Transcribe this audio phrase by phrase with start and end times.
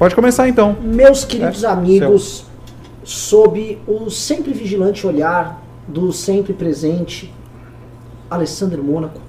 [0.00, 0.78] Pode começar então.
[0.80, 2.46] Meus queridos É, amigos,
[3.04, 7.30] sob o sempre vigilante olhar do sempre presente
[8.30, 9.20] Alessandro Mônaco,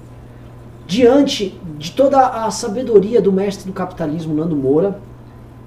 [0.86, 4.98] diante de toda a sabedoria do mestre do capitalismo Nando Moura,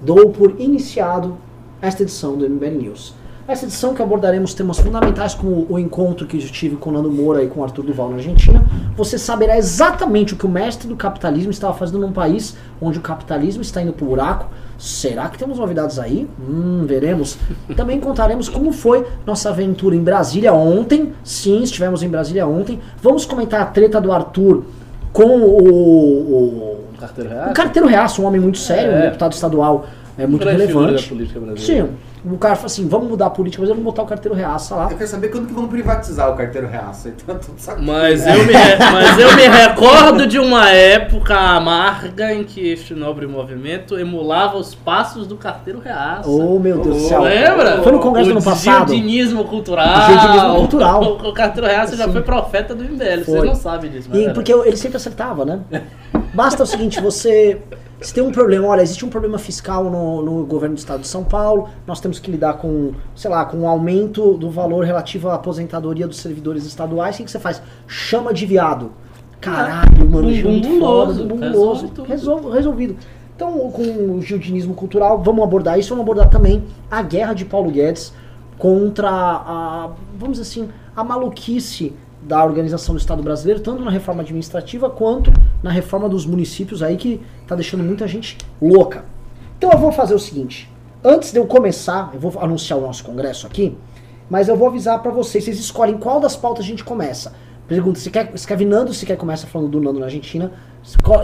[0.02, 1.38] dou por iniciado
[1.80, 3.14] esta edição do MBL News.
[3.48, 7.12] Essa edição que abordaremos temas fundamentais como o encontro que eu tive com o Nando
[7.12, 8.64] Moura e com o Arthur Duval na Argentina,
[8.96, 13.00] você saberá exatamente o que o mestre do capitalismo estava fazendo num país onde o
[13.00, 14.46] capitalismo está indo pro buraco.
[14.76, 16.28] Será que temos novidades aí?
[16.40, 17.38] Hum, veremos.
[17.76, 21.12] Também contaremos como foi nossa aventura em Brasília ontem.
[21.22, 22.80] Sim, estivemos em Brasília ontem.
[23.00, 24.64] Vamos comentar a treta do Arthur
[25.12, 27.52] com o, o, Carteiro o real?
[27.54, 29.02] Carteiro Reaço, um homem muito sério, um É.
[29.02, 29.86] deputado estadual
[30.18, 31.02] é, muito relevante.
[31.02, 31.86] da política brasileira.
[31.88, 34.34] Sim, o cara falou assim, vamos mudar a política, mas eu vou botar o carteiro
[34.36, 34.88] reaça lá.
[34.90, 37.08] Eu quero saber quando que vão privatizar o carteiro reaça.
[37.10, 37.38] Então,
[37.78, 38.52] Mas eu, me,
[38.92, 44.74] mas eu me recordo de uma época amarga em que este nobre movimento emulava os
[44.74, 46.28] passos do carteiro reaça.
[46.28, 47.22] Oh, meu Deus do Ô, céu.
[47.22, 47.82] Lembra?
[47.82, 48.88] Foi no congresso o do ano passado.
[48.92, 49.98] Gildinismo cultural.
[49.98, 51.02] O gildinismo cultural.
[51.04, 53.24] O, o carteiro reaça já foi profeta do MBL.
[53.24, 53.24] Foi.
[53.24, 55.60] Vocês não sabem disso, mas E porque eu- ele sempre acertava, né?
[56.36, 57.60] Basta o seguinte, você.
[57.98, 61.08] Se tem um problema, olha, existe um problema fiscal no, no governo do estado de
[61.08, 65.30] São Paulo, nós temos que lidar com, sei lá, com o aumento do valor relativo
[65.30, 67.62] à aposentadoria dos servidores estaduais, o que, que você faz?
[67.86, 68.92] Chama de viado.
[69.40, 71.88] Caralho, mano, Bumbum junto foda, bumbum resolve guloso.
[71.88, 72.06] tudo.
[72.06, 72.96] Resol- resolvido.
[73.34, 73.82] Então, com
[74.16, 78.12] o gildinismo cultural, vamos abordar isso, vamos abordar também a guerra de Paulo Guedes
[78.58, 84.22] contra a, vamos dizer assim, a maluquice da organização do Estado brasileiro, tanto na reforma
[84.22, 85.30] administrativa quanto
[85.66, 89.04] na reforma dos municípios aí que tá deixando muita gente louca.
[89.58, 90.70] Então eu vou fazer o seguinte,
[91.02, 93.76] antes de eu começar, eu vou anunciar o nosso congresso aqui,
[94.30, 97.34] mas eu vou avisar pra vocês, vocês escolhem qual das pautas a gente começa.
[97.66, 100.52] Pergunta, se quer, escreve Nando, se quer começa falando do Nando na Argentina.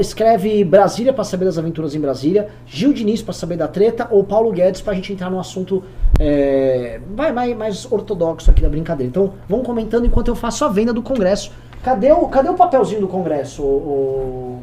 [0.01, 2.49] Escreve Brasília pra saber das aventuras em Brasília.
[2.67, 4.09] Gil Diniz pra saber da treta.
[4.11, 5.85] Ou Paulo Guedes pra gente entrar no assunto
[6.19, 9.09] é, vai, mais, mais ortodoxo aqui da brincadeira.
[9.09, 11.53] Então vão comentando enquanto eu faço a venda do Congresso.
[11.83, 13.63] Cadê o, cadê o papelzinho do Congresso?
[13.63, 14.63] O,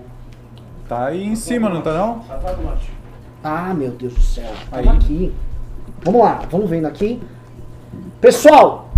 [0.90, 2.19] Tá aí em cima, não tá não?
[3.44, 4.52] Ah, meu Deus do céu.
[4.72, 4.90] Tava Aí.
[4.90, 5.34] aqui.
[6.02, 7.22] Vamos lá, vamos vendo aqui.
[8.19, 8.90] Pessoal,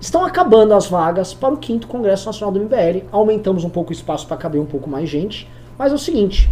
[0.00, 3.06] estão acabando as vagas para o quinto Congresso Nacional do MBL.
[3.10, 5.50] Aumentamos um pouco o espaço para caber um pouco mais gente.
[5.76, 6.48] Mas é o seguinte,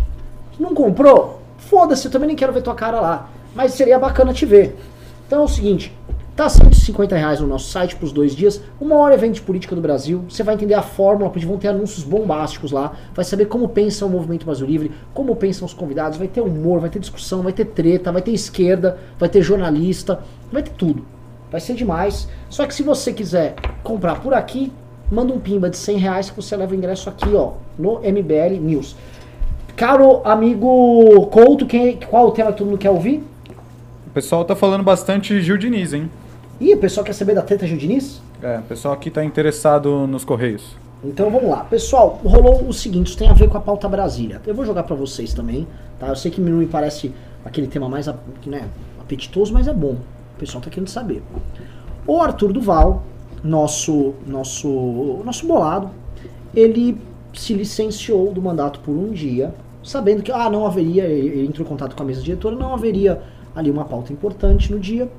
[0.59, 1.41] não comprou?
[1.59, 3.29] Foda-se, eu também nem quero ver tua cara lá.
[3.55, 4.77] Mas seria bacana te ver.
[5.29, 5.97] Então é o seguinte,
[6.37, 8.61] tá 150 reais no nosso site pros dois dias.
[8.79, 10.23] Uma hora evento de política do Brasil.
[10.29, 12.93] Você vai entender a fórmula, porque vão ter anúncios bombásticos lá.
[13.15, 16.19] Vai saber como pensa o Movimento Brasil Livre, como pensam os convidados.
[16.19, 20.21] Vai ter humor, vai ter discussão, vai ter treta, vai ter esquerda, vai ter jornalista,
[20.53, 21.07] vai ter tudo.
[21.51, 22.29] Vai ser demais.
[22.51, 24.71] Só que se você quiser comprar por aqui,
[25.11, 28.61] manda um pimba de 100 reais que você leva o ingresso aqui, ó, no MBL
[28.61, 28.95] News.
[29.75, 33.25] Caro amigo Couto, quem, qual o tema que todo mundo quer ouvir?
[34.07, 36.11] O pessoal tá falando bastante Gil Diniz, hein?
[36.59, 38.23] Ih, o pessoal quer saber da treta Gil Diniz?
[38.43, 40.75] É, o pessoal aqui tá interessado nos Correios.
[41.05, 41.65] Então vamos lá.
[41.65, 44.41] Pessoal, rolou o seguinte, isso tem a ver com a pauta Brasília.
[44.47, 45.69] Eu vou jogar pra vocês também,
[45.99, 46.09] tá?
[46.09, 47.13] Eu sei que não me parece
[47.45, 48.07] aquele tema mais
[48.47, 48.69] né,
[48.99, 49.97] apetitoso, mas é bom.
[50.35, 51.23] O pessoal tá querendo saber.
[52.07, 53.03] O Arthur Duval,
[53.45, 55.91] nosso, nosso, nosso bolado,
[56.55, 56.99] ele
[57.35, 61.69] se licenciou do mandato por um dia, sabendo que ah, não haveria, ele entrou em
[61.69, 63.21] contato com a mesa diretora, não haveria
[63.55, 65.11] ali uma pauta importante no dia,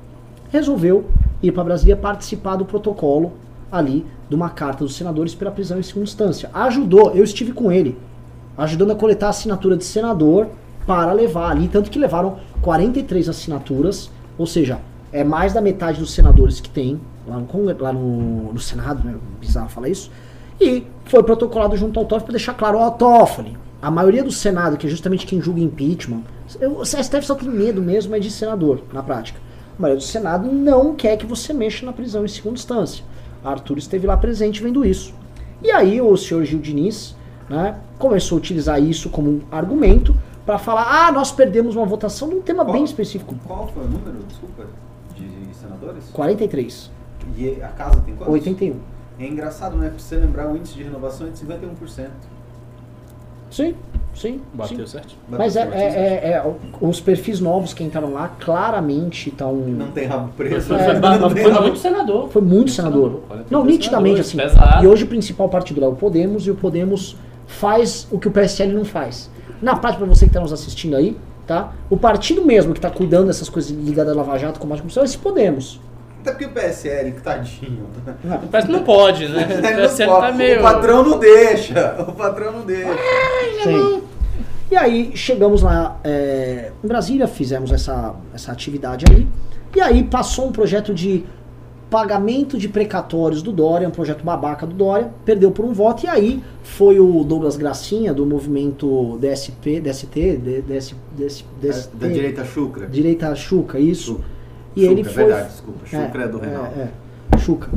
[0.50, 1.04] resolveu
[1.42, 3.32] ir para Brasília participar do protocolo
[3.70, 6.50] ali de uma carta dos senadores pela prisão em segunda instância.
[6.52, 7.96] Ajudou, eu estive com ele,
[8.56, 10.48] ajudando a coletar a assinatura de senador
[10.86, 14.78] para levar ali, tanto que levaram 43 assinaturas, ou seja,
[15.12, 19.14] é mais da metade dos senadores que tem lá no, lá no, no Senado, né?
[19.40, 20.10] Bizarro falar isso.
[20.60, 24.76] E foi protocolado junto ao Toffoli para deixar claro, ó, Toffoli, a maioria do Senado,
[24.76, 26.22] que é justamente quem julga impeachment,
[26.60, 29.38] eu- o STF só tem medo mesmo é de senador, na prática.
[29.78, 33.04] A maioria do Senado não quer que você mexa na prisão em segunda instância.
[33.44, 35.14] Arthur esteve lá presente vendo isso.
[35.62, 37.14] E aí o senhor Gil Diniz
[37.48, 42.28] né, começou a utilizar isso como um argumento para falar, ah, nós perdemos uma votação
[42.28, 42.84] de um tema bem Qual?
[42.84, 43.34] específico.
[43.46, 44.66] Qual foi o número, desculpa,
[45.14, 46.04] de senadores?
[46.12, 46.90] 43,
[47.36, 48.34] E a casa tem quantos?
[48.34, 48.76] 81.
[49.20, 49.92] É engraçado, né?
[49.96, 52.08] Você lembrar, o índice de renovação é de 51%.
[53.50, 53.74] Sim,
[54.14, 54.40] sim.
[54.52, 54.86] Bateu sim.
[54.86, 55.14] certo.
[55.28, 59.54] Mas é, Bateu é- é- é- os perfis novos que entraram lá claramente estão.
[59.54, 60.68] Não tem rabo preso.
[60.68, 62.28] foi, É, foi, Não tem foi rabo- muito senador.
[62.28, 63.22] Foi muito senador.
[63.30, 64.38] Olha, Não, nitidamente assim.
[64.38, 64.84] senador, pesado.
[64.84, 67.16] E hoje o principal partido lá é o Podemos e o Podemos
[67.46, 69.30] faz o que o PSL não faz.
[69.62, 71.16] Na prática, pra você que está nos assistindo aí,
[71.46, 71.72] tá?
[71.90, 75.02] O partido mesmo que está cuidando dessas coisas ligadas à Lava Jato, com mais corrupção,
[75.02, 75.80] é esse Podemos.
[76.28, 77.86] Até porque o PSL, que tadinho.
[78.50, 79.46] Parece que não pode, né?
[79.50, 80.26] O não PSL pode.
[80.26, 80.58] tá meio...
[80.60, 81.96] O patrão não deixa.
[82.06, 82.92] O patrão não deixa.
[83.64, 84.02] Sim.
[84.70, 89.26] E aí chegamos lá é, em Brasília, fizemos essa, essa atividade aí.
[89.74, 91.24] E aí passou um projeto de
[91.90, 96.04] pagamento de precatórios do Dória, um projeto babaca do Dória, perdeu por um voto.
[96.04, 102.08] E aí foi o Douglas Gracinha, do movimento DSP, DST, D- DS, DS, DST, Da
[102.08, 102.86] direita chucra.
[102.86, 104.20] direita Chuca, isso.
[104.76, 105.24] E ele Chucra, foi.
[105.24, 105.86] verdade, desculpa.
[105.86, 106.70] Chucra é do Reinaldo.
[106.76, 106.88] É,
[107.34, 107.68] é, Chuca.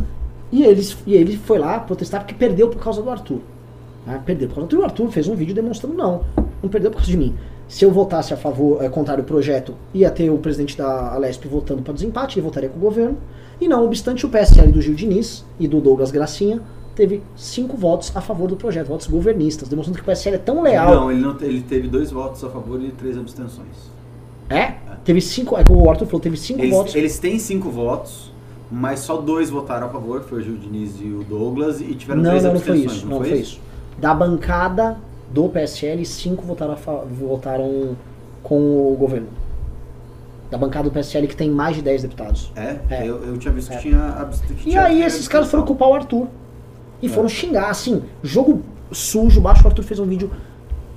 [0.52, 3.40] E, eles, e ele foi lá protestar porque perdeu por causa do Arthur.
[4.06, 4.22] né?
[4.26, 4.82] Perdeu por causa do Arthur.
[4.82, 6.24] O Arthur fez um vídeo demonstrando não.
[6.62, 7.36] Não perdeu por causa de mim.
[7.68, 11.46] Se eu votasse a favor, é, contrário ao projeto, ia ter o presidente da Alesp
[11.48, 13.18] votando para desempate, ele votaria com o governo.
[13.62, 16.62] E não obstante, o PSL do Gil Diniz e do Douglas Gracinha
[16.96, 20.62] teve cinco votos a favor do projeto, votos governistas, demonstrando que o PSL é tão
[20.62, 20.94] leal.
[20.94, 23.90] Não, ele, não, ele teve dois votos a favor e três abstenções.
[24.52, 24.76] É?
[25.04, 26.96] Teve cinco, é como o Arthur falou, teve cinco Eles, votos.
[26.96, 28.32] eles têm cinco votos,
[28.72, 31.96] mas só dois votaram a favor, que foi o Gil Diniz e o Douglas, e
[31.96, 33.06] tiveram Não, três não, não foi isso.
[33.08, 33.60] Não, foi isso.
[33.98, 34.98] Da bancada
[35.32, 36.76] do PSL, cinco votaram,
[37.20, 37.96] votaram
[38.44, 39.28] com o governo.
[40.50, 42.52] Da bancada do PSL, que tem mais de 10 deputados.
[42.56, 42.78] É?
[42.90, 43.08] É.
[43.08, 43.78] Eu, eu tinha visto É.
[43.78, 44.58] que tinha abstenção.
[44.66, 46.28] E aí esses caras foram culpar o Arthur.
[47.02, 48.62] E foram xingar, assim, jogo
[48.92, 50.30] sujo, baixo, o Arthur fez um vídeo,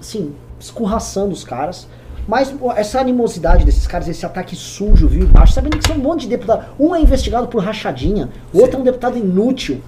[0.00, 1.88] assim, escorraçando os caras.
[2.26, 6.00] Mas pô, essa animosidade desses caras, esse ataque sujo, viu, baixo, sabendo que são um
[6.00, 6.66] monte de deputados.
[6.78, 9.80] Um é investigado por rachadinha, o outro é um deputado inútil.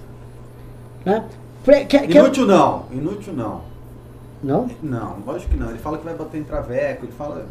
[1.05, 1.23] Né?
[1.63, 3.61] Pre- quer- quer- Inútil não, inútil não.
[4.43, 4.69] Não?
[4.83, 5.69] Não, lógico que não.
[5.69, 7.45] Ele fala que vai bater em traveco, ele fala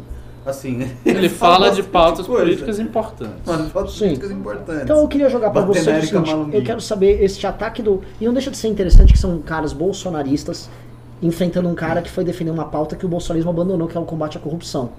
[0.45, 0.89] assim.
[1.05, 2.43] Ele fala de bastante pautas coisa.
[2.43, 3.35] políticas importantes.
[3.45, 3.99] Mano, pautas Sim.
[4.05, 4.83] políticas importantes.
[4.83, 8.01] Então eu queria jogar pra Bater você o seguinte, eu quero saber este ataque do...
[8.21, 10.69] E não deixa de ser interessante que são caras bolsonaristas
[11.21, 14.05] enfrentando um cara que foi defender uma pauta que o bolsonarismo abandonou, que é o
[14.05, 14.91] combate à corrupção.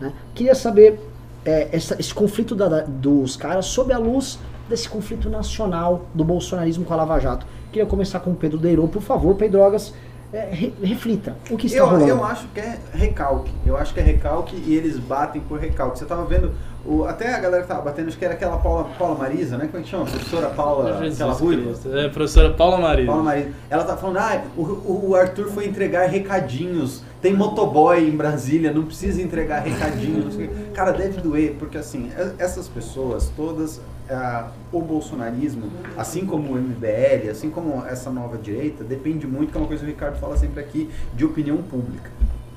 [0.00, 0.12] Né?
[0.34, 1.00] Queria saber
[1.46, 6.24] é, essa- esse conflito da- da- dos caras sob a luz desse conflito nacional do
[6.24, 7.44] bolsonarismo com a Lava Jato.
[7.70, 9.92] Queria começar com o Pedro Deirou, por favor, Pedrogas,
[10.32, 12.08] é, re- reflita o que está Eu, rolando.
[12.08, 13.52] eu acho que é recalque.
[13.66, 15.98] Eu acho que é recalque e eles batem por recalque.
[15.98, 16.52] Você tava vendo,
[16.86, 19.66] o, até a galera que tava batendo, acho que era aquela Paula, Paula Marisa, né?
[19.66, 20.04] Como é que chama?
[20.04, 21.98] Professora Paula, Jesus aquela ruiva.
[21.98, 23.06] É, professora Paula Maria.
[23.06, 23.48] Paula Marisa.
[23.70, 27.02] Ela tá falando, ah, o, o- Arthur foi entregar recadinhos.
[27.22, 30.36] Tem motoboy em Brasília, não precisa entregar recadinhos.
[30.74, 37.30] Cara, deve doer, porque assim, essas pessoas todas, ah, o bolsonarismo, assim como o MBL,
[37.30, 40.36] assim como essa nova direita, depende muito, que é uma coisa que o Ricardo fala
[40.36, 42.10] sempre aqui, de opinião pública.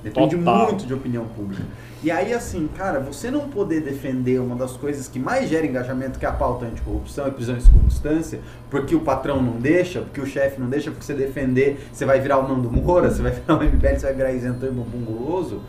[0.03, 0.65] Depende Total.
[0.67, 1.63] muito de opinião pública.
[2.03, 6.19] E aí, assim, cara, você não poder defender uma das coisas que mais gera engajamento,
[6.19, 8.39] que é a pauta anticorrupção e prisão em segunda instância,
[8.69, 12.19] porque o patrão não deixa, porque o chefe não deixa, porque você defender, você vai
[12.19, 15.61] virar o Nando Moura, você vai virar o MBL, você vai virar isentão e bunguloso.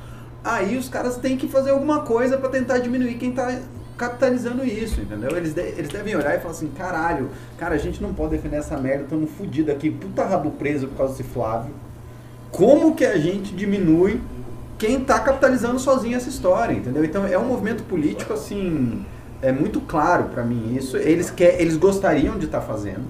[0.44, 3.60] Aí os caras têm que fazer alguma coisa pra tentar diminuir quem tá
[3.96, 5.34] capitalizando isso, entendeu?
[5.36, 8.56] Eles, de- eles devem olhar e falar assim, caralho, cara, a gente não pode defender
[8.56, 11.74] essa merda, estamos fodidos aqui, puta rabo preso por causa desse Flávio.
[12.50, 14.20] Como que a gente diminui
[14.78, 17.04] quem tá capitalizando sozinho essa história, entendeu?
[17.04, 19.04] Então é um movimento político assim,
[19.42, 20.96] é muito claro pra mim isso.
[20.96, 23.04] Eles quer, eles gostariam de estar fazendo.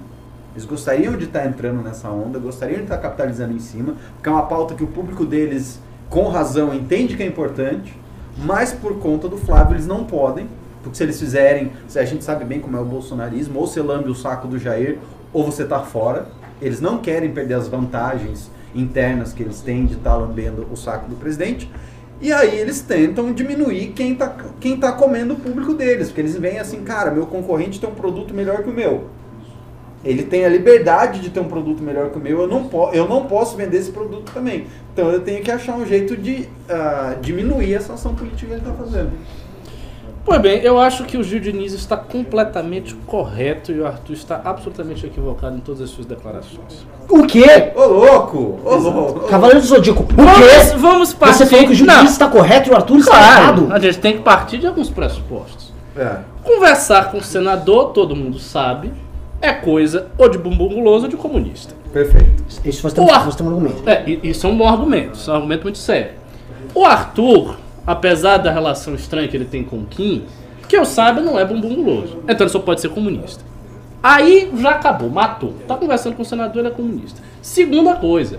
[0.53, 4.31] Eles gostariam de estar entrando nessa onda, gostariam de estar capitalizando em cima, porque é
[4.31, 5.79] uma pauta que o público deles,
[6.09, 7.95] com razão, entende que é importante,
[8.35, 10.49] mas por conta do Flávio eles não podem,
[10.81, 13.79] porque se eles fizerem, se a gente sabe bem como é o bolsonarismo, ou você
[13.79, 14.97] lambe o saco do Jair,
[15.31, 16.27] ou você tá fora.
[16.61, 21.09] Eles não querem perder as vantagens internas que eles têm de estar lambendo o saco
[21.09, 21.69] do presidente.
[22.21, 26.35] E aí eles tentam diminuir quem tá, quem tá comendo o público deles, porque eles
[26.35, 29.05] veem assim, cara, meu concorrente tem um produto melhor que o meu.
[30.03, 32.89] Ele tem a liberdade de ter um produto melhor que o meu, eu não, po
[32.91, 34.67] eu não posso vender esse produto também.
[34.93, 38.61] Então eu tenho que achar um jeito de ah, diminuir essa ação política que ele
[38.61, 39.11] está fazendo.
[40.29, 44.39] Pois bem, eu acho que o Gil Diniz está completamente correto e o Arthur está
[44.45, 46.85] absolutamente equivocado em todas as suas declarações.
[47.09, 47.71] O quê?
[47.75, 48.59] Ô louco!
[48.63, 49.19] Ô louco!
[49.27, 50.77] Cavaleiro do Zodíaco, o Vamos, quê?
[50.77, 51.37] vamos partir...
[51.39, 53.67] Você falou que o Não, juiz está correto e o Arthur está Claro, errado?
[53.73, 55.73] a gente tem que partir de alguns pressupostos.
[55.97, 56.17] É.
[56.43, 58.93] Conversar com o senador, todo mundo sabe,
[59.41, 61.73] é coisa ou de bumbum guloso ou de comunista.
[61.91, 62.43] Perfeito.
[62.63, 63.89] Isso nós temos, Ar- nós temos um argumento.
[63.89, 66.11] É, isso é um bom argumento, isso é um argumento muito sério.
[66.75, 67.55] O Arthur,
[67.89, 70.23] apesar da relação estranha que ele tem com o Kim,
[70.67, 72.19] que eu saiba não é bumbum guloso.
[72.27, 73.43] Então ele só pode ser comunista.
[74.01, 75.55] Aí já acabou, matou.
[75.67, 77.19] Tá conversando com o senador, ele é comunista.
[77.41, 78.37] Segunda coisa,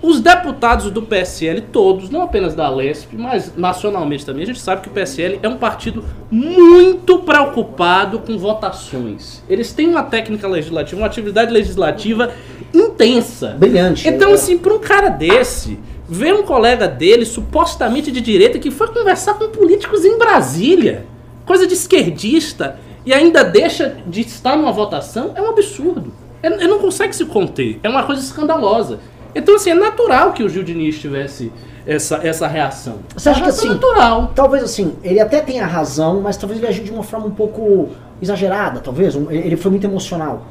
[0.00, 4.80] os deputados do PSL todos, não apenas da Lesp, mas nacionalmente também, a gente sabe
[4.80, 9.42] que o PSL é um partido muito preocupado com votações.
[9.46, 12.32] Eles têm uma técnica legislativa, uma atividade legislativa
[12.72, 13.56] intensa.
[13.58, 14.08] Brilhante.
[14.08, 18.88] Então, assim, pra um cara desse, ver um colega dele, supostamente de direita, que foi
[18.88, 21.04] conversar com políticos em Brasília,
[21.44, 26.12] coisa de esquerdista, e ainda deixa de estar numa votação, é um absurdo.
[26.42, 27.78] Ele, ele não consegue se conter.
[27.82, 28.98] É uma coisa escandalosa.
[29.34, 31.52] Então, assim, é natural que o Gil Diniz estivesse
[31.86, 33.00] essa, essa reação.
[33.16, 34.32] Você acha que assim- natural.
[34.34, 37.90] Talvez assim, ele até tenha razão, mas talvez ele agiu de uma forma um pouco
[38.20, 39.14] exagerada, talvez.
[39.14, 40.46] Ele foi muito emocional.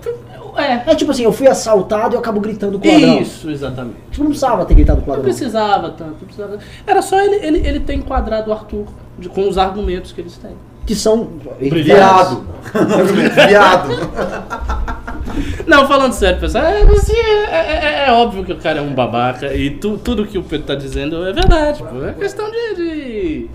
[0.57, 0.83] É.
[0.91, 3.21] É tipo assim, eu fui assaltado e eu acabo gritando com o ladrão.
[3.21, 3.97] Isso, exatamente.
[4.11, 5.33] Tipo, não precisava ter gritado com o Não ladrão.
[5.33, 6.09] precisava tanto.
[6.21, 6.59] não precisava.
[6.87, 8.85] Era só ele, ele, ele ter enquadrado o Arthur
[9.19, 10.51] de- com os argumentos que eles têm.
[10.85, 11.29] Que são.
[11.59, 12.45] Viado.
[13.47, 13.89] Viado.
[15.67, 18.93] Não, falando sério, pessoal, é, assim, é, é- é óbvio que o cara é um
[18.93, 21.83] babaca e tu- tudo que o Pedro tá dizendo é verdade.
[21.83, 22.05] Pô.
[22.05, 23.49] É questão de, de,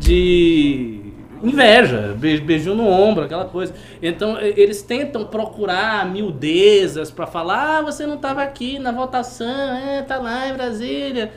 [0.00, 1.00] de
[1.42, 3.74] inveja, be- beijinho no ombro, aquela coisa.
[4.02, 9.46] Então e- eles tentam procurar miudezas pra falar: ah, você não tava aqui na votação,
[9.76, 11.32] é, tá lá em Brasília.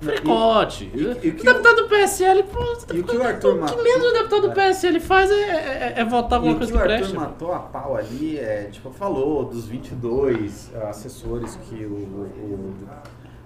[0.00, 0.90] Fricote.
[0.94, 2.58] e- e o o deputado do PSL, pô,
[2.94, 5.94] E o que o Arthur o que menos o deputado do PSL faz é, é-
[5.98, 8.90] é votar E alguma o coisa que o Arthur matou a pau ali é, tipo,
[8.90, 12.74] falou dos 22 assessores que o, o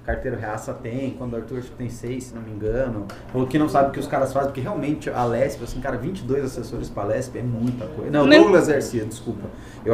[0.05, 3.07] carteiro reaça tem, quando o Arthur acho que tem 6, se não me engano.
[3.33, 5.97] Falou que não sabe o que os caras fazem, porque realmente a Lesp, assim, cara,
[5.97, 8.11] 22 assessores pra Lesp é muita coisa.
[8.11, 9.49] Não, Nem- Douglas Garcia, desculpa.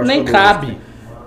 [0.05, 0.79] Nem é cabe.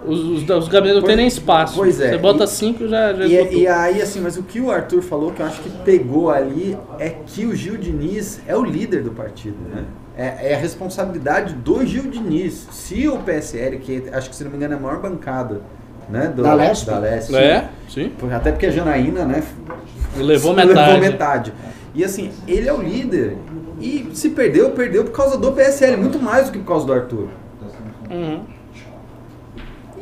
[0.05, 1.75] Os, os, os gabinetes não tem nem espaço.
[1.77, 2.09] pois é.
[2.09, 3.57] Você bota E- cinco já, já E, esgotou.
[3.59, 6.77] e aí, assim, mas o que o Arthur falou que eu acho que pegou ali
[6.99, 9.85] é que o Gil Diniz é o líder do partido, né?
[10.17, 12.67] É, é a responsabilidade do Gil Diniz.
[12.71, 15.61] Se o PSL, que acho que se não me engano é a maior bancada,
[16.09, 16.27] né?
[16.35, 16.85] Do, Da Lesp?
[16.87, 17.35] Da Lesp.
[17.35, 18.11] É, sim.
[18.31, 19.43] Até porque a Janaína, né?
[20.17, 20.91] Levou se- metade.
[20.93, 21.53] Levou metade.
[21.95, 23.37] E assim, ele é o líder.
[23.79, 26.93] E se perdeu, perdeu por causa do PSL, muito mais do que por causa do
[26.93, 27.27] Arthur.
[28.09, 28.41] Uhum.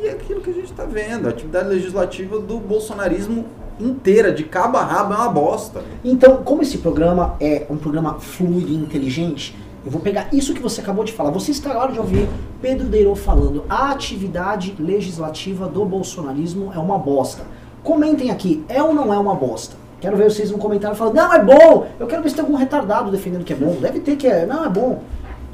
[0.02, 3.46] E é aquilo que a gente está vendo, a atividade legislativa do bolsonarismo
[3.80, 5.82] inteira, de cabo a rabo, é uma bosta.
[6.04, 10.62] Então, como esse programa é um programa fluido e inteligente, eu vou pegar isso que
[10.62, 11.32] você acabou de falar.
[11.32, 12.30] Você está agora de ouvir
[12.62, 17.44] Pedro Deirô falando a atividade legislativa do bolsonarismo é uma bosta.
[17.84, 19.76] Comentem aqui, é ou não é uma bosta?
[20.00, 21.88] Quero ver vocês no comentário falando, não, é bom.
[22.00, 23.76] Eu quero ver se tem algum retardado defendendo que é bom.
[23.80, 25.02] Deve ter que é, não, é bom.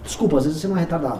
[0.03, 1.19] Desculpa, às vezes você não é retardado.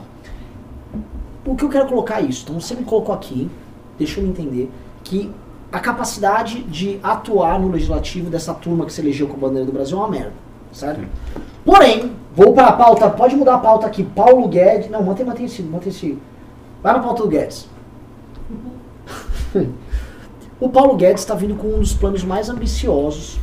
[1.46, 2.44] O que eu quero colocar é isso.
[2.44, 3.50] Então você me colocou aqui,
[3.98, 4.70] deixa eu entender,
[5.04, 5.32] que
[5.72, 9.72] a capacidade de atuar no legislativo dessa turma que se elegeu com a bandeira do
[9.72, 10.34] Brasil é uma merda,
[10.78, 11.02] certo?
[11.66, 14.04] Porém, vou para a pauta, pode mudar a pauta aqui.
[14.04, 14.90] Paulo Guedes.
[14.90, 15.62] Não, mantém, mantém esse.
[15.62, 16.18] Mantém esse.
[16.82, 17.68] Vai na pauta do Guedes.
[20.60, 23.40] o Paulo Guedes está vindo com um dos planos mais ambiciosos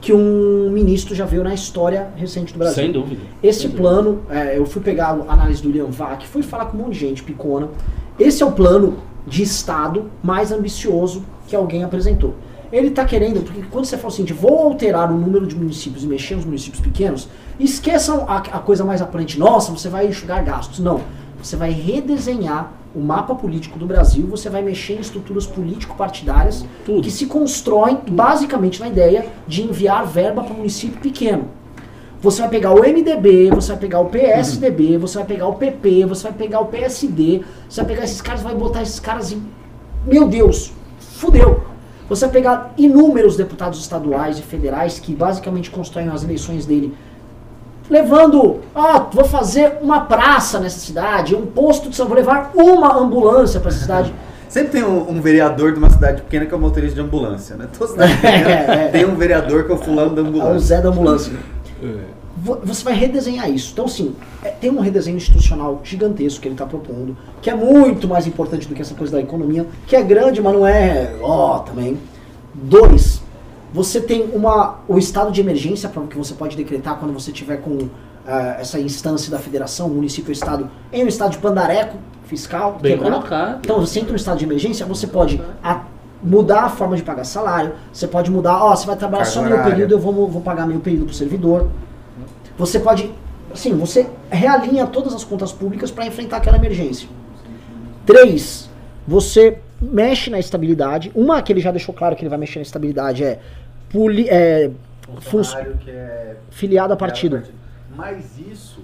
[0.00, 2.76] que um ministro já viu na história recente do Brasil.
[2.76, 3.22] Sem dúvida.
[3.42, 6.76] Esse Sem plano, é, eu fui pegar a análise do Liam Vac, fui falar com
[6.76, 7.68] um monte de gente picona.
[8.18, 12.34] Esse é o plano de Estado mais ambicioso que alguém apresentou.
[12.72, 16.04] Ele está querendo, porque quando você fala assim, de vou alterar o número de municípios
[16.04, 20.44] e mexer nos municípios pequenos, esqueçam a, a coisa mais aparente, nossa, você vai enxugar
[20.44, 20.78] gastos.
[20.78, 21.00] Não.
[21.42, 27.02] Você vai redesenhar o mapa político do Brasil, você vai mexer em estruturas político-partidárias Tudo.
[27.02, 31.44] que se constroem basicamente na ideia de enviar verba para um município pequeno.
[32.20, 36.04] Você vai pegar o MDB, você vai pegar o PSDB, você vai pegar o PP,
[36.06, 39.40] você vai pegar o PSD, você vai pegar esses caras, vai botar esses caras em.
[40.04, 41.67] Meu Deus, fudeu.
[42.08, 46.96] Você vai pegar inúmeros deputados estaduais e federais que basicamente constroem as eleições dele,
[47.90, 52.96] levando, ó, vou fazer uma praça nessa cidade, um posto de saúde, vou levar uma
[52.98, 54.14] ambulância para essa cidade.
[54.48, 57.54] Sempre tem um, um vereador de uma cidade pequena que é o motorista de ambulância,
[57.56, 57.66] né?
[57.78, 58.88] Toda cidade pequena É, é.
[58.88, 60.58] tem um vereador que é o fulano da É o ambulância.
[60.60, 61.32] Zé da ambulância.
[61.82, 61.88] Vo-
[62.64, 63.70] Você vai redesenhar isso.
[63.72, 64.14] Então, assim,
[64.44, 68.68] é- tem um redesenho institucional gigantesco que ele está propondo, que é muito mais importante
[68.68, 71.98] do que essa coisa da economia, que é grande, mas não é ó também.
[72.54, 73.22] Dois,
[73.72, 77.58] você tem uma, o estado de emergência para que você pode decretar quando você tiver
[77.58, 77.88] com
[78.26, 82.78] ah, essa instância da federação, município ou estado, em um estado de pandareco fiscal.
[82.80, 83.60] Bem colocado.
[83.64, 85.82] Então, você entra no estado de emergência, você pode a-
[86.22, 89.40] mudar a forma de pagar salário, você pode mudar, ó, você vai trabalhar Carga só
[89.42, 89.70] meio horária.
[89.72, 91.68] período, eu vou, vou pagar meio período pro servidor.
[92.58, 93.10] Você pode,
[93.52, 97.08] assim, você realinha todas as contas públicas para enfrentar aquela emergência.
[98.04, 98.68] Três,
[99.06, 101.12] você mexe na estabilidade.
[101.14, 103.40] Uma que ele já deixou claro que ele vai mexer na estabilidade é,
[103.90, 104.70] poli, é
[105.84, 107.42] que é filiado a partido.
[107.96, 108.80] Mas isso,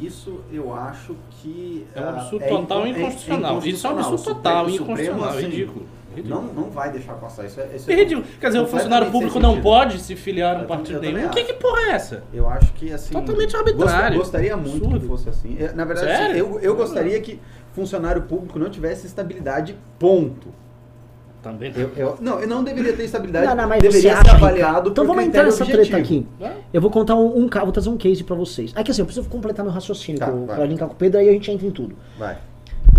[0.00, 3.58] isso eu acho que É um ah, absurdo é total e incon- é- é inconstitucional.
[3.58, 4.12] Isso é um inconstitucional.
[4.12, 5.86] absurdo total, Supremo, inconstitucional, assim, ridículo.
[6.24, 7.60] Não, não vai deixar passar isso.
[7.60, 8.26] É, isso É ridículo.
[8.40, 11.28] Quer dizer, o funcionário público não pode se filiar a um partido nenhum.
[11.28, 12.22] Que, que porra é essa?
[12.32, 13.12] Eu acho que assim.
[13.12, 14.18] Totalmente arbitrário.
[14.18, 15.00] gost- Gostaria muito Absurdo.
[15.00, 15.56] que fosse assim.
[15.58, 17.40] É, Na verdade, assim, eu, eu gostaria que
[17.72, 20.48] funcionário público não tivesse estabilidade, ponto.
[21.42, 21.72] Também.
[21.74, 23.46] Eu, eu- não, eu não deveria ter estabilidade.
[23.46, 24.90] Não, não, mas deveria você ser avaliado?
[24.90, 26.26] Então vamos entrar nessa treta aqui.
[26.72, 28.72] Eu vou contar um, um vou trazer um case pra vocês.
[28.76, 31.18] É que assim, eu preciso completar meu raciocínio Tá, com- pra linkar com o Pedro,
[31.18, 31.96] aí a gente entra em tudo.
[32.18, 32.36] Vai.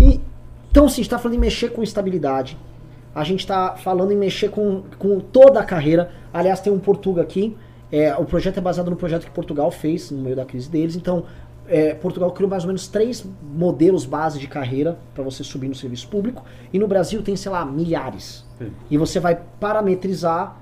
[0.00, 0.20] E,
[0.70, 2.58] então, assim, a gente tá falando em mexer com estabilidade.
[3.14, 6.10] A gente tá falando em mexer com, com toda a carreira.
[6.32, 7.56] Aliás, tem um Portuga aqui.
[7.90, 10.96] é, o projeto é baseado no projeto que Portugal fez no meio da crise deles.
[10.96, 11.24] Então,
[11.68, 15.74] é, Portugal criou mais ou menos três modelos base de carreira para você subir no
[15.74, 16.42] serviço público.
[16.72, 18.44] E no Brasil tem, sei lá, milhares.
[18.58, 18.72] Sim.
[18.90, 20.56] E você vai parametrizar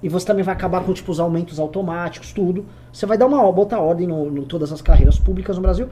[0.00, 2.64] e você também vai acabar com tipo, os aumentos automáticos, tudo.
[2.92, 5.88] Você vai dar uma botar ordem no todas as carreiras públicas no Brasil.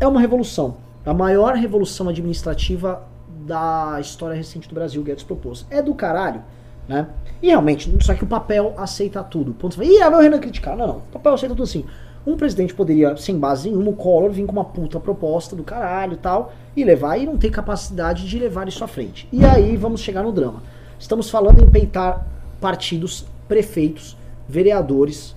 [0.00, 0.78] É uma revolução.
[1.04, 3.02] A maior revolução administrativa
[3.48, 5.66] da história recente do Brasil, Guedes propôs.
[5.70, 6.42] É do caralho,
[6.86, 7.08] né?
[7.42, 9.52] E realmente, só que o papel aceita tudo.
[9.54, 9.74] Ponto.
[9.74, 10.76] Você fala, Ih, é o Renan criticar.
[10.76, 10.96] Não, não.
[10.96, 11.84] O papel aceita tudo assim.
[12.26, 16.12] Um presidente poderia, sem base nenhuma, o Collor, vir com uma puta proposta do caralho
[16.12, 19.26] e tal, e levar e não ter capacidade de levar isso à frente.
[19.32, 20.62] E aí vamos chegar no drama.
[20.98, 22.26] Estamos falando em peitar
[22.60, 25.34] partidos, prefeitos, vereadores,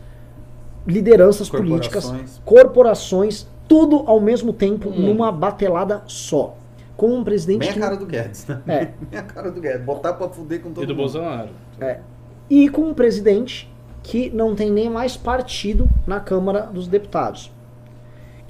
[0.86, 2.42] lideranças políticas, Corporações.
[2.44, 5.00] corporações, tudo ao mesmo tempo, Hum.
[5.14, 6.56] numa batelada só.
[7.02, 8.62] Com um presidente Bem a cara do Guedes, né?
[8.68, 8.86] É.
[9.10, 9.84] Bem a cara do Guedes.
[9.84, 11.02] Botar pra fuder com todo E do mundo.
[11.02, 11.50] Bolsonaro.
[11.80, 12.00] É.
[12.48, 13.68] E com um presidente
[14.04, 17.52] que não tem nem mais partido na Câmara dos Deputados.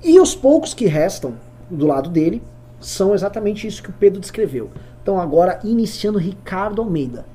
[0.04, 1.36] E os poucos que restam
[1.70, 2.44] do lado dele
[2.78, 4.70] são exatamente isso que o Pedro descreveu.
[5.02, 7.26] Então agora iniciando Ricardo Almeida.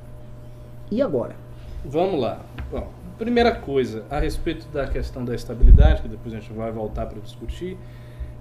[0.90, 1.34] E agora?
[1.82, 2.42] Vamos lá.
[2.70, 7.06] Bom, primeira coisa, a respeito da questão da estabilidade, que depois a gente vai voltar
[7.06, 7.78] para discutir,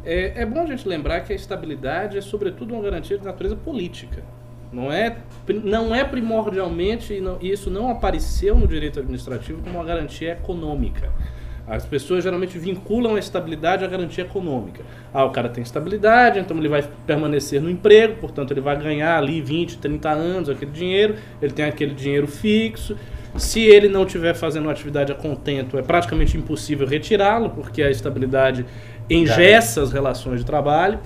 [0.05, 3.55] é, é bom a gente lembrar que a estabilidade é, sobretudo, uma garantia de natureza
[3.55, 4.23] política.
[4.71, 5.17] Não é,
[5.63, 11.09] não é primordialmente, e e isso não apareceu no direito administrativo como uma garantia econômica.
[11.67, 14.83] As pessoas geralmente vinculam a estabilidade à garantia econômica.
[15.11, 19.17] Ah, o cara tem estabilidade, então ele vai permanecer no emprego, portanto ele vai ganhar
[19.17, 22.95] ali 20, 30 anos aquele dinheiro, ele tem aquele dinheiro fixo.
[23.35, 27.89] Se ele não estiver fazendo uma atividade a contento, é praticamente impossível retirá-lo, porque a
[27.89, 28.65] estabilidade
[29.09, 30.99] engessa as relações de trabalho.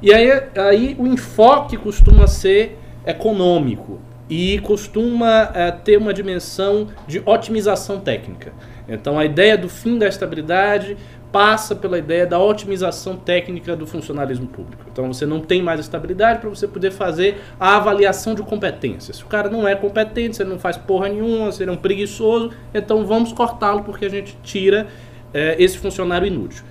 [0.00, 7.22] E aí, aí o enfoque costuma ser econômico e costuma eh, ter uma dimensão de
[7.24, 8.52] otimização técnica.
[8.88, 10.96] Então a ideia do fim da estabilidade
[11.30, 14.84] passa pela ideia da otimização técnica do funcionalismo público.
[14.92, 19.14] Então você não tem mais estabilidade para você poder fazer a avaliação de competência.
[19.14, 21.72] Se o cara não é competente, se ele não faz porra nenhuma, se ele é
[21.72, 24.86] um preguiçoso, então vamos cortá-lo porque a gente tira
[25.32, 26.64] eh, esse funcionário inútil.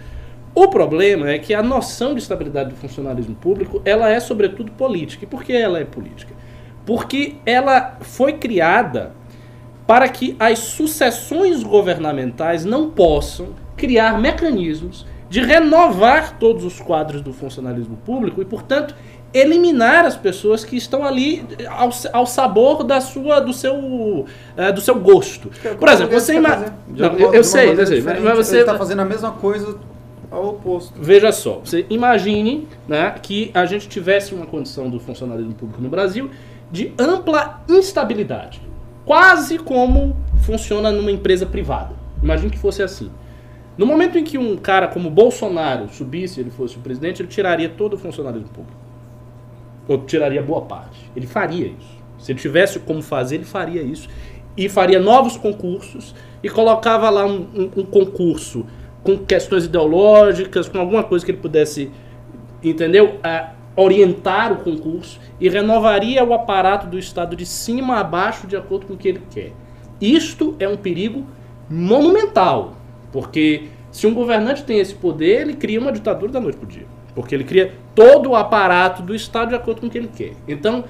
[0.53, 5.23] O problema é que a noção de estabilidade do funcionalismo público, ela é sobretudo política.
[5.23, 6.33] E por que ela é política?
[6.85, 9.13] Porque ela foi criada
[9.87, 17.31] para que as sucessões governamentais não possam criar mecanismos de renovar todos os quadros do
[17.31, 18.93] funcionalismo público e, portanto,
[19.33, 24.25] eliminar as pessoas que estão ali ao, ao sabor da sua, do seu,
[24.57, 25.49] eh, do seu gosto.
[25.79, 26.73] Por exemplo, você imagina.
[26.97, 29.77] Eu, eu sei, eu sei, mas você Ele tá fazendo a mesma coisa
[30.31, 30.93] ao oposto.
[30.99, 35.89] Veja só, você imagine né, que a gente tivesse uma condição do funcionalismo público no
[35.89, 36.29] Brasil
[36.71, 38.61] de ampla instabilidade.
[39.05, 40.15] Quase como
[40.45, 41.93] funciona numa empresa privada.
[42.23, 43.11] Imagine que fosse assim.
[43.77, 47.67] No momento em que um cara como Bolsonaro subisse, ele fosse o presidente, ele tiraria
[47.67, 48.77] todo o funcionalismo público.
[49.87, 51.09] Ou tiraria boa parte.
[51.15, 51.99] Ele faria isso.
[52.19, 54.07] Se ele tivesse como fazer, ele faria isso.
[54.55, 56.13] E faria novos concursos
[56.43, 58.65] e colocava lá um, um- um concurso
[59.03, 61.91] com questões ideológicas, com alguma coisa que ele pudesse,
[62.63, 63.19] entendeu?
[63.23, 68.55] Ah, orientar o concurso e renovaria o aparato do Estado de cima a baixo de
[68.55, 69.51] acordo com o que ele quer.
[69.99, 71.25] Isto é um perigo
[71.69, 72.75] monumental,
[73.11, 76.85] porque se um governante tem esse poder, ele cria uma ditadura da noite para dia.
[77.13, 80.33] Porque ele cria todo o aparato do Estado de acordo com o que ele quer.
[80.47, 80.85] Então,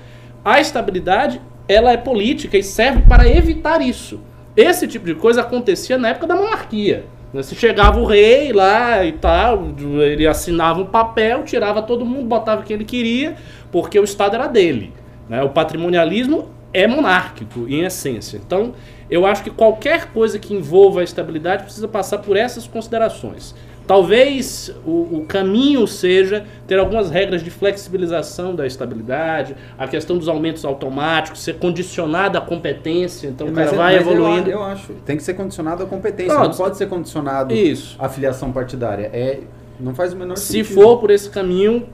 [0.45, 4.19] a estabilidade, ela é política e serve para evitar isso.
[4.55, 7.05] Esse tipo de coisa acontecia na época da monarquia.
[7.33, 7.41] Né?
[7.43, 9.69] Se chegava o rei lá e tal,
[10.01, 13.35] ele assinava um papel, tirava todo mundo, botava quem ele queria,
[13.71, 14.93] porque o Estado era dele.
[15.29, 15.41] né?
[15.43, 18.37] O patrimonialismo é monárquico, em essência.
[18.37, 18.73] Então,
[19.09, 23.53] eu acho que qualquer coisa que envolva a estabilidade precisa passar por essas considerações.
[23.91, 30.29] Talvez o, o caminho seja ter algumas regras de flexibilização da estabilidade, a questão dos
[30.29, 34.49] aumentos automáticos, ser condicionada à competência, então o cara Mas- vai mas eu- evoluindo.
[34.49, 34.93] Eu, acho.
[35.05, 36.33] Tem que ser condicionado à competência.
[36.33, 37.97] Não, não pode ser condicionado Isso.
[37.99, 39.09] à filiação partidária.
[39.11, 39.39] É,
[39.77, 40.73] não faz o menor Se sentido.
[40.73, 41.85] for por esse caminho,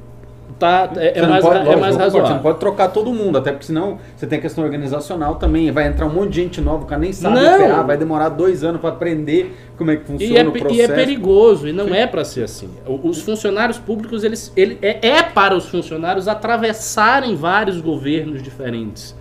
[0.60, 2.40] tá, é, é mais, pode- é lógico, mais eu concordo, Você não razoável.
[2.44, 5.70] pode trocar todo mundo, até porque senão você tem a questão organizacional também.
[5.72, 7.56] Vai entrar um monte de gente nova, o cara nem sabe Não.
[7.56, 10.76] operar, vai demorar dois anos para aprender como é que funciona E é, o processo.
[10.76, 12.70] e é perigoso, e não é para ser assim.
[13.04, 19.16] Os funcionários públicos, eles, ele, é, é para os funcionários atravessarem vários governos diferentes.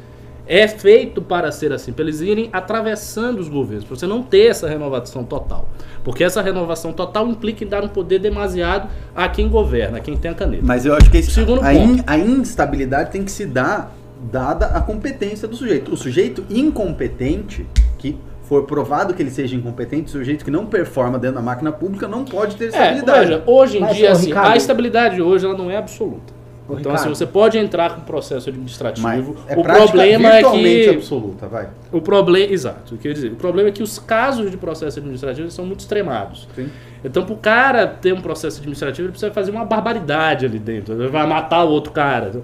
[0.48, 4.46] É feito para ser assim, para eles irem atravessando os governos, para você não ter
[4.46, 5.68] essa renovação total.
[6.04, 10.16] Porque essa renovação total implica em dar um poder demasiado a quem governa, a quem
[10.16, 10.62] tem a caneta.
[10.64, 11.98] Mas eu acho que esse- Segundo a, ponto.
[11.98, 13.92] in- a instabilidade tem que se dar
[14.30, 15.92] dada a competência do sujeito.
[15.92, 17.66] O sujeito incompetente,
[17.98, 21.72] que for provado que ele seja incompetente, o sujeito que não performa dentro da máquina
[21.72, 23.26] pública não pode ter É, estabilidade.
[23.30, 26.35] veja, hoje em Mas, dia, assim, Ricardo- a estabilidade hoje ela não é absoluta.
[26.68, 29.36] Ô, então, assim, você pode entrar com processo administrativo.
[29.46, 30.90] É o problema é que.
[30.90, 31.68] absoluta, vai.
[31.92, 32.52] O problema.
[32.52, 33.32] Exato, eu queria dizer.
[33.32, 36.48] O problema é que os casos de processo administrativo são muito extremados.
[36.56, 36.68] Sim.
[37.04, 40.94] Então, pro cara ter um processo administrativo, ele precisa fazer uma barbaridade ali dentro.
[40.94, 42.42] Ele vai matar o outro cara.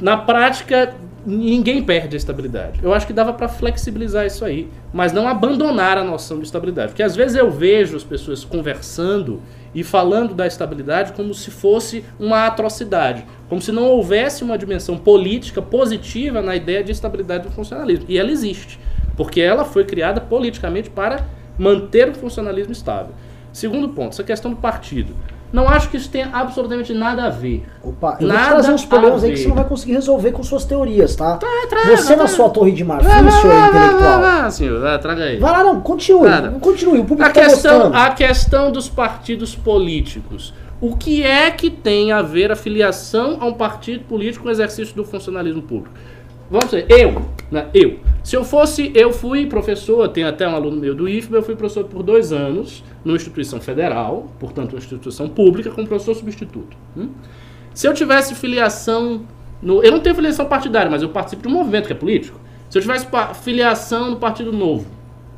[0.00, 0.92] Na prática,
[1.24, 2.80] ninguém perde a estabilidade.
[2.82, 6.88] Eu acho que dava para flexibilizar isso aí, mas não abandonar a noção de estabilidade.
[6.88, 9.40] Porque às vezes eu vejo as pessoas conversando
[9.76, 14.96] e falando da estabilidade como se fosse uma atrocidade, como se não houvesse uma dimensão
[14.96, 18.06] política positiva na ideia de estabilidade do funcionalismo.
[18.08, 18.80] E ela existe,
[19.18, 21.26] porque ela foi criada politicamente para
[21.58, 23.12] manter o funcionalismo estável.
[23.52, 25.14] Segundo ponto, essa questão do partido.
[25.52, 27.64] Não acho que isso tenha absolutamente nada a ver.
[27.82, 30.42] Opa, eu vou Nada trazer uns problemas aí que você não vai conseguir resolver com
[30.42, 31.36] suas teorias, tá?
[31.36, 34.20] traga, você na sua torre de marfim, senhor vai, intelectual.
[34.20, 35.38] vai, vai, senhor, traga aí.
[35.38, 36.28] Vai lá, não, continue.
[36.28, 36.50] Nada.
[36.60, 37.96] Continue, o público A tá questão, gostando.
[37.96, 40.52] a questão dos partidos políticos.
[40.80, 44.52] O que é que tem a ver a filiação a um partido político com o
[44.52, 45.94] exercício do funcionalismo público?
[46.50, 47.98] Vamos dizer, eu, né, eu.
[48.22, 51.54] Se eu fosse, eu fui professor, tem até um aluno meu do IFBA, eu fui
[51.54, 56.76] professor por dois anos numa instituição federal, portanto uma instituição pública, como professor substituto.
[56.96, 57.10] hum?
[57.72, 59.22] Se eu tivesse filiação
[59.62, 62.38] no, eu não tenho filiação partidária, mas eu participo de um movimento que é político.
[62.68, 63.06] Se eu tivesse
[63.42, 64.86] filiação no Partido Novo,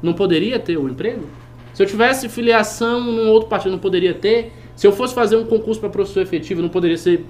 [0.03, 1.27] não poderia ter o emprego?
[1.75, 4.53] Se eu tivesse filiação num outro partido, não poderia ter?
[4.75, 7.25] Se eu fosse fazer um concurso para professor efetivo, não poderia ser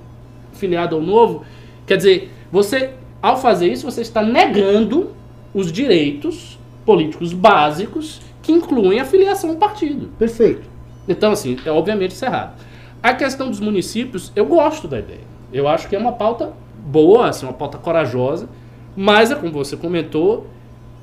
[0.53, 1.45] filiado ao novo?
[1.87, 5.11] Quer dizer, você, ao fazer isso, você está negando
[5.53, 10.09] os direitos políticos básicos que incluem a filiação ao partido.
[10.19, 10.63] Perfeito.
[11.09, 12.61] Então, assim, é obviamente isso é errado.
[13.03, 15.27] A questão dos municípios, eu gosto da ideia.
[15.53, 18.49] Eu acho que é uma pauta boa, assim, uma pauta corajosa,
[18.97, 20.47] mas é como você comentou,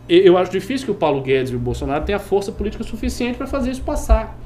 [0.08, 3.48] eu acho difícil que o Paulo Guedes e o Bolsonaro tenham força política suficiente para
[3.48, 4.38] fazer isso passar.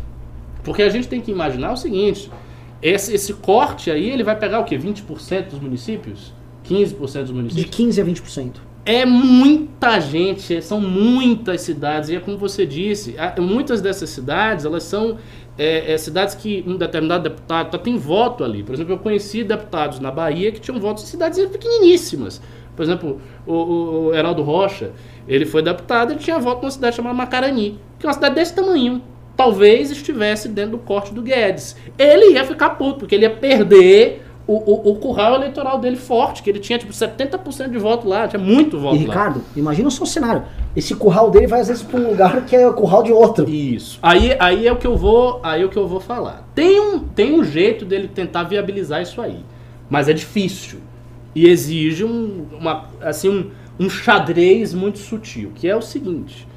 [0.63, 2.32] Porque a gente tem que imaginar o seguinte,
[2.82, 4.77] esse, esse corte aí, ele vai pegar o quê?
[4.77, 6.34] 20% dos municípios?
[6.69, 7.75] 15% dos De municípios?
[7.75, 8.51] 15 a 20%.
[8.86, 14.84] É muita gente, são muitas cidades, e é como você disse, muitas dessas cidades, elas
[14.84, 15.17] são
[15.58, 18.63] é, é, cidades que um determinado deputado tá, tem voto ali.
[18.63, 22.41] Por exemplo, eu conheci deputados na Bahia que tinham votos em cidades pequeniníssimas.
[22.75, 24.91] Por exemplo, o, o- o Heraldo Rocha,
[25.27, 28.55] ele foi deputado, ele tinha voto numa cidade chamada Macarani, que é uma cidade desse
[28.55, 29.01] tamanho.
[29.36, 31.75] Talvez estivesse dentro do corte do Guedes.
[31.97, 36.41] Ele ia ficar puto, porque ele ia perder o, o, o curral eleitoral dele forte,
[36.41, 39.13] que ele tinha tipo 70% de voto lá, tinha muito voto E lá.
[39.13, 40.41] Ricardo, imagina o seu cenário.
[40.75, 43.47] Esse curral dele vai às vezes pra um lugar que é o curral de outro.
[43.47, 43.99] Isso.
[44.01, 46.49] Aí, aí é o que eu vou, aí é o que eu vou falar.
[46.55, 49.45] Tem um, tem um jeito dele tentar viabilizar isso aí,
[49.88, 50.79] mas é difícil
[51.35, 56.47] e exige um, uma, assim, um, um xadrez muito sutil, que é o seguinte: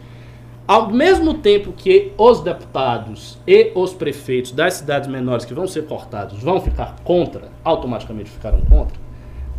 [0.67, 5.87] ao mesmo tempo que os deputados e os prefeitos das cidades menores que vão ser
[5.87, 8.97] cortados vão ficar contra, automaticamente ficarão contra,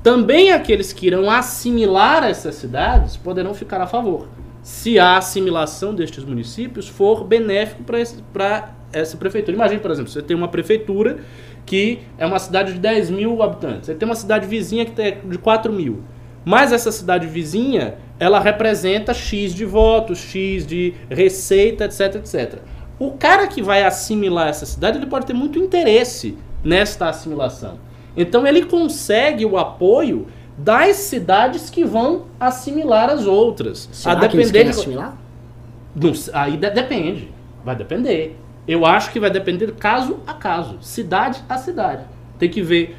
[0.02, 4.28] também aqueles que irão assimilar essas cidades poderão ficar a favor,
[4.62, 9.56] se a assimilação destes municípios for benéfico para essa prefeitura.
[9.56, 11.20] Imagine, por exemplo, você tem uma prefeitura
[11.66, 15.20] que é uma cidade de 10 mil habitantes, você tem uma cidade vizinha que tem
[15.26, 16.02] de 4 mil.
[16.46, 22.60] Mas essa cidade vizinha, ela representa X de votos, X de receita, etc, etc.
[23.00, 27.80] O cara que vai assimilar essa cidade, ele pode ter muito interesse nesta assimilação.
[28.16, 30.28] Então ele consegue o apoio
[30.58, 33.90] das cidades que vão assimilar as outras.
[33.92, 35.18] Será que eles querem de- assimilar?
[35.96, 37.32] não aí de- depende.
[37.66, 38.38] Vai depender.
[38.68, 42.04] Eu acho que vai depender caso a caso, cidade a cidade.
[42.38, 42.96] Tem que ver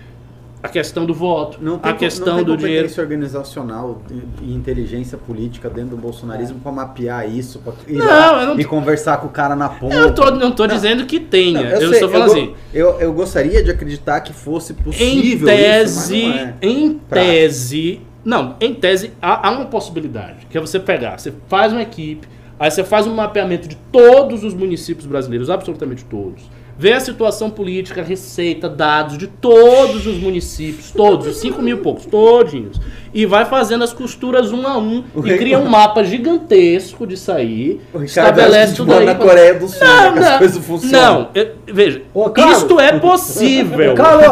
[0.64, 2.88] a questão do voto, Não tem, a questão não tem do dinheiro.
[2.98, 4.00] organizacional
[4.42, 8.64] e inteligência política dentro do bolsonarismo pra mapear isso, ir Não, lá eu não e
[8.64, 9.94] conversar com o cara na ponta.
[9.94, 11.62] Eu tô, não tô dizendo que tenha.
[11.62, 12.54] Não, eu sei, estou falando go- assim.
[12.72, 16.54] Eu, eu gostaria de acreditar que fosse Em possível tese, isso, é.
[16.62, 17.32] em Prático.
[17.32, 21.82] tese, não, em tese há, há uma possibilidade, que é você pegar, você faz uma
[21.82, 22.26] equipe,
[22.58, 26.42] aí você faz um mapeamento de todos os municípios brasileiros, absolutamente todos,
[26.78, 31.80] vê a situação política, receita, dados de todos os municípios, todos, os 5 mil e
[31.80, 32.80] poucos, todinhos,
[33.12, 37.06] e vai fazendo as costuras um a um O e Ricardo- cria um mapa gigantesco
[37.06, 38.04] disso aí, O Ricardo
[38.40, 39.04] estabelece tudo aí.
[39.06, 41.20] na Coreia do Sul, né, que as coisas funcionam.
[41.20, 42.58] Não, eu- veja, Ô, Carlos.
[42.58, 43.92] isto é possível.
[43.92, 44.26] Ô, Carlos,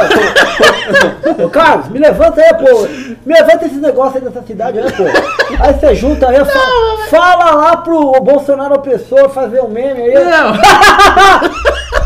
[1.44, 2.88] ô, Carlos, me levanta aí, pô.
[3.24, 5.04] Me levanta esse negócio aí dessa cidade aí, pô.
[5.60, 10.14] Aí você junta aí, fala, fala lá pro Bolsonaro opressor fazer um meme aí.
[10.14, 10.52] Não.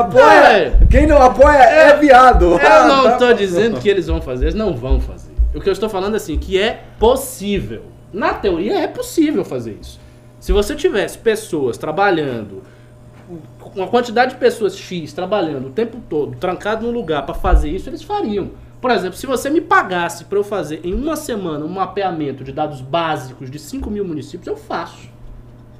[0.00, 0.24] Apoia.
[0.24, 0.78] É.
[0.90, 2.44] Quem não apoia é, viado.
[2.52, 3.12] Eu Ah, não tá.
[3.12, 5.30] estou dizendo que eles vão fazer, eles não vão fazer.
[5.54, 7.82] O que eu estou falando é assim, que é possível.
[8.12, 9.98] Na teoria é possível fazer isso.
[10.38, 12.62] Se você tivesse pessoas trabalhando,
[13.74, 17.88] uma quantidade de pessoas X trabalhando o tempo todo, trancado no lugar para fazer isso,
[17.88, 18.50] eles fariam.
[18.80, 22.52] Por exemplo, se você me pagasse para eu fazer em uma semana um mapeamento de
[22.52, 25.08] dados básicos de 5 mil municípios, eu faço.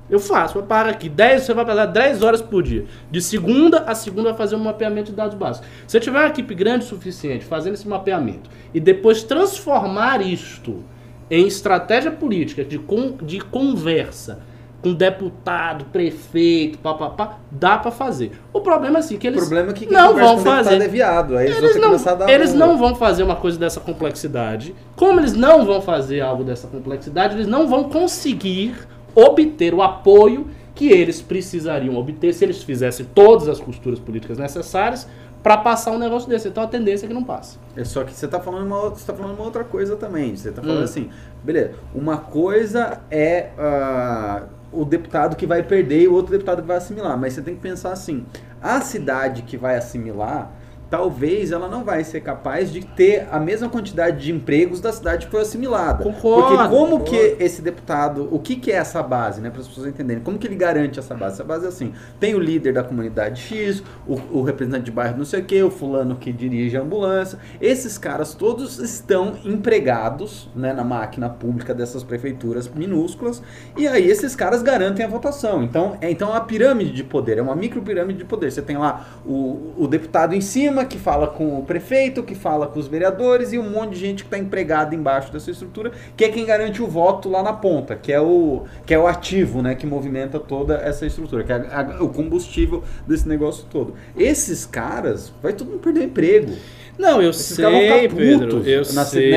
[0.08, 1.08] Eu faço, eu paro aqui.
[1.08, 2.84] 10, você vai passar 10 horas por dia.
[3.10, 5.68] De segunda a segunda vai fazer um mapeamento de dados básicos.
[5.86, 10.82] Se você tiver uma equipe grande o suficiente fazendo esse mapeamento e depois transformar isto
[11.30, 14.40] em estratégia política de, con, de conversa
[14.82, 18.32] com deputado, prefeito, papapá, dá pra fazer.
[18.52, 20.80] O problema é assim, que O eles problema é que não vão o fazer.
[20.80, 21.36] é viado.
[21.36, 24.72] Aí eles, Eles não, começar a dar eles não vão fazer uma coisa dessa complexidade.
[24.94, 28.76] Como eles não vão fazer algo dessa complexidade, eles não vão conseguir
[29.16, 35.08] obter o apoio que eles precisariam obter se eles fizessem todas as costuras políticas necessárias
[35.42, 36.48] para passar um negócio desse.
[36.48, 37.56] Então a tendência é que não passe.
[37.74, 40.36] É só que você tá falando uma outra, você tá falando uma outra coisa também.
[40.36, 40.84] Você tá falando Hum.
[40.84, 41.08] assim,
[41.42, 46.68] beleza, uma coisa é ah, o deputado que vai perder e o outro deputado que
[46.68, 47.16] vai assimilar.
[47.16, 48.26] Mas você tem que pensar assim,
[48.60, 50.50] a cidade que vai assimilar,
[50.90, 55.26] talvez ela não vai ser capaz de ter a mesma quantidade de empregos da cidade
[55.26, 56.04] que foi assimilada.
[56.04, 57.04] Concordo, Porque como concordo.
[57.10, 60.22] que esse deputado, o que que é essa base, né, para as pessoas entenderem?
[60.22, 61.34] Como que ele garante essa base?
[61.34, 65.18] Essa base é assim, tem o líder da comunidade X, o, o representante de bairro
[65.18, 67.38] não sei o que, o fulano que dirige a ambulância.
[67.60, 73.42] Esses caras todos estão empregados, né, na máquina pública dessas prefeituras minúsculas,
[73.76, 75.62] e aí esses caras garantem a votação.
[75.62, 78.50] Então, é então é uma pirâmide de poder, é uma micro pirâmide de poder.
[78.50, 82.66] Você tem lá o, o deputado em cima que fala com o prefeito, que fala
[82.66, 86.24] com os vereadores e um monte de gente que está empregada embaixo dessa estrutura, que
[86.24, 89.62] é quem garante o voto lá na ponta, que é o que é o ativo,
[89.62, 93.94] né, que movimenta toda essa estrutura, que é a- a- o combustível desse negócio todo.
[94.16, 96.52] Esses caras vai todo mundo perder emprego.
[96.98, 97.64] Não, eu Esses sei,
[98.08, 98.66] Pedro.
[98.66, 99.30] Eu nas- sei.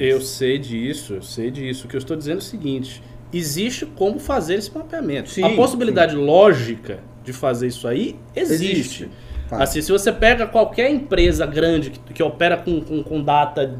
[0.00, 1.86] Eu sei disso, eu sei disso.
[1.86, 5.30] O que eu estou dizendo é o seguinte: existe como fazer esse mapeamento.
[5.30, 8.70] Sim, a possibilidade lógica de fazer isso aí existe.
[8.70, 9.10] Existe.
[9.50, 13.76] Assim, se você pega qualquer empresa grande que, que opera com, com, com data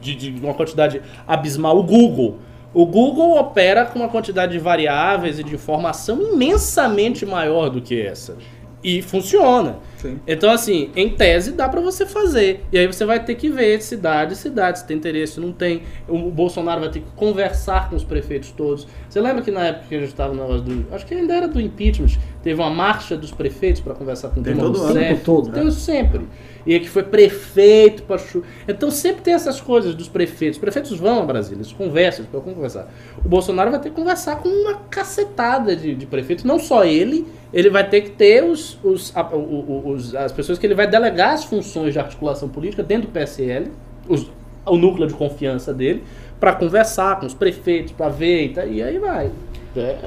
[0.00, 2.38] de, de uma quantidade abismal, o Google.
[2.72, 8.00] O Google opera com uma quantidade de variáveis e de informação imensamente maior do que
[8.00, 8.36] essa.
[8.84, 9.78] E funciona.
[9.96, 10.20] Sim.
[10.26, 12.64] Então, assim, em tese dá pra você fazer.
[12.70, 15.82] E aí você vai ter que ver cidade, cidade, se tem interesse, se não tem.
[16.06, 18.86] O Bolsonaro vai ter que conversar com os prefeitos todos.
[19.08, 20.94] Você lembra que na época que a gente estava no negócio do.
[20.94, 24.54] Acho que ainda era do impeachment, teve uma marcha dos prefeitos pra conversar com Tem
[24.54, 24.86] Dilma todo ano.
[24.86, 25.08] Rousseff.
[25.08, 26.20] Tempo todo, Tem isso sempre.
[26.64, 28.42] E que foi prefeito para chu...
[28.68, 30.56] Então sempre tem essas coisas dos prefeitos.
[30.56, 32.88] Os prefeitos vão a Brasília, eles conversam, eles vão conversar.
[33.24, 37.26] O Bolsonaro vai ter que conversar com uma cacetada de, de prefeitos, não só ele,
[37.52, 40.74] ele vai ter que ter os, os, a- o- o- os- as pessoas que ele
[40.74, 43.70] vai delegar as funções de articulação política dentro do PSL,
[44.08, 44.30] os-
[44.64, 46.04] o núcleo de confiança dele,
[46.38, 49.30] para conversar com os prefeitos, para ver, e, tá- e aí vai.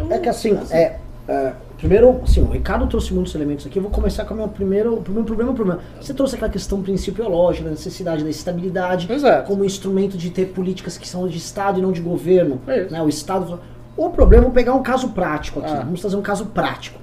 [0.01, 0.97] um- É que assim, é,
[1.29, 3.77] é, primeiro, assim, o Ricardo trouxe muitos elementos aqui.
[3.77, 5.79] Eu vou começar com o meu primeiro, o primeiro problema.
[6.01, 9.07] Você trouxe aquela questão principiológica, da necessidade da estabilidade,
[9.45, 12.59] como instrumento de ter políticas que são de Estado e não de governo.
[12.67, 13.01] É né?
[13.03, 13.59] O Estado.
[13.95, 15.71] O problema, vou pegar um caso prático aqui.
[15.71, 15.81] Ah.
[15.81, 16.99] Vamos fazer um caso prático.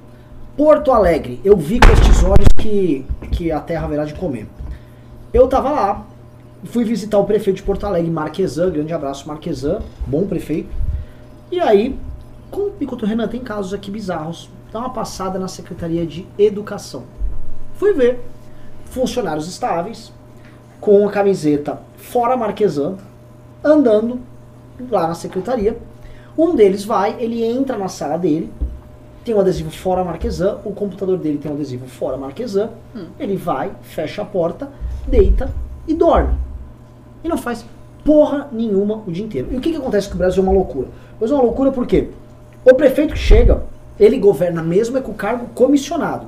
[0.57, 4.49] Porto Alegre, eu vi com estes olhos que, que a terra haverá de comer.
[5.33, 6.07] Eu tava lá,
[6.65, 10.71] fui visitar o prefeito de Porto Alegre, Marquesan, grande abraço, Marquesan, bom prefeito.
[11.53, 11.97] E aí,
[12.81, 17.05] enquanto o Renan tem casos aqui bizarros, dá uma passada na Secretaria de Educação.
[17.75, 18.21] Fui ver
[18.87, 20.13] funcionários estáveis,
[20.81, 22.97] com a camiseta fora Marquesan,
[23.65, 24.21] andando
[24.91, 25.77] lá na secretaria.
[26.37, 28.53] Um deles vai, ele entra na sala dele,
[29.25, 32.71] tem um adesivo fora Marquesan, o computador dele tem um adesivo fora Marquesan,
[33.19, 34.71] ele vai, fecha a porta,
[35.09, 35.53] deita
[35.89, 36.35] e dorme.
[37.25, 37.65] E não faz
[38.05, 39.49] porra nenhuma o dia inteiro.
[39.51, 40.89] E o que, que acontece com o Brasil é uma loucura?
[41.21, 42.11] Mas é uma loucura porque
[42.69, 43.63] o prefeito que chega,
[43.99, 46.27] ele governa mesmo é com o cargo comissionado.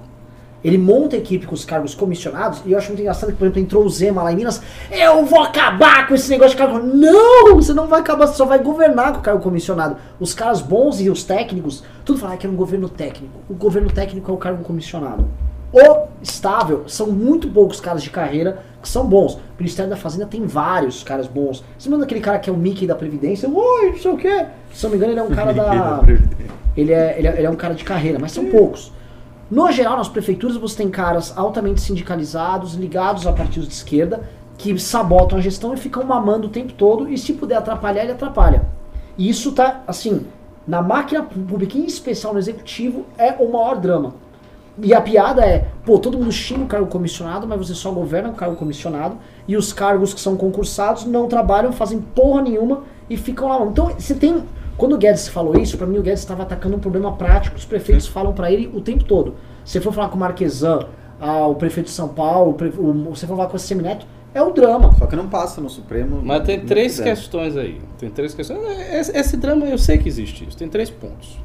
[0.62, 3.44] Ele monta a equipe com os cargos comissionados, e eu acho muito engraçado que, por
[3.44, 6.78] exemplo, entrou o Zema lá em Minas, eu vou acabar com esse negócio de cargo.
[6.78, 9.96] Não, você não vai acabar, você só vai governar com o cargo comissionado.
[10.18, 13.40] Os caras bons e os técnicos, tudo fala que é um governo técnico.
[13.48, 15.28] O governo técnico é o cargo comissionado.
[15.72, 19.34] O estável são muito poucos caras de carreira que são bons.
[19.34, 21.62] O Ministério da Fazenda tem vários caras bons.
[21.78, 24.46] Você manda aquele cara que é o Mickey da Previdência, oi, não sei o quê.
[24.72, 26.02] Se não me engano, ele é um cara da.
[26.76, 28.92] Ele é, ele, é, ele é um cara de carreira, mas são poucos.
[29.50, 34.22] No geral, nas prefeituras você tem caras altamente sindicalizados, ligados a partidos de esquerda,
[34.56, 38.12] que sabotam a gestão e ficam mamando o tempo todo, e se puder atrapalhar, ele
[38.12, 38.66] atrapalha.
[39.16, 40.26] E isso tá, assim,
[40.66, 44.14] na máquina pública, em especial no executivo, é o maior drama.
[44.80, 48.28] E a piada é, pô, todo mundo xinga o cargo comissionado, mas você só governa
[48.28, 53.16] o cargo comissionado, e os cargos que são concursados não trabalham, fazem porra nenhuma e
[53.16, 53.60] ficam lá.
[53.66, 54.42] Então você tem
[54.76, 57.60] Quando o Guedes falou isso, pra mim o Guedes estava atacando um problema prático que
[57.60, 59.34] os prefeitos falam pra ele o tempo todo.
[59.64, 60.86] Se for falar com o Marquesan,
[61.20, 64.06] ah, o prefeito de São Paulo, o pre- o- você for falar com o Semineto,
[64.32, 64.92] é o drama.
[64.96, 66.20] Só que não passa no Supremo.
[66.22, 67.04] Mas tem três quiser.
[67.10, 67.80] questões aí.
[67.98, 68.60] Tem três questões.
[68.92, 70.56] Esse, esse drama eu sei que existe isso.
[70.56, 71.36] Tem três pontos.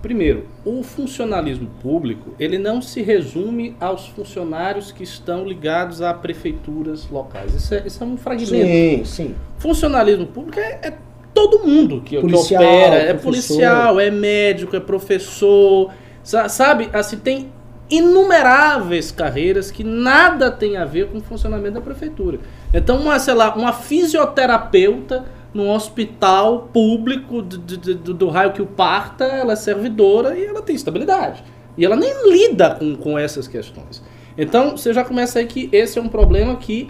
[0.00, 7.08] Primeiro, o funcionalismo público ele não se resume aos funcionários que estão ligados a prefeituras
[7.10, 7.52] locais.
[7.54, 8.48] Isso é, isso é um fragmento.
[8.66, 9.34] Sim, sim.
[9.58, 10.92] Funcionalismo público é, é
[11.34, 12.94] todo mundo que, que Policial, opera.
[12.96, 13.22] É professor.
[13.56, 15.92] policial, é médico, é professor.
[16.22, 16.88] sa- Sabe?
[16.92, 17.48] Assim, tem
[17.90, 22.38] inumeráveis carreiras que nada tem a ver com o funcionamento da prefeitura.
[22.72, 28.62] Então, uma, sei lá, uma fisioterapeuta num hospital público do, do- do- do raio que
[28.62, 31.42] o parta, ela é servidora e ela tem estabilidade.
[31.76, 34.02] E ela nem lida com, com essas questões.
[34.36, 36.88] Então, você já começa aí que esse é um problema que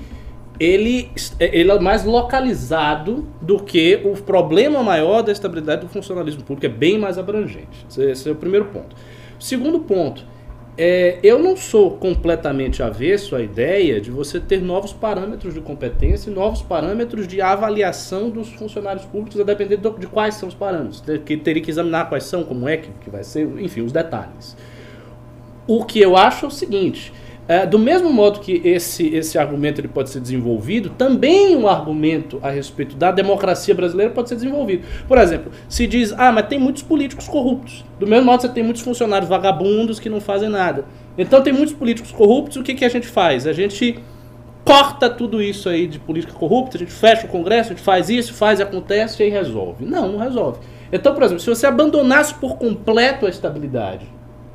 [0.60, 6.66] ele, ele é mais localizado do que o problema maior da estabilidade do funcionalismo público,
[6.66, 7.86] é bem mais abrangente.
[7.96, 8.96] Esse é o primeiro ponto.
[9.38, 10.24] Segundo ponto,
[10.78, 16.30] é, eu não sou completamente avesso à ideia de você ter novos parâmetros de competência
[16.30, 20.54] e novos parâmetros de avaliação dos funcionários públicos, a depender do- de quais são os
[20.54, 21.02] parâmetros.
[21.26, 24.56] Que teria que examinar quais são, como é que, que vai ser, enfim, os detalhes.
[25.66, 27.12] O que eu acho é o seguinte:
[27.48, 32.38] é, do mesmo modo que esse, esse argumento ele pode ser desenvolvido, também um argumento
[32.42, 34.86] a respeito da democracia brasileira pode ser desenvolvido.
[35.08, 37.86] Por exemplo, se diz, ah, mas tem muitos políticos corruptos.
[37.98, 40.84] Do mesmo modo, você tem muitos funcionários vagabundos que não fazem nada.
[41.16, 43.46] Então, tem muitos políticos corruptos, o que, que a gente faz?
[43.46, 43.98] A gente
[44.62, 48.10] corta tudo isso aí de política corrupta, a gente fecha o Congresso, a gente faz
[48.10, 49.86] isso, faz, acontece e aí resolve.
[49.86, 50.58] Não, não resolve.
[50.92, 54.06] Então, por exemplo, se você abandonasse por completo a estabilidade,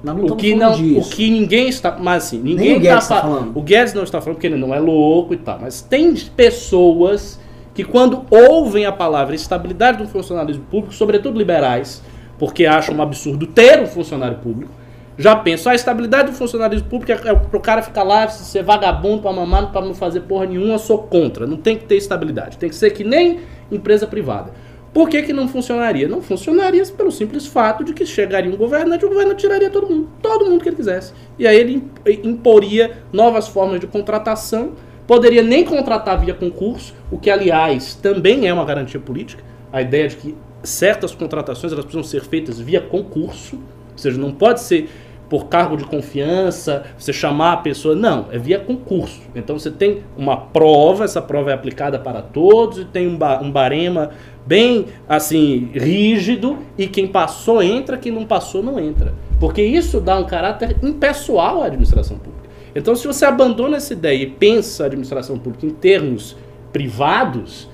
[0.05, 0.99] o que não, disso.
[1.07, 3.57] o que ninguém está, mas assim, ninguém Guedes tá fa- falando.
[3.57, 7.39] O Guedes não está falando porque ele não é louco e tal, mas tem pessoas
[7.73, 12.03] que quando ouvem a palavra estabilidade do funcionalismo público, sobretudo liberais,
[12.37, 14.71] porque acham um absurdo ter um funcionário público,
[15.17, 19.21] já pensam, a estabilidade do funcionalismo público é, é pro cara ficar lá, ser vagabundo
[19.21, 21.45] pra mamar, pra não fazer porra nenhuma, eu sou contra.
[21.45, 22.57] Não tem que ter estabilidade.
[22.57, 23.39] Tem que ser que nem
[23.71, 24.51] empresa privada.
[24.93, 26.07] Por que, que não funcionaria?
[26.07, 29.89] Não funcionaria pelo simples fato de que chegaria um governante e o governante tiraria todo
[29.89, 31.13] mundo, todo mundo que ele quisesse.
[31.39, 34.73] E aí ele imp- imporia novas formas de contratação,
[35.07, 39.43] poderia nem contratar via concurso, o que, aliás, também é uma garantia política.
[39.71, 44.31] A ideia de que certas contratações elas precisam ser feitas via concurso, ou seja, não
[44.31, 44.89] pode ser
[45.33, 47.95] por cargo de confiança, você chamar a pessoa.
[47.95, 49.19] Não, é via concurso.
[49.33, 53.41] Então você tem uma prova, essa prova é aplicada para todos e tem um, ba
[53.41, 54.11] um barema
[54.45, 59.15] bem assim rígido e quem passou entra, quem não passou não entra.
[59.39, 62.47] Porque isso dá um caráter impessoal à administração pública.
[62.75, 66.37] Então se você abandona essa ideia e pensa a administração pública em termos
[66.71, 67.67] privados,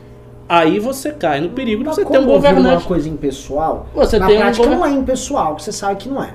[0.48, 2.68] aí você cai no perigo de você ter um governante.
[2.84, 5.98] uma coisa impessoal, Você na tem um prática gover- não é impessoal, que você sabe
[5.98, 6.34] que não é.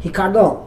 [0.00, 0.64] Ricardão,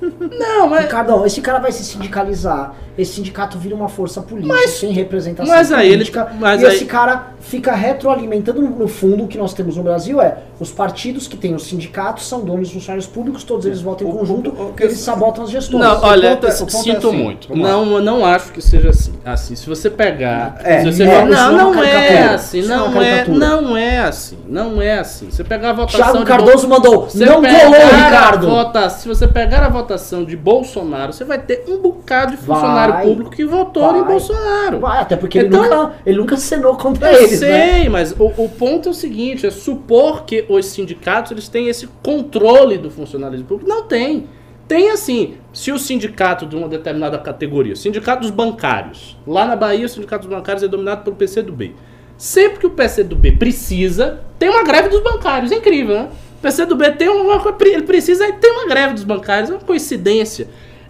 [0.00, 4.90] Não, mas Ricardão, esse cara vai se sindicalizar, esse sindicato vira uma força política sem
[4.92, 9.28] representação mas aí ele- política, mas e aí- esse cara fica retroalimentando, no fundo, o
[9.28, 12.72] que nós temos no Brasil é, os partidos que têm os sindicatos são donos dos
[12.72, 15.82] funcionários públicos, todos eles votam em O- o- conjunto, o- o- eles sabotam as gestões.
[15.82, 17.48] Não, olha, ponto é- é sinto assim, muito.
[17.48, 17.62] vamos.
[17.62, 19.12] Não, não acho que seja assim.
[19.24, 22.66] Assim, se você pegar, É, se você é, não, é uma não é assim, é
[22.66, 25.30] não é, não é assim, não é assim.
[25.30, 28.48] Você pegar a votação Thiago de Cardoso mandou, Você não colou, Ricardo!
[28.48, 32.87] vota- se você pegar a votação de Bolsonaro, você vai ter um bocado de funcionário
[32.92, 33.06] Vai.
[33.06, 34.04] público que votou em Vai.
[34.12, 34.80] Bolsonaro.
[34.80, 37.78] Vai, até porque Então- ele, nunca, ele nunca acenou contra Eu eles, né?
[37.80, 41.68] sei, mas o, o ponto é o seguinte: é supor que os sindicatos eles têm
[41.68, 43.68] esse controle do funcionalismo público.
[43.68, 44.26] Não tem.
[44.66, 49.86] Tem assim, se o sindicato de uma determinada categoria, sindicato dos bancários, lá na Bahia
[49.86, 51.74] o sindicato dos bancários é dominado pelo PCdoB.
[52.18, 55.52] Sempre que o PCdoB precisa, tem uma greve dos bancários.
[55.52, 56.08] É incrível, né?
[56.38, 60.48] O PCdoB tem uma ele precisa e tem uma greve dos bancários, é uma coincidência.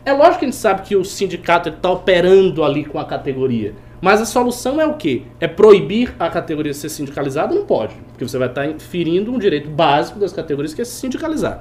[0.09, 3.75] É lógico que a gente sabe que o sindicato está operando ali com a categoria.
[4.01, 5.25] Mas a solução é o quê?
[5.39, 7.55] É proibir a categoria de ser sindicalizada?
[7.55, 7.95] Não pode.
[8.13, 11.61] Porque você vai estar inferindo um direito básico das categorias que é se sindicalizar.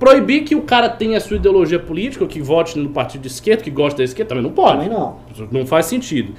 [0.00, 3.62] Proibir que o cara tenha a sua ideologia política, que vote no partido de esquerda,
[3.62, 4.78] que gosta da esquerda, também não pode.
[4.78, 5.20] Também não.
[5.52, 6.34] Não faz sentido.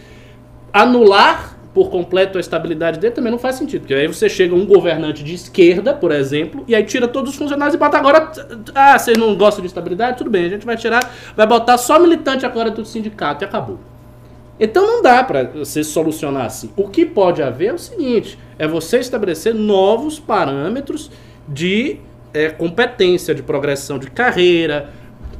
[0.74, 3.82] Anular por completo a estabilidade dele também não faz sentido.
[3.82, 7.38] Porque aí você chega um governante de esquerda, por exemplo, e aí tira todos os
[7.38, 8.32] funcionários e bota agora.
[8.74, 10.18] Ah, vocês não gostam de estabilidade?
[10.18, 13.78] Tudo bem, a gente vai tirar, vai botar só militante agora do sindicato e acabou.
[14.60, 16.72] Então não dá para você solucionar assim.
[16.76, 21.12] O que pode haver é o seguinte: é você estabelecer novos parâmetros
[21.48, 22.00] de
[22.34, 24.90] é, competência, de progressão de carreira,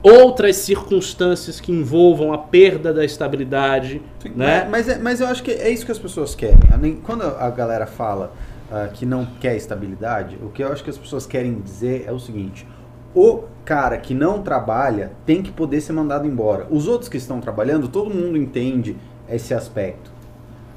[0.04, 4.02] outras circunstâncias que envolvam a perda da estabilidade,
[4.36, 4.68] né?
[4.70, 6.60] Mas, é- mas eu acho que é isso que as pessoas querem.
[6.72, 8.32] A Quando a galera fala,
[8.72, 12.12] ah, que não quer estabilidade, o que eu acho que as pessoas querem dizer é
[12.12, 12.68] o seguinte:
[13.16, 16.68] o cara que não trabalha tem que poder ser mandado embora.
[16.70, 18.96] Os outros que estão trabalhando, todo mundo entende
[19.30, 20.12] esse aspecto.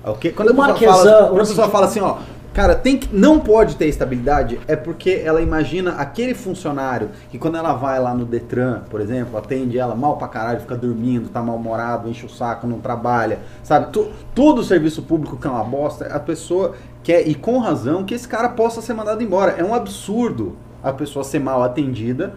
[0.05, 0.33] Ok?
[0.33, 2.19] Quando a O pessoa, Marquesan, fala, quando a pessoa fala assim, ó,
[2.53, 7.57] cara, tem que, não pode ter estabilidade, é porque ela imagina aquele funcionário que quando
[7.57, 11.43] ela vai lá no Detran, por exemplo, atende ela mal pra caralho, fica dormindo, tá
[11.43, 13.93] mal-humorado, enche o saco, não trabalha, sabe?
[14.35, 18.15] Todo o serviço público que é uma bosta, a pessoa quer, e com razão, que
[18.15, 19.53] esse cara possa ser mandado embora.
[19.53, 22.35] É um absurdo a pessoa ser mal atendida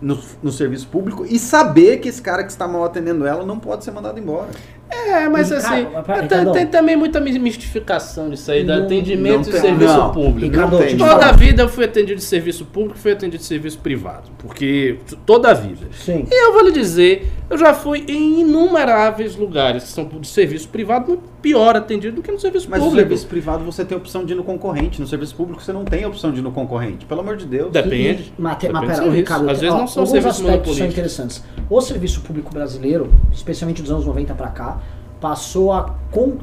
[0.00, 3.58] no, no serviço público e saber que esse cara que está mal atendendo ela não
[3.58, 4.50] pode ser mandado embora.
[4.90, 9.46] É, mas assim, mas pera, tem, tem também muita mistificação disso aí, do Não- atendimento
[9.46, 10.12] não tem- serviço não.
[10.12, 10.38] público.
[10.40, 13.44] Ricardo, Não te Toda a vida eu fui atendido de serviço público, fui atendido de
[13.46, 14.30] serviço privado.
[14.38, 15.86] Porque toda a vida.
[15.92, 16.26] Sim.
[16.30, 20.68] E eu vou lhe dizer, eu já fui em inumeráveis lugares que são de serviço
[20.68, 23.08] privado muito pior atendido do que no serviço Mas no público.
[23.08, 25.84] serviço privado você tem a opção de ir no concorrente, no serviço público você não
[25.84, 27.04] tem a opção de ir no concorrente.
[27.06, 27.70] Pelo amor de Deus.
[27.72, 28.22] Depende.
[28.24, 29.10] E- Mas, mas pera.
[29.10, 31.44] Ricardo, Às vezes ó, não são alguns serviços aspectos são interessantes.
[31.70, 34.77] O serviço público brasileiro, especialmente dos anos 90 para cá,
[35.20, 35.94] passou a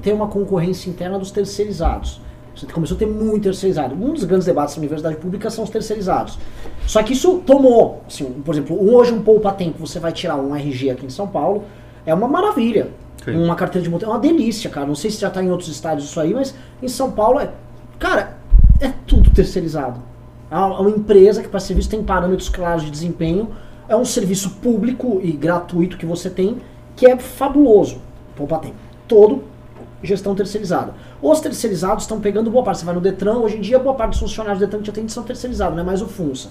[0.01, 2.21] ter uma concorrência interna dos terceirizados.
[2.55, 3.95] Você começou a ter muito terceirizado.
[3.95, 6.39] Um dos grandes debates da universidade pública são os terceirizados.
[6.88, 10.91] Só que isso tomou, assim, por exemplo, hoje um poupa-tempo, você vai tirar um RG
[10.91, 11.65] aqui em São Paulo,
[12.05, 12.89] é uma maravilha.
[13.23, 13.43] Sim.
[13.43, 14.88] Uma carteira de motorista, é uma delícia, cara.
[14.88, 17.51] Não sei se já tá em outros estados isso aí, mas em São Paulo é.
[17.99, 18.38] Cara,
[18.80, 19.99] é tudo terceirizado.
[20.49, 23.49] É uma, é uma empresa que para serviço tem parâmetros claros de desempenho.
[23.89, 26.57] É um serviço público e gratuito que você tem,
[26.95, 27.99] que é fabuloso.
[28.36, 28.75] Poupa tempo.
[29.07, 29.43] Todo
[30.03, 30.93] gestão terceirizada.
[31.21, 32.79] Os terceirizados estão pegando boa parte.
[32.79, 34.89] Você vai no Detran, hoje em dia boa parte dos funcionários do Detran que te
[34.91, 36.49] atende são terceirizados, não é mais o FUNSA.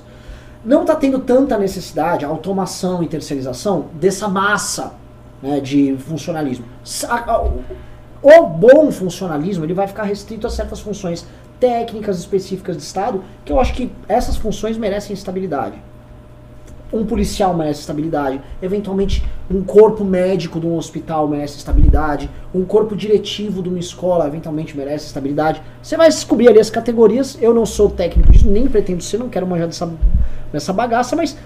[0.65, 4.95] Não está tendo tanta necessidade, automação e terceirização, dessa massa
[5.43, 6.65] né, de funcionalismo.
[8.23, 11.27] O bom funcionalismo ele vai ficar restrito a certas funções
[11.61, 15.77] técnicas específicas de Estado, que eu acho que essas funções merecem estabilidade.
[16.95, 22.95] Um policial merece estabilidade, eventualmente um corpo médico de um hospital merece estabilidade, um corpo
[22.95, 25.61] diretivo de uma escola eventualmente merece estabilidade.
[25.83, 27.37] Você vai descobrir ali as categorias.
[27.43, 29.93] Eu não sou técnico disso, nem pretendo ser, não quero manjar dessa,
[30.53, 31.37] dessa bagaça, mas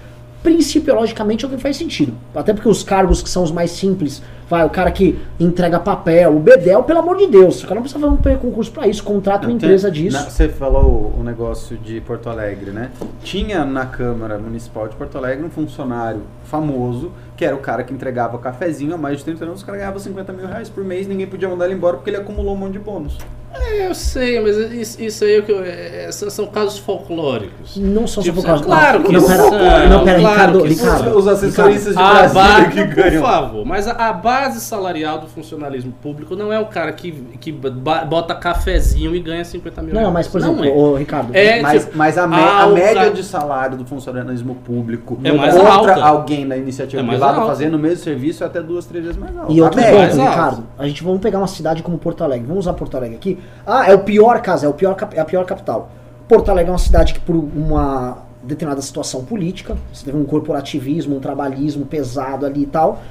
[0.43, 2.13] principiologicamente é o que faz sentido.
[2.35, 6.35] Até porque os cargos que são os mais simples, vai, o cara que entrega papel,
[6.35, 9.03] o Bedel, pelo amor de Deus, o cara não precisa fazer um concurso pra isso,
[9.03, 10.17] contrata uma empresa disso.
[10.17, 12.89] na- você falou o negócio de Porto Alegre, né?
[13.23, 17.93] Tinha na Câmara Municipal de Porto Alegre um funcionário famoso, que era o cara que
[17.93, 21.07] entregava cafezinho há mais de 30 anos, o cara ganhava 50 mil reais por mês,
[21.07, 23.17] ninguém podia mandar ele embora porque ele acumulou um monte de bônus.
[23.51, 26.77] É, eu sei, mas isso, isso aí é o que eu- é, são, são casos
[26.77, 27.77] folclóricos.
[27.77, 29.51] Não são Tipo, só por causa claro que não, pera, são,
[29.89, 31.17] não, pera, claro Ricardo, que Ricardo.
[31.17, 33.23] Os assessoristas de Brasília base, que por ganham.
[33.23, 37.51] favor, mas a, a base salarial do funcionalismo público não é o cara que, que
[37.51, 40.13] bota cafezinho e ganha 50 mil Não, reais.
[40.13, 40.71] mas por Não exemplo, é.
[40.71, 45.17] ô, Ricardo, É, mas, tipo, mas a, me- a média de salário do funcionalismo público
[45.23, 46.03] É mais contra alta.
[46.03, 49.35] alguém da iniciativa É privada fazendo o mesmo serviço é até duas, três vezes mais
[49.37, 49.51] alto.
[49.51, 49.99] E A outro média.
[49.99, 50.29] ponto, Exato.
[50.29, 52.47] Ricardo, a gente vamos pegar uma cidade como Porto Alegre.
[52.47, 53.39] Vamos usar Porto Alegre aqui.
[53.65, 55.91] Ah, é o pior caso, é, o pior, é a pior capital.
[56.27, 61.17] Porto Alegre é uma cidade que, por uma determinada situação política, você teve um corporativismo,
[61.17, 63.01] um trabalhismo pesado ali e tal.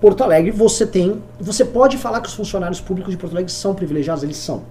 [0.00, 1.22] Porto Alegre, você tem.
[1.40, 4.22] Você pode falar que os funcionários públicos de Porto Alegre são privilegiados?
[4.22, 4.62] Eles são.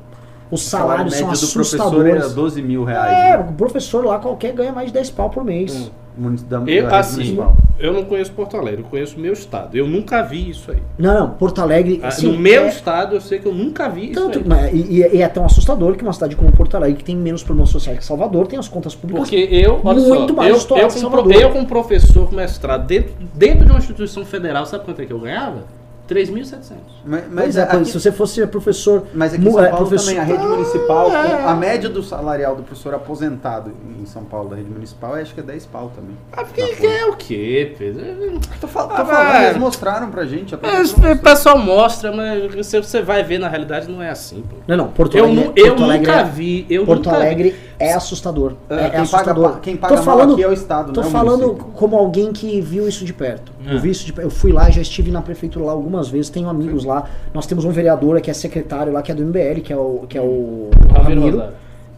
[0.52, 2.34] Os O salário salários são médio do professor era assustadores.
[2.36, 3.18] 12 mil reais.
[3.18, 3.48] É, né?
[3.50, 5.76] o professor lá qualquer ganha mais de 10 pau por mês.
[5.76, 5.90] Hum.
[6.18, 7.58] Da- da Eu, rede assim, municipal.
[7.78, 9.76] eu não conheço Porto Alegre, eu conheço o meu estado.
[9.76, 10.78] Eu nunca vi isso aí.
[10.98, 12.00] Não, não, Porto Alegre.
[12.02, 14.44] Ah, assim, no meu é- estado, eu sei que eu nunca vi isso Tanto, aí.
[14.48, 17.16] mas- e, e- e é tão assustador que uma cidade como Porto Alegre, que tem
[17.18, 19.30] menos problemas sociais que Salvador, tem as contas públicas.
[19.30, 21.24] Porque eu, olha muito só, mais eu, eu, que como Salvador.
[21.34, 25.06] pro- eu como professor com mestrado dentro, dentro de uma instituição federal, sabe quanto é
[25.06, 25.64] que eu ganhava?
[26.08, 26.78] 3.700.
[27.06, 29.04] Mas, Mas mas, é, aqui, se você fosse professor.
[29.14, 31.44] mas aqui em São é, Paulo professor- também, a rede municipal, Ah, é.
[31.46, 35.40] a média do salarial do professor aposentado em São Paulo da rede municipal, acho que
[35.40, 36.16] é 10 pau também.
[36.32, 38.40] Ah, porque é o quê, Pedro?
[38.62, 39.46] Tô, fal- tô Ah, falando, vai.
[39.48, 40.54] eles mostraram pra gente.
[40.54, 44.44] a Mas o pessoal mostra, mas você, você vai ver na realidade não é assim,
[44.48, 44.58] pô.
[44.68, 45.44] Não, não, Porto Eu, Alegre.
[45.46, 48.54] nu- eu Porto Alegre nunca é- vi, eu Porto nunca Alegre é assustador.
[48.70, 49.44] É, É, é quem, assustador.
[49.50, 51.42] paga, quem paga tô mal falando, aqui é o Estado, tô não é o falando
[51.48, 51.72] município.
[51.74, 53.52] como alguém que viu isso de perto.
[53.66, 53.80] Eu Ah.
[53.80, 54.28] vi isso de perto.
[54.28, 57.08] Eu fui lá, já estive na prefeitura lá algumas vezes, tenho amigos lá.
[57.34, 60.06] Nós temos um vereador que é secretário lá, que é do MBL, que é o,
[60.08, 61.44] que é o Ramiro.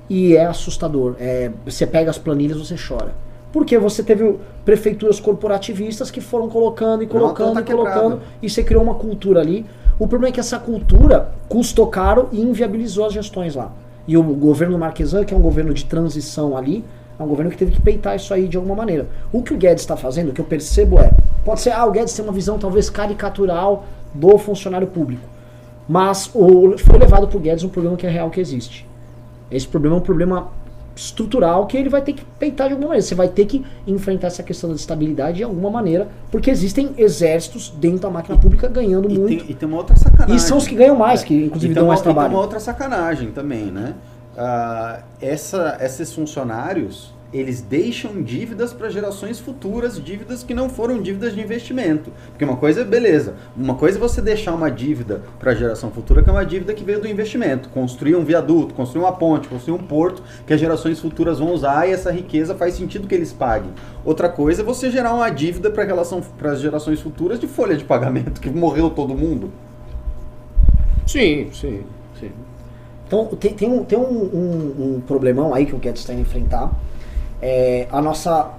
[0.10, 1.16] E é assustador.
[1.20, 3.14] É, você pega as planilhas, você chora.
[3.52, 8.22] Porque você teve prefeituras corporativistas que foram colocando e colocando tá e colocando, quebrado.
[8.42, 9.66] e você criou uma cultura ali.
[10.00, 13.72] O problema é que essa cultura custou caro e inviabilizou as gestões lá.
[14.08, 16.84] E o governo Marquesan, que é um governo de transição ali,
[17.20, 19.08] é um governo que teve que peitar isso aí de alguma maneira.
[19.32, 21.12] O que o Guedes está fazendo, o que eu percebo é,
[21.44, 25.28] pode ser, ah, o Guedes tem uma visão talvez caricatural do funcionário público.
[25.90, 28.88] Mas o, foi levado pro Guedes um problema que é real que existe.
[29.50, 30.50] Esse problema é um problema
[30.98, 33.06] estrutural que ele vai ter que peitar de alguma maneira.
[33.08, 37.70] Você vai ter que enfrentar essa questão da estabilidade de alguma maneira, porque existem exércitos
[37.80, 39.44] dentro da máquina pública ganhando E muito.
[39.44, 40.36] tem, e tem uma outra sacanagem.
[40.36, 42.14] E são os que ganham mais, que inclusive E tem dão uma- mais e tem
[42.14, 42.34] trabalho.
[42.34, 43.94] uma outra sacanagem também, né?
[44.38, 51.36] Ah, essa, esses funcionários, eles deixam dívidas para gerações futuras, dívidas que não foram dívidas
[51.36, 52.10] de investimento.
[52.30, 55.92] Porque uma coisa é beleza, uma coisa é você deixar uma dívida para a geração
[55.92, 57.68] futura, que é uma dívida que veio do investimento.
[57.70, 61.88] Construir um viaduto, construir uma ponte, construir um porto que as gerações futuras vão usar
[61.88, 63.72] e essa riqueza faz sentido que eles paguem.
[64.06, 67.76] Outra coisa é você gerar uma dívida para relação para as gerações futuras de folha
[67.76, 69.52] de pagamento, que morreu todo mundo.
[71.06, 71.84] Sim, sim,
[72.20, 72.32] sim.
[73.06, 76.22] Então tem, tem, um, tem um, um- um problemão aí que o Guedes está indo
[76.22, 76.72] enfrentar.
[77.42, 78.52] É, a nossa.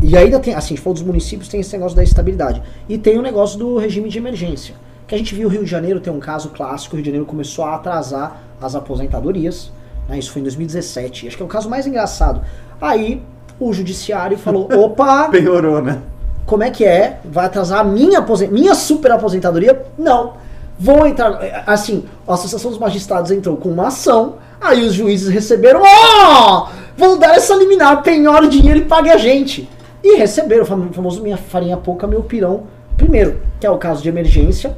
[0.00, 2.62] E ainda tem, assim, gente falou dos municípios, tem esse negócio da estabilidade.
[2.88, 4.74] E tem o negócio do regime de emergência.
[5.06, 7.10] Que a gente viu o Rio de Janeiro tem um caso clássico, o Rio de
[7.10, 9.70] Janeiro começou a atrasar as aposentadorias.
[10.08, 11.28] né, isso foi em 2017.
[11.28, 12.40] Acho que é o caso mais engraçado.
[12.80, 13.22] Aí
[13.60, 15.28] o judiciário falou: opa!
[15.28, 16.00] Piorou, né?
[16.46, 17.20] Como é que é?
[17.24, 19.84] Vai atrasar a minha, minha super aposentadoria?
[19.96, 20.34] Não.
[20.78, 21.38] Vou entrar.
[21.66, 25.80] Assim, a Associação dos Magistrados entrou com uma ação, aí os juízes receberam.
[25.84, 26.68] Ó!
[27.02, 29.68] Vão dar essa liminar, penhora o dinheiro e pague a gente.
[30.04, 32.64] E receberam o fam- famoso minha farinha pouca, meu pirão.
[32.96, 34.76] Primeiro, que é o caso de emergência.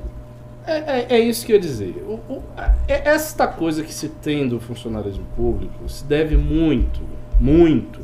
[0.67, 2.03] É, é- é isso que eu ia dizer.
[2.09, 2.43] O- o-
[2.89, 7.01] é- esta coisa que se tem do funcionalismo público se deve muito,
[7.39, 8.01] muito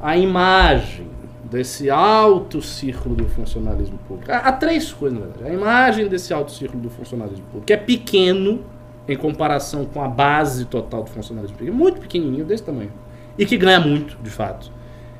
[0.00, 1.06] à imagem
[1.44, 4.30] desse alto círculo do funcionalismo público.
[4.30, 5.50] Há, há três coisas, na verdade.
[5.50, 8.60] A imagem desse alto círculo do funcionalismo público, que é pequeno
[9.08, 11.76] em comparação com a base total do funcionalismo público.
[11.76, 12.90] É muito pequenininho, desse tamanho.
[13.38, 14.70] E que ganha muito, de fato.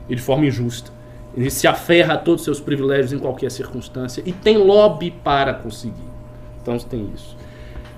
[0.09, 0.91] E de forma injusta.
[1.35, 5.55] Ele se aferra a todos os seus privilégios em qualquer circunstância e tem lobby para
[5.55, 5.95] conseguir.
[6.61, 7.37] Então tem isso.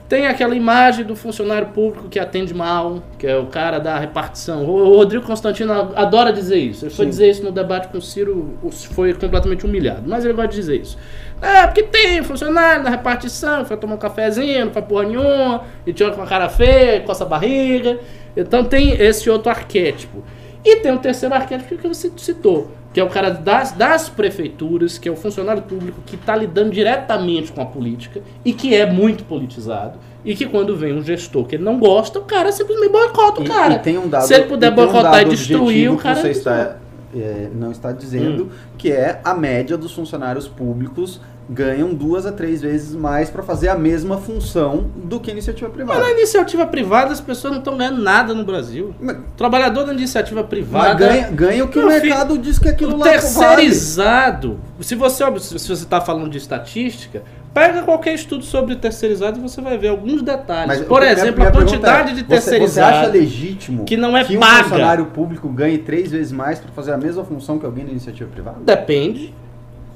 [0.09, 4.65] Tem aquela imagem do funcionário público que atende mal, que é o cara da repartição.
[4.67, 6.85] O Rodrigo Constantino adora dizer isso.
[6.85, 7.11] Ele foi Sim.
[7.11, 10.03] dizer isso no debate com o Ciro, foi completamente humilhado.
[10.07, 10.99] Mas ele gosta de dizer isso.
[11.41, 15.65] É, porque tem funcionário da repartição que vai tomar um cafezinho, não faz porra nenhuma,
[15.87, 17.99] e te olha com a cara feia, coça a barriga.
[18.37, 20.23] Então tem esse outro arquétipo.
[20.63, 24.99] E tem o terceiro arquétipo que você citou, que é o cara das, das prefeituras,
[24.99, 28.91] que é o funcionário público que está lidando diretamente com a política e que é
[28.91, 29.99] muito politizado.
[30.25, 33.45] E que quando vem um gestor que ele não gosta, o cara simplesmente boicota o
[33.45, 33.75] cara.
[33.75, 36.15] e tem um dado, Se ele puder e um boicotar dado e destruir, o cara.
[36.15, 36.77] que você é está,
[37.17, 42.63] é, não está dizendo, que é a média dos funcionários públicos ganham duas a três
[42.63, 46.01] vezes mais para fazer a mesma função do que a iniciativa privada.
[46.01, 48.95] Mas na iniciativa privada as pessoas não estão ganhando nada no Brasil.
[49.01, 50.95] Mas- Trabalhador da iniciativa privada.
[50.95, 53.21] ganha, ganha o que o mercado diz que aquilo O lá vale.
[53.21, 54.59] terceirizado.
[54.81, 57.23] Se você se você está falando de estatística,
[57.53, 60.67] pega qualquer estudo sobre terceirizado e você vai ver alguns detalhes.
[60.79, 63.13] Mas Por exemplo, a pergunta quantidade é, de você- Você acha terceirizado.
[63.19, 64.63] legítimo que não é que um paga.
[64.65, 68.29] funcionário público ganhe três vezes mais para fazer a mesma função que alguém da iniciativa
[68.31, 68.57] privada?
[68.65, 69.35] Depende.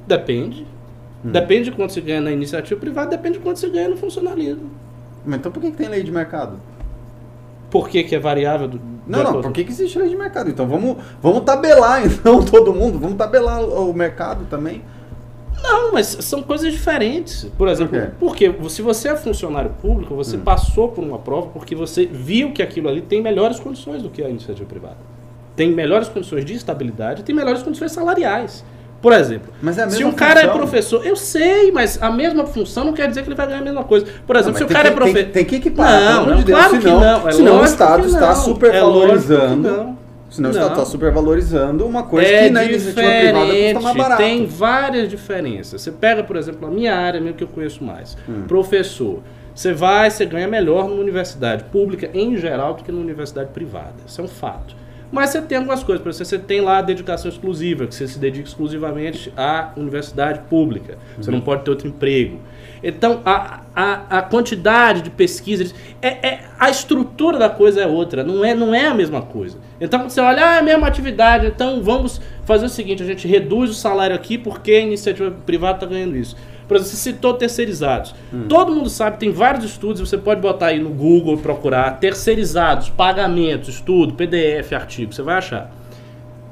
[0.07, 0.66] Depende.
[1.24, 1.30] Hum.
[1.32, 4.70] Depende de quanto se ganha na iniciativa privada, depende de quanto se ganha no funcionalismo.
[5.26, 6.60] Mas então por que, que tem lei de mercado?
[7.70, 8.68] Por que, que é variável?
[8.68, 10.48] Do, Não, não, por que, que existe lei de mercado?
[10.48, 14.82] Então vamos, vamos tabelar, então, todo mundo, vamos tabelar o, o mercado também.
[15.60, 17.44] Não, mas são coisas diferentes.
[17.58, 18.10] Por exemplo, quê?
[18.18, 20.40] porque se você é funcionário público, você Hum.
[20.40, 24.22] passou por uma prova porque você viu que aquilo ali tem melhores condições do que
[24.22, 24.96] a iniciativa privada.
[25.56, 28.64] Tem melhores condições de estabilidade, tem melhores condições salariais.
[29.01, 32.84] Por exemplo, Mas é se um cara é professor, eu sei, mas a mesma função
[32.84, 34.07] não quer dizer que ele vai ganhar a mesma coisa.
[34.26, 35.22] Por Não, exemplo, mas se o cara que- é professor.
[35.22, 37.28] Tem, tem que equiparar, Não, não, de Deus, claro que senão, não.
[37.28, 38.30] É senão o Estado que está não.
[38.30, 39.57] É que supervalorizando.
[39.70, 39.99] não.
[40.30, 40.72] senão o Estado Não.
[40.78, 44.22] está supervalorizando uma coisa é que na iniciativa privada custa mais barato.
[44.22, 45.80] tem várias diferenças.
[45.80, 48.42] Você pega, por exemplo, a minha área, mesmo que eu conheço mais, Hum.
[48.49, 49.20] professor.
[49.55, 53.94] Você vai, você ganha melhor numa universidade pública em geral do que numa universidade privada.
[54.07, 54.76] Isso é um fato.
[55.11, 58.06] Mas você tem algumas coisas, por exemplo, você tem lá a dedicação exclusiva, que você
[58.06, 60.98] se dedica exclusivamente à universidade pública.
[61.18, 62.38] Você não pode ter outro emprego.
[62.82, 65.74] Então, a, a, a quantidade de pesquisas.
[66.00, 69.59] É, é- a estrutura da coisa é outra, não é, não é a mesma coisa.
[69.80, 73.06] Então, quando você olha, ah, é a mesma atividade, então vamos fazer o seguinte: a
[73.06, 76.36] gente reduz o salário aqui porque a iniciativa privada está ganhando isso.
[76.68, 78.14] Por exemplo, você citou terceirizados.
[78.48, 82.90] Todo mundo sabe, tem vários estudos, você pode botar aí no Google e procurar terceirizados,
[82.90, 85.72] pagamentos, estudo, PDF, artigo, você vai achar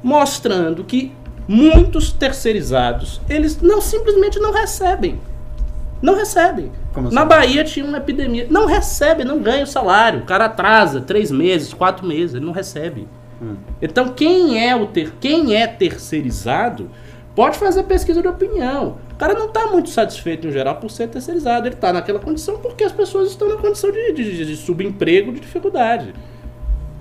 [0.07, 1.13] mostrando que
[1.49, 5.21] muitos terceirizados, eles não simplesmente não recebem.
[6.01, 6.71] Não recebem.
[6.93, 7.29] Como Na assim?
[7.29, 8.47] Bahia tinha uma epidemia.
[8.49, 10.21] Não recebe, não ganha o salário.
[10.21, 13.09] O cara atrasa três meses, quatro meses, ele não recebe.
[13.43, 13.57] Hum.
[13.83, 16.89] Então quem é o ter, quem é terceirizado
[17.35, 18.99] pode fazer pesquisa de opinião.
[19.17, 21.67] O cara não está muito satisfeito em geral por ser terceirizado.
[21.67, 25.41] Ele está naquela condição porque as pessoas estão na condição de, de, de subemprego, de
[25.41, 26.13] dificuldade.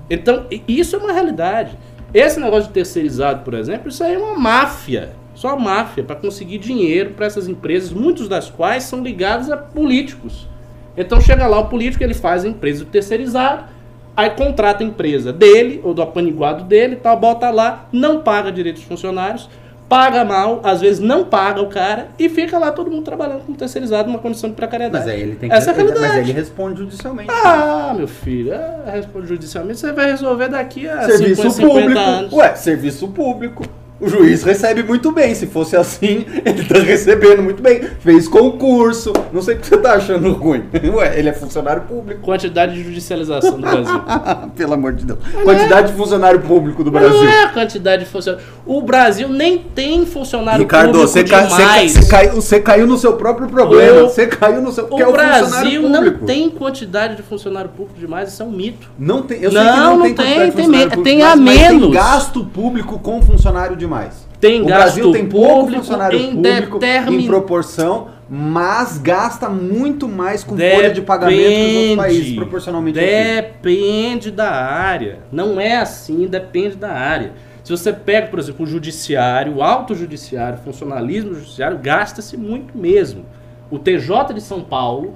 [0.08, 1.76] Então, isso é uma realidade.
[2.14, 5.10] Esse negócio de terceirizado, por exemplo, isso aí é uma máfia.
[5.34, 10.48] Só máfia para conseguir dinheiro para essas empresas, muitos das quais são ligados a políticos.
[10.96, 13.68] Então chega lá o político, ele faz a empresa terceirizada,
[14.16, 18.82] aí contrata a empresa dele, ou do apaniguado dele, tal, bota lá, não paga direitos
[18.84, 19.50] funcionários,
[19.88, 23.56] paga mal, às vezes não paga o cara, e fica lá todo mundo trabalhando como
[23.56, 25.04] terceirizado numa condição de precariedade.
[25.04, 25.54] Mas aí ele tem que.
[25.54, 26.00] Essa é a realidade.
[26.00, 27.30] mas ele responde judicialmente.
[27.30, 32.00] Ah, meu filho, é, responde judicialmente, você vai resolver daqui a serviço 50, 50 público.
[32.00, 32.32] anos.
[32.32, 33.64] Ué, serviço público.
[33.98, 35.34] O juiz recebe muito bem.
[35.34, 37.80] Se fosse assim, ele tá recebendo muito bem.
[38.00, 39.12] Fez concurso.
[39.32, 40.64] Não sei o que você tá achando ruim.
[40.94, 42.20] Ué, ele é funcionário público.
[42.20, 44.00] Quantidade de judicialização do Brasil.
[44.54, 45.18] Pelo amor de Deus.
[45.42, 47.22] Quantidade de funcionário público do Mas Brasil.
[47.24, 48.48] não é a quantidade de funcionários.
[48.66, 51.92] O Brasil nem tem funcionário Ricardo, público ca- você, ca- demais.
[51.92, 54.02] você caiu, você caiu no seu próprio problema.
[54.02, 54.86] O- você caiu no seu.
[54.90, 58.50] O é o Brasil funcionário não tem quantidade de funcionário público demais, isso é um
[58.52, 58.88] mito.
[58.98, 59.40] Não tem.
[59.40, 61.36] Eu Não, sei que não, não tem, tem, de tem funcionário público tem demais, a
[61.36, 61.82] mas menos.
[61.82, 64.26] Tem gasto público com funcionário demais.
[64.40, 69.48] Tem o gasto Brasil tem pouco público funcionário em público determin- em proporção, mas gasta
[69.48, 71.96] muito mais com folha de pagamento que os outros Depende.
[71.96, 72.98] países, proporcionalmente.
[72.98, 75.20] Depende da área.
[75.32, 77.32] Não é assim, depende da área.
[77.64, 82.76] Se você pega, por exemplo, o judiciário, o alto judiciário, o funcionalismo judiciário, gasta-se muito
[82.76, 83.24] mesmo.
[83.70, 85.14] O TJ de São Paulo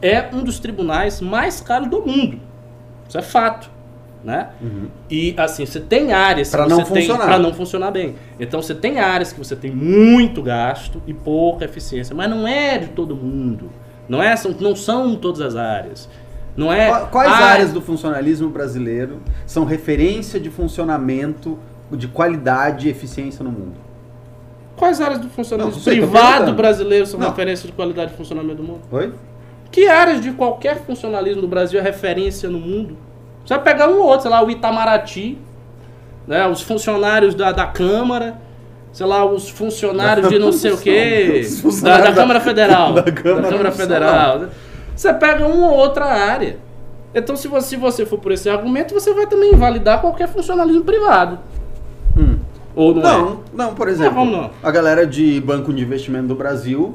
[0.00, 2.38] é um dos tribunais mais caros do mundo.
[3.06, 3.70] Isso é fato.
[4.22, 4.48] Né?
[5.10, 7.24] E assim, você tem áreas você não tem funcionar.
[7.24, 8.16] para não funcionar bem.
[8.38, 12.76] Então você tem áreas que você tem muito gasto e pouca eficiência, mas não é
[12.78, 13.70] de todo mundo.
[14.08, 16.08] Não é, são, não são todas as áreas.
[16.56, 21.58] Não é Qua- Quais ah, áreas do funcionalismo brasileiro são referência de funcionamento,
[21.90, 23.76] de qualidade e eficiência no mundo?
[24.76, 27.28] Quais áreas do funcionamento Não, sei, tô privado brasileiro são Não.
[27.30, 28.80] referência de qualidade de funcionamento do mundo?
[28.90, 29.12] Oi?
[29.70, 32.96] Que áreas de qualquer funcionalismo do Brasil é referência no mundo?
[33.44, 35.38] Você vai pegar um ou outro, sei lá, o Itamaraty,
[36.26, 38.40] né, os funcionários da, da Câmara,
[38.92, 42.92] sei lá, os funcionários de não sei o quê, Os da, da Câmara Federal.
[42.94, 44.40] da Câmara da Câmara não são, Federal.
[44.94, 46.58] Você pega uma ou outra área.
[47.14, 50.84] Então, se você, se você for por esse argumento, você vai também invalidar qualquer funcionalismo
[50.84, 51.38] privado.
[52.16, 52.38] Hum.
[52.74, 53.18] Ou não, é?
[53.18, 54.50] Não, não, por exemplo, vamos não.
[54.62, 56.94] a galera de banco de investimento do Brasil,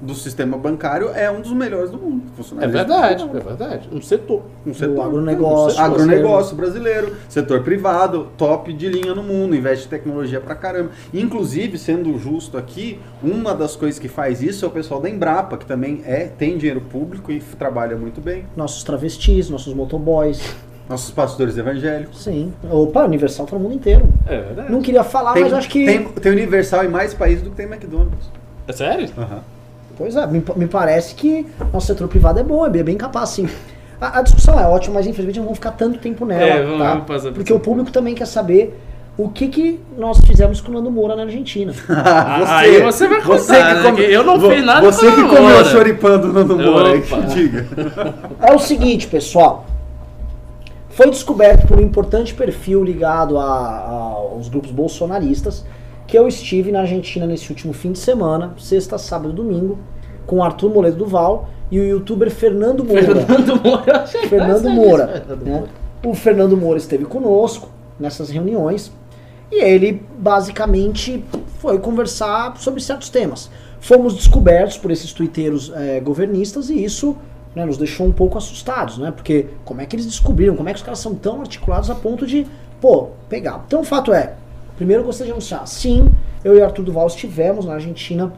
[0.00, 2.22] do sistema bancário, é um dos melhores do mundo.
[2.60, 3.88] É verdade, é verdade.
[3.92, 4.42] Um setor.
[4.66, 10.40] Um setor, agronegócio agronegócio brasileiro, setor privado, top de linha no mundo, investe em tecnologia
[10.40, 10.90] pra caramba.
[11.12, 15.56] Inclusive, sendo justo aqui, uma das coisas que faz isso é o pessoal da Embrapa,
[15.56, 18.44] que também é tem dinheiro público e trabalha muito bem.
[18.56, 20.54] Nossos travestis, nossos motoboys.
[20.88, 22.22] Nossos pastores evangélicos.
[22.22, 22.52] Sim.
[22.70, 24.06] Opa, Universal tá no mundo inteiro.
[24.26, 24.70] É verdade.
[24.70, 25.84] Não queria falar, tem, mas acho que.
[25.84, 28.30] tem, tem Universal em mais países do que tem McDonald's.
[28.68, 29.08] É sério?
[29.18, 29.55] Aham.
[29.96, 32.96] Pois é, me, me parece que nosso setor privado é bom, é bem, é bem
[32.96, 33.48] capaz, sim.
[34.00, 36.78] A, a discussão é ótima, mas infelizmente não vamos ficar tanto tempo nela, É, vamos-
[36.78, 36.90] tá?
[36.90, 38.78] vamos passar por Porque o público também quer saber
[39.16, 41.72] o que, que nós fizemos com o Nando Moura na Argentina.
[41.88, 45.28] Ah, aí você vai contar, né, que eu não fiz nada Você com que a
[45.28, 45.64] comeu Moura.
[45.64, 47.16] choripando no Nando Moura, Opa.
[47.22, 47.66] que diga.
[48.42, 49.64] É o seguinte, pessoal.
[50.90, 55.64] Foi descoberto por um importante perfil ligado a- a- aos grupos bolsonaristas
[56.06, 59.78] que eu estive na Argentina nesse último fim de semana, sexta, sábado e domingo,
[60.26, 63.02] com o Arthur Moledo Duval e o youtuber Fernando Moura.
[63.02, 63.84] Fernando Moura.
[63.86, 65.08] eu achei Fernando Moura.
[65.08, 65.52] Fernando né?
[65.52, 65.68] Moura.
[66.04, 68.92] O Fernando Moura esteve conosco nessas reuniões
[69.50, 71.24] e ele basicamente
[71.58, 73.50] foi conversar sobre certos temas.
[73.80, 77.16] Fomos descobertos por esses tuiteiros eh, governistas e isso
[77.54, 79.10] né, nos deixou um pouco assustados, né?
[79.10, 80.56] Porque como é que eles descobriram?
[80.56, 82.46] Como é que os caras são tão articulados a ponto de,
[82.80, 83.64] pô, pegar?
[83.66, 84.34] Então o fato é,
[84.76, 86.08] primeiro eu gostaria de anunciar, sim,
[86.44, 88.32] eu e Arthur Duval estivemos na Argentina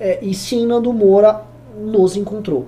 [0.00, 1.42] eh, e sim, Nando Moura
[1.76, 2.66] nos encontrou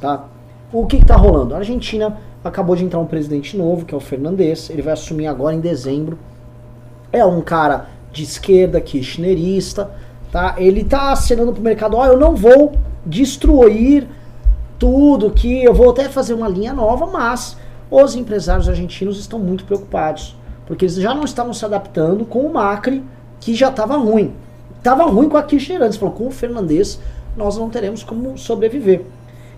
[0.00, 0.24] tá?
[0.72, 1.54] O que está rolando?
[1.54, 5.26] A Argentina acabou de entrar um presidente novo, que é o Fernandes, ele vai assumir
[5.26, 6.18] agora em dezembro.
[7.12, 9.90] É um cara de esquerda, kirchnerista,
[10.32, 10.54] tá?
[10.58, 12.72] Ele tá acenando pro mercado, ó, eu não vou
[13.04, 14.06] destruir
[14.78, 17.56] tudo que eu vou até fazer uma linha nova, mas
[17.90, 20.36] os empresários argentinos estão muito preocupados,
[20.70, 23.02] porque eles já não estavam se adaptando com o Macri,
[23.40, 24.32] que já estava ruim.
[24.84, 27.00] Tava ruim com a Kirchner antes, falou, com o Fernandes
[27.36, 29.02] nós não teremos como sobreviver.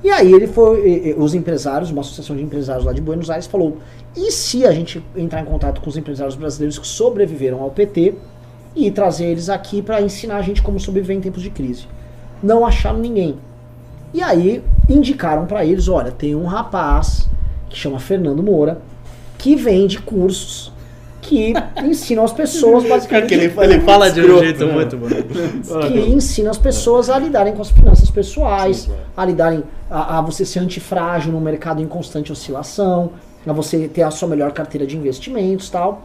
[0.03, 3.77] E aí ele foi, os empresários, uma associação de empresários lá de Buenos Aires falou:
[4.17, 8.15] e se a gente entrar em contato com os empresários brasileiros que sobreviveram ao PT
[8.75, 11.87] e trazer eles aqui para ensinar a gente como sobreviver em tempos de crise?
[12.43, 13.37] Não acharam ninguém.
[14.15, 17.29] E aí indicaram para eles: olha, tem um rapaz
[17.69, 18.81] que chama Fernando Moura
[19.37, 20.72] que vende cursos
[21.23, 24.73] que ensinam as pessoas basicamente Ele, ele fala de um jeito né?
[24.73, 25.07] muito bom.
[25.87, 30.45] que ensina as pessoas a lidarem com as finanças pessoais, a lidarem a, a você
[30.45, 33.13] ser antifrágil num mercado em constante oscilação.
[33.47, 36.05] a você ter a sua melhor carteira de investimentos tal.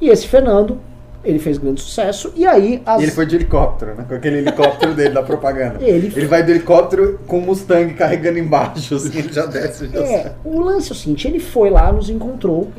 [0.00, 0.78] E esse Fernando,
[1.24, 2.32] ele fez grande sucesso.
[2.36, 3.00] E aí as...
[3.00, 4.04] E ele foi de helicóptero, né?
[4.08, 5.78] Com aquele helicóptero dele da propaganda.
[5.82, 9.88] Ele- Ele vai do helicóptero com o Mustang carregando embaixo, assim, ele já desce.
[9.88, 12.70] Já É, o lance é o seguinte, ele foi lá, nos encontrou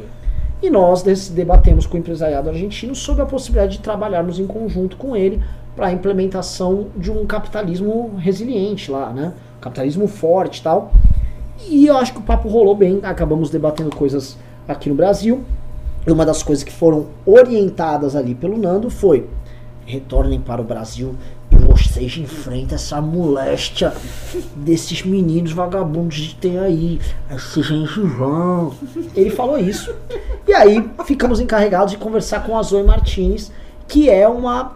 [0.64, 5.14] e nós debatemos com o empresariado argentino sobre a possibilidade de trabalharmos em conjunto com
[5.14, 5.43] ele
[5.76, 9.34] para a implementação de um capitalismo resiliente lá, né?
[9.59, 10.93] Capitalismo forte e tal.
[11.68, 15.43] E eu acho que o papo rolou bem, acabamos debatendo coisas aqui no Brasil.
[16.07, 19.28] E uma das coisas que foram orientadas ali pelo Nando foi:
[19.86, 21.14] retornem para o Brasil
[21.66, 23.93] vocês enfrentem essa moléstia
[24.55, 26.99] desses meninos vagabundos que tem aí,
[27.32, 28.74] esse gengivão.
[29.16, 29.93] Ele falou isso.
[30.47, 33.51] E aí ficamos encarregados de conversar com a Zoe Martinez,
[33.88, 34.74] que é uma,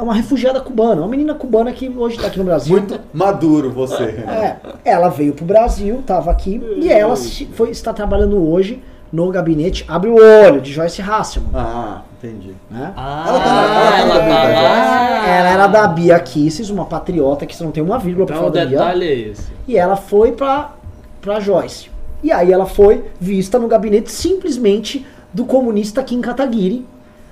[0.00, 2.76] uma refugiada cubana, uma menina cubana que hoje está aqui no Brasil.
[2.76, 4.04] Muito maduro você.
[4.04, 7.16] É, ela veio pro Brasil, estava aqui, e ela
[7.54, 8.82] foi, está trabalhando hoje
[9.12, 11.50] no gabinete Abre o Olho, de Joyce Hasselman.
[11.54, 12.54] Ah, entendi.
[12.70, 12.92] Né?
[12.96, 15.28] Ah, Ela tá ela tá ela tá.
[15.28, 18.48] Ela era da Bia Kisses, uma patriota que você não tem uma vírgula pra Então
[18.48, 18.78] o falar Bia.
[18.78, 19.46] detalhe é esse.
[19.66, 20.72] E ela foi pra,
[21.20, 21.90] pra Joyce.
[22.22, 26.86] E aí ela foi vista no gabinete simplesmente do comunista Kim Kataguiri,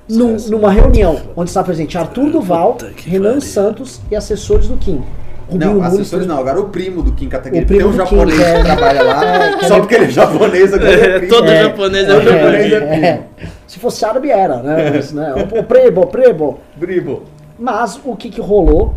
[0.08, 2.76] num- numa reunião onde está presente Arthur Duval,
[3.06, 5.02] Renan Santos e assessores do Kim.
[5.48, 7.64] Rubinho Não, assessores não, agora o primo do Kim Kataguiri.
[7.64, 9.24] O primo Tem um do Kim, japonês que é- trabalha lá,
[9.60, 11.32] É, é só porque ele é japonês, agora é primo.
[11.34, 12.72] Todo É, japonês é, é, japonês.
[12.72, 13.22] é, É,
[13.70, 14.90] se fosse árabe era, né?
[14.90, 15.32] Mas, né?
[15.58, 16.58] O prebo, prebo.
[16.76, 17.22] Bribo.
[17.56, 18.94] Mas o que, que rolou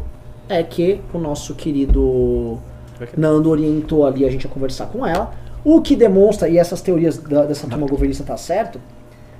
[0.49, 2.57] é que o nosso querido
[3.15, 5.31] Nando orientou ali a gente a conversar com ela.
[5.63, 8.79] O que demonstra, e essas teorias da- dessa turma governista tá certo,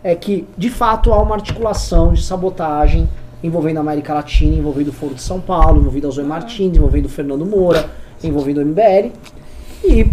[0.03, 3.09] é que de fato há uma articulação de sabotagem
[3.43, 7.05] envolvendo a América Latina, envolvendo o Foro de São Paulo, envolvendo a Zoe Martins, envolvendo
[7.05, 7.89] o Fernando Moura,
[8.23, 9.11] envolvendo o MBL.
[9.83, 10.05] E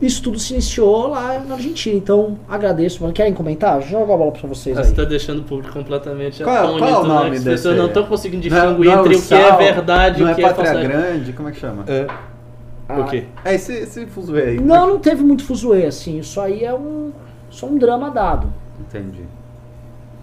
[0.00, 1.96] isso tudo se iniciou lá na Argentina.
[1.96, 3.02] Então agradeço.
[3.02, 3.12] Mano.
[3.12, 3.80] Querem comentar?
[3.82, 4.90] Joga a bola pra vocês Você aí.
[4.90, 7.08] está deixando o público completamente Qual é- atônito, qual é o né?
[7.08, 9.22] nome Que As pessoas não estão conseguindo Não é- distinguir não é entre o o
[9.22, 10.92] que é Sal, verdade e Não o é que é Pátria falsidade.
[10.92, 11.84] Grande, como é que chama?
[11.88, 12.06] É,
[13.00, 13.24] O quê?
[13.46, 14.60] esse, esse fuzuê aí.
[14.60, 16.18] Não, não teve muito fuzuê, assim.
[16.18, 17.10] Isso aí é um.
[17.50, 18.46] Só um drama dado.
[18.80, 19.22] Entendi.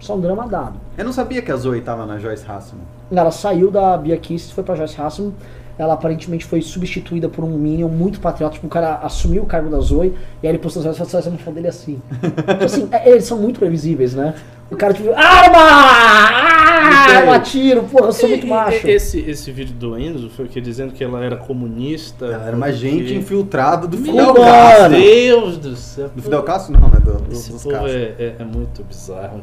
[0.00, 0.74] Só um drama dado.
[0.96, 2.86] Eu não sabia que a Zoe tava na Joyce Hasselman.
[3.10, 5.34] Ela saiu da Bia Kiss, foi pra Joyce Hasselman.
[5.78, 8.54] Ela aparentemente foi substituída por um Minion muito patriota.
[8.54, 11.52] Tipo, o cara assumiu o cargo da Zoe e aí ele postou as fotos no
[11.52, 12.00] dele assim.
[12.48, 14.34] tipo assim, é- eles são muito previsíveis, né?
[14.70, 15.58] O cara, tipo, arma!
[15.58, 18.88] Ah, arma, tiro, porra, eu sou muito E- e- macho.
[18.88, 22.24] Esse, esse vídeo do Enzo foi o que dizendo que ela era comunista.
[22.26, 24.34] Ela era uma porque- gente infiltrada do Meu Fidel.
[24.34, 24.90] Castro.
[24.96, 26.10] Deus do céu.
[26.14, 26.98] Do Fidel Castro não, né?
[27.04, 27.90] Do, do, Esse dos povo Castro.
[27.96, 29.40] é, é- é muito bizarro.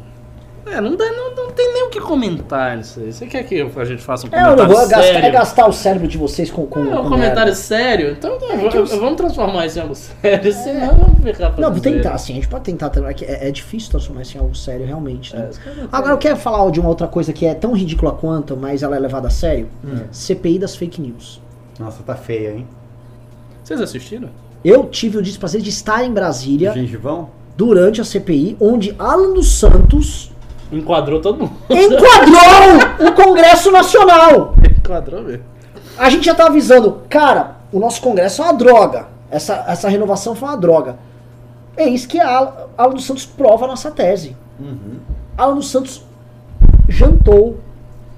[0.66, 3.12] É, não, dá, não, não tem nem o que comentar nisso aí.
[3.12, 5.26] Você quer que a gente faça um É, eu comentário não vou gastar, sério?
[5.26, 6.66] é gastar o cérebro de vocês com.
[6.66, 7.54] com, É um com comentário merda.
[7.54, 8.10] sério?
[8.12, 11.70] Então É, v- que eu- vamos transformar isso em algo sério, senão vamos ficar Não,
[11.70, 13.10] vou tentar, assim, a gente pode tentar também.
[13.10, 15.36] é que É, é difícil transformar isso em algo sério, realmente.
[15.36, 15.50] Né?
[15.66, 18.82] É, Agora eu quero falar de uma outra coisa que é tão ridícula quanto, mas
[18.82, 19.68] ela é levada a sério.
[20.10, 21.40] CPI das fake news.
[21.78, 22.66] Nossa, tá feia, hein?
[23.62, 24.28] Vocês assistiram?
[24.64, 27.28] Eu tive o desprazer de estar em Brasília Gengivão?
[27.56, 30.32] durante a CPI, onde Alan dos Santos
[30.76, 31.52] Enquadrou todo mundo.
[31.70, 34.54] enquadrou o Congresso Nacional.
[34.78, 35.44] Enquadrou mesmo.
[35.96, 39.06] A gente já tá avisando, cara, o nosso Congresso é uma droga.
[39.30, 40.96] Essa, essa renovação foi uma droga.
[41.76, 44.36] Eis que a Alan dos Santos prova a nossa tese.
[44.58, 44.98] Uhum.
[45.36, 46.04] Alan dos Santos
[46.88, 47.58] jantou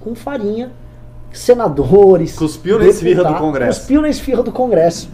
[0.01, 0.71] com farinha,
[1.33, 2.37] senadores.
[2.37, 3.81] Cuspiu na esfirra do Congresso.
[3.81, 5.09] Cuspiu na esfirra do Congresso.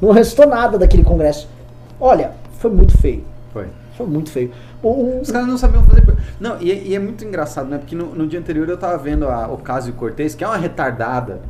[0.00, 1.48] Não restou nada daquele Congresso.
[2.00, 3.24] Olha, foi muito feio.
[3.52, 3.66] Foi.
[3.96, 4.52] Foi muito feio.
[4.82, 6.04] Os caras não sabiam fazer.
[6.40, 7.78] Não, e, é- e é muito engraçado, né?
[7.78, 11.40] Porque no, no dia anterior eu tava vendo a Ocasio Cortez, que é uma retardada,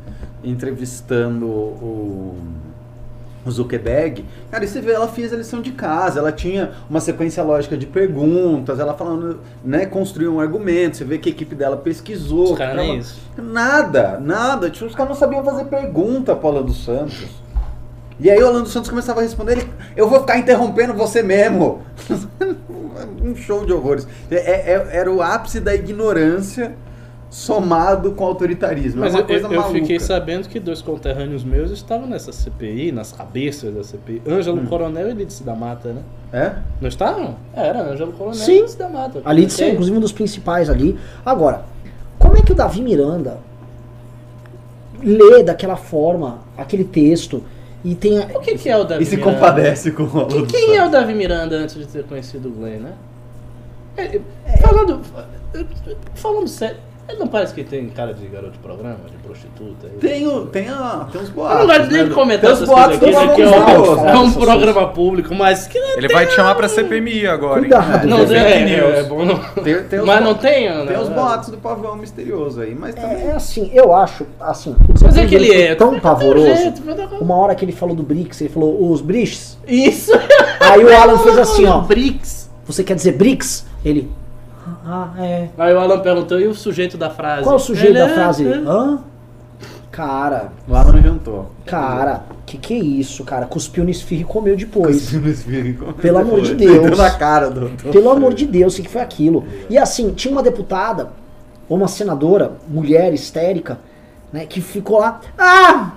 [0.43, 2.37] entrevistando o,
[3.45, 4.25] o Zuckerberg.
[4.51, 7.77] Cara, e você vê, ela fez a lição de casa, ela tinha uma sequência lógica
[7.77, 9.85] de perguntas, ela falando, né?
[9.87, 12.53] Construiu um argumento, você vê que a equipe dela pesquisou.
[12.53, 13.19] Os caras nem traba- isso.
[13.37, 14.71] Nada, nada.
[14.71, 17.27] Tipo, os caras não sabiam fazer pergunta Alan dos Santos.
[18.21, 21.23] E aí o Alan dos Santos começava a responder, ele, eu vou ficar interrompendo você
[21.23, 21.83] mesmo.
[23.23, 24.07] um show de horrores.
[24.31, 26.75] É- é- era o ápice da ignorância
[27.31, 29.01] somado com autoritarismo.
[29.03, 32.91] Mas é uma eu, coisa eu- fiquei sabendo que dois conterrâneos meus estavam nessa CPI,
[32.91, 34.23] nas cabeças da CPI.
[34.27, 34.67] Ângelo Hum.
[34.67, 36.03] Coronel e Lídice da Mata, né?
[36.33, 36.53] É?
[36.81, 37.37] Não estavam?
[37.55, 38.53] Era, Ângelo Coronel Sim.
[38.53, 39.21] e Lídice da Mata.
[39.25, 40.99] ali de ser, inclusive, um dos principais ali.
[41.25, 41.63] Agora,
[42.19, 43.39] como é que o Davi Miranda
[45.03, 47.43] lê daquela forma aquele texto
[47.85, 48.19] e tem.
[48.19, 49.35] a- O que, que é o Davi E se Miranda?
[49.35, 50.91] compadece com o Alan Quem, é o.
[50.91, 52.93] Davi Miranda antes de ter conhecido o Glenn, né?
[53.97, 55.01] É, é, falando,
[56.15, 56.77] falando sério,
[57.09, 59.87] Ele não parece que tem cara de garoto de programa, de prostituta?
[59.87, 59.93] aí?
[59.99, 61.59] Tem, o- tem, a, tem uns Eu boatos.
[61.61, 62.09] não gosto nem né?
[62.09, 64.07] de comentar Tem os essas boatos coisas do aqui, né, que é Pavão um, Misterioso.
[64.09, 67.71] é um programa público, mas que não Ele vai te chamar pra CPMI agora, hein?
[67.71, 68.07] Cuidado.
[68.07, 68.95] Não, Fake é, news.
[68.95, 69.39] é, é bom não.
[69.65, 70.85] Tem, tem Mas não tem, né?
[70.87, 73.17] Tem os boatos do pavão misterioso aí, mas também.
[73.17, 75.69] É, é assim, eu acho, assim, Mas é que ele é.
[75.69, 76.75] foi tão pavoroso.
[77.23, 79.57] Uma hora que ele falou do BRICS, ele falou os BRICS.
[79.67, 80.13] Isso!
[80.61, 81.81] Aí o Alan fez assim, ó.
[81.81, 82.51] Bricks.
[82.67, 83.67] Você quer dizer BRICS?
[83.83, 84.11] Ele.
[84.87, 85.49] Ah, é.
[85.59, 87.43] Aí o Alan perguntou, e o sujeito da frase?
[87.45, 88.47] Qual o sujeito Ele da é- frase?
[88.47, 88.55] é.
[88.57, 88.99] Hã?
[89.91, 91.51] Cara, O Alan jantou.
[91.67, 93.47] cara, que que é isso, cara?
[93.47, 95.11] Cuspiu no esfirro e comeu depois.
[95.11, 96.83] Pelo Pelo amor de Deus.
[96.89, 97.69] Deu na cara do.
[97.69, 99.45] do- Pelo amor de Deus, o que foi aquilo?
[99.69, 101.09] E assim, tinha uma deputada,
[101.69, 103.79] ou uma senadora, mulher histérica,
[104.33, 105.21] né, que ficou lá.
[105.37, 105.91] Ah!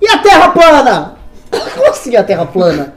[0.00, 1.14] E a terra plana?
[1.74, 2.94] Como assim a terra plana?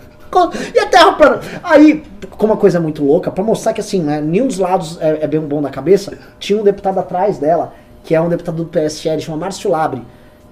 [0.74, 1.40] E a terra plana?
[1.64, 2.04] Aí,
[2.38, 5.28] como uma coisa muito louca, pra mostrar que assim, né, nenhum dos lados é, é
[5.28, 7.74] bem bom da cabeça, tinha um deputado atrás dela,
[8.04, 10.02] que é um deputado do PSL, chama Márcio Labre,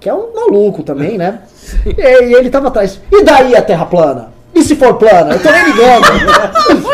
[0.00, 1.40] que é um maluco também, né?
[1.86, 3.00] E, e ele tava atrás.
[3.10, 4.30] E daí a terra plana?
[4.54, 5.34] E se for plana?
[5.34, 6.06] Eu tô nem ligando.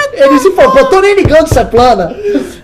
[0.12, 2.08] ele se for plana, eu tô nem ligando se é plana.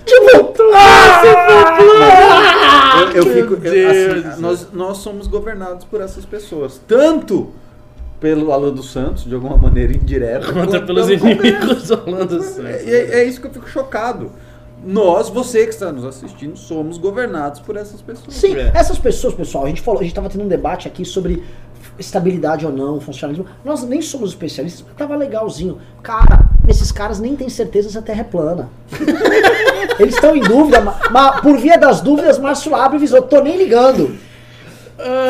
[0.05, 3.13] Tipo, ah, se for plana!
[3.15, 3.67] Eu, eu fico.
[3.67, 6.81] eu- assim, nós, nós somos governados por essas pessoas.
[6.89, 7.53] Tanto
[8.21, 10.53] pelo Alan dos Santos, de alguma maneira indireta.
[10.53, 12.55] Contra pelos pelo inimigos do Orlando Congresso.
[12.55, 12.65] Santos.
[12.87, 14.31] É, é- é isso que eu fico chocado.
[14.85, 18.35] Nós, você que está nos assistindo, somos governados por essas pessoas.
[18.35, 18.71] Sim, É.
[18.75, 21.43] essas pessoas, pessoal, a gente falou, a gente tava tendo um debate aqui sobre
[21.99, 23.45] estabilidade ou não, funcionalismo.
[23.65, 25.79] Nós nem somos especialistas, mas tava legalzinho.
[26.01, 28.69] Cara, esses caras nem têm certeza se a Terra é plana.
[29.99, 34.17] Eles estão em dúvida, mas por via das dúvidas, Márcio Abre avisou, tô nem ligando.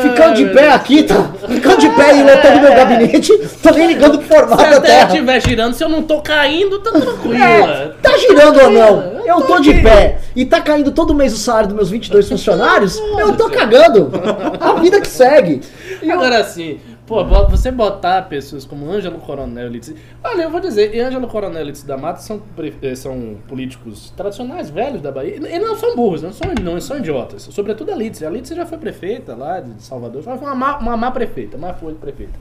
[0.02, 1.30] Ficando de pé aqui, tá?
[1.46, 4.80] Ficando de pé e lotando meu gabinete, tô nem ligando pro formato Se da a
[4.80, 5.08] terra Terra.
[5.14, 7.34] estiver girando, se eu não tô caindo, tá tranquilo.
[7.44, 9.18] É, tá girando ou não?
[9.26, 12.98] Eu tô de pé e tá caindo todo mês o salário dos meus 22 funcionários,
[13.18, 14.10] eu tô cagando.
[14.58, 15.60] A vida que segue.
[16.02, 19.94] E agora assim, pô, você botar pessoas como Ângelo Coronel Litz.
[20.22, 22.42] Olha, eu vou dizer, e Ângelo Coronel Litz da Mata são,
[22.82, 25.36] eh, são políticos tradicionais, velhos da Bahia.
[25.36, 27.42] E não são burros, não são, não são idiotas.
[27.50, 28.22] Sobretudo a Litz.
[28.22, 30.22] A Litz já foi prefeita lá de Salvador.
[30.22, 32.38] Foi uma má, uma má prefeita, má foi prefeita.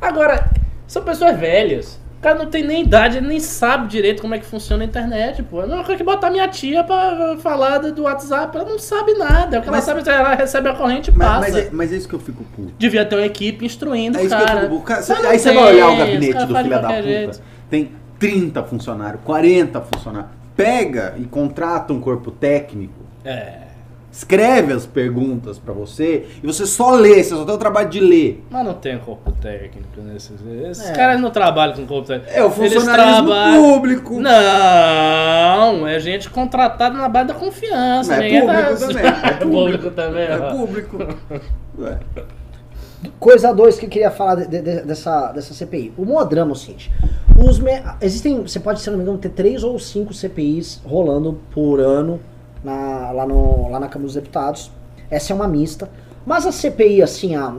[0.00, 0.50] Agora,
[0.86, 2.00] são pessoas velhas.
[2.24, 4.86] O cara não tem nem idade, ele nem sabe direito como é que funciona a
[4.86, 5.60] internet, pô.
[5.60, 8.56] A mesma coisa que botar minha tia pra falar do WhatsApp.
[8.56, 9.58] Ela não sabe nada.
[9.58, 11.40] O que Mas- ela sabe é ela recebe a corrente e Mas, passa.
[11.40, 12.72] mas, é, mas é isso que eu fico puto.
[12.78, 14.60] Devia ter uma equipe instruindo É o isso que eu cara.
[14.62, 14.80] fico.
[14.80, 17.02] Cara, Mas não aí você vai olhar o gabinete do filho da puta.
[17.02, 17.42] jeito.
[17.68, 20.30] Tem 30 funcionários, 40 funcionários.
[20.56, 23.04] Pega e contrata um corpo técnico.
[23.22, 23.63] É.
[24.16, 27.98] Escreve as perguntas pra você e você só lê, você só tem o trabalho de
[27.98, 28.44] ler.
[28.48, 30.36] Mas não tem corpo técnico nesses.
[30.70, 30.92] Esses É.
[30.92, 32.30] caras não trabalham com corpo técnico.
[32.32, 34.20] É o Eles funcionalismo trabalham- público.
[34.20, 38.14] Não, é gente contratada na base da confiança.
[38.14, 39.04] É público tá- também.
[39.04, 40.22] É público também.
[40.22, 40.98] É público.
[43.18, 45.92] Coisa 2 que eu queria falar de- de- dessa, dessa CPI.
[45.98, 46.90] O modrama é o seguinte.
[47.36, 51.38] Os me- Existem, você pode, se não me engano, ter três ou cinco CPIs rolando
[51.52, 52.20] por ano
[52.64, 54.70] na- lá, no, lá na Câmara dos Deputados.
[55.10, 55.88] Essa é uma mista.
[56.26, 57.52] Mas a CPI, assim, a,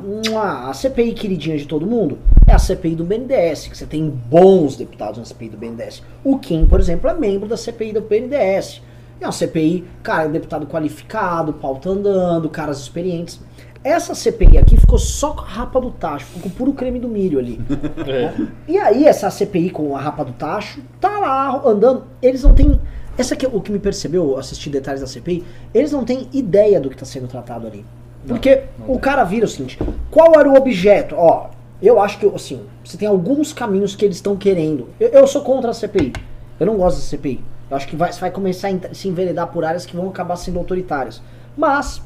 [0.70, 4.76] a CPI queridinha de todo mundo, é a CPI do BNDES, que você tem bons
[4.76, 6.02] deputados na CPI do BNDES.
[6.24, 8.82] O Kim, por exemplo, é membro da CPI do BNDES.
[9.22, 13.40] É uma CPI, cara, deputado qualificado, pauta andando, caras experientes.
[13.84, 17.08] Essa CPI aqui ficou só com a rapa do tacho, ficou com puro creme do
[17.08, 17.62] milho ali.
[18.08, 18.34] É.
[18.68, 22.04] E aí, essa CPI com a rapa do tacho, tá lá andando.
[22.20, 22.80] Eles não têm.
[23.18, 25.44] Essa aqui é o que me percebeu, assistir detalhes da CPI,
[25.74, 27.86] eles não têm ideia do que está sendo tratado ali.
[28.28, 29.80] Porque o cara vira o seguinte:
[30.12, 31.16] qual era o objeto?
[31.16, 31.50] Ó,
[31.82, 34.90] eu acho que, assim, você tem alguns caminhos que eles estão querendo.
[35.00, 36.14] Eu, eu sou contra a CPI.
[36.60, 37.44] Eu não gosto da CPI.
[37.70, 40.36] Eu acho que vai, você vai começar a se enveredar por áreas que vão acabar
[40.36, 41.22] sendo autoritárias.
[41.58, 42.02] Mas,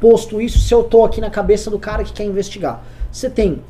[0.00, 3.62] posto isso, se eu tô aqui na cabeça do cara que quer investigar, você tem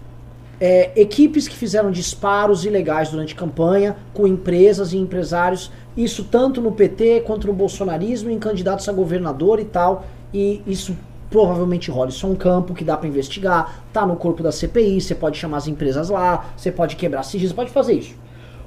[0.61, 6.73] é, equipes que fizeram disparos ilegais durante campanha com empresas e empresários, isso tanto no
[6.73, 10.97] PT quanto no bolsonarismo, em candidatos a governador e tal, e isso
[11.31, 12.11] provavelmente rola.
[12.11, 15.39] Isso é um campo que dá pra investigar, tá no corpo da CPI, você pode
[15.39, 18.15] chamar as empresas lá, você pode quebrar sigilo, pode fazer isso.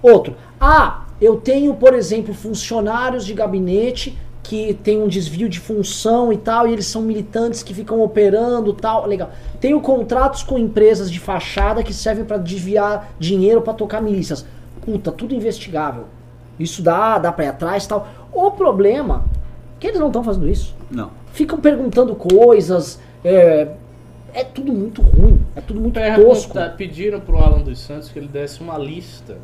[0.02, 6.34] Outro, ah, eu tenho, por exemplo, funcionários de gabinete que tem um desvio de função
[6.34, 9.30] e tal, e eles são militantes que ficam operando tal, legal.
[9.60, 14.46] Tenho contratos com empresas de fachada que servem para desviar dinheiro para tocar milícias.
[14.82, 16.06] Puta, tudo investigável.
[16.60, 18.08] Isso dá, dá pra ir atrás tal.
[18.32, 19.26] O problema
[19.78, 20.76] é que eles não estão fazendo isso.
[20.92, 21.12] Não.
[21.32, 23.70] Ficam perguntando coisas, é,
[24.34, 26.54] é tudo muito ruim, é tudo muito tosco.
[26.54, 29.38] Pergunta, pediram pro Alan dos Santos que ele desse uma lista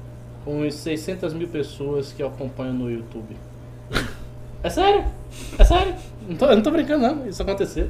[0.44, 3.36] com as 600 mil pessoas que acompanham no YouTube.
[4.62, 5.06] É sério.
[5.58, 5.94] É sério.
[6.28, 7.28] Não tô, eu não tô brincando, não.
[7.28, 7.90] Isso aconteceu.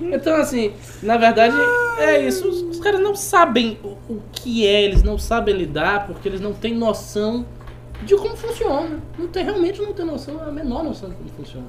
[0.00, 1.56] Então, assim, na verdade,
[1.98, 2.48] é isso.
[2.48, 6.40] Os, os caras não sabem o, o que é, eles não sabem lidar, porque eles
[6.40, 7.44] não têm noção
[8.04, 8.98] de como funciona.
[9.18, 11.66] Não tem, realmente não tem noção, a menor noção de como funciona.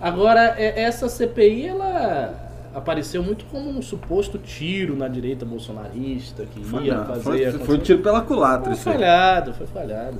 [0.00, 6.64] Agora, é- essa CPI, ela apareceu muito como um suposto tiro na direita bolsonarista que
[6.64, 7.20] Foi, ia não, fazer.
[7.22, 7.64] foi, acontecer.
[7.66, 8.94] foi um tiro pela culatra Foi isso aí.
[8.96, 10.18] falhado, foi falhado.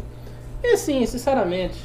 [0.63, 1.79] E assim, sinceramente,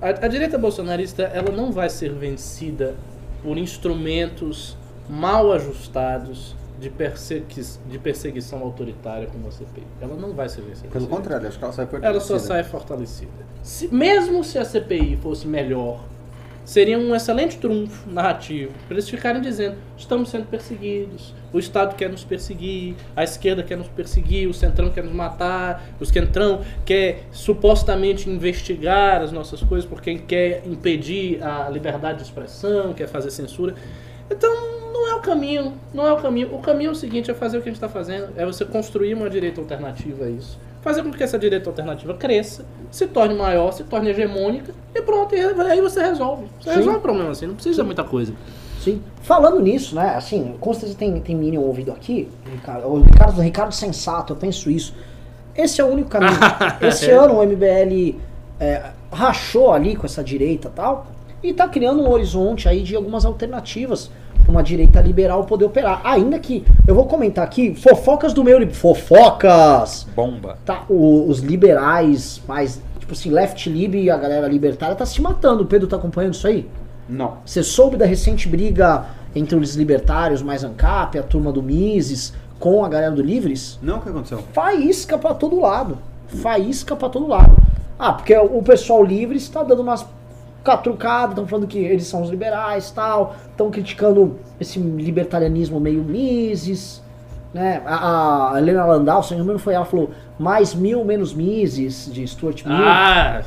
[0.00, 2.94] a, a direita bolsonarista ela não vai ser vencida
[3.42, 4.76] por instrumentos
[5.08, 9.82] mal ajustados de, persegui de perseguição autoritária como a CPI.
[10.00, 10.88] Ela não vai ser vencida.
[10.88, 13.30] Pelo contrário, acho que ela sai Ela só sai fortalecida.
[13.62, 16.04] Se- mesmo se a CPI fosse melhor,
[16.64, 22.10] seria um excelente trunfo narrativo para eles ficarem dizendo: estamos sendo perseguidos, o Estado quer
[22.10, 27.24] nos perseguir, a esquerda quer nos perseguir, o centrão quer nos matar, o centrão quer
[27.32, 33.74] supostamente investigar as nossas coisas porque quer impedir a liberdade de expressão, quer fazer censura.
[34.30, 34.50] Então
[34.92, 36.54] não é o caminho, não é o caminho.
[36.54, 38.64] O caminho é o seguinte, é fazer o que a gente está fazendo, é você
[38.64, 40.58] construir uma direita alternativa a isso.
[40.82, 45.34] Fazer com que essa direita alternativa cresça, se torne maior, se torne hegemônica e pronto,
[45.34, 46.46] e aí você resolve.
[46.60, 46.76] Você Sim.
[46.76, 48.32] resolve o problema assim, não precisa de muita coisa.
[48.80, 49.02] Sim.
[49.22, 53.72] Falando nisso, né, assim, com certeza tem, tem Minion ouvido aqui, Ricardo, o Ricardo, Ricardo
[53.72, 54.94] Sensato, eu penso isso.
[55.56, 56.38] Esse é o único caminho.
[56.80, 58.16] Esse ano o MBL
[58.60, 61.06] é, rachou ali com essa direita e tal,
[61.48, 64.10] e tá criando um horizonte aí de algumas alternativas
[64.42, 66.00] para uma direita liberal poder operar.
[66.04, 68.58] Ainda que, eu vou comentar aqui, fofocas do meu...
[68.70, 70.06] Fofocas!
[70.14, 70.58] Bomba.
[70.64, 75.20] Tá, o- os liberais mais, tipo assim, left lib e a galera libertária tá se
[75.20, 75.62] matando.
[75.64, 76.68] O Pedro tá acompanhando isso aí?
[77.08, 77.38] Não.
[77.44, 82.84] Você soube da recente briga entre os libertários mais ANCAP, a turma do Mises, com
[82.84, 83.78] a galera do Livres?
[83.82, 84.38] Não, o que aconteceu?
[84.52, 85.98] Faísca pra todo lado.
[86.28, 87.54] Faísca pra todo lado.
[87.98, 90.04] Ah, porque o pessoal livre está dando umas
[90.66, 97.00] catrucadas, estão falando que eles são os liberais tal, estão criticando esse libertarianismo meio Mises,
[97.54, 97.80] né?
[97.86, 102.10] A, a Helena Landau, se não me engano, foi ela falou mais mil menos Mises
[102.12, 103.42] de Stuart Mill, Ah,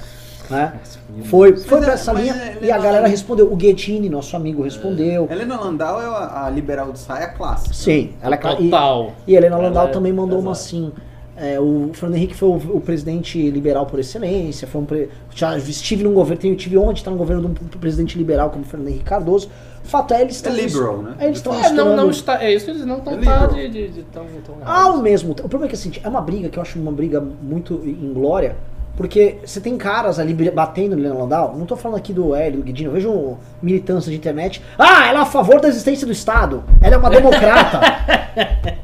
[0.49, 0.74] né?
[1.26, 3.51] Foi, foi Mas pra é- essa linha é- e a galera respondeu.
[3.51, 5.28] O Guettini, nosso amigo, respondeu.
[5.30, 7.74] Helena Landau é a, a liberal de saia clássica.
[7.74, 8.38] Sim, ela é.
[8.38, 9.11] E- total.
[9.28, 10.65] E Helena Ela Landau é também mandou uma pesada.
[10.65, 10.91] assim.
[11.40, 14.68] É, o Fernando Henrique foi o, o presidente liberal por excelência.
[14.68, 15.10] Foi um pre...
[15.34, 18.66] Já estive num governo, eu tive ontem, está no governo de um presidente liberal como
[18.66, 19.50] Fernando Henrique Cardoso.
[19.84, 20.54] O fato é, eles estão.
[20.54, 21.16] liberal, né?
[21.22, 22.44] Eles estão É, não, não está.
[22.44, 25.48] É isso, eles não estão É tá de, de, de tão, tão Ao mesmo tempo.
[25.48, 28.58] O problema é que assim, é uma briga que eu acho uma briga muito inglória.
[28.98, 31.56] Porque você tem caras ali batendo no Helena Landau.
[31.58, 32.90] Não tô falando aqui do Hélio, do Guidinho.
[32.90, 34.62] Eu vejo militância de internet.
[34.78, 36.66] Ah, ela é a favor da existência do Estado.
[36.82, 37.80] Ela é uma democrata.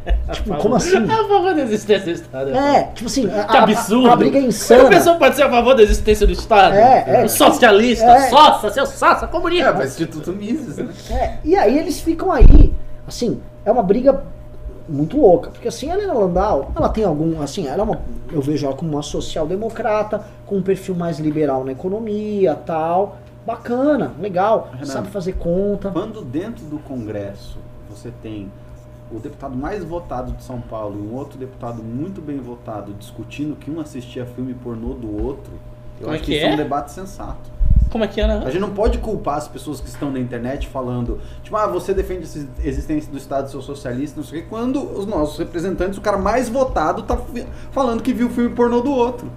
[0.32, 0.96] tipo, como assim?
[0.96, 2.50] É a favor da existência do Estado.
[2.56, 4.10] É, tipo assim, a, Que a- absurdo.
[4.10, 4.90] A, a briga é insana.
[4.90, 6.76] pessoa pode ser a favor da existência do Estado?
[6.76, 7.26] É, é.
[7.26, 8.30] Um socialista, É.
[8.30, 9.70] sossa, seu sossa, comunista.
[9.70, 10.90] É, mas Instituto Mises, né?
[11.12, 12.74] É, e aí eles ficam aí.
[13.08, 14.24] Assim, é uma briga
[14.90, 15.50] muito louca.
[15.52, 17.42] Porque assim, a Helena Landau, ela tem algum.
[17.42, 18.00] Assim, ela é uma.
[18.32, 23.18] Eu vejo ela como uma social-democrata, com um perfil mais liberal na economia tal.
[23.46, 24.70] Bacana, legal.
[24.72, 24.88] Renato.
[24.88, 25.92] Sabe fazer conta.
[25.92, 28.52] Quando dentro do Congresso você tem
[29.12, 33.56] o deputado mais votado de São Paulo e um outro deputado muito bem votado discutindo
[33.56, 35.54] que um assistia filme pornô do outro,
[36.00, 36.54] eu Como é acho que, que isso é é?
[36.54, 37.56] um debate sensato.
[37.90, 38.42] Como é que é, né?
[38.46, 41.94] A gente não pode culpar as pessoas que estão na internet falando, tipo, ah, você
[41.94, 42.28] defende
[42.62, 46.02] a existência do Estado, seu socialista, não sei o quê, quando os nossos representantes, o
[46.02, 47.18] cara mais votado, tá
[47.72, 49.30] falando que viu o filme pornô do outro.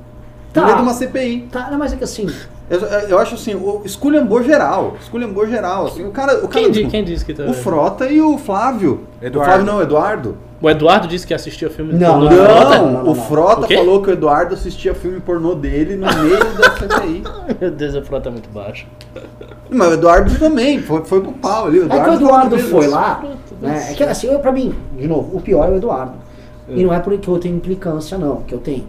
[0.52, 0.62] Tá.
[0.62, 1.48] No meio de uma CPI.
[1.52, 2.26] Tá, não, mas é que assim.
[2.70, 4.96] Eu, eu acho assim, o esculhambou geral.
[5.00, 5.86] Esculhambou geral.
[5.86, 6.44] Assim, o cara.
[6.44, 7.44] O, cara, Quem, di- quem disse que tá...
[7.44, 9.04] o Frota e o Flávio.
[9.22, 9.40] Eduardo.
[9.40, 10.36] O Flávio não, o Eduardo.
[10.60, 12.30] O Eduardo disse que assistia filme do Não, pornô.
[12.36, 13.04] não, Não?
[13.04, 16.70] Não, o Frota O falou que o Eduardo assistia filme pornô dele no meio da
[16.72, 17.22] CPI.
[17.60, 18.86] Meu Deus, o Frota é muito baixo.
[19.70, 21.78] Mas o Eduardo também, foi, foi pro pau ali.
[21.78, 23.22] O É que o Eduardo foi lá.
[23.62, 26.12] Né, é que assim, eu, pra mim, de novo, o pior é o Eduardo.
[26.68, 28.84] E não é porque eu tenho implicância, não, que eu tenho.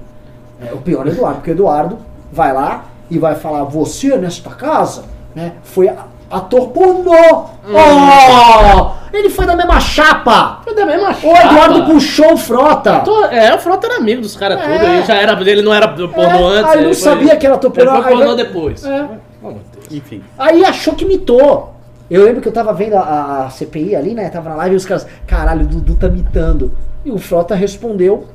[0.59, 1.97] É, o pior é o Eduardo, porque o Eduardo
[2.31, 5.03] vai lá e vai falar, você nesta casa,
[5.35, 5.89] né, foi
[6.29, 7.45] ator pornô.
[7.71, 8.91] Oh!
[9.11, 10.61] Ele foi da mesma chapa!
[10.63, 11.45] Foi da mesma O chapa.
[11.47, 12.99] Eduardo puxou o Frota!
[12.99, 14.63] Tô- É, o Frota era amigo dos caras É.
[14.63, 14.85] tudo.
[14.91, 15.31] Ele já era.
[15.49, 16.19] Ele não era pornô
[16.53, 16.71] É, antes.
[16.71, 18.83] aí não ele sabia que era ator Ele pornô, foi aí pornô vai- depois.
[18.85, 19.07] É.
[19.43, 19.53] Oh.
[19.91, 20.21] Enfim.
[20.37, 21.73] Aí achou que mitou.
[22.11, 24.29] Eu lembro que eu tava vendo a, a CPI ali, né?
[24.29, 26.71] Tava na live e os caras, caralho, o Dudu tá mitando.
[27.05, 28.27] E o Frota respondeu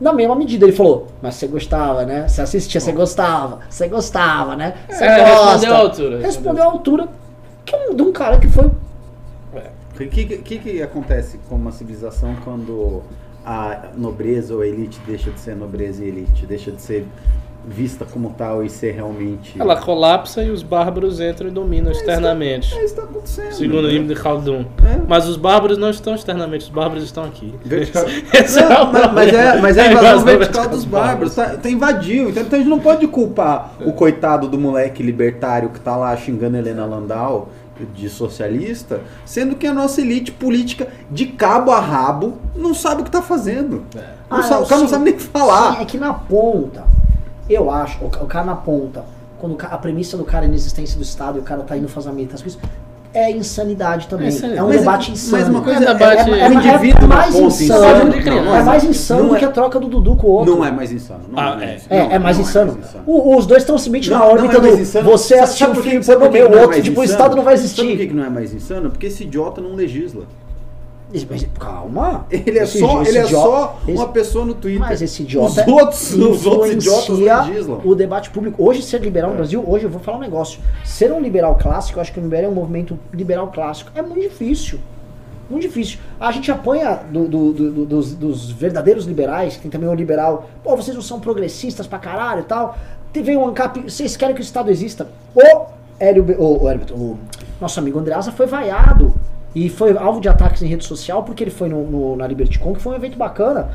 [0.00, 0.64] na mesma medida.
[0.66, 2.26] Ele falou, mas você gostava, né?
[2.28, 3.60] Você assistia, você gostava.
[3.68, 4.74] Você gostava, né?
[4.88, 5.52] Você É, gosta.
[5.52, 7.08] respondeu à altura, Respondeu à altura
[7.64, 8.66] que é um, de um cara que foi.
[8.66, 13.02] O que, que, que que acontece com uma civilização quando
[13.44, 16.44] a nobreza ou a elite deixa de ser nobreza e elite?
[16.44, 17.06] Deixa de ser
[17.68, 19.60] vista como tal e ser realmente.
[19.60, 22.72] Ela colapsa e os bárbaros entram e dominam externamente.
[22.74, 23.52] É isso que tá acontecendo.
[23.52, 24.64] Segundo o livro de Khaldun.
[24.84, 25.00] É.
[25.08, 27.52] Mas os bárbaros não estão externamente, os bárbaros estão aqui.
[27.64, 28.04] Vertical.
[28.32, 31.34] É Não, o mas, é, mas é a É invasão invasão vertical vertical dos bárbaros.
[31.34, 32.30] Tá, tá invadiu.
[32.30, 36.16] Então, então a gente não pode culpar o coitado do moleque libertário que tá lá
[36.16, 37.48] xingando Helena Landau
[37.94, 43.04] de socialista, sendo que a nossa elite política de cabo a rabo não sabe o
[43.04, 43.84] que tá fazendo.
[44.30, 44.94] Não Ah, sabe- não, o cara não sim.
[44.94, 45.76] sabe nem falar.
[45.76, 46.84] Sim, é que na ponta,
[47.48, 49.04] eu acho, o o cara na ponta,
[49.38, 51.76] quando o a premissa do cara é a inexistência do Estado e o cara tá
[51.76, 52.58] indo fazer ambientas com isso,
[53.14, 54.26] é insanidade também.
[54.26, 54.62] É É, insanidade.
[54.62, 55.50] um Mas é- debate mas insano.
[55.50, 57.46] uma coisa É debate- é, o indivíduo na mais insano.
[57.46, 58.44] insano.
[58.44, 60.54] Não, é mais insano não do é- que a troca do Dudu com o outro.
[60.56, 61.20] Não é mais insano.
[61.30, 61.74] Não Ah, é, mais é.
[61.76, 61.86] insano.
[61.90, 62.78] É, Não, é mais não insano.
[62.78, 63.04] insano.
[63.06, 65.08] O- os dois estão simplesmente na órbita é do insano.
[65.10, 67.04] você sabe um filme não é outro, tipo, o?
[67.04, 68.08] Estado não vai Sabe por que existir.
[68.08, 68.90] que não é mais insano?
[68.90, 70.24] Porque esse idiota não legisla.
[71.30, 72.26] Mas, calma.
[72.30, 74.80] Ele é Esse só, idi- ele é esse só esse- uma pessoa no Twitter.
[74.80, 77.80] Mas esse idiota Os outros, os outros idiotas legislam.
[77.84, 78.62] o debate público.
[78.62, 80.58] Hoje, ser liberal no Brasil, hoje eu vou falar um negócio.
[80.84, 83.90] Ser um liberal clássico, eu acho que o MBL é um movimento liberal clássico.
[83.94, 84.80] É muito difícil.
[85.48, 86.00] Muito difícil.
[86.18, 89.94] A gente apanha do- do- do- do- dos, dos verdadeiros liberais, que tem também o
[89.94, 90.50] liberal.
[90.64, 92.76] Pô, vocês não são progressistas pra caralho e tal.
[93.12, 93.88] Teve um ANCAP.
[93.88, 95.06] Vocês querem que o Estado exista?
[95.34, 95.66] O
[96.00, 97.16] Hélio, o, o, Beto- o
[97.60, 99.14] nosso amigo Andreasa foi vaiado.
[99.58, 102.74] E foi alvo de ataques em rede social porque ele foi no, no- na LibertyCon,
[102.74, 103.70] que foi um evento bacana.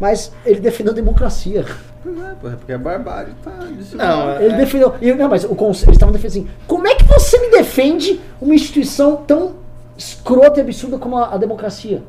[0.00, 1.64] Mas ele defendeu a democracia.
[2.02, 3.50] Pois é, é porque a barbárie tá
[3.94, 4.94] Não, é- Ele defendeu.
[5.00, 8.18] e- não, mas o conselho, eles estavam defendendo assim: como é que você me defende
[8.40, 9.56] uma instituição tão
[9.96, 12.02] escrota e absurda como a, a democracia?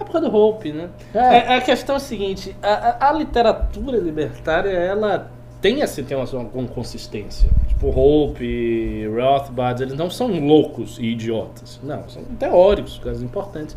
[0.00, 0.88] É por causa do Hope, né?
[1.14, 1.18] É.
[1.52, 2.68] É, a questão é a seguinte, a,
[3.06, 5.28] a- a literatura libertária, ela
[5.64, 7.48] tem assim, tem uma, uma consistência.
[7.68, 11.80] Tipo, Hope, Rothbard, eles não são loucos e idiotas.
[11.82, 13.74] Não, são teóricos, coisas importantes.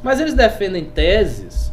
[0.00, 1.72] Mas eles defendem teses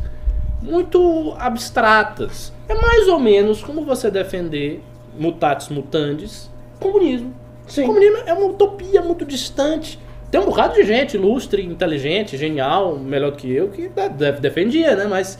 [0.63, 2.51] muito abstratas.
[2.67, 4.81] É mais ou menos como você defender
[5.15, 6.49] mutatis mutandis,
[6.79, 7.31] comunismo.
[7.67, 7.83] Sim.
[7.83, 9.99] O comunismo é uma utopia muito distante.
[10.31, 14.39] Tem um bocado de gente ilustre, inteligente, genial, melhor do que eu, que de- de-
[14.39, 15.05] defendia, né?
[15.05, 15.37] Mas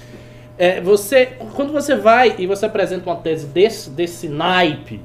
[0.57, 5.01] é, você, quando você vai e você apresenta uma tese desse, desse naipe,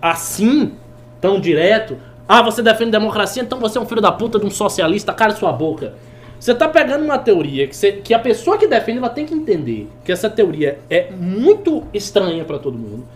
[0.00, 0.72] assim,
[1.20, 1.96] tão direto,
[2.28, 5.32] ah, você defende democracia, então você é um filho da puta de um socialista, cala
[5.34, 5.94] sua boca.
[6.38, 9.34] Você tá pegando uma teoria que, você- que a pessoa que defende ela tem que
[9.34, 13.06] entender que essa teoria é muito estranha pra todo mundo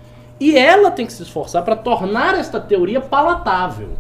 [0.41, 3.91] e ela tem que se esforçar pra tornar esta teoria palatável.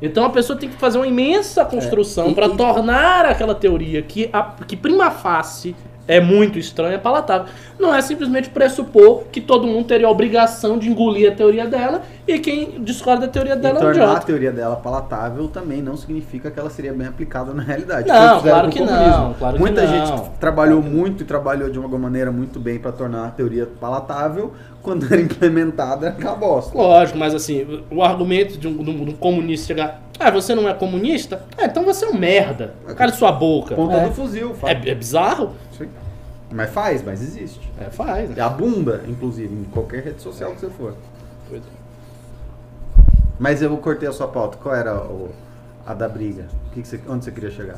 [0.00, 4.30] Então a pessoa tem que fazer uma imensa construção pra e- tornar aquela teoria que,
[4.32, 5.74] a, que prima facie
[6.08, 7.46] é muito estranha palatável.
[7.78, 12.02] Não é simplesmente pressupor que todo mundo teria a obrigação de engolir a teoria dela
[12.26, 15.80] e quem discorda da teoria E dela é um tornar a teoria dela palatável também
[15.82, 18.08] não significa que ela seria bem aplicada na realidade.
[18.08, 19.06] Não, que claro que comunismo.
[19.10, 20.06] não, claro que Muita não.
[20.06, 24.52] gente trabalhou muito e trabalhou de uma maneira muito bem para tornar a teoria palatável.
[24.82, 26.76] Quando era implementada, era aquela bosta.
[26.76, 30.72] Lógico, mas assim, o argumento de um, de um- comunista chegar, ah, você não é
[30.74, 31.42] comunista?
[31.58, 32.74] É, então você é um merda.
[32.96, 33.74] Cala sua boca.
[33.74, 34.04] Ponta É.
[34.06, 34.54] do fuzil.
[34.64, 35.52] É, é bizarro?
[36.50, 37.70] Mas faz, mas existe.
[37.78, 38.36] É, faz.
[38.36, 40.94] É abunda, inclusive, em qualquer rede social que você for.
[41.48, 41.78] Pois é.
[43.38, 44.56] Mas eu cortei a sua pauta.
[44.56, 45.30] Qual era o-
[45.86, 46.46] a da briga?
[46.68, 47.76] O que que você- onde você queria chegar?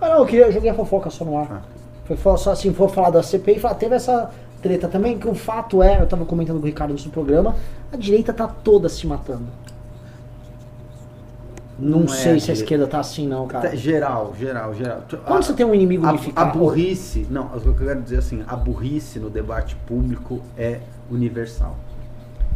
[0.00, 1.46] Ah, não, eu, queria, eu joguei a fofoca só no ar.
[1.50, 1.62] Ah.
[2.06, 4.30] Foi só assim, for falar da CPI, falar, teve essa
[4.62, 7.54] treta também, que o fato é, eu tava comentando com o Ricardo no programa,
[7.92, 9.46] a direita tá toda se matando.
[11.78, 13.68] Não, Não é sei a se a esquerda tá assim, não, cara.
[13.68, 15.04] Tá, Geral, geral, geral.
[15.26, 16.48] Quando você tem um inimigo a, unificado.
[16.48, 20.80] a burrice, não, o que eu quero dizer assim, a burrice no debate público é
[21.10, 21.76] universal.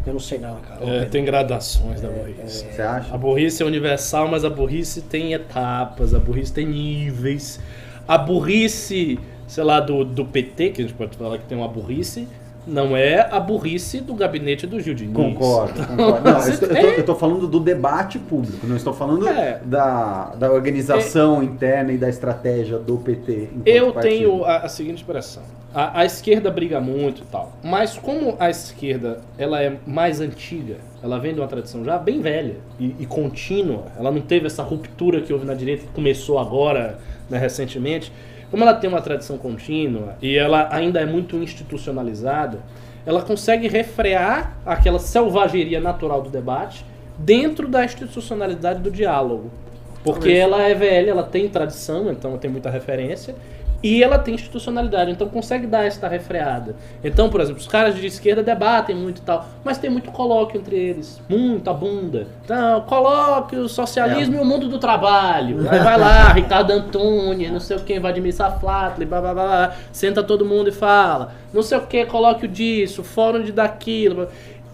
[0.06, 0.82] Eu não sei não, cara.
[0.82, 2.64] É, tem gradações da burrice.
[2.64, 3.14] Você acha?
[3.14, 7.60] A burrice é universal, mas a burrice tem etapas, a burrice tem níveis.
[8.08, 11.68] A burrice, sei lá, do, do PT, que a gente pode falar que tem uma
[11.68, 12.26] burrice,
[12.70, 15.14] não é a burrice do gabinete do Gil Diniz.
[15.14, 16.30] Concordo, concordo.
[16.30, 19.28] Não, eu, estou, eu, tem- tô, eu tô falando do debate público, não estou falando
[19.28, 19.60] É.
[19.64, 23.48] da, da organização interna e da estratégia do PT.
[23.66, 24.10] Eu partido.
[24.12, 25.42] tenho a, a seguinte expressão.
[25.74, 27.52] A, a esquerda briga muito e tal.
[27.62, 32.20] Mas como a esquerda ela é mais antiga, ela vem de uma tradição já bem
[32.20, 36.38] velha e, e contínua, ela não teve essa ruptura que houve na direita que começou
[36.38, 36.98] agora,
[37.28, 38.12] né, recentemente.
[38.50, 42.58] Como ela tem uma tradição contínua e ela ainda é muito institucionalizada,
[43.06, 46.84] ela consegue refrear aquela selvageria natural do debate
[47.16, 49.50] dentro da institucionalidade do diálogo.
[50.02, 53.34] Porque ela é velha, ela tem tradição, então tem muita referência,
[53.82, 56.76] e ela tem institucionalidade, então consegue dar esta refreada.
[57.02, 60.60] Então, por exemplo, os caras de esquerda debatem muito e tal, mas tem muito colóquio
[60.60, 62.26] entre eles, muita bunda.
[62.44, 64.38] Então, colóquio, socialismo É.
[64.38, 65.60] e o mundo do trabalho.
[65.70, 69.76] Aí vai lá, Ricardo Antônio, não sei o que, Vladimir Saflatli, blá blá blá, blá,
[69.92, 71.32] senta todo mundo e fala.
[71.52, 74.28] Não sei o que, colóquio disso, fórum de daquilo.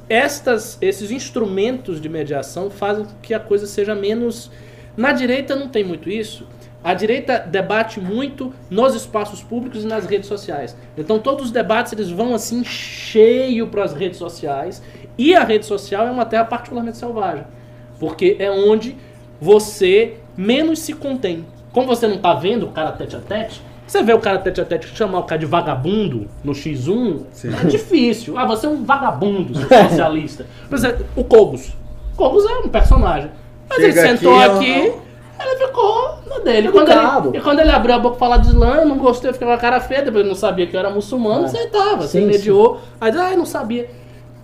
[0.09, 4.51] estas, esses instrumentos de mediação fazem com que a coisa seja menos.
[4.97, 6.47] Na direita não tem muito isso.
[6.87, 10.77] A direita debate muito nos espaços públicos e nas redes sociais.
[10.97, 14.81] Então todos os debates eles vão assim cheio para as redes sociais
[15.19, 17.43] e a rede social é uma terra particularmente selvagem,
[17.99, 18.95] porque é onde
[19.41, 21.45] você menos se contém.
[21.73, 24.61] Como você não está vendo o cara tete a tete, você vê o cara tete
[24.61, 27.51] a tete chamar o cara de vagabundo no X1, Sim.
[27.53, 28.39] é difícil.
[28.39, 30.47] Ah, você é um vagabundo, seu socialista.
[30.71, 31.73] Por exemplo, o Cobos.
[32.17, 33.33] Cobos é um personagem.
[33.69, 34.93] Mas Chega ele sentou aqui, aqui,
[35.39, 36.69] ó, ele ficou na dele.
[36.71, 39.31] Quando ele, e quando ele abriu a boca pra falar de Islã, eu não gostei,
[39.31, 41.49] eu fiquei com a cara feia, depois eu não sabia que eu era muçulmano, É.
[41.97, 42.81] você Sim, mediou.
[43.01, 43.89] Aí ah, eu não sabia.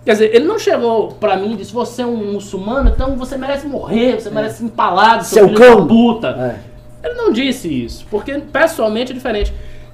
[0.05, 3.37] Quer dizer, ele não chegou pra mim e disse, você é um muçulmano, então você
[3.37, 5.79] merece morrer, você merece ser empalado, Seu filho cão.
[5.81, 6.27] da puta.
[6.27, 7.07] É.
[7.07, 9.53] Ele não disse isso, porque pessoalmente é diferente.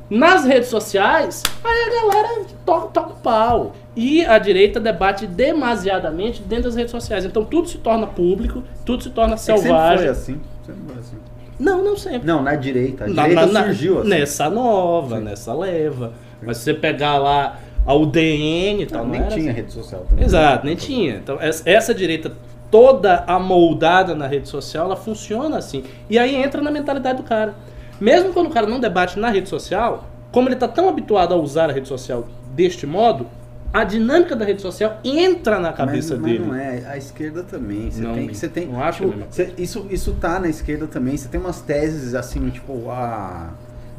[0.10, 3.74] Nas redes sociais, aí a galera toca, toca o pau.
[3.96, 7.26] E a direita debate demasiadamente dentro das redes sociais.
[7.26, 9.98] Então tudo se torna público, tudo se torna É que sempre selvagem.
[10.00, 10.42] foi assim.
[10.74, 11.18] Sempre foi assim.
[11.60, 12.28] Não, não sempre.
[12.28, 13.06] Não, na direita.
[13.06, 14.10] A Na- direita na- surgiu assim.
[14.10, 16.14] Nessa nova, nessa leva.
[16.42, 19.60] Mas se você pegar lá a UDN e tal, Não, não nem era tinha assim.
[19.62, 20.24] rede social também.
[20.26, 21.16] Exato, nem tinha.
[21.16, 22.32] Então, essa, essa direita
[22.72, 25.84] toda amoldada na rede social, ela funciona assim.
[26.10, 27.54] E aí entra na mentalidade do cara.
[28.00, 31.38] Mesmo quando o cara não debate na rede social, como ele está tão habituado a
[31.38, 32.26] usar a rede social
[32.56, 33.26] deste modo,
[33.72, 36.46] a dinâmica da rede social entra na cabeça mas, mas dele.
[36.46, 37.92] não é, a esquerda também.
[37.92, 40.48] Você Não, tem, você tem, não acho tipo, a mesma você- isso, isso tá na
[40.50, 41.16] esquerda também.
[41.16, 43.50] Você tem umas teses assim, tipo, a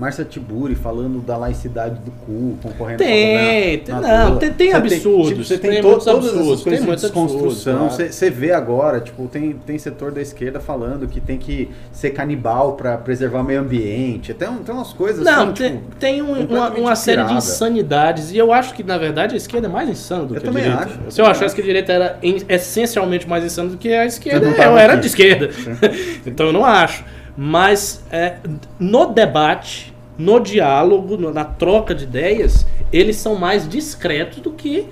[0.01, 4.01] Márcia Tiburi falando da laicidade do cu, concorrendo Tem, com tem- a
[4.31, 6.81] não, tem- tem Você absurdos, tipo, você tem, tem to- muitos todas absurdos, essas coisas
[6.81, 7.03] tem de absurdos,
[7.33, 7.79] desconstrução.
[7.79, 7.91] claro.
[7.93, 12.11] Você, você vê agora, tipo, tem, tem setor da esquerda falando que tem que ser
[12.13, 14.33] canibal pra preservar o meio ambiente.
[14.33, 18.33] Tem, tem umas coisas Não, assim, tem, tipo, tem um- uma, uma série de insanidades.
[18.33, 20.51] E eu acho que, na verdade, a esquerda é mais insana do Eu que a
[20.51, 20.85] também direita.
[20.87, 21.55] acho, eu Se eu também achasse acho.
[21.57, 22.19] que a direita era
[22.49, 25.51] essencialmente mais insana do que a esquerda, eu era de esquerda.
[26.25, 27.05] então eu não acho.
[27.37, 28.35] Mas é,
[28.79, 29.90] no debate,
[30.21, 34.87] no diálogo, na troca de ideias, eles são mais discretos do que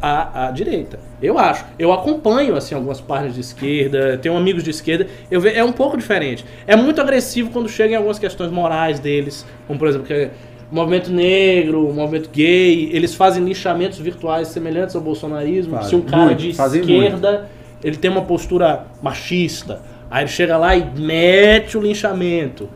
[0.00, 0.98] a, a direita.
[1.22, 1.64] Eu acho.
[1.78, 5.06] Eu acompanho assim algumas páginas de esquerda, tenho amigos de esquerda.
[5.30, 6.44] Eu é um pouco diferente.
[6.66, 10.30] É muito agressivo quando chega em algumas questões morais deles, como por exemplo que é
[10.70, 15.76] o movimento negro, o movimento gay, eles fazem linchamentos virtuais semelhantes ao bolsonarismo.
[15.76, 17.48] Fazem Se um cara muito, de esquerda,
[17.82, 19.80] ele tem uma postura machista,
[20.10, 22.68] aí ele chega lá e mete o linchamento.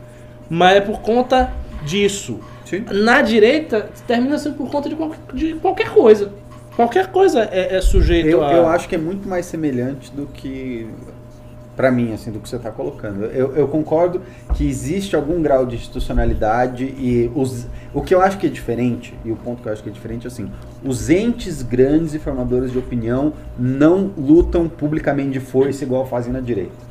[0.49, 1.51] Mas é por conta
[1.87, 2.39] disso.
[2.65, 2.83] Sim.
[2.91, 6.31] Na direita, termina sendo por conta de, qual- de qualquer coisa.
[6.75, 8.53] Qualquer coisa é, é sujeito Eu, a.
[8.53, 10.87] eu acho que é muito mais semelhante do que.
[11.75, 13.25] Pra mim, assim, do que você está colocando.
[13.25, 14.19] Eu, eu concordo
[14.55, 19.13] que existe algum grau de institucionalidade e os, o que eu acho que é diferente,
[19.23, 20.49] e o ponto que eu acho que é diferente é assim,
[20.83, 26.39] os entes grandes e formadores de opinião não lutam publicamente de força igual fazem na
[26.39, 26.86] direita.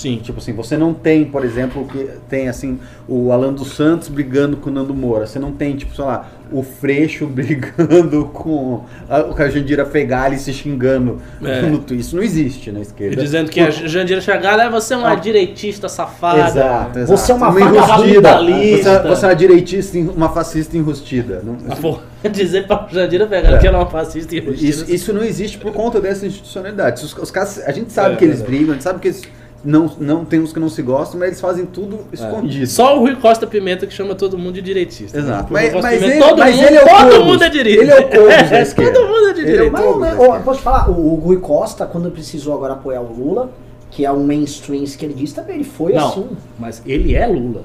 [0.00, 0.18] Sim.
[0.22, 2.78] Tipo assim, você não tem, por exemplo, que tem assim,
[3.08, 5.26] o Alan dos Santos brigando com o Nando Moura.
[5.26, 10.38] Você não tem, tipo, sei lá, o Freixo brigando com a, com a Jandira Fegali
[10.38, 11.60] se xingando É.
[11.94, 13.20] Isso não existe na E esquerda.
[13.22, 15.14] dizendo que a Jandira Chagala, é você é uma Ah.
[15.14, 16.48] direitista safada.
[16.48, 17.18] Exato, exato.
[17.18, 17.80] Você é uma enrustida.
[17.86, 19.02] vagabundalista.
[19.02, 21.42] Você, você é uma direitista, uma fascista enrustida.
[21.44, 21.98] Não- Ah, pô,
[22.30, 23.58] dizer pra Jandira Chagala É.
[23.58, 27.04] que ela é uma fascista e Isso, isso não existe por conta dessa institucionalidade.
[27.04, 29.22] Os, os caras, a gente sabe É, que eles brigam, a gente sabe que eles
[29.64, 32.66] não, não tem uns que não se gostam, mas eles fazem tudo escondido.
[32.66, 35.18] Só o Rui Costa Pimenta que chama todo mundo de direitista.
[35.18, 35.52] Exato.
[35.52, 37.26] O Rui Mas, mas Pimenta, ele, todo mas mundo, ele é o todo Cobos.
[37.26, 37.80] mundo é direita.
[37.82, 38.92] Ele é o Cobos da esquerda.
[38.92, 39.70] todo mundo é de é direita.
[39.72, 40.40] Mas, né, esquerda.
[40.40, 43.50] posso te falar, o, o Rui Costa, quando precisou agora apoiar o Lula,
[43.90, 46.28] que é um mainstream esquerdista, ele foi Não, assim.
[46.58, 47.64] mas ele é Lula.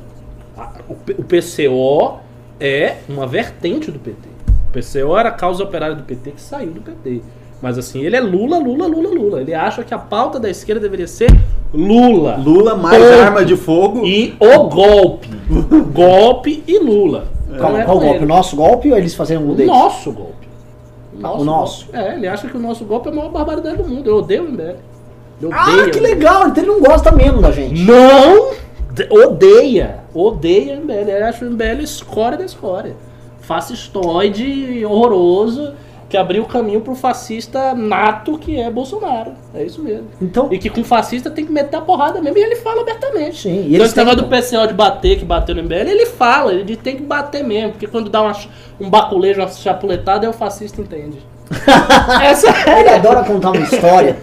[0.87, 2.19] O PCO
[2.59, 4.29] é uma vertente do PT.
[4.69, 7.21] O PCO era a causa operária do PT que saiu do PT.
[7.61, 9.41] Mas assim, ele é Lula, Lula, Lula, Lula.
[9.41, 11.29] Ele acha que a pauta da esquerda deveria ser
[11.75, 12.37] Lula.
[12.37, 13.19] Lula mais Ponto.
[13.21, 14.05] arma de fogo.
[14.05, 15.29] E o golpe.
[15.93, 17.25] golpe e Lula.
[17.57, 18.15] Qual, é qual com golpe?
[18.17, 18.25] ele.
[18.25, 19.71] O nosso golpe ou eles fazendo um O deles?
[19.71, 20.47] nosso golpe.
[21.13, 21.85] O nosso.
[21.91, 21.97] golpe.
[21.99, 24.09] É, ele acha que o nosso golpe é a maior barbaridade do mundo.
[24.09, 24.75] Eu odeio o MBL.
[25.41, 26.07] Eu Ah, odeio que o MBL.
[26.15, 27.81] legal, então ele não gosta mesmo da gente.
[27.81, 28.51] Não!
[28.91, 29.99] de- Odeia!
[30.13, 31.11] Odeia o MBL.
[31.11, 32.95] Ele acha o MBL escória da escória.
[33.41, 35.73] Fascistoide horroroso
[36.07, 39.31] que abriu o caminho pro fascista nato que é Bolsonaro.
[39.53, 40.07] É isso mesmo.
[40.21, 42.37] Então, E que com fascista tem que meter a porrada mesmo.
[42.37, 43.41] E ele fala abertamente.
[43.41, 44.27] Sim, e então, eles esse negócio do.
[44.27, 47.71] PCO de bater, que bateu no MBL, ele fala, ele tem que bater mesmo.
[47.71, 48.35] Porque quando dá uma,
[48.79, 51.17] um baculejo, uma chapuletada, aí o fascista entende.
[52.23, 52.47] Essa
[52.79, 52.95] ele é.
[52.95, 54.17] adora contar uma história.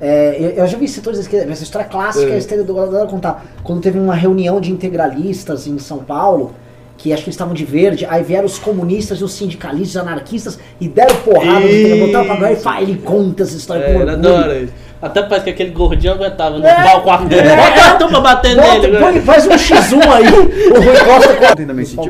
[0.00, 2.34] É, eu, eu já vi setores da esquerda, essa história clássica, É.
[2.34, 3.44] a esquerda adora contar.
[3.62, 6.54] Quando teve uma reunião de integralistas em São Paulo,
[6.96, 10.08] que acho que eles estavam de verde, aí vieram os comunistas e os sindicalistas, os
[10.08, 13.92] anarquistas e deram porrada, no telefone, botaram pra e fala, ele conta essa história É,
[13.92, 14.72] com.
[15.02, 16.74] Até parece que aquele gordinho aguentava no É.
[16.82, 17.28] palco Arthur.
[17.28, 18.98] Bota o Arthur pra bater nele.
[18.98, 19.20] põe- né?
[19.20, 20.24] faz um X1 aí,
[20.72, 21.34] o Rui Costa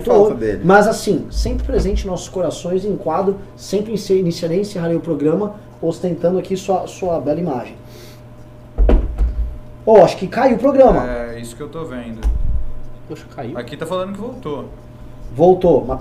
[0.07, 0.37] falta outro.
[0.39, 0.61] dele.
[0.65, 5.57] Mas assim, sempre presente em nossos corações, em quadro, sempre iniciarei e encerrarei o programa
[5.83, 7.75] ostentando aqui sua, sua bela imagem.
[9.85, 11.05] Oh, acho que caiu o programa.
[11.35, 12.21] É isso que eu tô vendo.
[13.09, 13.57] Poxa, caiu.
[13.59, 14.69] Aqui tá falando que voltou.
[15.35, 15.85] Voltou.
[15.87, 16.01] Mas...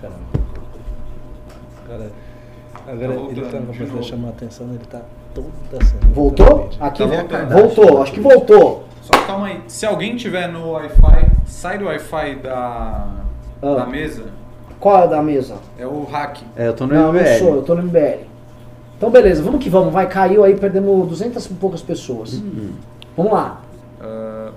[0.00, 0.18] Caramba.
[1.88, 2.10] Cara,
[2.86, 5.02] agora Tá ele tá começando a chamar a atenção, ele tá
[5.34, 5.50] todo
[5.80, 5.96] assim.
[6.12, 6.46] Voltou?
[6.46, 6.78] totalmente.
[6.82, 7.50] Aqui Tá voltando.
[7.52, 8.84] voltou, acho que voltou.
[9.02, 9.60] Só calma aí.
[9.66, 13.08] Se alguém tiver no Wi-Fi, sai do Wi-Fi da,
[13.62, 13.74] Ah.
[13.74, 14.24] da mesa.
[14.78, 15.56] Qual é da mesa?
[15.78, 16.38] É o hack.
[16.56, 17.38] É, eu tô no Não, não MBL.
[17.38, 18.29] sou, eu tô no MBL.
[19.00, 19.94] Então beleza, vamos que vamos.
[19.94, 22.34] Vai, caiu aí, perdemos 200 e poucas pessoas.
[22.34, 22.72] Hum.
[23.16, 23.62] Vamos lá.
[23.98, 24.52] Ah,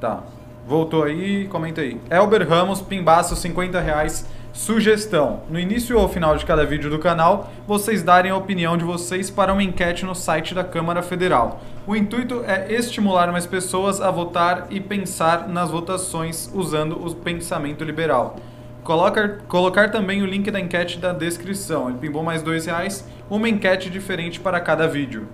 [0.00, 0.24] tá.
[0.66, 2.00] Voltou aí, comenta aí.
[2.10, 4.26] Elber Ramos, Pimbaço, 50 reais.
[4.52, 8.82] Sugestão: no início ou final de cada vídeo do canal, vocês darem a opinião de
[8.82, 11.60] vocês para uma enquete no site da Câmara Federal.
[11.86, 17.84] O intuito é estimular mais pessoas a votar e pensar nas votações usando o pensamento
[17.84, 18.34] liberal.
[18.82, 21.88] Colocar, colocar também o link da enquete da descrição.
[21.88, 23.06] Ele pimbou mais dois reais.
[23.30, 25.26] Uma enquete diferente para cada vídeo.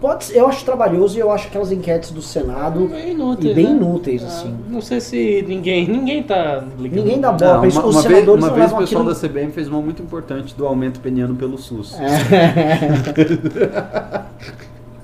[0.00, 3.66] Pode ser, eu acho trabalhoso e eu acho aquelas enquetes do Senado Bem inúteis, bem
[3.66, 3.70] né?
[3.70, 4.56] inúteis, Ah, assim.
[4.68, 7.04] Não sei se ninguém, ninguém tá ligando.
[7.04, 9.14] Ninguém dá bola Não, uma, Os uma vez, senadores uma vez o pessoal aquilo...
[9.14, 11.96] da CBM fez uma muito importante do aumento peniano pelo SUS.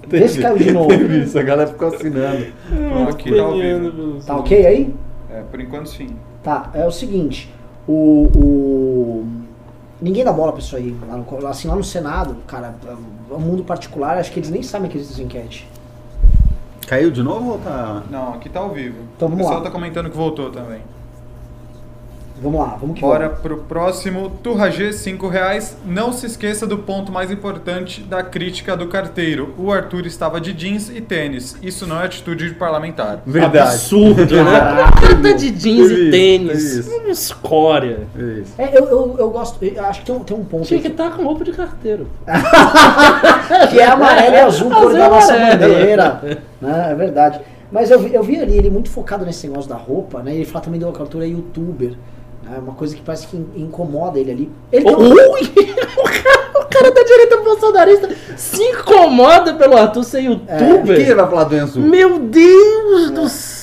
[0.08, 0.88] Vê se caiu de novo.
[0.88, 2.46] Teve isso, a galera ficou assinando.
[2.92, 4.20] Ó, aqui tá ao vivo.
[4.26, 4.94] Tá ok aí?
[5.30, 6.08] É, por enquanto sim.
[6.42, 7.52] Tá, é o seguinte,
[7.86, 9.26] o, o-
[10.00, 10.96] ninguém dá bola pra isso aí.
[11.08, 14.62] Lá no, assim, lá no Senado, cara, é um mundo particular, acho que eles nem
[14.62, 15.68] sabem que existe essa enquete.
[16.86, 18.02] Caiu de novo ou tá.
[18.10, 18.96] Não, aqui tá ao vivo.
[19.16, 19.64] Então o pessoal lá.
[19.64, 20.80] tá comentando que voltou também.
[22.40, 23.40] Vamos lá, vamos que Bora vamos.
[23.40, 24.30] pro próximo.
[24.42, 25.76] Turra G, 5 reais.
[25.84, 29.54] Não se esqueça do ponto mais importante da crítica do carteiro.
[29.58, 31.56] O Arthur estava de jeans e tênis.
[31.62, 33.22] Isso não é atitude de parlamentar.
[33.26, 33.58] Verdade.
[33.74, 34.58] Absurdo, né?
[34.60, 36.62] Cara tá de jeans e tênis.
[36.62, 36.90] isso.
[36.90, 38.00] Uma escória.
[38.16, 38.54] Isso.
[38.56, 40.88] É, eu, eu, eu gosto, eu acho que tem um, tem um ponto Tinha que
[40.88, 42.06] estar com roupa de carteiro.
[43.70, 45.58] que é amarelo e azul, cor Azul da e nossa amarelo.
[45.58, 46.20] bandeira.
[46.60, 46.88] Né?
[46.90, 47.40] É verdade.
[47.70, 50.34] Mas eu vi, eu vi ali ele muito focado nesse negócio da roupa, né?
[50.34, 51.92] Ele fala também do Arthur é youtuber.
[52.54, 54.52] É uma coisa que parece que in- incomoda ele ali.
[54.72, 55.40] Ele um- Ui!
[55.98, 61.00] O cara, o cara da direita bolsonarista se incomoda pelo Arthur ser Por que youtuber.
[61.00, 61.80] ele vai falar do Enzo?
[61.80, 63.58] Meu Deus do céu!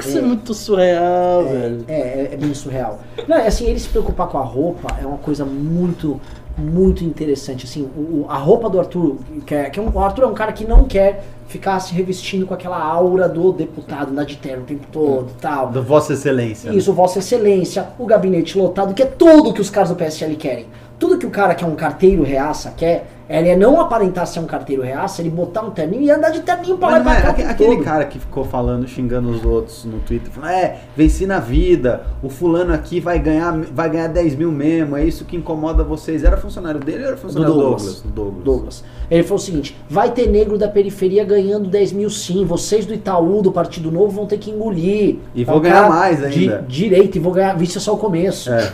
[0.00, 1.84] Isso é muito surreal, velho.
[1.88, 3.00] É, é, é bem surreal.
[3.26, 6.20] Não, é assim, ele se preocupar com a roupa é uma coisa muito,
[6.56, 7.64] muito interessante.
[7.64, 9.16] Assim, o, a roupa do Arthur,
[9.46, 11.92] que é, que é um, o Arthur é um cara que não quer ficar se
[11.92, 15.68] revestindo com aquela aura do deputado, andar de terno o tempo todo e tal.
[15.68, 16.70] Da Vossa Excelência.
[16.70, 16.76] né?
[16.76, 20.66] Isso, Vossa Excelência, o gabinete lotado, que é tudo que os caras do PSL querem.
[20.98, 24.40] Tudo que o cara que é um carteiro reaça quer, ele é não aparentar ser
[24.40, 27.04] um carteiro reaça, ele botar um terninho e andar de terninho pra lá Mas e
[27.04, 27.50] não pra é cá.
[27.52, 27.84] aquele todo.
[27.84, 32.28] cara que ficou falando, xingando os outros no Twitter, falando, é, venci na vida, o
[32.28, 36.24] fulano aqui vai ganhar, vai ganhar 10 mil mesmo, é isso que incomoda vocês.
[36.24, 38.00] Era funcionário dele ou era funcionário do Douglas?
[38.02, 38.44] Do Douglas.
[38.44, 38.84] Douglas.
[39.10, 42.44] Ele falou o seguinte: vai ter negro da periferia ganhando 10 mil sim.
[42.44, 45.18] Vocês do Itaú, do Partido Novo, vão ter que engolir.
[45.34, 46.64] E É vou ganhar mais de ainda.
[46.68, 47.60] direita, e vou ganhar.
[47.62, 48.50] Isso é só o começo.
[48.52, 48.72] É.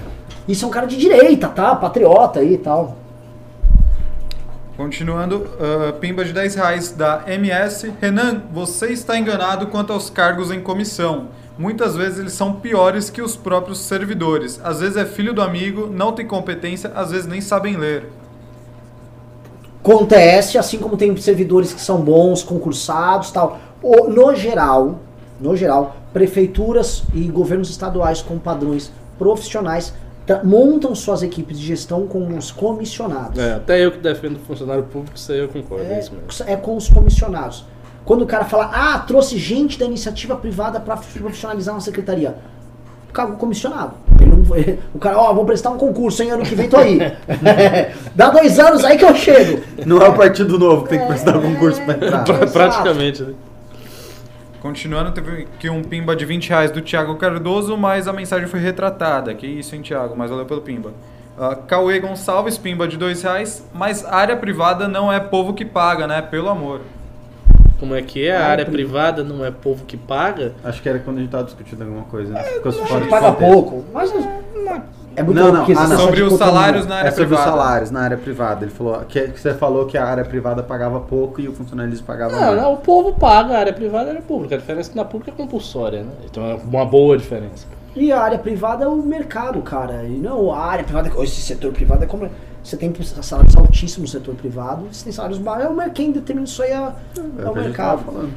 [0.49, 1.75] Isso é um cara de direita, tá?
[1.75, 2.97] Patriota aí e tal.
[4.77, 7.93] Continuando, ah, pimba de 10 reais da MS.
[8.01, 11.29] Renan, você está enganado quanto aos cargos em comissão.
[11.59, 14.61] Muitas vezes eles são piores que os próprios servidores.
[14.63, 18.11] Às vezes é filho do amigo, não tem competência, às vezes nem sabem ler.
[19.83, 23.59] Acontece, assim como tem servidores que são bons, concursados tal.
[23.83, 24.99] O- No geral,
[25.41, 29.95] no geral, prefeituras e governos estaduais com padrões profissionais
[30.45, 33.39] montam suas equipes de gestão com os comissionados.
[33.39, 35.85] É, até eu que defendo funcionário público, isso aí eu concordo.
[35.85, 36.51] É, É, isso mesmo.
[36.53, 37.65] é com os comissionados.
[38.05, 42.37] Quando o cara fala, ah, trouxe gente da iniciativa privada para profissionalizar uma secretaria.
[43.13, 43.95] Cargo comissionado.
[44.21, 44.43] Ele não-
[44.95, 46.99] o cara, ó, vou prestar um concurso, hein, ano que vem tô aí.
[48.15, 49.63] Dá dois anos aí que eu chego.
[49.87, 52.25] Não é o Partido Novo que tem que prestar concurso pra entrar.
[52.25, 53.33] Pra- Pra- Praticamente, né?
[54.71, 58.59] Continuando, teve aqui um pimba de 20 reais do Thiago Cardoso, mas a mensagem foi
[58.59, 59.33] retratada.
[59.33, 60.17] Que isso, hein, Thiago?
[60.17, 60.93] Mas valeu pelo pimba.
[61.39, 63.65] Ah, Cauê Gonçalves, pimba de 2 reais.
[63.73, 66.21] Mas área privada não é povo que paga, né?
[66.21, 66.81] Pelo amor.
[67.79, 68.37] Como é que é?
[68.37, 70.55] A área pri- privada não é povo que paga?
[70.65, 72.43] Acho que era quando a gente tava discutindo alguma coisa, né?
[72.43, 73.53] Ficou fora de Paga contexto.
[73.53, 73.85] pouco.
[73.95, 74.13] Mas
[74.65, 74.83] Na,
[75.17, 75.99] É muito Não, louco, não, ah, não.
[75.99, 77.51] Sobre os salários na área É sobre os privada.
[77.51, 78.65] salários na área privada.
[78.67, 82.07] Ele falou que, que você falou que a área privada pagava pouco e o funcionalismo
[82.07, 82.63] pagava Não, mais.
[82.63, 84.55] não, o povo paga, a área privada e a área pública.
[84.55, 86.11] A diferença é que na pública é compulsória, né?
[86.31, 87.67] Então é uma boa diferença.
[87.97, 90.05] E a área privada é o mercado, cara.
[90.05, 92.29] E não a área privada, esse setor privado é como.
[92.63, 95.67] Você tem salários altíssimos no setor privado, você tem salários baixos.
[95.67, 96.93] É o quem determina isso aí é, é
[97.45, 98.29] É o mercado.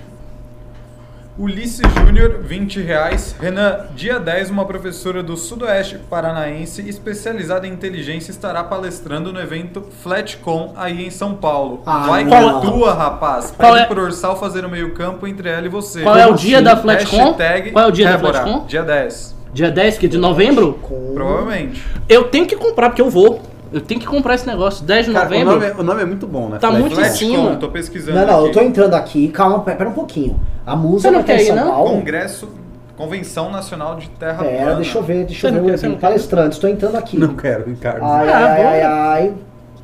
[1.39, 3.33] Ulisses Júnior, 20 reais.
[3.39, 9.85] Renan, dia 10, uma professora do Sudoeste Paranaense especializada em inteligência estará palestrando no evento
[10.03, 11.81] Flatcom aí em São Paulo.
[11.85, 13.53] Ah, Vai com a tua, rapaz.
[13.55, 16.01] Qual Pede é- pro Ursal fazer o meio campo entre ela e você.
[16.01, 17.33] Qual é o dia da Flatcom?
[17.71, 18.65] Qual é o dia da Débora, Flatcom?
[18.65, 19.35] Dia 10.
[19.53, 20.73] Dia 10, que é de novembro?
[20.81, 21.81] Com- Provavelmente.
[22.09, 23.41] Eu tenho que comprar, porque eu vou.
[23.71, 24.83] Eu tenho que comprar esse negócio.
[24.85, 25.53] 10 de Cara, o novembro.
[25.53, 26.57] nome, é- o nome é muito bom, né?
[26.57, 27.55] Tá Flat- muito em Flat- cima.
[27.57, 28.53] Tô pesquisando Não, não, eu aqui.
[28.53, 29.27] tô entrando aqui.
[29.29, 30.39] Calma, pera um pouquinho.
[30.65, 31.67] A Você não em quer ir, não?
[31.67, 31.89] Paulo.
[31.91, 32.49] Congresso,
[32.97, 34.75] Convenção Nacional de Terra Pera, Plana.
[34.75, 35.97] deixa eu ver, deixa eu ver quer, o?
[35.97, 37.17] Palestrantes, tô entrando aqui.
[37.17, 38.03] Não quero, Ricardo.
[38.03, 39.33] Ai, Ah, ai, ai, ai.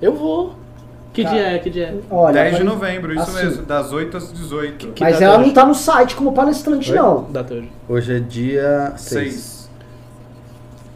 [0.02, 0.54] Eu vou.
[1.14, 1.30] Que Tá.
[1.30, 1.60] dia é?
[1.60, 1.94] Que dia é?
[2.12, 4.90] Olha, 10 de vai- novembro, isso assim, mesmo, das 8 às 18.
[4.90, 5.48] Que Mas data ela hoje?
[5.48, 6.98] não tá no site como palestrante, Oi?
[6.98, 7.26] não.
[7.30, 7.72] Data hoje.
[7.88, 9.34] Hoje é dia 6.
[9.34, 9.55] 6.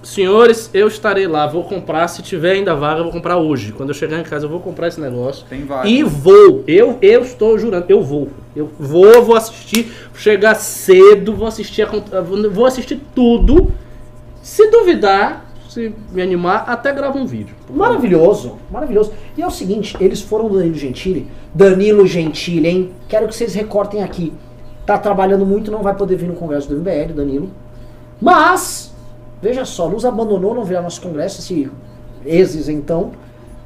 [0.02, 2.08] Senhores, eu estarei lá, vou comprar.
[2.08, 3.74] Se tiver ainda vaga, eu vou comprar hoje.
[3.74, 5.46] Quando eu chegar em casa, eu vou comprar esse negócio.
[5.50, 5.88] Tem vaga.
[5.88, 6.64] E vou.
[6.68, 8.30] Eu, eu estou jurando, eu vou.
[8.56, 9.92] Eu vou, vou assistir.
[10.14, 13.72] Chegar cedo, vou assistir, a vou assistir tudo.
[14.42, 17.56] Se duvidar, se me animar, até gravo um vídeo.
[17.70, 19.14] Maravilhoso, maravilhoso.
[19.38, 21.28] E é o seguinte, eles foram do Danilo Gentili.
[21.54, 22.92] Danilo Gentili, hein?
[23.08, 24.34] Quero que vocês recortem aqui.
[24.86, 27.52] Tá trabalhando muito, não vai poder vir no congresso do MBL, Danilo.
[28.20, 28.89] Mas,
[29.42, 31.70] veja só, nos abandonou, não virá nosso congresso, esse
[32.26, 33.12] exes então.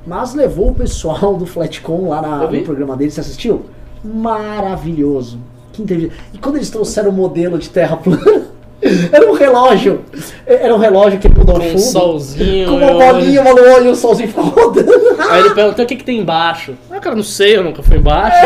[0.06, 3.10] Mas levou o pessoal do Flatcom lá na- no programa dele.
[3.12, 3.64] Você assistiu?
[4.04, 5.40] Maravilhoso.
[5.72, 6.14] Que entrevista.
[6.34, 8.48] E quando eles trouxeram o modelo de terra plana,
[9.12, 10.02] era um relógio.
[10.46, 11.80] Era um relógio que mudou o Com um fundo.
[11.82, 12.68] solzinho.
[12.70, 14.92] Com uma eu- bolinha, uma lua e o solzinho ficou rodando.
[15.30, 16.74] Aí ele perguntou o que, que tem embaixo.
[16.92, 18.38] Ah, cara, não sei, eu nunca fui embaixo.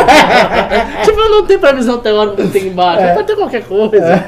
[1.03, 3.01] tipo, não tem previsão teórica do que tem embaixo.
[3.03, 3.13] É.
[3.13, 4.23] Pode ter qualquer coisa.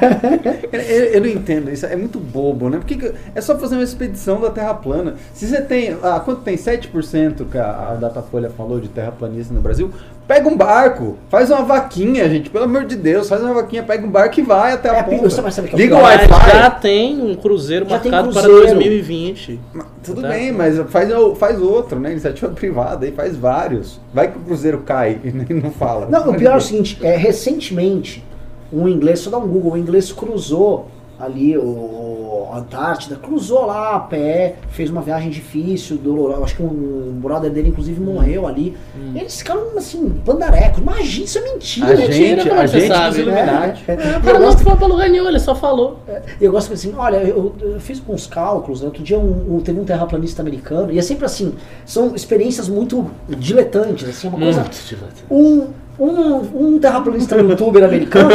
[0.72, 2.78] Eu, eu não entendo, isso é muito bobo, né?
[2.78, 5.14] Porque que- é só fazer uma expedição da Terra plana.
[5.32, 5.96] Se você tem.
[6.02, 9.90] Ah, quanto tem 7% que a, a Datafolha falou de terraplanista no Brasil?
[10.26, 14.06] Pega um barco, faz uma vaquinha, gente, pelo amor de Deus, faz uma vaquinha, pega
[14.06, 15.28] um barco e vai até a É, ponta.
[15.28, 16.50] você vai saber que é o Liga Wi-Fi.
[16.58, 18.64] já tem um cruzeiro Já marcado para cruzeiro.
[18.78, 19.60] 2020.
[19.72, 20.28] Mas Tudo Tá.
[20.28, 22.10] bem, mas faz, o- faz outro, né?
[22.12, 24.00] Iniciativa privada aí, faz vários.
[24.14, 26.06] Vai que o Cruzeiro cai e não fala.
[26.06, 28.24] Não, o pior é o seguinte, é, recentemente,
[28.72, 30.88] um inglês, só dá um Google, um inglês cruzou
[31.20, 36.62] ali o, a Antártida, cruzou lá a pé, fez uma viagem difícil, dolorosa, acho que
[36.62, 38.76] um brother dele inclusive morreu ali.
[38.96, 39.12] Hum.
[39.14, 41.86] Eles ficaram assim, pandarecos, imagina, isso é mentira.
[41.86, 43.76] A Mentira, gente, como a você gente sabe, né?
[43.86, 43.94] É, é.
[44.18, 46.00] O cara não gosto- foi pra lugar nenhum, ele só falou.
[46.40, 48.86] Eu gosto assim, olha, eu, eu fiz uns cálculos, né?
[48.86, 53.10] outro dia um, um- teve um terraplanista americano, e é sempre assim, são experiências muito
[53.28, 54.60] diletantes, assim, é uma coisa...
[54.62, 55.24] Muito direto.
[55.30, 55.66] Um,
[56.00, 58.30] um, um terraplanista youtuber americano,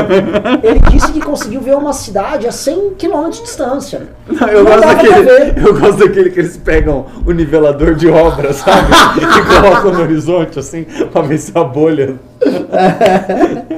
[0.62, 4.04] ele disse que conseguiu ver uma cidade a 100 km de distância.
[4.28, 8.54] Não, eu, Não gosto daquele, eu gosto daquele que eles pegam o nivelador de obra,
[8.54, 8.92] sabe?
[9.18, 12.16] e colocam no horizonte, assim, pra ver se a bolha.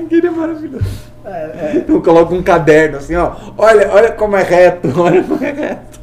[0.05, 0.85] Aquele é maravilhoso.
[1.87, 3.33] Eu coloco um caderno assim, ó.
[3.57, 5.99] Olha, olha como é reto, olha como é reto.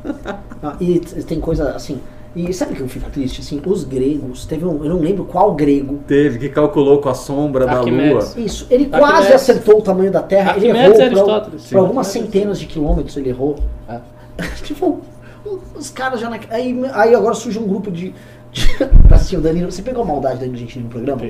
[0.62, 2.00] Ah, e tem coisa assim.
[2.36, 3.40] E sabe o que eu fico triste?
[3.40, 6.00] Assim, os gregos, teve um, eu não lembro qual grego.
[6.06, 8.30] Teve, que calculou com a sombra Arquimedes.
[8.30, 8.46] da lua.
[8.46, 9.08] Isso, ele Arquimedes.
[9.08, 10.56] quase acertou o tamanho da Terra.
[10.56, 11.66] Ele Arquimedes errou e por, Aristóteles.
[11.68, 13.56] por algumas centenas de quilômetros ele errou.
[13.88, 14.00] Ah.
[14.64, 15.00] tipo,
[15.76, 18.12] os caras já na, aí, aí agora surge um grupo de.
[19.10, 21.22] assim, o Danilo, você pegou a maldade do Danilo Gentili no programa?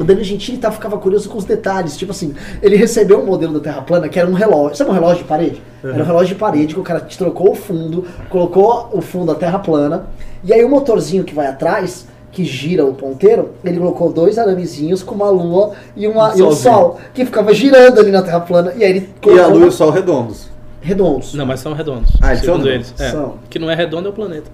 [0.00, 1.96] O Danilo Gentili tá, ficava curioso com os detalhes.
[1.96, 4.76] Tipo assim, ele recebeu um modelo da Terra plana que era um relógio.
[4.76, 5.62] Sabe um relógio de parede?
[5.84, 9.26] Era um relógio de parede que o cara te trocou o fundo, colocou o fundo
[9.26, 10.06] da Terra plana.
[10.42, 15.02] E aí o motorzinho que vai atrás, que gira o ponteiro, ele colocou dois aramezinhos
[15.02, 18.40] com uma lua e, uma, Um e um sol, que ficava girando ali na Terra
[18.40, 18.72] plana.
[18.76, 20.48] E aí ele E a lua e o sol redondos.
[20.80, 21.34] redondos.
[21.34, 22.10] Não, mas são redondos.
[22.20, 22.94] Ah, eles segundo são eles.
[22.98, 23.10] É.
[23.10, 23.34] São.
[23.48, 24.50] Que não é redondo é o planeta.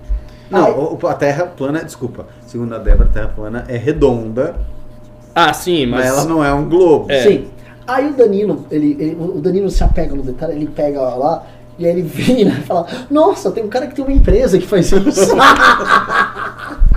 [0.52, 4.54] Não, a Terra plana, desculpa, segundo a Débora, a Terra plana é redonda,
[5.34, 6.08] Ah, sim, mas, mas.
[6.08, 7.10] ela não é um globo.
[7.10, 7.22] É.
[7.22, 7.48] Sim.
[7.86, 11.44] Aí o Danilo, ele, ele- o Danilo se apega no detalhe, ele pega lá
[11.78, 14.66] e aí ele vira e fala, nossa, tem um cara que tem uma empresa que
[14.66, 15.32] faz isso.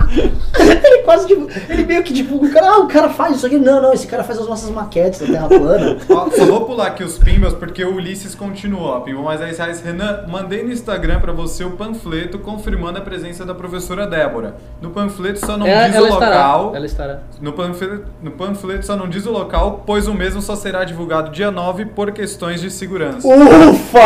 [1.06, 3.58] ele quase tipo, ele meio que divulga, o cara, ah, o cara faz isso aqui.
[3.58, 5.96] Não, não, esse cara faz as nossas maquetes da Terra plana.
[6.10, 8.86] Ó, só vou pular aqui os pimbas porque o Ulisses continuou.
[8.88, 9.00] ó.
[9.00, 9.80] Pimbou mais 10 reais.
[9.82, 14.56] Renan, mandei no Instagram pra você o panfleto confirmando a presença da professora Débora.
[14.82, 16.36] No panfleto só não É, diz ela o estará.
[16.56, 16.76] local.
[16.76, 17.18] Ela estará.
[17.40, 21.30] No panfleto, no panfleto só não diz o local, pois o mesmo só será divulgado
[21.30, 23.26] dia 9 por questões de segurança.
[23.26, 23.98] Ufa!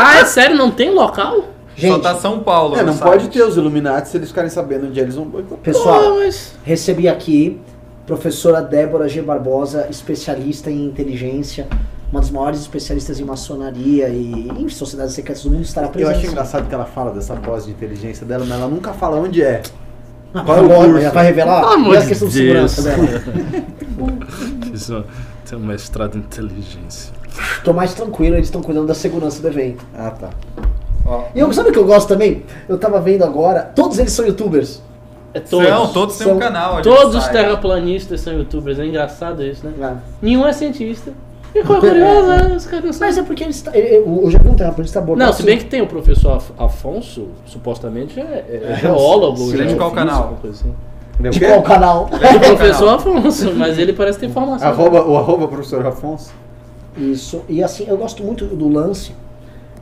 [0.00, 0.56] Ah, é sério?
[0.56, 1.53] Não tem local?
[1.76, 2.76] Só Gente, tá São Paulo.
[2.76, 3.02] É, não site.
[3.10, 5.28] pode ter os Illuminati se eles ficarem sabendo onde eles vão
[5.62, 7.60] pessoal, Pô, mas- recebi aqui
[8.06, 9.20] professora Débora G.
[9.22, 11.66] Barbosa, especialista em inteligência,
[12.12, 16.16] uma das maiores especialistas em maçonaria e em sociedades secretas do mundo, estará Eu presente.
[16.18, 19.42] acho engraçado que ela fala dessa pós de inteligência dela, mas ela nunca fala onde
[19.42, 19.62] é.
[20.32, 21.00] Ah, Qual é o curso?
[21.00, 21.72] já vai revelar?
[21.72, 23.06] Amor E a de questão de segurança dela.
[24.70, 25.04] Fiz um-
[25.48, 27.12] Tem um mestrado em inteligência.
[27.64, 29.84] Tô mais tranquilo, eles estão cuidando da segurança do evento.
[29.94, 30.30] Ah, tá.
[31.06, 32.42] Ó, E eu, sabe o que eu gosto também?
[32.68, 34.80] Eu tava vendo agora, todos eles são youtubers.
[35.34, 35.66] É todos.
[35.66, 36.80] São, todos têm um canal.
[36.80, 38.78] Todos os terraplanistas são youtubers.
[38.78, 39.72] É engraçado isso, né?
[39.76, 39.96] né?
[40.22, 41.12] Nenhum é cientista.
[41.54, 42.56] E coisa curiosa, né?
[42.56, 43.06] os caras são.
[43.06, 43.64] Mas é porque eles.
[43.74, 45.26] Eu já vi um terraplanista abordar.
[45.26, 49.52] Não, se bem que tem o professor Af- Afonso, supostamente é, é, é geólogo.
[49.52, 50.38] Ele é de qual canal?
[50.48, 50.74] assim.
[51.30, 52.08] De qual canal?
[52.20, 54.66] É o professor Afonso, mas ele parece ter informação.
[54.66, 56.32] Arroba, o arroba professor Afonso.
[56.96, 57.42] Isso.
[57.48, 59.12] E assim, eu gosto muito do lance.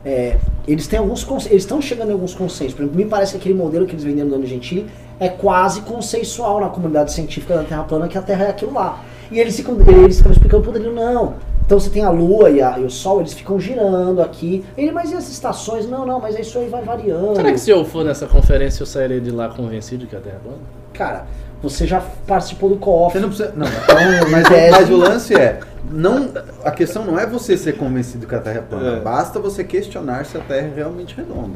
[0.05, 2.73] É, eles têm alguns eles estão chegando em alguns consensos.
[2.73, 4.87] Por exemplo, me parece que aquele modelo que eles venderam no Dano Gentili
[5.19, 9.01] é quase consensual na comunidade científica da Terra plana que a Terra é aquilo lá.
[9.31, 11.35] E eles ficam, eles ficam explicando, poderiam não.
[11.65, 14.65] Então você tem a Lua e, a- e o Sol, eles ficam girando aqui.
[14.77, 15.89] Ele, mas e as estações?
[15.89, 17.37] Não, não, mas isso aí vai variando.
[17.37, 20.35] Será que se eu for nessa conferência eu sairei de lá convencido que a Terra
[20.35, 20.57] é plana?
[20.93, 21.25] Cara,
[21.63, 23.13] você já participou do co-op.
[23.13, 23.53] Você não precisa.
[23.55, 23.95] Não, Então,
[24.29, 25.61] mas, mas o lance é.
[25.89, 26.29] Não,
[26.63, 28.97] a questão não é você ser convencido que a Terra é plana.
[28.97, 28.99] É.
[28.99, 31.53] Basta você questionar se a Terra é realmente redonda.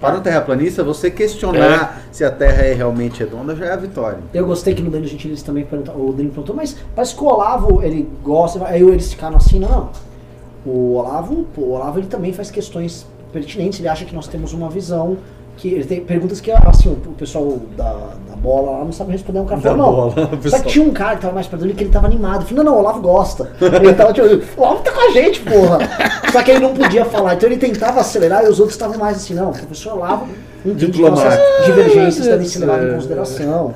[0.00, 4.18] Para um terraplanista, você questionar se a Terra é realmente redonda já é a vitória.
[4.32, 7.22] Eu gostei que no Danilo Gentili eles também perguntaram, o Danilo perguntou, mas parece que
[7.22, 9.90] o Olavo, ele gosta, aí eles ficaram assim, não, não.
[10.66, 14.52] O Olavo, pô, o Olavo ele também faz questões pertinentes, ele acha que nós temos
[14.52, 15.16] uma visão,
[15.56, 17.92] que ele tem perguntas que, assim, o pessoal da,
[18.28, 20.30] da bola lá não sabe responder, um cara falou, bola, o não.
[20.30, 20.62] Só pessoal.
[20.62, 22.64] que tinha um cara que tava mais pra dentro que ele tava animado, eu falei,
[22.64, 23.50] não, não, o Olavo gosta.
[23.60, 25.78] Ele tava tipo, o Olavo tá com a gente, porra.
[26.30, 29.16] Só que ele não podia falar, então ele tentava acelerar e os outros estavam mais
[29.16, 30.28] assim, não, o professor Olavo
[30.64, 32.94] entende nossas divergências Ah, devem ser levadas em é.
[32.94, 33.74] consideração.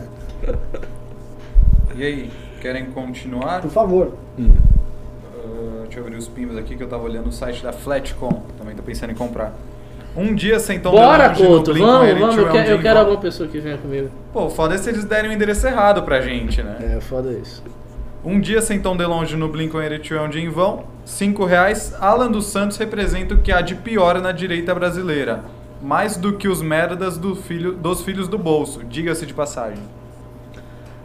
[1.96, 2.30] E aí,
[2.60, 3.62] querem continuar?
[3.62, 4.12] Por favor.
[4.38, 8.42] Uh, deixa eu abrir os pimbas aqui que eu tava olhando o site da Flatcom.
[8.58, 9.52] Também tô pensando em comprar.
[10.16, 12.36] Um dia sem Tom Bora, DeLonge no Couto, Blink vamos, 182 vamos.
[12.36, 14.10] Eu quero, eu quero em alguma pessoa que venha comigo.
[14.32, 16.94] Pô, foda é se eles derem o endereço errado pra gente, né?
[16.96, 17.62] É, foda isso.
[18.24, 20.84] Um dia sem Tom DeLonge no Blink-182 é um dia em vão.
[21.04, 21.94] 5 reais.
[22.00, 25.42] Alan dos Santos representa o que há de pior na direita brasileira.
[25.80, 29.78] Mais do que os merdas do filho, dos filhos do bolso, diga-se de passagem.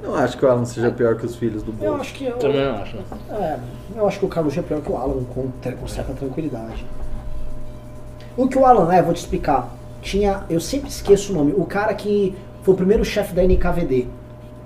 [0.04, 2.02] Não acho que o Alan seja pior que os filhos do Eu bolso.
[2.02, 2.98] acho que eu, Também não acho.
[2.98, 3.04] né?
[3.32, 3.58] é,
[3.98, 5.50] eu acho que o Carlos é pior que o Alan com,
[5.80, 6.86] com certa tranquilidade.
[8.38, 9.74] O que o Alan é, vou te explicar.
[10.02, 11.54] Tinha, eu sempre esqueço o nome.
[11.56, 14.08] O cara que foi o primeiro chefe da NKVD.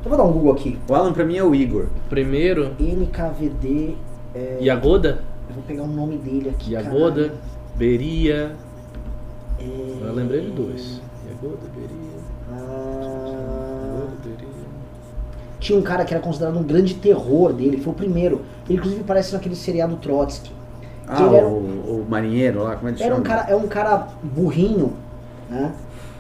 [0.04, 0.78] Eu vou dar um Google aqui.
[0.90, 1.88] O Alan pra mim é o Igor.
[2.10, 3.96] Primeiro, NKVD.
[4.34, 5.24] É, Yagoda.
[5.50, 6.74] eu vou pegar o nome dele aqui.
[6.74, 7.40] Yagoda, caralho.
[7.76, 8.56] Beria.
[9.60, 9.64] É,
[10.02, 11.02] Eu lembrei de dois.
[11.28, 12.20] Yagoda, Beria.
[12.52, 14.48] ah, Yagoda, Beria.
[15.60, 17.78] tinha um cara que era considerado um grande terror dele.
[17.78, 18.42] Foi o primeiro.
[18.68, 20.52] Ele inclusive parece naquele seriado Trotsky.
[21.10, 23.16] Ah, Ele era- o, o marinheiro lá, como é que chama?
[23.16, 24.94] um cara, é um cara burrinho,
[25.50, 25.74] né?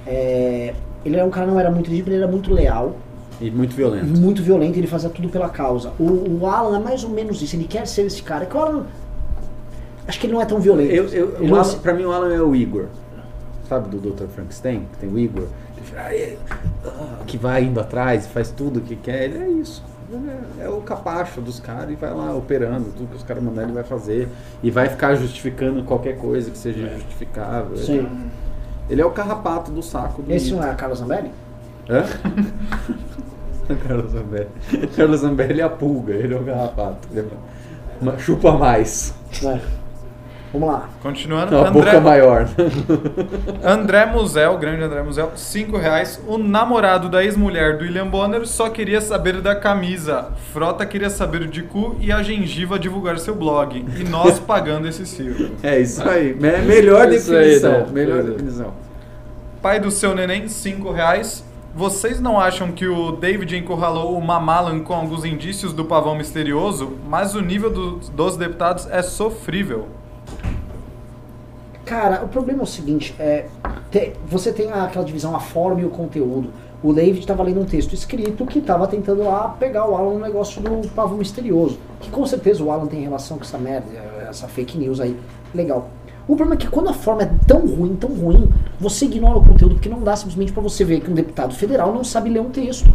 [0.07, 0.73] É,
[1.05, 2.95] ele era um cara não era muito rígido, ele era muito leal,
[3.39, 4.05] E muito violento.
[4.07, 5.91] muito violento, ele fazia tudo pela causa.
[5.99, 8.43] O, o Alan é mais ou menos isso, ele quer ser esse cara.
[8.45, 8.85] É que o Alan,
[10.07, 10.91] acho que ele não é tão violento.
[10.91, 12.85] Eu, eu, o Alan, pra mim o Alan é o Igor.
[13.67, 14.25] Sabe do Dr.
[14.27, 14.87] Frankenstein?
[14.93, 15.45] Que tem o Igor.
[15.95, 16.35] "Ah, é,
[16.85, 19.25] ah", que vai indo atrás, faz tudo o que quer.
[19.25, 19.83] Ele é isso.
[20.59, 23.69] É, é o capacho dos caras e vai lá operando tudo que os caras mandarem
[23.69, 24.27] ele vai fazer.
[24.63, 27.77] E vai ficar justificando qualquer coisa que seja justificável.
[27.77, 28.07] Sim.
[28.89, 30.57] Ele é o carrapato do saco do Esse mito.
[30.57, 31.31] não é a Carla Zambelli?
[31.89, 32.03] Hã?
[33.87, 34.49] Carlos Zambelli.
[34.95, 37.07] Carlos Zambelli é a pulga, ele é o carrapato.
[37.11, 37.29] Ele
[38.07, 39.13] é chupa mais.
[39.43, 39.59] É.
[40.51, 40.89] Vamos lá.
[41.03, 42.49] Continuando, Não, a André, boca maior.
[43.63, 46.19] André Musel, grande André Musel, 5 reais.
[46.27, 50.29] O namorado da ex-mulher do William Bonner só queria saber da camisa.
[50.51, 53.85] Frota queria saber de cu e a gengiva divulgar seu blog.
[53.97, 55.55] E nós pagando esse circo.
[55.61, 56.33] É isso aí.
[56.33, 57.71] Me- melhor Isso aí, definição.
[57.71, 57.85] né?
[57.91, 58.23] Melhor é.
[58.23, 58.73] definição.
[59.61, 61.45] Pai do seu neném, 5 reais.
[61.75, 66.93] Vocês não acham que o David encurralou o Mamalan com alguns indícios do pavão misterioso?
[67.07, 69.87] Mas o nível do- dos deputados é sofrível.
[71.89, 73.47] Cara, o problema é o seguinte, é,
[73.89, 76.51] te- você tem aquela divisão, a forma e o conteúdo.
[76.83, 80.19] O David estava lendo um texto escrito que estava tentando lá pegar o Alan no
[80.19, 81.79] negócio do pavão misterioso.
[81.99, 83.87] Que com certeza o Alan tem relação com essa merda,
[84.29, 85.17] essa fake news aí.
[85.53, 85.89] Legal.
[86.27, 88.47] O problema é que quando a forma é tão ruim, tão ruim,
[88.79, 91.91] você ignora o conteúdo, porque não dá simplesmente pra você ver que um deputado federal
[91.91, 92.87] não sabe ler um texto.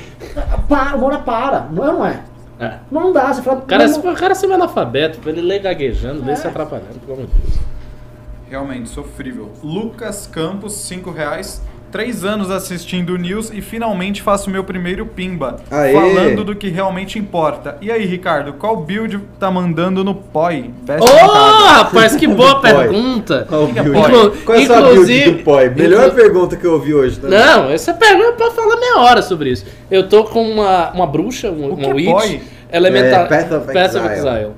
[0.68, 2.22] Para, uma hora para, não é não é?
[2.60, 2.78] É.
[2.90, 3.58] Não dá, você fala.
[3.60, 7.14] O cara, é não, o cara é semi-analfabeto, ele lê gaguejando, lê se atrapalhando, pelo
[7.14, 7.54] amor de Deus.
[7.56, 7.56] É.
[7.56, 9.50] Continuando, André, É, Realmente, sofrível.
[9.62, 11.60] Lucas Campos, 5 reais.
[11.90, 15.56] Três anos assistindo o News e finalmente faço meu primeiro pimba.
[15.70, 15.92] Aê!
[15.94, 17.78] Falando do que realmente importa.
[17.80, 20.72] E aí, Ricardo, qual build tá mandando no POI?
[20.82, 21.68] Ô, bancada.
[21.72, 23.46] rapaz, que boa pergunta.
[23.48, 24.44] Qual, é?
[24.44, 25.70] Qual é a sua build Inclusive- do poi?
[25.70, 27.18] Melhor inclu- pergunta que eu ouvi hoje.
[27.20, 27.38] também.
[27.38, 29.64] Não, essa pergunta é pra falar meia hora sobre isso.
[29.90, 32.40] Eu tô com uma, uma bruxa, um- O que uma é witch, poi?
[32.72, 33.52] elemental, É, Path
[33.94, 34.50] of Exile.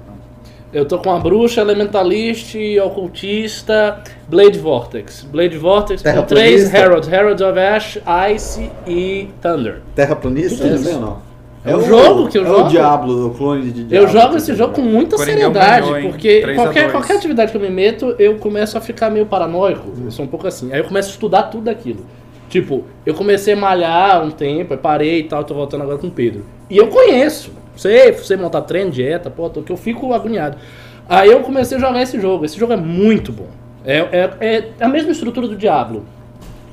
[0.72, 2.54] Eu tô com uma bruxa, elementalist,
[2.84, 5.26] ocultista, Blade Vortex.
[5.30, 6.78] Blade Vortex com três Terraplanista?
[6.78, 7.98] Herald, Herald of Ash,
[8.34, 9.80] Ice e Thunder.
[9.94, 11.28] Terraplanista ou não?
[11.64, 12.66] É o jogo que eu é jogo.
[12.66, 13.96] o Diablo, o clone de Diablo.
[13.96, 16.92] Eu jogo esse jogo com muita Coringão seriedade, ganhou, porque 3 a qualquer, 2.
[16.92, 19.92] qualquer atividade que eu me meto, eu começo a ficar meio paranoico.
[20.04, 20.72] Eu sou um pouco assim.
[20.72, 22.06] Aí eu começo a estudar tudo daquilo.
[22.48, 26.06] Tipo, eu comecei a malhar um tempo, aí parei e tal, tô voltando agora com
[26.06, 26.44] o Pedro.
[26.70, 27.52] E eu conheço.
[27.78, 30.58] Sei, sei montar treino, dieta, pô, tô- que eu fico agoniado.
[31.08, 32.44] Aí eu comecei a jogar esse jogo.
[32.44, 33.46] Esse jogo é muito bom.
[33.86, 34.30] É, é,
[34.80, 36.04] é a mesma estrutura do Diablo.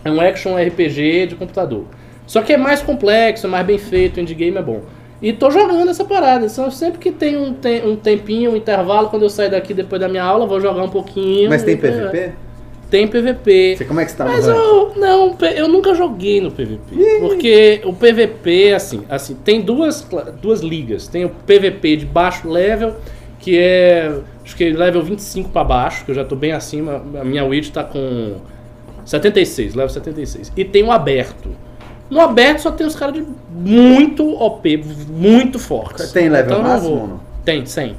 [0.04, 1.86] É um action RPG de computador.
[2.28, 4.82] Só que é mais complexo, é mais bem feito, o endgame é bom.
[5.22, 6.46] E tô jogando essa parada.
[6.48, 10.02] Então, sempre que tem um, te- um tempinho, um intervalo, quando eu sair daqui depois
[10.02, 11.50] da minha aula, vou jogar um pouquinho.
[11.50, 12.34] Mas tem PVP?
[12.96, 13.76] Tem PVP.
[13.76, 16.96] Você, como é que você tá Mas eu não, eu nunca joguei no PVP.
[17.20, 20.08] Porque o PVP, assim, assim, tem duas,
[20.42, 21.06] duas ligas.
[21.06, 22.96] Tem o PVP de baixo level,
[23.38, 27.04] que é acho que level 25 pra baixo, que eu já tô bem acima.
[27.20, 28.36] A minha Witch tá com
[29.04, 30.54] 76, level 76.
[30.56, 31.50] E tem o aberto.
[32.10, 36.14] No aberto só tem os caras de muito OP, muito fortes.
[36.14, 37.20] Tem level Então máximo?
[37.44, 37.98] Tem, 100.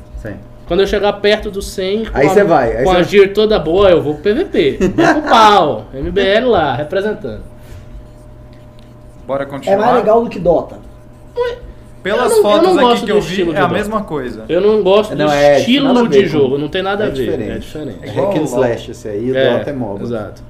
[0.66, 3.32] Quando eu chegar perto do 100, com Aí a- você vai, aí com a gir
[3.32, 4.78] toda boa, eu vou pro PVP.
[4.80, 5.84] Vou pro pau.
[5.94, 7.42] MBL lá, representando.
[9.26, 9.78] Bora É continuar.
[9.78, 10.78] mais legal do que Dota.
[12.02, 13.74] Pelas não- fotos aqui que eu vi, é a Dota.
[13.74, 14.44] mesma coisa.
[14.48, 17.16] Eu não gosto Não, do é, estilo de jogo, não tem nada é a ver.
[17.24, 17.50] diferente.
[17.50, 17.98] É diferente.
[18.04, 20.02] É hack and slash esse aí, o É, Dota é MOBA.
[20.04, 20.42] Exato.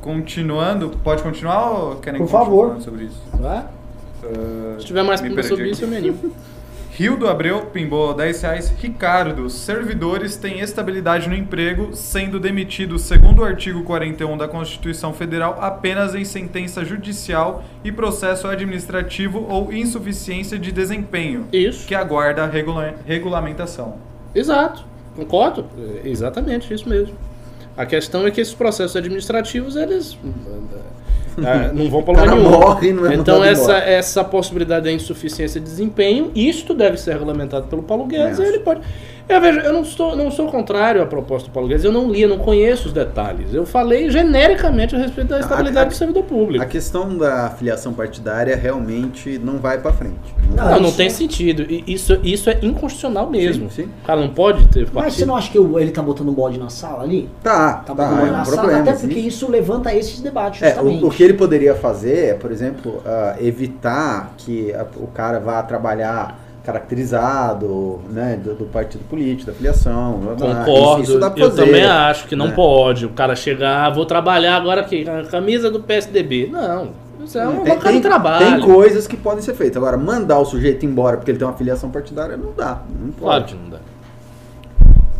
[0.00, 2.80] Continuando, pode continuar ou querem Por continuar favor.
[2.80, 3.20] sobre isso?
[3.34, 3.58] Vai?
[4.24, 6.18] Ah, Se tiver mais me perguntas sobre isso, eu me animo.
[6.98, 8.74] Rio do Abreu pimbou 10 reais.
[8.76, 15.58] Ricardo, servidores têm estabilidade no emprego, sendo demitidos, segundo o artigo 41 da Constituição Federal,
[15.60, 21.86] apenas em sentença judicial e processo administrativo ou insuficiência de desempenho, Isso.
[21.86, 23.98] que aguarda a regula- regulamentação.
[24.34, 24.84] Exato.
[25.14, 25.66] Concordo.
[26.04, 27.14] É exatamente isso mesmo.
[27.76, 30.18] A questão é que esses processos administrativos, eles
[31.46, 32.50] ah, não vão para lugar nenhum.
[32.50, 33.84] morre não é Então essa, embora.
[33.84, 38.42] essa possibilidade da insuficiência de desempenho, isto deve ser regulamentado pelo Paulo Guedes, É.
[38.42, 38.80] e ele pode...
[39.28, 42.10] Eu vejo, eu não estou, não sou contrário à proposta do Paulo Guedes, eu não
[42.10, 43.52] li, eu não conheço os detalhes.
[43.52, 46.64] Eu falei genericamente a respeito da estabilidade a- do servidor público.
[46.64, 50.34] A questão da filiação partidária realmente não vai pra frente.
[50.56, 51.62] Não, Não, não tem sentido.
[51.70, 53.70] E Isso, isso é inconstitucional mesmo.
[53.70, 53.90] Sim, sim.
[54.02, 55.26] O cara não pode ter Mas você partido.
[55.26, 57.28] não acha que ele tá botando um bode na sala ali?
[57.42, 58.80] Tá, Tá tá, um é na um sala, problema.
[58.82, 59.28] até porque existe.
[59.28, 63.36] isso levanta esses debates, É, o, o que ele poderia fazer é, por exemplo, ah,
[63.40, 70.20] evitar que a- o cara vá trabalhar caracterizado, né, do, do partido político, da filiação.
[70.38, 71.02] Concordo.
[71.02, 72.52] Isso, isso dá pra eu fazer, também acho que não né?
[72.54, 73.06] pode.
[73.06, 76.48] O cara chegar, "Ah, vou trabalhar agora aqui, camisa do PSDB.
[76.52, 76.90] Não.
[77.24, 78.46] Isso é um Tem, local tem- de trabalho.
[78.46, 79.76] tem coisas que podem ser feitas.
[79.76, 82.80] Agora, mandar o sujeito embora porque ele tem uma filiação partidária, não dá.
[83.00, 83.54] Não pode.
[83.54, 83.78] Claro não dá.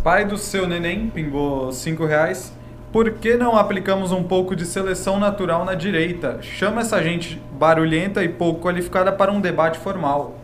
[0.05, 2.53] Pai do seu neném pimbou 5 reais.
[2.93, 6.39] Por que não aplicamos um pouco de seleção natural na direita?
[6.41, 10.35] Chama essa gente barulhenta e pouco qualificada para um debate formal.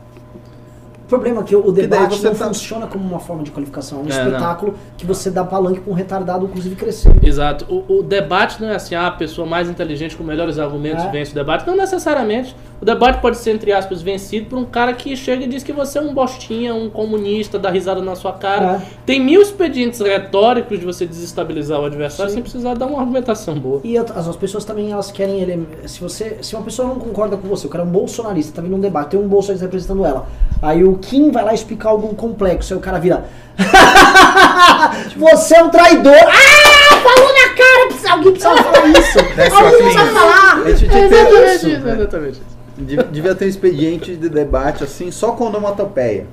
[1.05, 4.01] O problema é que o debate você não tá- funciona como uma forma de qualificação.
[4.01, 7.13] É um É, espetáculo que você dá palanque pra um retardado, inclusive, crescer.
[7.23, 7.67] Exato.
[7.69, 11.11] O, o debate não é assim, ah, a pessoa mais inteligente com melhores argumentos É.
[11.11, 11.67] vence o debate.
[11.67, 12.57] Não necessariamente.
[12.85, 15.73] O debate pode ser, entre aspas, vencido por um cara que chega e diz que
[15.73, 18.73] você é um bostinha, um comunista, dá risada na sua cara.
[18.75, 18.81] É.
[19.07, 22.35] Tem mil expedientes retóricos de você desestabilizar o adversário Sim.
[22.35, 23.81] sem precisar dar uma argumentação boa.
[23.83, 25.67] E as, as pessoas também elas querem ele.
[25.87, 28.61] Se você, se uma pessoa não concorda com você, o cara é um bolsonarista, tá
[28.61, 30.27] vindo um debate, tem um bolsonarista representando ela.
[30.61, 33.25] Aí o Kim vai lá explicar algo complexo, aí o cara vira.
[35.17, 36.13] você é um traidor!
[36.13, 36.97] Ah!
[37.03, 38.15] Falou na cara!
[38.15, 39.19] Alguém precisa falar isso!
[39.19, 39.79] Alguém Aclin.
[39.79, 40.63] precisa falar!
[40.65, 46.27] Ter Exatamente exatamente Devia ter um expediente de debate assim, só com onomatopeia.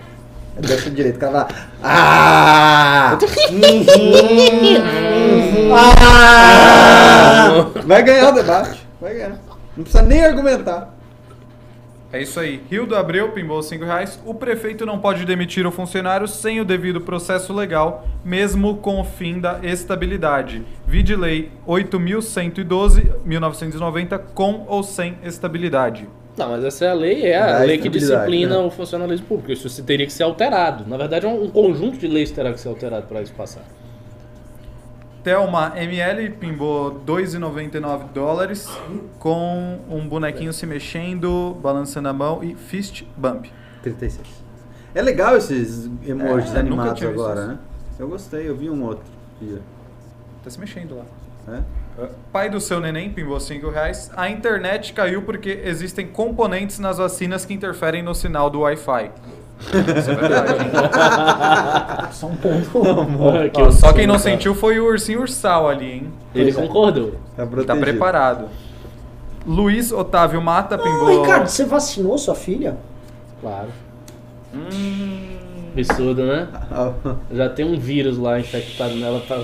[0.59, 1.15] Deve ser direito.
[1.15, 1.47] O cara vai.
[1.83, 3.17] Ah!
[3.51, 4.75] Uhum.
[5.73, 7.67] Ah!
[7.85, 8.85] Vai ganhar o debate.
[8.99, 9.39] Vai ganhar.
[9.77, 10.93] Não precisa nem argumentar.
[12.13, 12.61] É isso aí.
[12.69, 14.19] Rio do Abreu pimbou 5 reais.
[14.25, 19.05] O prefeito não pode demitir o funcionário sem o devido processo legal, mesmo com o
[19.05, 20.61] fim da estabilidade.
[20.85, 26.09] Vide lei 8.112-1990 com ou sem estabilidade.
[26.37, 28.65] Não, mas essa é a lei, é a lei que disciplina né?
[28.65, 29.51] o funcionalismo público.
[29.51, 30.87] Isso teria que ser alterado.
[30.87, 33.63] Na verdade, um, conjunto de leis terá que ser alterado para isso passar.
[35.23, 38.67] Thelma ML pimbou 2,99 dólares
[39.19, 43.51] com um bonequinho se mexendo, balançando a mão e fist bump.
[43.83, 44.27] 36.
[44.95, 47.49] É legal esses emojis É, animados agora, isso.
[47.49, 47.59] né?
[47.99, 49.03] Eu gostei, eu vi um outro
[49.39, 49.59] dia.
[50.43, 51.05] Tá se mexendo lá.
[51.55, 51.61] É?
[52.31, 54.09] Pai do seu neném pimbou 5 reais.
[54.15, 59.11] A internet caiu porque existem componentes nas vacinas que interferem no sinal do Wi-Fi.
[59.97, 60.53] Isso é verdade.
[60.53, 60.71] hein?
[62.11, 62.71] Só um ponto.
[63.53, 66.13] Que Ó, só quem não sentiu foi o ursinho ursal ali, hein?
[66.33, 67.11] Ele concordou.
[67.11, 67.79] Tá, Tá protegido.
[67.85, 68.45] preparado.
[69.45, 71.21] Luiz Otávio Mata Ô, pimbou.
[71.21, 72.77] Ricardo, você vacinou sua filha?
[73.39, 73.67] Claro.
[74.53, 75.30] Hum,
[75.77, 76.47] Absurdo, né?
[77.31, 79.39] Já tem um vírus lá infectado nela pra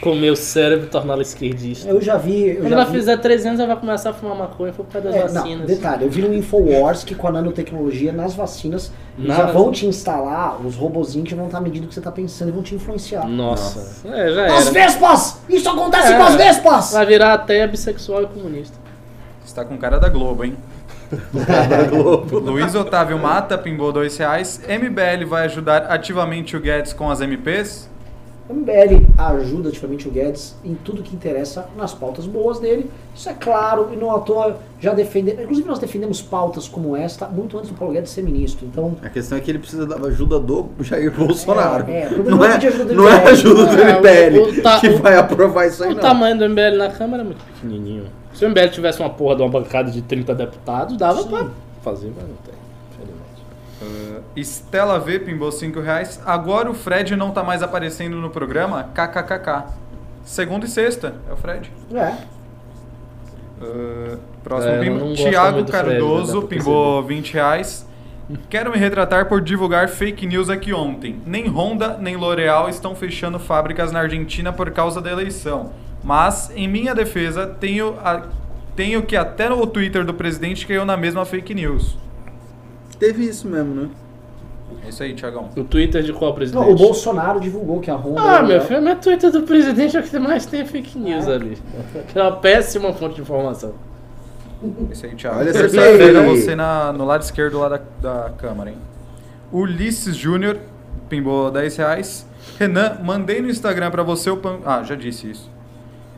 [0.00, 1.88] comer o cérebro e torná-la esquerdista.
[1.88, 2.48] Eu já vi.
[2.50, 2.92] Eu Quando já ela vi...
[2.98, 5.66] fizer 3 anos, ela vai começar a fumar maconha por causa das É, não, vacinas.
[5.66, 9.42] detalhe, eu vi no Infowars que com a nanotecnologia nas vacinas Nada.
[9.46, 12.48] já vão te instalar os robozinhos que vão estar medindo o que você está pensando
[12.48, 13.26] e vão te influenciar.
[13.26, 14.06] Nossa.
[14.08, 14.72] É, já As era.
[14.72, 15.40] Vespas!
[15.48, 16.16] Isso acontece É.
[16.16, 16.92] com as Vespas!
[16.92, 18.76] Vai virar até bissexual e comunista.
[19.44, 20.56] está com cara da Globo, hein?
[21.32, 22.38] Da Globo.
[22.38, 24.60] Luiz Otávio Mata pimbou 2 reais.
[24.68, 27.88] MBL vai ajudar ativamente o Guedes com as MPs?
[28.48, 32.90] O MBL ajuda ativamente o Guedes em tudo que interessa nas pautas boas dele.
[33.14, 35.42] Isso é claro, e não à toa já defendemos.
[35.42, 38.66] Inclusive, nós defendemos pautas como esta muito antes do Paulo Guedes ser ministro.
[38.66, 41.88] Então, A questão é que ele precisa da ajuda do Jair Bolsonaro.
[41.88, 43.28] É, é, o problema não é é, ajuda do não é MBL.
[43.30, 46.00] ajuda do É, MBL o- o ta- que o- vai aprovar isso aí, O não.
[46.00, 48.06] tamanho do MBL na Câmara é muito pequenininho.
[48.40, 51.48] Se o MBL tivesse uma porra de uma bancada de 30 deputados, dava pra
[51.82, 52.54] fazer, mas não tem.
[52.90, 53.42] Infelizmente.
[53.82, 56.18] Uh, Estela V pimbou 5 reais.
[56.24, 58.88] Agora o Fred não tá mais aparecendo no programa?
[58.94, 59.74] KKKK.
[60.24, 61.70] Segunda e sexta, é o Fred.
[61.92, 62.16] é.
[63.62, 67.86] Uh, próximo É, gosto Tiago Fred, Cardoso pra pimbou 20 reais.
[68.48, 71.20] Quero me retratar por divulgar fake news aqui ontem.
[71.26, 75.72] Nem Honda nem L'Oreal estão fechando fábricas na Argentina por causa da eleição.
[76.02, 78.26] Mas, em minha defesa, tenho, a-
[78.74, 81.96] tenho que até o Twitter do presidente caiu na mesma fake news.
[82.98, 83.88] Teve isso mesmo, né?
[84.84, 85.50] É isso aí, Tiagão.
[85.56, 86.62] O Twitter de qual presidente?
[86.64, 88.20] Não, o Bolsonaro divulgou que a Honda.
[88.20, 91.34] Ah, meu filho, mas Twitter do presidente é o que mais tem fake news É.
[91.34, 91.58] ali.
[92.08, 93.74] Que é uma péssima fonte de informação.
[94.62, 95.38] É isso aí, Thiago.
[95.38, 98.76] Olha essa Terça-feira você na, no lado esquerdo lá da, da câmera, hein?
[99.52, 100.56] Ulisses Júnior
[101.08, 102.26] pimbou 10 reais.
[102.58, 104.36] Renan, mandei no Instagram pra você o...
[104.36, 104.58] Pan...
[104.64, 105.50] Ah, já disse isso.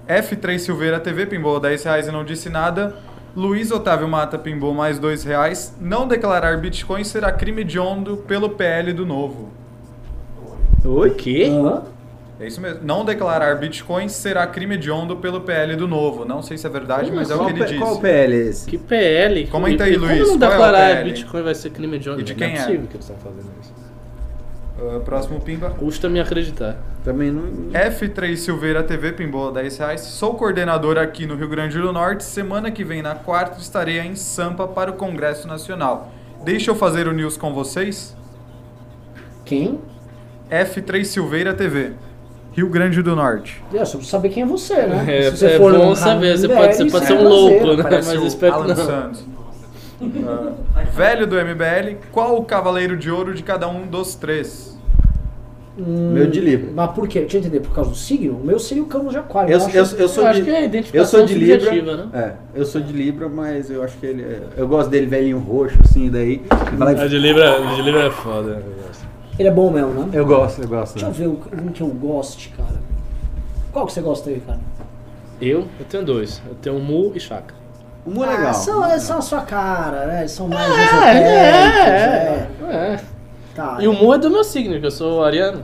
[0.09, 2.97] F3 Silveira TV pimbou 10 reais e não disse nada.
[3.35, 5.75] Luiz Otávio Mata pimbou mais 2 reais.
[5.81, 9.49] Não declarar Bitcoin será crime hediondo pelo PL do Novo.
[10.85, 11.49] O quê?
[11.51, 11.83] Hã?
[12.41, 12.81] É isso mesmo.
[12.83, 16.25] Não declarar Bitcoin será crime hediondo pelo PL do Novo.
[16.25, 17.79] Não sei se é verdade, mas é o que ele P- disse.
[17.79, 18.69] qual PL é esse?
[18.69, 19.47] Que PL?
[19.47, 21.11] Comenta E- aí, e Luiz, Como não é declarar PL?
[21.11, 22.57] Bitcoin vai ser crime de E de Não quem é é?
[22.57, 23.73] possível que eles estão fazendo isso.
[24.79, 25.71] Ah, próximo pimba.
[25.71, 26.77] Custa me acreditar.
[27.05, 27.43] Também não.
[27.73, 30.01] F3 Silveira TV pimbou 10 reais.
[30.03, 32.25] Sou coordenador aqui no Rio Grande do Norte.
[32.25, 36.11] Semana que vem, na quarta, estarei em Sampa para o Congresso Nacional.
[36.45, 38.17] Deixa eu fazer o news com vocês?
[39.45, 39.81] Quem?
[40.51, 41.93] F3 Silveira TV,
[42.53, 43.63] Rio Grande do Norte.
[43.73, 45.05] Eu só saber quem é você, né?
[45.09, 47.29] É, Se você é for bom saber, você pode, você pode ser é um prazer.
[47.29, 47.83] louco, né?
[47.91, 48.85] Mas o espero que Alan não.
[48.85, 49.25] Santos.
[50.27, 54.73] Ah, velho do MBL, qual o cavaleiro de ouro de cada um dos três?
[55.79, 56.71] Hum, Meu de Libra.
[56.75, 57.21] Mas por quê?
[57.21, 58.37] Deixa eu entender, por causa do signo?
[58.37, 59.51] O meu seria o cano de aquário.
[59.53, 61.27] Eu, eu acho- eu, eu sou Eu acho de, que é a eu identificação sou
[61.27, 61.97] de Libra.
[61.97, 62.09] né?
[62.13, 64.23] É, eu sou de Libra, mas eu acho que ele.
[64.23, 66.43] é- Eu gosto dele velhinho roxo, assim, daí.
[66.79, 68.63] lá e- de Libra, de Libra é foda.
[69.39, 70.09] Ele é bom mesmo, né?
[70.13, 70.93] Eu gosto, eu gosto.
[70.93, 71.17] Deixa eu né?
[71.19, 72.79] ver o- um que eu goste, cara.
[73.73, 74.61] Qual que você gosta aí, cara?
[75.41, 75.61] Eu?
[75.81, 76.43] Eu tenho dois.
[76.47, 77.55] Eu tenho Mu e Chaka.
[78.05, 78.49] O Mu é legal.
[78.51, 80.21] Ah, são, eles são a sua cara, né?
[80.21, 82.75] Eles são mais É, é, é.
[82.95, 83.01] é.
[83.55, 83.77] Tá.
[83.81, 85.63] E o Mu é do meu signo, que eu sou ariano.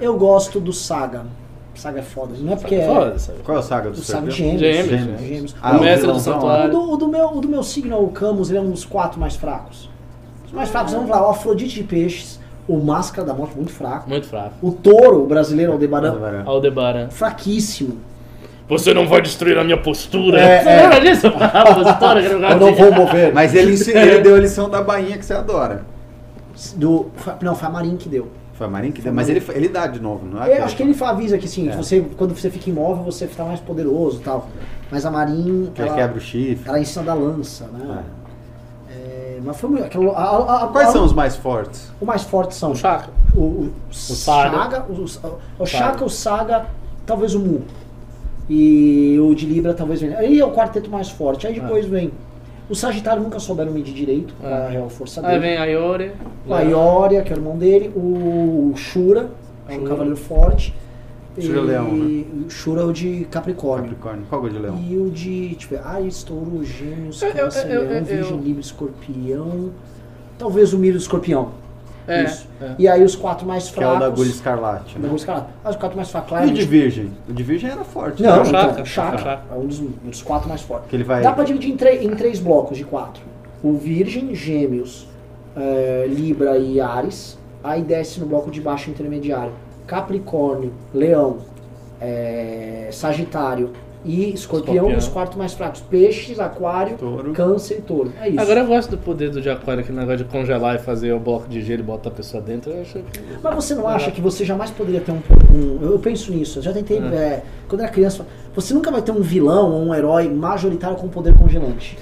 [0.00, 1.24] Eu gosto do Saga.
[1.74, 2.34] Saga é foda.
[2.38, 3.40] Não é porque é Foda, sabe?
[3.44, 4.58] Qual é o saga do o Saga de Serpente?
[4.60, 4.88] Gêmeos.
[4.88, 5.56] Gêmeos, Gêmeos.
[5.60, 6.70] Ah, o mestre do vilãozão, O santuário.
[6.70, 8.84] do, o do meu, o do meu signo é o Camus, ele é um dos
[8.86, 9.90] quatro mais fracos.
[10.46, 14.08] Os mais fracos, vamos lá, o Afrodite de Peixes, o Máscara da Morte, muito fraco.
[14.08, 14.54] Muito fraco.
[14.62, 17.10] O Touro, o brasileiro, Aldebaran, Aldebaran.
[17.10, 17.98] fraquíssimo.
[18.68, 20.40] Você não vai destruir a minha postura.
[20.40, 20.82] É, Você é.
[20.82, 21.26] lembra disso?
[21.28, 23.32] A postura que Eu não vou mover.
[23.32, 25.84] Mas ele, ele deu a lição da bainha que você adora.
[26.74, 27.10] Do,
[27.42, 28.28] não, foi a Marin que deu.
[28.54, 29.12] Foi a Marinho que deu.
[29.12, 30.58] Mas ele, ele dá de novo, não é?
[30.58, 31.76] Eu acho que ele avisa que assim, É.
[31.76, 34.48] você, quando você fica imóvel, você fica mais poderoso e tal.
[34.90, 36.66] Mas a Marin, Que ela, quebra o chifre.
[36.68, 38.02] ela é cima da lança, né?
[38.90, 39.84] É, mas foi muito.
[39.84, 41.92] Aquilo, a- a- a- Quais a- são os mais fortes?
[42.00, 43.10] O mais forte são O Chaka.
[43.34, 44.56] o, o, Saga.
[44.56, 45.04] Saga, o,
[45.62, 46.66] o Shaka, o Saga,
[47.04, 47.62] talvez o Mu.
[48.48, 50.18] E o de Libra talvez venha.
[50.18, 51.46] Aí é o quarteto mais forte.
[51.46, 52.12] Aí depois vem.
[52.68, 55.40] O Sagitário nunca souberam medir direito qual é a real força Aí dele.
[55.40, 56.12] vem a Iore.
[56.46, 59.30] O Aioria, que é o irmão dele, o Shura,
[59.68, 59.88] é um Shura.
[59.88, 60.74] cavaleiro forte.
[61.38, 62.06] Shura Leão, né?
[62.06, 63.90] E Shura é o de Capricórnio.
[63.90, 64.24] Capricórnio.
[64.28, 64.84] Qual é o de leão?
[64.88, 69.70] E o de, ver, Ares, Touro, Gêmeos, Câncer, Leão, Virgem, Libra, Escorpião.
[70.38, 71.50] Talvez o Miro do Escorpião.
[72.08, 72.46] É, Isso.
[72.60, 72.74] é.
[72.78, 74.00] E aí os quatro mais Que é o fracos.
[74.00, 75.06] da agulha escarlate, da né?
[75.06, 75.48] agulha escarlate.
[75.64, 76.66] Ah, os quatro mais fracos, E o de claramente.
[76.68, 77.10] virgem?
[77.28, 78.22] O de virgem era forte.
[78.22, 78.48] Não, né?
[78.48, 79.18] então, Chakra, chakra.
[79.18, 79.40] chakra.
[79.50, 80.88] É um dos, um dos quatro mais fortes.
[80.88, 81.22] Que ele vai...
[81.22, 83.22] Dá pra dividir em, em três blocos de quatro.
[83.62, 85.08] O Virgem, Gêmeos,
[85.56, 87.36] eh, Libra e Ares.
[87.64, 89.52] Aí desce no bloco de baixo intermediário.
[89.86, 91.38] Capricórnio, Leão,
[92.00, 93.72] eh, Sagitário
[94.06, 94.74] e Escorpião.
[94.74, 94.90] Escorpião.
[94.90, 95.80] E os quatro mais fracos.
[95.80, 97.32] Peixes, Aquário, Touro.
[97.32, 98.12] Câncer e Touro.
[98.20, 98.40] É isso.
[98.40, 101.18] Agora eu gosto do poder do de aquário, aquele negócio de congelar e fazer o
[101.18, 102.70] bloco de gelo e botar a pessoa dentro.
[102.72, 103.20] Eu acho que...
[103.42, 105.20] Mas você não acha que você jamais poderia ter um.
[105.52, 106.98] um- eu penso nisso, eu já tentei.
[106.98, 107.00] É.
[107.16, 108.24] é, quando era criança,
[108.54, 111.98] você nunca vai ter um vilão ou um herói majoritário com poder congelante.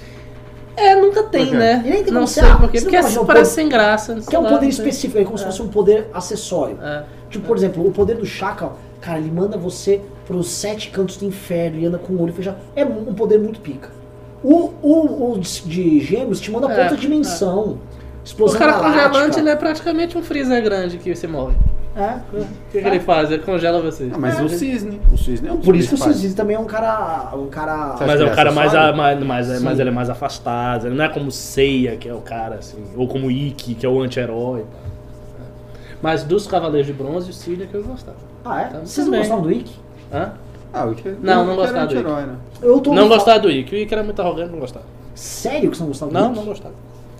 [0.77, 1.55] É, nunca tem, quê?
[1.55, 1.81] né?
[1.85, 4.15] E nem tem não sei ah, Porque não é- parece poder- sem graça.
[4.29, 4.85] Que é um lá, poder sei.
[4.85, 6.77] específico, é como se fosse um poder acessório.
[6.81, 7.03] É.
[7.29, 11.25] Tipo, por exemplo, o poder do Chaka, cara, ele manda você pros sete cantos do
[11.25, 12.57] inferno e anda com o olho fechado.
[12.75, 13.89] É um poder muito pica.
[14.43, 17.61] O, o, o de gêmeos te manda pra É, outra dimensão.
[17.63, 17.79] O
[18.23, 19.07] Explosão cara galáctica.
[19.09, 21.55] congelante, ele é praticamente um freezer grande que você morre.
[21.95, 22.19] É.
[22.33, 23.31] O que, que ele faz?
[23.31, 24.11] Ele congela você.
[24.13, 24.99] Ah, mas o cisne.
[25.13, 26.13] O cisne é um Por isso que o.
[26.13, 27.31] Cisne também é um cara.
[27.35, 27.95] Um cara.
[28.05, 28.97] Mas é o cara é mais, acessório?
[28.97, 29.63] mais, mais, Sim.
[29.63, 30.87] mas ele é mais afastado.
[30.87, 32.83] Ele não é como Seiya, que é o cara assim.
[32.97, 34.65] Ou como Ikki, que é o anti-herói.
[36.01, 38.17] Mas dos Cavaleiros de Bronze, o Cisne é que eu gostava.
[38.43, 38.65] Ah, é?
[38.65, 39.73] Tá, Vocês não gostavam do Ikki?
[40.13, 40.33] Hã?
[40.73, 42.35] Ah, o Ikki Não, não gostava do anti-herói, né?
[42.61, 43.75] Eu tô Não gostava do Ikki.
[43.75, 44.85] O Ikki era muito arrogante, não gostava.
[45.13, 46.39] Sério que você não gostava do Não, Ikki?
[46.39, 46.73] não gostava.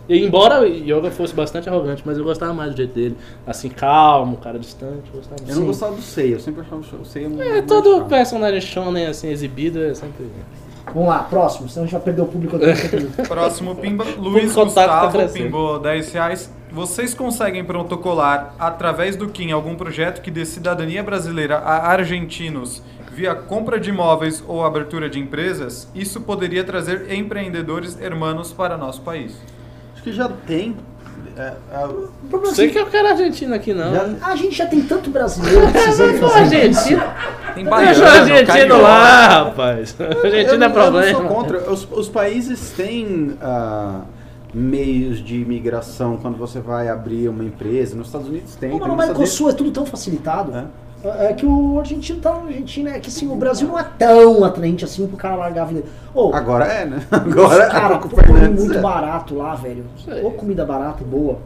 [0.08, 3.18] E embora o Yoga fosse bastante arrogante, mas eu gostava mais do jeito dele.
[3.48, 5.56] Assim, calmo, cara distante, eu gostava Eu mais.
[5.56, 5.68] não Sim.
[5.68, 8.08] gostava do Seiya, eu sempre achava o Seiya muito É, todo chato.
[8.10, 10.28] personagem shonen assim exibido é sempre.
[10.94, 12.66] Vamos lá, próximo, senão a gente vai perder o público aqui.
[13.28, 15.44] Próximo Pimba, Luiz contato tá Gustavo crescendo.
[15.46, 16.54] pimbou 10 reais.
[16.72, 22.82] Vocês conseguem protocolar, através do KIM, algum projeto que dê cidadania brasileira a argentinos
[23.14, 25.88] via compra de imóveis ou abertura de empresas?
[25.96, 29.38] Isso poderia trazer empreendedores hermanos para nosso país.
[29.94, 30.76] Acho que já tem.
[31.38, 33.94] É, é, é Sei assim, que eu quero argentino aqui, não.
[33.94, 37.04] Já- A gente já tem tanto brasileiro precisando fazer argentino,
[37.54, 38.82] Tem deixa o baiano, argentino carioca.
[38.82, 39.96] lá, rapaz.
[39.98, 41.06] não- é problema.
[41.08, 41.72] eu não sou contra.
[41.72, 44.02] Os, os países têm ah,
[44.56, 47.96] meios de imigração quando você vai abrir uma empresa.
[47.96, 48.80] Nos Estados Unidos tem.
[48.80, 50.56] Mas no Mercosul é tudo tão facilitado.
[50.56, 50.66] É.
[51.04, 54.84] É que o argentino tá Argentina, é que assim, o Brasil não é tão atraente
[54.84, 55.84] assim pro cara largar a vida.
[56.16, 57.06] Ô, Agora é, né?
[57.12, 58.82] Agora cara, com o pô, come Fernandes muito é.
[58.82, 59.86] barato lá, velho.
[60.24, 61.38] Ô, comida barata e boa.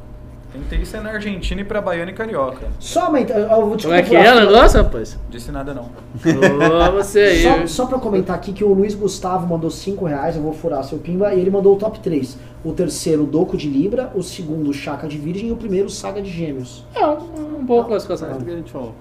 [0.52, 2.68] Tentei ser na Argentina e pra Baiana e Carioca.
[2.80, 5.18] Só aumentar, eu vou te Como é que é o negócio, rapaz?
[5.30, 5.84] Disse nada não.
[5.84, 7.44] Ô, você aí.
[7.44, 10.84] Só, só pra comentar aqui que o Luiz Gustavo mandou 5 reais, eu vou furar
[10.84, 12.38] seu pimba, e ele mandou o top 3.
[12.64, 16.32] O terceiro, Doco de Libra, o segundo, Chaca de Virgem e o primeiro, Saga de
[16.32, 16.84] Gêmeos.
[16.96, 18.32] É um, boa classificação.
[18.32, 18.96] O que a gente falou.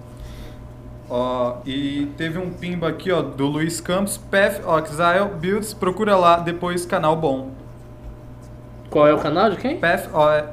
[1.10, 6.14] Ó, e teve um pimba aqui, ó, do Luiz Campos, Path of Exile Builds, procura
[6.14, 7.48] lá depois canal bom.
[8.90, 9.76] Qual é o canal de quem?
[9.78, 10.08] Path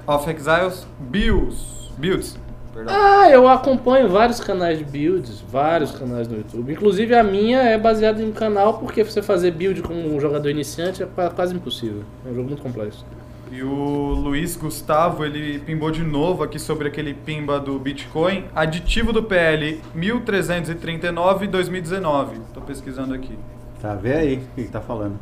[0.08, 1.92] of Exiles Builds.
[1.98, 2.38] Builds.
[2.74, 2.94] Perdão.
[2.94, 6.74] Ah, eu acompanho vários canais de builds, vários canais no YouTube.
[6.74, 11.02] Inclusive a minha é baseada em canal porque você fazer build com um jogador iniciante
[11.02, 12.04] é qua- quase impossível.
[12.26, 13.06] É um jogo muito complexo.
[13.50, 18.44] E o Luiz Gustavo, ele pimbou de novo aqui sobre aquele pimba do Bitcoin.
[18.54, 22.40] Aditivo do PL 1339 2019.
[22.54, 23.38] Tô pesquisando aqui.
[23.82, 25.18] Tá, vê aí o que ele tá falando.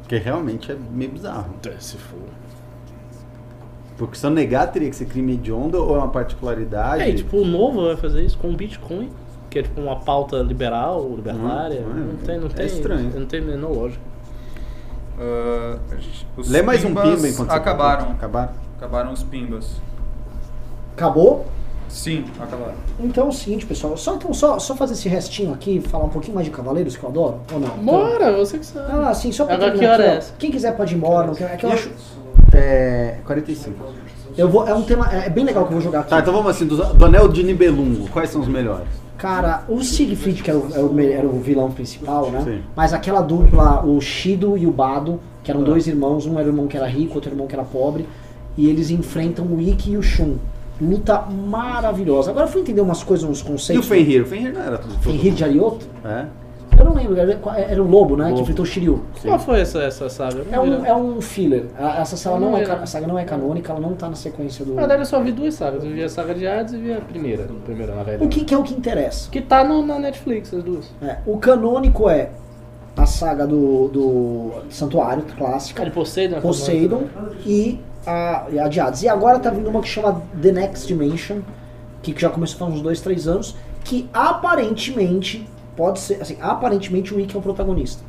[0.00, 1.54] Porque realmente é meio bizarro.
[1.78, 2.18] Se for.
[3.96, 7.02] Porque se eu negar, teria que ser crime hediondo ou é uma particularidade.
[7.02, 9.10] É, e, tipo, o novo vai fazer isso com o Bitcoin,
[9.48, 11.80] que é tipo uma pauta liberal, libertária.
[11.80, 12.66] Hum, não tem, não é tem.
[12.66, 13.12] estranho.
[13.18, 14.02] Não tem menor lógica.
[15.18, 18.10] A gente- os Lê mais um pimba enquanto você Acabaram.
[18.10, 18.52] Acabaram?
[18.76, 19.80] Acabaram os pimbas.
[20.94, 21.46] Acabou?
[21.88, 22.74] Sim, acabaram.
[23.00, 23.96] Então é o seguinte, pessoal.
[23.96, 27.02] Só, então, só, só fazer esse restinho aqui, falar um pouquinho mais de Cavaleiros, que
[27.02, 27.68] eu adoro, ou não?
[27.78, 28.90] Bora, você que sabe.
[28.92, 30.34] Ah, sim, só pra Agora que hora aqui, é essa?
[30.38, 31.90] Quem quiser pode ir embora, não quer, é que eu acho...
[32.56, 33.18] É.
[33.24, 33.74] 45.
[34.36, 36.10] Eu vou, é um tema, é bem legal que eu vou jogar aqui.
[36.10, 38.86] Tá, então vamos assim, do, do Anel de Nibelungo, quais são os melhores?
[39.16, 42.42] Cara, o Siegfried, que era o, era o me- era o vilão principal, né?
[42.44, 42.60] Sim.
[42.76, 45.64] Mas aquela dupla, o Shido e o Bado, que eram Ah.
[45.64, 48.06] dois irmãos, um era o irmão que era rico, outro irmão que era pobre,
[48.58, 50.36] e eles enfrentam o Ikki e o Shun.
[50.78, 52.30] Luta maravilhosa.
[52.30, 53.86] Agora eu fui entender umas coisas, uns E o conceitos.
[53.88, 54.22] Fenrir?
[54.22, 54.92] O Fenrir não era tudo.
[54.92, 55.02] tudo.
[55.02, 55.86] Fenrir de Arioto?
[56.04, 56.26] É?
[56.78, 58.24] Eu não lembro, era, era o Lobo, né?
[58.26, 58.42] Que Lobo.
[58.42, 59.04] enfrentou o Shiryu.
[59.22, 60.44] Qual foi essa, essa saga?
[60.50, 61.66] É um, é um filler.
[61.78, 64.14] A- Essa saga não, Não é, a saga não é canônica, ela não tá na
[64.16, 64.74] sequência do.
[64.74, 65.82] Na verdade, eu só vi duas sagas.
[65.84, 67.44] Eu vi a saga de Hades e vi a primeira.
[67.44, 68.24] A primeira, na verdade.
[68.24, 69.30] O que, que é o que interessa?
[69.30, 70.90] Que tá no, na Netflix, as duas.
[71.02, 72.30] É, o canônico é
[72.96, 75.78] a saga do, do Santuário clássica.
[75.78, 76.40] Cara, de Poseidon.
[76.40, 77.04] Poseidon
[77.44, 79.02] e a, e a de Hades.
[79.02, 81.38] E agora tá vindo uma que chama The Next Dimension,
[82.02, 83.54] que já começou há uns dois, três anos,
[83.84, 85.46] que aparentemente
[85.76, 88.02] pode ser, assim, aparentemente o Ikki é o protagonista.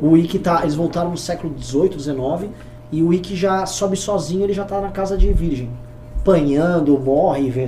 [0.00, 2.50] O Ikki tá, eles voltaram no século 18, 19
[2.92, 5.68] e o Ikki já sobe sozinho, ele já tá na casa de virgem,
[6.20, 7.66] apanhando, morre, vê-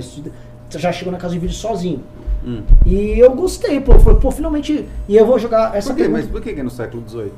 [0.69, 2.01] já chegou na casa de virgem sozinho.
[2.45, 2.63] Hum.
[2.85, 6.03] E eu gostei, pô, falei, pô, finalmente, e eu vou jogar essa Por quê?
[6.03, 7.31] pergunta- Mas por que é no século XVIII?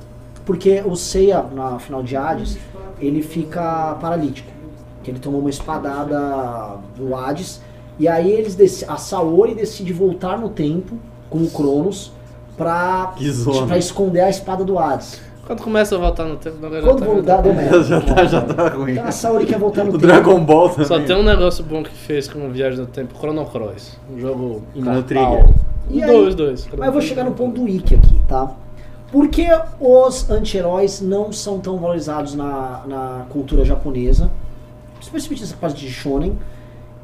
[0.46, 2.58] porque o Seiya, na final de Hades,
[3.00, 4.52] ele fica paralítico.
[5.02, 7.62] Que ele tomou uma espadada do Hades.
[7.98, 10.98] E aí eles a Saori decide voltar no tempo
[11.34, 12.12] com o Cronos
[12.56, 13.14] pra,
[13.68, 15.20] pra esconder a espada do Hades.
[15.48, 17.84] Quando começa a voltar no tempo, o negócio Quando tá- voltar, deu merda.
[17.84, 18.92] já, tá, já tá ruim.
[18.94, 20.06] Então a Saori quer voltar no O tempo.
[20.06, 20.86] Dragon Ball também.
[20.86, 23.98] Só tem um negócio bom que fez com Viagem no Tempo, Chrono Cross.
[24.14, 25.04] Um jogo imortal.
[25.04, 25.50] Trigger.
[25.90, 26.68] E aí- dois, dois.
[26.78, 28.52] Mas eu vou chegar no ponto do Wiki aqui, tá?
[29.12, 29.48] Por que
[29.82, 34.32] os anti-heróis não são tão valorizados na, na cultura japonesa?
[35.02, 36.38] Especialmente nessa parte de shonen.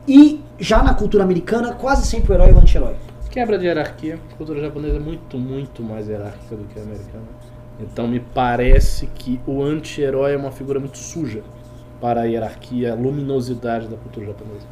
[0.08, 2.96] E já na cultura americana, quase sempre o herói é o anti-herói.
[3.30, 4.18] Quebra de hierarquia.
[4.34, 7.24] A cultura japonesa é muito, muito mais hierárquica do que a americana.
[7.80, 11.42] Então me parece que o anti-herói é uma figura muito suja
[12.02, 14.66] para a hierarquia, a luminosidade da cultura japonesa.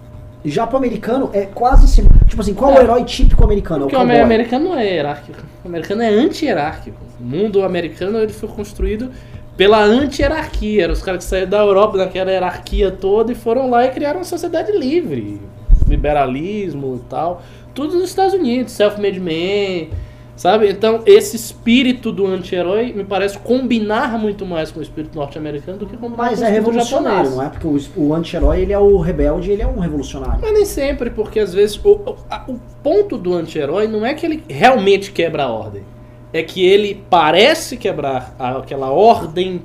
[0.43, 2.17] E já pro americano é quase sempre.
[2.27, 2.83] Tipo assim, qual é o É.
[2.83, 3.83] herói típico americano?
[3.83, 4.19] É o Porque o cowboy.
[4.21, 5.39] americano não é hierárquico.
[5.63, 6.97] O americano é anti-hierárquico.
[7.19, 9.11] O mundo americano ele foi construído
[9.55, 10.83] pela anti-hierarquia.
[10.83, 14.19] Eram os caras que saíram da Europa, daquela hierarquia toda, e foram lá e criaram
[14.19, 15.39] uma sociedade livre.
[15.87, 17.41] Liberalismo e tal.
[17.77, 19.95] Tudo nos Estados Unidos, self-made man,
[20.35, 20.67] sabe?
[20.69, 25.85] Então, esse espírito do anti-herói me parece combinar muito mais com o espírito norte-americano do
[25.85, 27.35] que Mas com o é espírito revolucionário, japonês.
[27.35, 27.49] não é?
[27.49, 27.67] Porque
[27.99, 30.39] o, o anti-herói ele é o rebelde, ele é um revolucionário.
[30.41, 34.13] Mas nem sempre, porque às vezes o, o- a- o ponto do anti-herói não é
[34.15, 35.83] que ele realmente quebra a ordem.
[36.33, 39.61] É que ele parece quebrar a- aquela ordem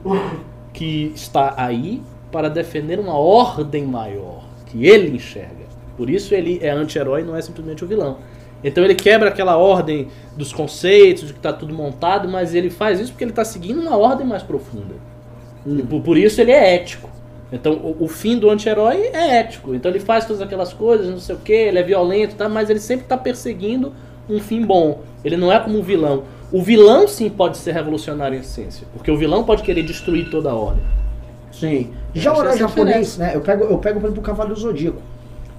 [0.72, 5.61] que está aí para defender uma ordem maior, que ele enxerga.
[6.02, 8.16] Por isso ele é anti-herói, não é simplesmente o vilão.
[8.64, 12.98] Então ele quebra aquela ordem dos conceitos, de que está tudo montado, mas ele faz
[12.98, 14.96] isso porque ele está seguindo uma ordem mais profunda.
[15.64, 17.08] E por, por isso ele é ético.
[17.52, 19.76] Então o, o fim do anti-herói é ético.
[19.76, 22.48] Então ele faz todas aquelas coisas, não sei o que, ele é violento, tá?
[22.48, 23.92] mas ele sempre está perseguindo
[24.28, 25.02] um fim bom.
[25.24, 26.24] Ele não é como um vilão.
[26.50, 30.50] O vilão sim pode ser revolucionário em essência, porque o vilão pode querer destruir toda
[30.50, 30.82] a ordem.
[31.52, 31.92] Sim.
[32.12, 33.36] Já o herói japonês, né?
[33.36, 35.11] Eu pego, eu pego por exemplo, o Cavaleiro Zodíaco.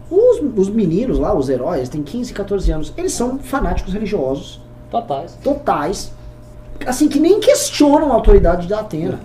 [0.09, 2.93] Os, os meninos lá, os heróis, têm 15, 14 anos.
[2.97, 4.59] Eles são fanáticos religiosos,
[4.91, 5.37] Totais.
[5.43, 6.11] totais.
[6.85, 9.19] Assim, que nem questionam a autoridade da Atena.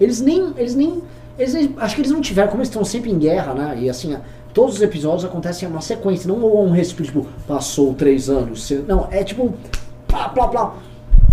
[0.00, 0.52] Eles nem.
[0.56, 1.02] Eles nem.
[1.38, 3.78] Eles, nem- acho que eles não tiveram, como eles estão sempre em guerra, né?
[3.80, 4.16] E assim,
[4.52, 8.70] todos os episódios acontecem em uma sequência, não um respiro, tipo, passou três anos.
[8.86, 9.54] Não, é tipo.
[10.06, 10.74] Plá, plá, plá.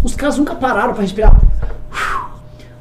[0.04, 1.36] Os caras nunca pararam pra respirar.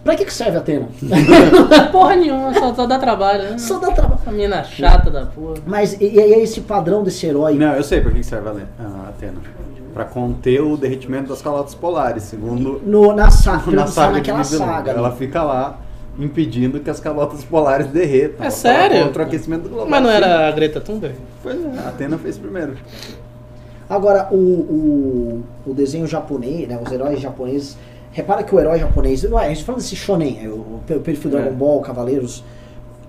[0.04, 0.86] Pra que, que serve a Atena?
[1.90, 3.58] Porra nenhuma, só, só dá trabalho, né?
[3.58, 4.20] Só dá trabalho.
[4.22, 5.54] Uma menina chata da porra.
[5.66, 7.54] Mas e, e aí esse padrão desse herói.
[7.54, 9.38] Não, eu sei pra que que serve a, Atena.
[9.94, 14.44] Pra conter o derretimento das calotas polares, segundo No, na, sa pelo na saga naquela
[14.44, 14.90] saga.
[14.90, 15.16] Ela né?
[15.16, 15.78] fica lá
[16.18, 18.40] impedindo que as calotas polares derretam.
[18.40, 19.04] É Ela sério?
[19.04, 19.88] Contra o aquecimento global.
[19.88, 21.16] Mas não era a Greta Thunberg?
[21.42, 22.76] Pois é, a Atena fez primeiro.
[23.88, 27.76] Agora, o, o, o desenho japonês, né, os heróis japoneses.
[28.14, 29.22] Repara que o herói japonês.
[29.24, 31.52] Não é, a gente fala desse shonen, é, o pe- perfil Dragon É.
[31.52, 32.42] Ball, Cavaleiros.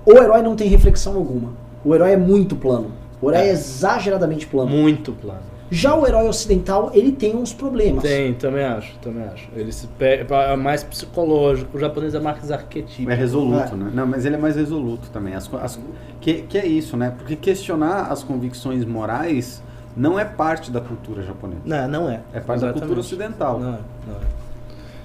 [0.06, 1.52] O herói não tem reflexão alguma.
[1.86, 2.92] O herói é muito plano.
[3.22, 3.52] O herói é, É.
[3.52, 4.70] exageradamente plano.
[4.70, 5.40] Muito plano.
[5.70, 8.04] Já o herói ocidental, ele tem uns problemas.
[8.04, 9.48] Tem, também acho, também acho.
[9.56, 10.26] Ele se pe...
[10.30, 13.10] é mais psicológico, o japonês é mais arquetípico.
[13.12, 13.78] É resoluto, É.
[13.78, 13.92] né?
[13.94, 15.34] Não, mas ele é mais resoluto também.
[15.34, 15.80] As, as-
[16.22, 17.14] que, que é isso, né?
[17.18, 19.62] Porque questionar as convicções morais
[19.98, 21.62] não é parte da cultura japonesa.
[21.66, 22.22] Não, não é.
[22.34, 23.60] É parte da cultura ocidental.
[23.60, 24.45] Não é, não é.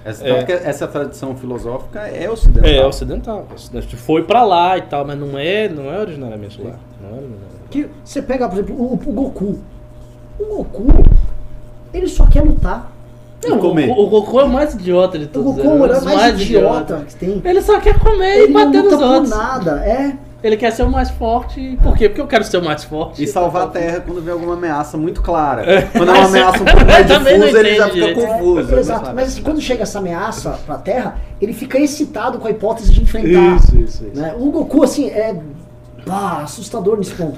[0.03, 0.45] Essa, É.
[0.63, 2.69] essa tradição filosófica é ocidental.
[2.71, 3.47] É ocidental.
[3.97, 6.75] Foi pra lá e tal, mas não é, não é originariamente lá.
[7.01, 7.67] Não é originariamente lá.
[7.69, 9.59] Que você pega, por exemplo, o, o Goku.
[10.39, 10.87] O Goku,
[11.93, 12.91] ele só quer lutar.
[13.43, 13.89] E comer.
[13.89, 15.55] O, o Goku é o mais idiota de O todos.
[15.55, 17.41] Goku é o herói um dos mais idiota que tem.
[17.43, 19.29] Ele só quer comer Ele e não bater luta nos por outros.
[19.29, 20.17] nada, é.
[20.43, 21.77] Ele quer ser o mais forte.
[21.83, 22.09] Por quê?
[22.09, 23.23] Porque eu quero ser o mais forte.
[23.23, 25.63] E salvar a Terra quando vê alguma ameaça muito clara.
[25.69, 25.81] É.
[25.83, 28.75] Quando é uma ameaça um pouco mais difusa, ele já fica confuso.
[28.75, 29.13] Exato, né?
[29.13, 33.57] mas quando chega essa ameaça pra Terra, ele fica excitado com a hipótese de enfrentar.
[33.57, 34.19] Isso, isso, isso.
[34.19, 34.33] né?
[34.39, 35.39] O Goku, assim, é
[36.05, 37.37] pá, assustador nesse ponto.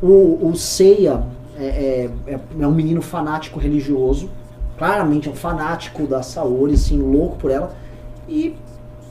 [0.00, 1.22] O, o Seiya
[1.58, 1.64] é,
[2.26, 4.30] é, é- é um menino fanático religioso,
[4.78, 7.74] claramente é um fanático da Saori, assim, louco por ela,
[8.28, 8.54] e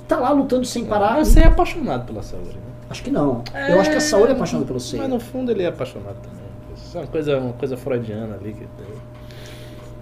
[0.07, 1.17] tá lá lutando sem parar.
[1.23, 2.68] Você é apaixonado pela Saori, né?
[2.89, 3.43] Acho que não.
[3.69, 5.03] Eu acho que a Saori é apaixonada pelo Seiya.
[5.03, 6.39] Mas no fundo ele é apaixonado também.
[6.75, 8.53] Isso é uma coisa, uma coisa freudiana ali.
[8.53, 8.65] Que...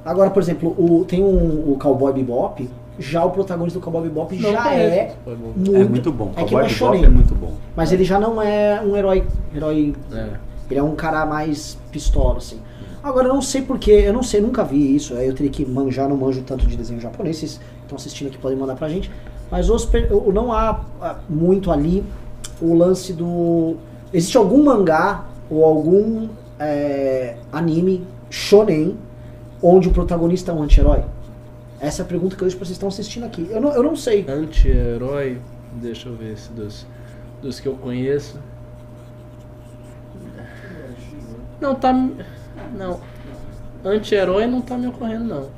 [0.06, 4.36] Agora, por exemplo, o, tem um, o Cowboy Bebop, já o protagonista do Cowboy Bebop
[4.38, 5.36] Não já é bom.
[5.36, 6.32] muito, É muito bom.
[6.36, 7.54] É que Cowboy é Bebop é muito bom.
[7.76, 10.30] mas ele já não é um herói, herói É.
[10.72, 12.62] ele é um cara mais pistola, assim.
[13.04, 15.14] Agora eu não sei porquê, eu não sei, nunca vi isso.
[15.14, 17.38] Eu teria que manjar, não manjo tanto de desenho japonês.
[17.38, 19.12] Vocês estão assistindo aqui podem mandar pra gente.
[19.52, 19.90] Mas os
[20.34, 20.82] não há
[21.30, 22.04] muito ali
[22.62, 23.76] o lance do.
[24.14, 26.30] Existe algum mangá ou algum
[26.60, 28.98] é, anime shonen
[29.62, 31.04] onde o protagonista é um anti-herói?
[31.80, 33.48] Essa é a pergunta que pra vocês estão assistindo aqui.
[33.52, 34.26] Eu não, eu não sei.
[34.28, 35.40] Anti-herói,
[35.74, 36.88] deixa eu ver se dos,
[37.42, 38.40] dos que eu conheço.
[41.62, 41.94] Não tá.
[41.94, 43.00] Não.
[43.86, 45.50] Anti-herói não tá me ocorrendo, não.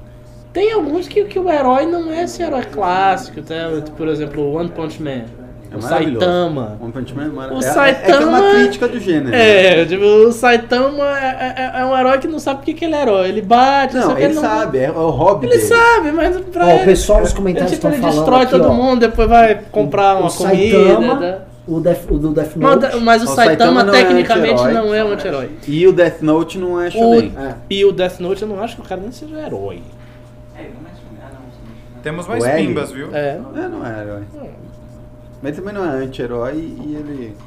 [0.52, 3.56] Tem alguns que, que o herói não é esse herói clássico, tá?
[3.96, 5.26] por exemplo, o One Punch Man.
[5.72, 6.20] É o maravilhoso.
[6.26, 6.78] Saitama.
[6.82, 7.32] One Punch Man é O
[7.62, 9.36] é, é, é que é uma Saitama- crítica do gênero.
[9.36, 12.96] É, tipo, o Saitama é, é- é um herói que não sabe porque que ele
[12.96, 13.28] é herói.
[13.30, 15.68] Ele bate, Não, que ele não- sabe, é, é o hobby Ele dele.
[15.68, 16.82] sabe, mas pra Ó, ele.
[16.82, 18.74] o pessoal nos ele, comentários tipo, estão ele falando destrói aqui, todo ó.
[18.74, 21.16] mundo, depois vai comprar O uma Saitama, comida.
[21.20, 21.38] né?
[21.68, 22.96] O, Death, o do Death Mas, Note.
[22.96, 24.74] o- mas o, O Saitama, Saitama não é tecnicamente anti-herói.
[24.74, 25.50] não é um anti-herói.
[25.68, 27.32] E o Death Note não é shonen.
[27.38, 27.54] É.
[27.70, 29.84] E o Death Note eu não acho que o cara nem seja herói.
[32.02, 33.10] Temos mais O pimbas, viu?
[33.14, 33.40] É.
[33.56, 34.24] É, não é herói.
[35.42, 37.38] Mas também não é anti-herói e ele.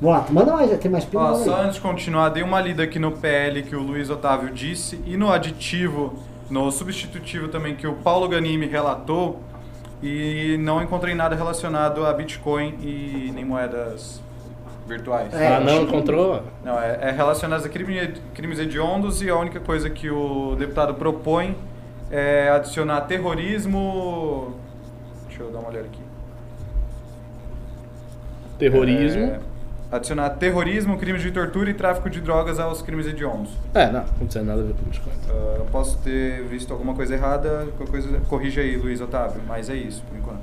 [0.00, 1.06] Vamos lá, manda mais, tem mais?
[1.14, 4.50] Ó, só antes de continuar, dei uma lida aqui no PL que o Luiz Otávio
[4.50, 6.14] disse e no aditivo,
[6.48, 9.40] no substitutivo também que o Paulo Ganimi relatou
[10.02, 14.22] e não encontrei nada relacionado a Bitcoin e nem moedas
[14.86, 15.32] virtuais.
[15.34, 16.42] É, ah, não encontrou?
[16.64, 20.94] Não, é, é relacionado a crime, crimes hediondos e a única coisa que o deputado
[20.94, 21.56] propõe
[22.10, 24.56] é adicionar terrorismo.
[25.28, 26.09] Deixa eu dar uma olhada aqui.
[28.60, 29.22] Terrorismo.
[29.22, 29.40] É,
[29.90, 33.50] adicionar terrorismo, crimes de tortura e tráfico de drogas aos crimes hediondos.
[33.74, 35.14] É, não, não tem nada a ver com Bitcoin.
[35.28, 39.68] Ah, eu posso ter visto alguma coisa errada, qualquer coisa, corrija aí, Luiz Otávio, mas
[39.68, 40.40] é isso, por enquanto.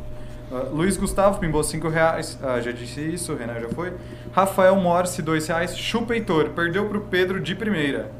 [0.52, 3.94] Ah, Luiz Gustavo pimbou 5 reais, ah, já disse isso, o Renan já foi.
[4.34, 5.78] Rafael Morse, 2 reais.
[5.78, 8.12] Chupa Heitor, perdeu pro Pedro de primeira.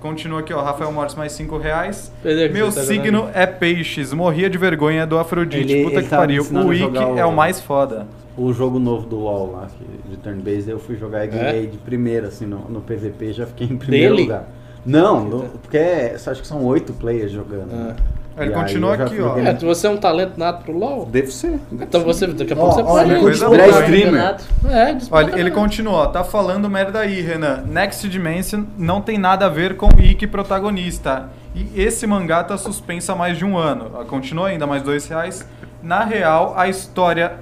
[0.00, 2.10] Continua aqui, ó, Rafael Morse, mais 5 reais.
[2.22, 3.30] Pedro, Meu tá signo jogando?
[3.36, 5.70] é peixes, morria de vergonha do Afrodite.
[5.72, 8.06] Ele- Puta ele que pariu, o Wiki é o mais foda.
[8.36, 9.68] O jogo novo do LoL lá,
[10.08, 13.66] de turn-based, eu fui jogar e ganhei de primeira, assim, no, no PVP, já fiquei
[13.66, 14.22] em primeiro Dele?
[14.28, 14.48] lugar.
[14.86, 17.70] Não, no- porque é, acho que são oito players jogando.
[17.72, 17.76] Ah.
[17.76, 17.96] né?
[18.40, 19.36] Ele E continua aqui, ó.
[19.38, 21.06] É, você é um talento nato pro LoL?
[21.06, 21.60] Deve ser.
[21.70, 22.06] deve Então ser.
[22.06, 23.10] você, daqui a pouco você pode.
[23.50, 24.36] Virar streamer.
[24.68, 27.64] É, Olha, ele continua, ó, tá falando merda aí, Renan.
[27.66, 31.28] Next Dimension não tem nada a ver com Ikki protagonista.
[31.54, 33.90] E esse mangá tá suspenso há mais de um ano.
[34.06, 35.46] Continua ainda, mais dois reais.
[35.82, 37.34] Na real, a história...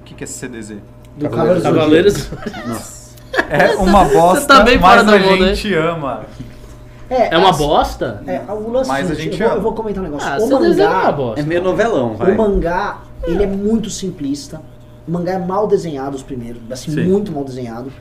[0.00, 0.76] O que, que é CDZ?
[1.16, 2.30] Do Cavaleiros Cavaleiros.
[3.48, 5.38] É uma bosta, tá bem fora mas a hein?
[5.54, 6.24] gente ama.
[7.10, 8.22] É uma assim, bosta?
[8.26, 9.56] É, o lance Mas a seguinte, gente eu, vou, ama.
[9.58, 10.28] eu vou comentar um negócio.
[10.28, 11.40] Ah, o mangá, bosta.
[11.40, 12.32] É meio novelão, vai.
[12.32, 14.60] o mangá, ele é muito simplista.
[15.06, 17.04] O mangá é mal desenhado os primeiros, assim, Sim.
[17.04, 17.92] muito mal desenhado.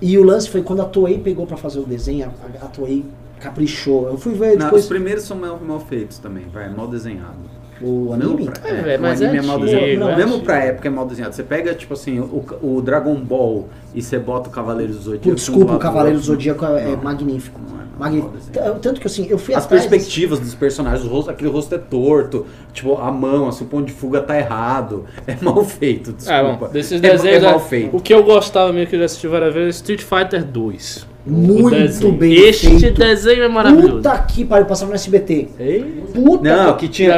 [0.00, 2.30] E o lance foi quando a Toei pegou pra fazer o desenho,
[2.60, 3.04] a, a Toei
[3.40, 4.06] caprichou.
[4.08, 7.38] Eu fui ver Não, depois os primeiros são mal, mal feitos também, vai, mal desenhado.
[7.84, 8.44] O anime.
[8.50, 9.84] pra, É, velho, o mas anime é é mal desenhado.
[9.86, 10.44] é Mesmo antigo.
[10.44, 11.34] pra época é mal desenhado.
[11.34, 15.28] Você pega, tipo assim, o, o Dragon Ball e você bota o Cavaleiro do Zodíaco.
[15.28, 16.24] Pô, desculpa, o Cavaleiro do.
[16.24, 17.02] Zodíaco é, é Não.
[17.02, 17.60] magnífico.
[17.68, 18.32] Não é, não é Magnífico.
[18.82, 21.78] Tanto que assim, eu fui As atrás perspectivas dos personagens, o rosto, aquele rosto é
[21.78, 25.04] torto, tipo, a mão, assim, o ponto de fuga tá errado.
[25.28, 26.66] É mal feito, Ah, desculpa.
[26.66, 27.42] bom, desses é, desenhos.
[27.44, 27.96] é mal é- feito.
[27.96, 31.06] O que eu gostava mesmo que eu já assisti várias vezes é Street Fighter 2.
[31.26, 32.12] Muito O desenho.
[32.12, 32.98] bem Este feito.
[32.98, 33.92] desenho é maravilhoso.
[33.96, 35.48] Puta que pariu, passava no SBT.
[35.58, 37.08] Ei, Puta Não, que tinha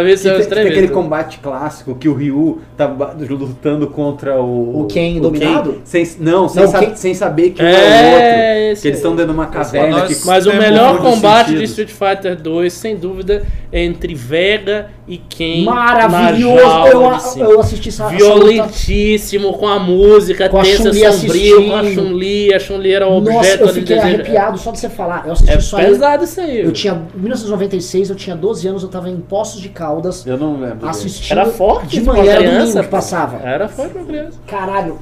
[0.45, 4.83] que três aquele combate clássico que o Ryu ba- lutando contra o.
[4.83, 5.81] O Ken dominado?
[5.85, 8.83] sem, não, sem, Não, sa- Ken- sem saber que É, é o outro.
[8.83, 9.17] Que eles estão aí.
[9.17, 9.99] dentro de uma caverna.
[9.99, 11.71] nós- que Mas o melhor combate de sentidos.
[11.79, 15.65] Street Fighter 2, sem dúvida, é entre Vega e Ken.
[15.65, 17.39] Maravilhoso.
[17.39, 18.09] Eu, eu assisti essa.
[18.09, 21.85] Violentíssimo, com a música Com a tensa, Chun-Li sombrio, com a.
[21.85, 22.55] Chun-Li.
[22.55, 25.25] A Chun-Li era o Nossa, objeto eu ali fiquei desejo- arrepiado só de você falar.
[25.27, 25.87] Eu assisti É isso aí.
[25.87, 26.61] pesado isso aí.
[26.61, 30.37] Eu tinha, em 1996, eu tinha 12 anos, eu tava em Poços de Caldas, Eu
[30.39, 30.89] não lembro.
[30.89, 31.33] assistindo.
[31.39, 33.37] Era forte De manhã, era criança, domingo que passava.
[33.47, 34.39] Era forte pra criança.
[34.47, 34.99] Caralho,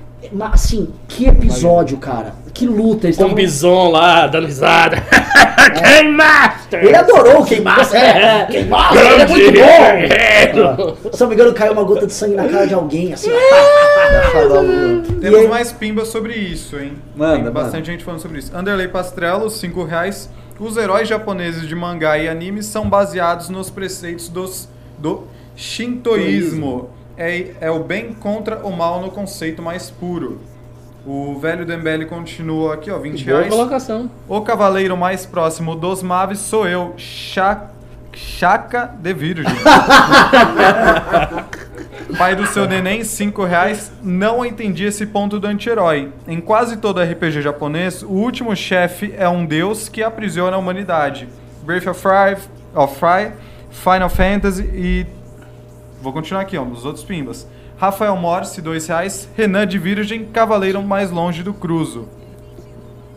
[0.53, 2.35] assim, que episódio, cara.
[2.55, 3.09] Que luta.
[3.09, 4.97] Eles Com o tavam- bison lá, dando risada.
[5.83, 6.85] Game Master!
[6.85, 8.01] Ele adorou o Game Master.
[8.05, 10.95] É, Game Master, ele é muito bom.
[11.11, 13.31] Ah, Se não me engano, caiu uma gota de sangue na cara de alguém, assim.
[15.21, 16.93] Temos aí- mais pimbas sobre isso, hein?
[17.17, 17.51] Manda, Tem manda.
[17.51, 18.57] bastante gente falando sobre isso.
[18.57, 20.31] Underlay Pastrello, 5 reais.
[20.59, 24.69] Os heróis japoneses de mangá e anime são baseados nos preceitos dos,
[24.99, 25.25] do
[25.57, 26.91] shintoísmo.
[27.17, 30.41] É, é o bem contra o mal no conceito mais puro.
[31.07, 33.53] O velho Dembele continua aqui, ó, 20 Boa reais.
[33.55, 34.11] colocação.
[34.27, 37.67] O cavaleiro mais próximo dos Maves sou eu, Cha-
[38.15, 39.45] Chaka de Virgem.
[42.17, 43.93] Pai do seu neném, 5 reais.
[44.03, 46.11] Não entendi esse ponto do anti-herói.
[46.27, 51.29] Em quase todo RPG japonês, o último chefe é um deus que aprisiona a humanidade.
[51.65, 52.39] Breath of Fire,
[52.75, 53.33] of Fire
[53.71, 55.07] Final Fantasy e.
[56.01, 57.47] Vou continuar aqui, ó, os outros pimbas.
[57.77, 59.29] Rafael Morse, 2 reais.
[59.37, 62.07] Renan de Virgem, Cavaleiro Mais Longe do Cruzo.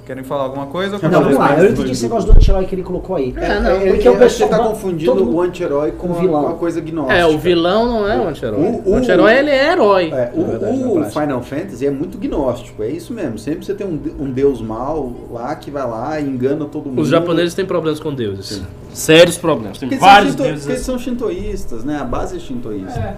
[0.06, 0.98] Querem falar alguma coisa?
[1.04, 3.34] Não, vamos lá, eu entendi esse negócio do anti-herói que ele colocou aí.
[3.36, 6.14] É, não, Ele, porque eu o que pessoal você tá confundindo o anti-herói com o
[6.14, 6.44] vilão.
[6.44, 7.14] com a coisa gnóstica.
[7.14, 8.60] É, o vilão não é o anti-herói.
[8.62, 10.10] O- O o- anti-herói, ele é herói.
[10.14, 11.04] É, o, na verdade, na o.
[11.12, 13.38] Final Fantasy é muito gnóstico, é isso mesmo.
[13.38, 17.02] Sempre você tem um, um deus mau lá que vai lá e engana todo mundo.
[17.02, 18.62] Os japoneses têm problemas com deuses.
[18.94, 19.78] Sérios problemas.
[19.78, 20.86] Tem Porque eles, vários são shinto- porque eles deuses.
[20.86, 21.98] são shintoístas, né?
[22.00, 22.98] A base é shintoísta.
[22.98, 23.18] É,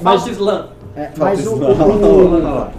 [0.00, 0.68] mas, Islã.
[0.96, 2.70] é, mas o, Não, o- não.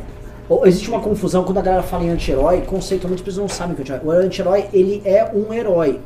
[0.49, 3.73] o- existe uma confusão quando a galera fala em anti-herói, conceitualmente as pessoas não sabem
[3.73, 4.18] o que é anti-herói.
[4.18, 5.99] O anti-herói, ele é um herói.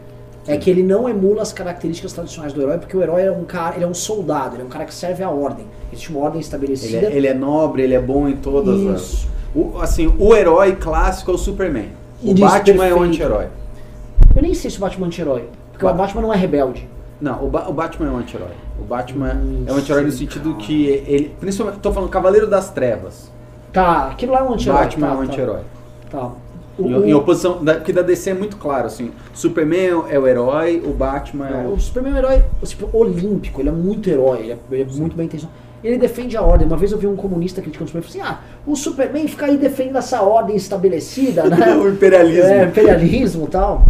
[0.48, 3.44] É que ele não emula as características tradicionais do herói, porque o herói é um
[3.46, 5.66] cara, ele é um soldado, ele é um cara que serve à ordem.
[5.92, 7.08] Existe uma ordem Ele estabelecida.
[7.08, 8.90] é, ele é nobre, ele é bom em todas Isso.
[8.92, 9.28] as.
[9.56, 11.88] O, assim, o herói clássico é o Superman.
[12.24, 13.04] O Isso, Batman é o perfeito.
[13.04, 13.48] anti-herói.
[14.36, 16.88] Eu nem sei se o Batman é anti-herói, porque o Batman não é rebelde.
[17.22, 18.52] Não, o, Ba- o Batman é um anti-herói.
[18.80, 19.38] O Batman
[19.68, 21.34] é um anti-herói no sentido que ele.
[21.40, 23.32] Principalmente, tô falando Cavaleiro das Trevas.
[23.72, 24.82] Tá, aquilo lá é um anti-herói.
[24.84, 25.62] Batman tá, é um tá, anti-herói.
[26.12, 26.32] Tá.
[26.78, 27.64] O, Em, em oposição.
[27.64, 29.12] Da, porque da DC é muito claro, assim.
[29.34, 31.74] Superman é o herói, o Batman é Não, o.
[31.76, 34.86] o Superman é um herói tipo, olímpico, ele é muito herói, ele é, ele é
[34.96, 35.58] muito bem intencionado.
[35.82, 36.68] Ele defende a ordem.
[36.68, 39.28] Uma vez eu vi um comunista criticando o Superman e falei assim: ah, o Superman
[39.28, 41.76] fica aí defendendo essa ordem estabelecida, né?
[41.78, 42.50] o imperialismo.
[42.50, 43.86] É, imperialismo e tal.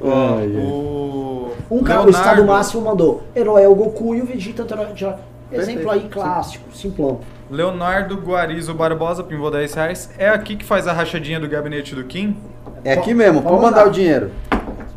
[0.00, 0.62] Ó, Ai, ai.
[0.66, 4.62] o Um cara, o Leonardo- Estado Máximo mandou: herói é o Goku e o Vegeta
[4.62, 7.20] é o de- Exemplo aí clássico, simplão.
[7.50, 10.10] Leonardo Guarizo Barbosa, pingou 10 reais.
[10.18, 12.36] É aqui que faz a rachadinha do gabinete do Kim?
[12.82, 13.86] É aqui mesmo, Pode mandar mandar.
[13.86, 14.30] o dinheiro.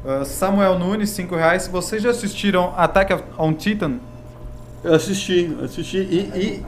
[0.03, 1.67] Uh, Samuel Nunes, 5 reais.
[1.67, 3.97] Vocês já assistiram Attack on Titan?
[4.83, 5.97] Eu assisti, assisti.
[5.97, 6.63] E,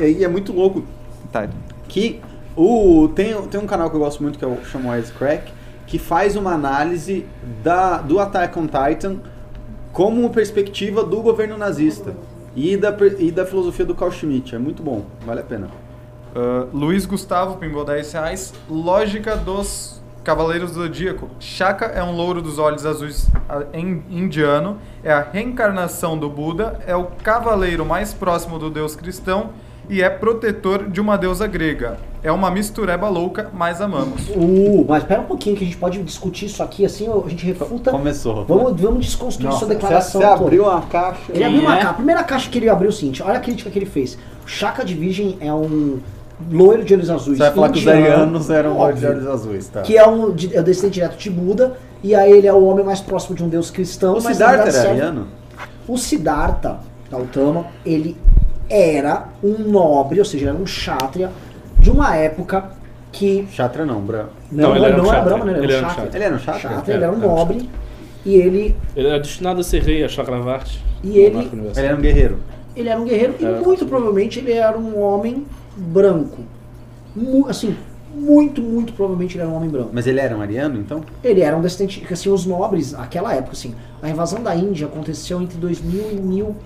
[0.00, 0.82] e, e é muito louco
[1.30, 1.46] Tá.
[1.86, 2.20] que
[2.56, 5.52] o, tem, tem um canal que eu gosto muito que é o chama Wisecrack,
[5.86, 7.26] que faz uma análise
[7.62, 9.16] da, do Attack on Titan
[9.92, 12.14] como perspectiva do governo nazista
[12.54, 14.54] e da, e da filosofia do Carl Schmitt.
[14.54, 15.68] É muito bom, vale a pena.
[16.34, 18.54] Uh, Luiz Gustavo, pingou 10 reais.
[18.68, 21.30] Lógica dos Cavaleiros do Zodíaco.
[21.40, 23.30] Shaka é um louro dos olhos azuis
[24.10, 24.78] indiano.
[25.02, 26.80] É a reencarnação do Buda.
[26.86, 29.50] É o cavaleiro mais próximo do deus cristão.
[29.88, 31.96] E é protetor de uma deusa grega.
[32.22, 34.28] É uma mistureba louca, mas amamos.
[34.28, 37.46] Uh, mas pera um pouquinho que a gente pode discutir isso aqui, assim a gente
[37.46, 37.90] refuta.
[37.90, 38.44] Começou.
[38.44, 40.20] Vamos, vamos desconstruir Nossa, sua declaração.
[40.20, 41.20] Você, abriu uma caixa.
[41.32, 41.76] Ele abriu uma é?
[41.76, 41.90] caixa.
[41.90, 44.18] A primeira caixa que ele abriu é o seguinte: olha a crítica que ele fez.
[44.44, 46.00] O Chaka de Virgem é um
[46.50, 47.38] loiro de olhos azuis.
[47.38, 49.82] Você vai falar que os indiano, arianos eram óbvio, de olhos azuis, tá?
[49.82, 51.76] Que é um é o descendente direto de Buda.
[52.02, 54.16] E aí ele é o homem mais próximo de um deus cristão.
[54.16, 55.28] O Siddhartha era ariano?
[55.86, 56.78] O Siddhartha
[57.10, 58.16] Gautama, ele
[58.68, 61.30] era um nobre, ou seja, era um kshatriya
[61.78, 62.70] de uma época
[63.12, 64.30] que Chatra não, branco.
[64.52, 65.44] Não, não, ele era um não era kshatriya.
[65.44, 65.64] Brahma, né?
[65.64, 66.10] Ele era um kshatriya.
[66.16, 66.68] Ele era um Kshatriya?
[66.70, 67.70] Kshatriya, ele era um É, um nobre
[68.26, 70.82] e ele Ele era destinado a ser rei, a Chakravarti.
[71.02, 71.38] E ele-.
[71.38, 72.38] Ele era um guerreiro.
[72.76, 75.46] ele era um guerreiro e muito provavelmente ele era um homem
[75.76, 76.42] branco.
[77.16, 77.74] Mu- assim,
[78.14, 79.90] muito, muito provavelmente ele era um homem branco.
[79.92, 81.02] Mas ele era um ariano, então?
[81.22, 85.40] Ele era um descendente, assim, os nobres, naquela época, assim, a invasão da Índia aconteceu
[85.40, 86.56] entre 2000 e 1000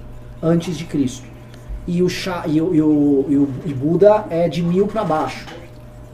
[0.43, 1.27] antes de Cristo.
[1.87, 5.47] E o, Sha, e, o, e, o, e, o, Buda é de mil para baixo.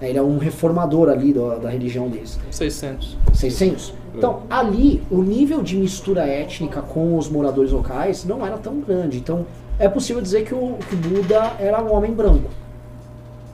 [0.00, 2.38] Ele é um reformador ali do- da religião deles.
[2.50, 3.16] 600.
[3.34, 3.94] 600?
[4.14, 9.18] Então, ali, o nível de mistura étnica com os moradores locais não era tão grande.
[9.18, 9.44] Então,
[9.78, 12.48] é possível dizer que o, que o Buda era um homem branco.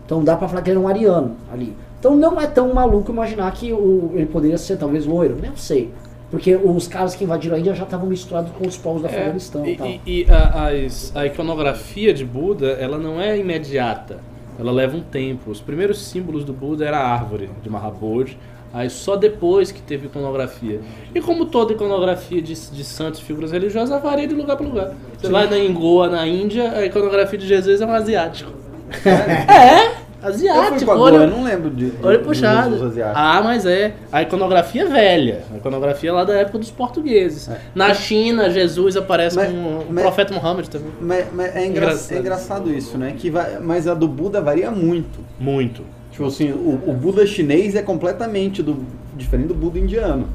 [0.06, 1.74] Então, dá pra falar que ele era um ariano ali.
[1.98, 5.36] Então, não é tão maluco imaginar que o, ele poderia ser talvez loiro.
[5.40, 5.90] Nem sei.
[6.34, 9.12] Porque os caras que invadiram a Índia já estavam misturados com os povos da É,
[9.12, 9.86] Afeganistão e, e tal.
[9.88, 14.18] e- e a, a iconografia de Buda, ela não é imediata.
[14.58, 15.48] Ela leva um tempo.
[15.52, 18.36] Os primeiros símbolos do Buda era a árvore de Mahabodhi.
[18.72, 20.80] Aí só depois que teve iconografia.
[21.14, 24.92] E como toda iconografia de, de santos, figuras religiosas, varia de lugar para lugar.
[25.16, 28.50] Você vai na Goa, na Índia, a iconografia de Jesus é um asiático.
[29.06, 30.90] é, asiático.
[30.90, 32.92] olha- Goa, eu não lembro de, de Olha dos puxado.
[33.14, 33.94] Ah, mas é.
[34.12, 35.42] A iconografia é velha.
[35.52, 37.48] A iconografia é lá da época dos portugueses.
[37.74, 40.88] Na China, Jesus aparece Mas- com o profeta Muhammad também.
[41.00, 42.16] Mas, mas é, engra- Engraçado.
[42.16, 43.14] é engraçado isso, né?
[43.18, 45.20] Que vai, mas a do Buda varia muito.
[45.38, 45.82] Muito.
[46.10, 48.84] Tipo assim, o, o Buda chinês é completamente do,
[49.16, 50.28] diferente do Buda indiano.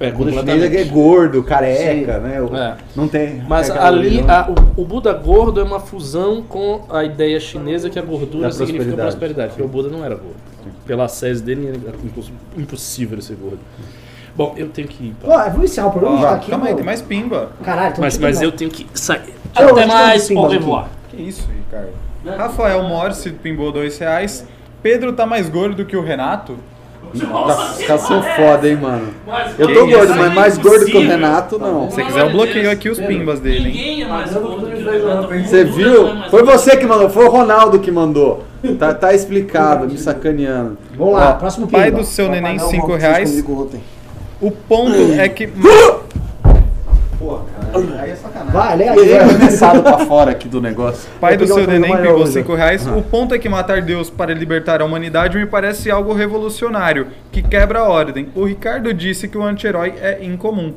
[0.00, 2.40] É, O Buda chinês é gordo, careca, né?
[2.40, 2.76] O- É.
[2.96, 3.42] Não tem.
[3.48, 7.98] Mas ali, a- o, o Buda gordo é uma fusão com a ideia chinesa que
[7.98, 9.10] a gordura Da significa prosperidade.
[9.16, 9.48] prosperidade.
[9.50, 10.36] Porque o Buda não era gordo.
[10.86, 13.60] Pela sese dele, é imposs- impossível ele ser gordo.
[14.34, 15.16] Bom, eu tenho que ir.
[15.22, 16.20] Ó, vamos encerrar o programa?
[16.22, 16.76] Tá aqui, calma aí, pô.
[16.76, 17.50] tem mais pimba.
[17.62, 19.34] Caralho, Mas, mas eu tenho que sair.
[19.58, 20.88] Eu- eu Até mais, au sim, revoir.
[21.10, 21.86] Que isso, Rica?
[22.24, 22.38] Ricardo.
[22.38, 24.46] Rafael Morse pimbou dois reais.
[24.82, 26.56] Pedro tá mais gordo que o Renato?
[27.14, 29.08] Os caras são foda, hein, mano.
[29.26, 31.10] Mas Eu tô gordo, é mas mais gordo que o impossível.
[31.10, 31.90] Renato, não.
[31.90, 33.74] Se você quiser, eu bloqueio aqui os pimbas dele, hein?
[33.74, 35.28] Ninguém é mais gordo que o Renato.
[35.28, 36.08] Você viu?
[36.30, 38.44] Foi você que mandou, foi o Ronaldo que mandou.
[38.78, 40.78] Tá, tá explicado, me sacaneando.
[40.96, 41.98] Vamos lá, Ó, próximo pai pimba.
[41.98, 43.44] do seu neném, Papai Noel 5 voltou reais.
[44.40, 45.48] O ponto é que.
[47.18, 48.31] Pô, cara, aí é sacanagem.
[48.52, 48.98] Vai, lê aí.
[48.98, 51.08] Ele é pra fora aqui do negócio.
[51.18, 52.32] Pai do seu neném pegou hoje.
[52.32, 52.86] 5 reais.
[52.86, 57.40] O ponto é que matar Deus para libertar a humanidade me parece algo revolucionário, que
[57.40, 58.28] quebra a ordem.
[58.34, 60.74] O Ricardo disse que o anti-herói é incomum.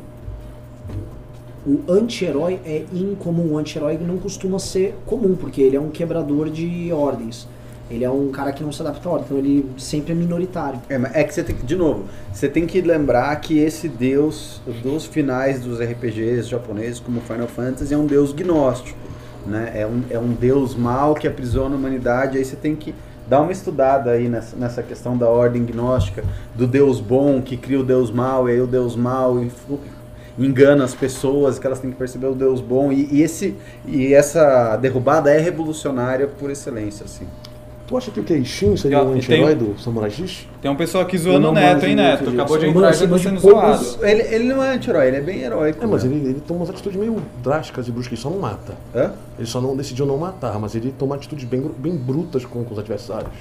[1.68, 3.54] O anti-herói é incomum.
[3.54, 7.48] O anti-herói não costuma ser comum, porque ele é um quebrador de ordens.
[7.90, 10.82] Ele é um cara que não se adapta ordem, então ele sempre é minoritário.
[10.90, 13.88] É, mas é que você tem que, de novo, você tem que lembrar que esse
[13.88, 18.98] deus dos finais dos RPGs japoneses, como Final Fantasy, é um deus gnóstico.
[19.46, 19.72] Né?
[19.76, 22.40] É, um, é um deus mau que aprisiona a humanidade.
[22.40, 22.96] Aí você tem que
[23.28, 26.24] dar uma estudada aí nessa, nessa questão da ordem gnóstica,
[26.56, 29.44] do deus bom que cria o deus mau, e aí o deus mau
[30.38, 32.92] engana as pessoas, que elas têm que perceber o deus bom.
[32.92, 33.56] E, e esse,
[33.86, 37.06] e essa derrubada é revolucionária por excelência.
[37.06, 37.28] Assim.
[37.88, 40.48] Tu acha que o Keishin seria um anti-herói do Samurai X?
[40.60, 42.30] Tem um pessoal aqui zoando o Neto, hein, Neto?
[42.32, 44.06] Acabou de entrar e já tá sendo poucos- zoado.
[44.06, 45.84] Ele, ele não é anti-herói, ele é bem heróico.
[45.84, 46.16] É, mas né?
[46.16, 48.74] ele, ele toma umas atitudes meio drásticas e bruscas, ele só não mata.
[48.96, 49.12] Hã?
[49.38, 52.74] Ele só não decidiu não matar, mas ele toma atitudes bem, bem brutas com, com
[52.74, 53.34] os adversários.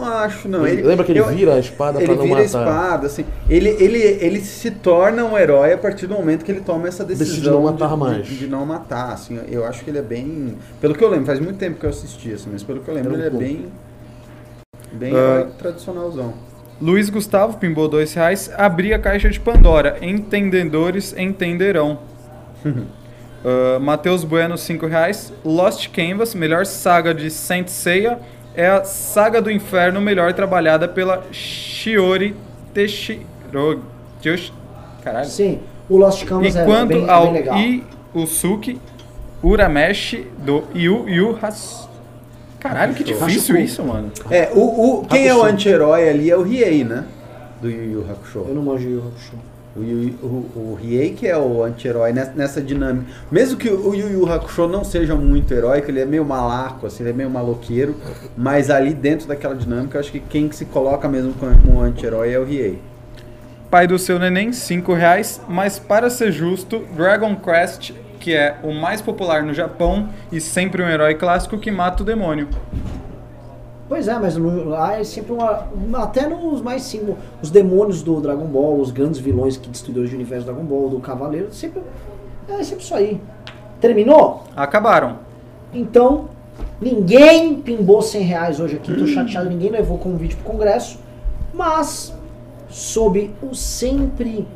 [0.00, 0.66] Não acho, não.
[0.66, 2.58] Ele- lembra que ele vira a espada ele pra não vira a matar?
[2.58, 3.24] espada, assim.
[3.48, 7.04] Ele, ele, ele se torna um herói a partir do momento que ele toma essa
[7.04, 8.26] decisão Decide não matar de, mais.
[8.26, 9.40] De, de não matar, assim.
[9.50, 10.56] Eu acho que ele é bem...
[10.80, 12.94] Pelo que eu lembro, faz muito tempo que eu assisti, assim, mas pelo que eu
[12.94, 13.66] lembro, Eu ele é bem...
[14.92, 16.32] Bem herói tradicionalzão.
[16.80, 18.50] Luiz Gustavo pimbou dois reais.
[18.56, 19.98] Abri a caixa de Pandora.
[20.00, 21.98] Entendedores entenderão.
[22.64, 25.32] Uh, Matheus Bueno, 5 reais.
[25.44, 28.20] Lost Canvas, melhor saga de Saint Seiya,
[28.58, 32.34] é a saga do inferno melhor trabalhada pela Shiori
[32.74, 33.22] Teshiro...
[35.04, 35.28] Caralho.
[35.28, 37.56] Sim, o Lost Canvas é Enquanto bem, é ao bem legal.
[38.16, 38.80] Iusuke
[39.40, 41.88] Urameshi do Yu Yu Has...
[42.58, 43.58] Caralho, que difícil Hakusho.
[43.58, 44.10] isso, mano.
[44.28, 47.04] É, o, o, quem é o anti-herói ali é o Riei, né?
[47.62, 48.44] Do Yu Yu Hakusho.
[48.48, 49.34] Eu não manjo Yu Yu Hakusho.
[49.78, 53.06] O, Yu, o, o Riei que é o anti-herói nessa, dinâmica.
[53.30, 57.02] Mesmo que o Yu Yu Hakusho não seja muito heróico, ele é meio malaco, assim,
[57.02, 57.94] ele é meio maloqueiro,
[58.36, 62.38] mas ali dentro daquela dinâmica, eu acho que quem se coloca mesmo como anti-herói é
[62.38, 62.78] o Riei.
[63.70, 65.42] Pai do seu neném, 5 reais.
[65.46, 70.82] Mas para ser justo, Dragon Quest, que é o mais popular no Japão e sempre
[70.82, 72.48] um herói clássico que mata o demônio.
[73.88, 75.64] Pois é, mas no- lá é sempre uma.
[75.94, 77.16] Até nos mais simples.
[77.42, 80.90] Os demônios do Dragon Ball, os grandes vilões que destruidores do universo do Dragon Ball,
[80.90, 81.82] do Cavaleiro, sempre.
[82.48, 83.20] É sempre isso aí.
[83.80, 84.44] Terminou?
[84.54, 85.16] Acabaram.
[85.72, 86.28] Então,
[86.80, 88.94] ninguém pimbou 100 reais hoje aqui.
[88.94, 90.98] Tô chateado, ninguém levou convite pro congresso.
[91.54, 92.12] Mas,
[92.68, 94.46] sob o sempre.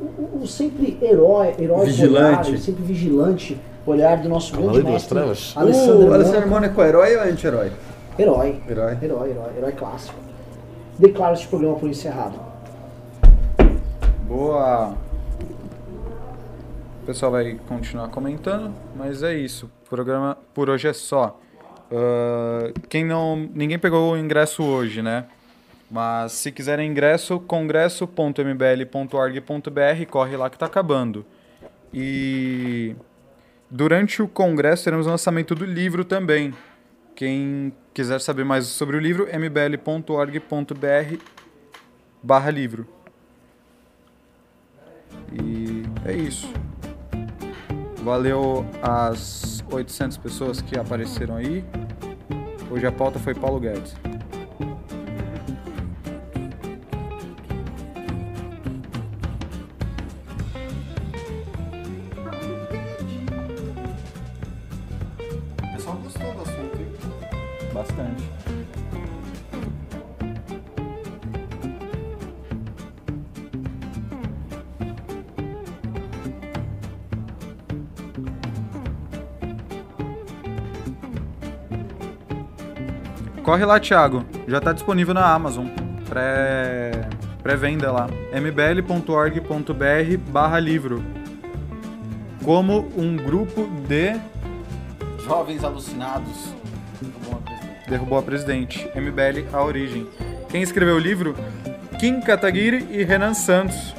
[0.00, 2.48] O, o sempre herói, herói Vigilante.
[2.50, 5.18] olhar, sempre vigilante olhar do nosso grande Cavaleiro das mestre.
[5.56, 6.54] Alessandro o Alessandro Mônaco.
[6.76, 7.70] Mônaco é herói ou anti-herói?
[8.18, 8.60] Herói.
[8.68, 8.98] Herói.
[9.02, 10.18] Herói, herói, herói clássico.
[10.98, 12.38] Declaro este programa por encerrado.
[14.28, 14.94] Boa.
[17.02, 19.70] O pessoal vai continuar comentando, mas é isso.
[19.86, 21.40] O programa por hoje é só.
[21.90, 23.48] Ah, quem não.
[23.54, 25.26] Ninguém pegou o ingresso hoje, né?
[25.90, 31.26] Mas se quiserem ingresso, congresso.mbl.org.br, corre lá que tá acabando.
[31.92, 32.96] E
[33.70, 36.54] durante o congresso teremos o lançamento do livro também.
[37.14, 41.16] Quem quiser saber mais sobre o livro, mbl.org.br
[42.22, 42.86] barra livro.
[45.32, 46.52] E é isso.
[48.02, 51.64] Valeu as 800 pessoas que apareceram aí.
[52.70, 53.94] Hoje a pauta foi Paulo Guedes.
[68.02, 68.42] Bastante.
[83.42, 84.24] Corre lá, Thiago.
[84.46, 85.66] Já está disponível na Amazon.
[86.08, 87.08] Pré...
[87.42, 88.06] Pré-venda lá.
[88.32, 91.02] mbl.org.br barra livro.
[92.44, 94.14] Como um grupo de
[95.24, 96.61] Jovens alucinados.
[97.92, 98.88] Derrubou a presidente.
[98.94, 100.06] MBL A Origem.
[100.48, 101.36] Quem escreveu o livro?
[102.00, 103.94] Kim Kataguiri e Renan Santos.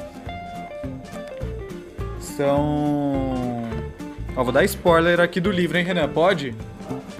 [2.18, 3.62] São.
[4.36, 6.08] Ó, vou dar spoiler aqui do livro, hein, Renan?
[6.08, 6.54] Pode?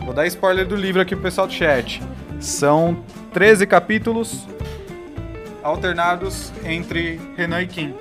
[0.01, 2.03] Vou dar spoiler do livro aqui pro pessoal do chat.
[2.41, 4.47] São 13 capítulos
[5.63, 7.95] alternados entre Renan e Kim.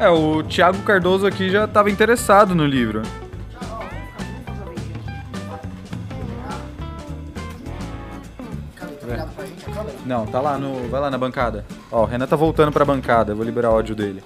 [0.00, 3.02] É, o Thiago Cardoso aqui já estava interessado no livro.
[10.06, 10.88] Não, tá lá no.
[10.88, 11.66] Vai lá na bancada.
[11.92, 14.22] Ó, o Renan tá voltando pra bancada, vou liberar o áudio dele.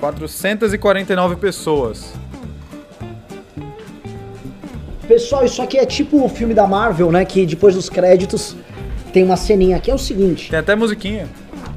[0.00, 2.12] 449 pessoas.
[5.08, 7.24] Pessoal, isso aqui é tipo o filme da Marvel, né?
[7.24, 8.54] Que depois dos créditos
[9.14, 9.90] tem uma ceninha aqui.
[9.90, 10.50] É o seguinte.
[10.50, 11.26] Tem até musiquinha.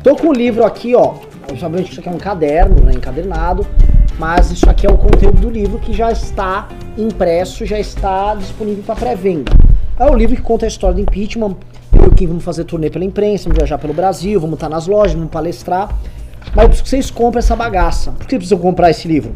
[0.03, 1.30] Tô com o livro aqui, ó.
[1.51, 2.93] Obviamente isso aqui é um caderno, né?
[2.93, 3.65] Encadernado.
[4.17, 6.67] Mas isso aqui é o conteúdo do livro que já está
[6.97, 9.51] impresso, já está disponível para pré-venda.
[9.99, 11.55] É o livro que conta a história do impeachment.
[11.93, 14.69] Eu e o Kim vamos fazer turnê pela imprensa, vamos viajar pelo Brasil, vamos estar
[14.69, 15.89] nas lojas, vamos palestrar.
[16.55, 18.11] Mas eu preciso que vocês comprem essa bagaça.
[18.11, 19.33] Por que precisam comprar esse livro?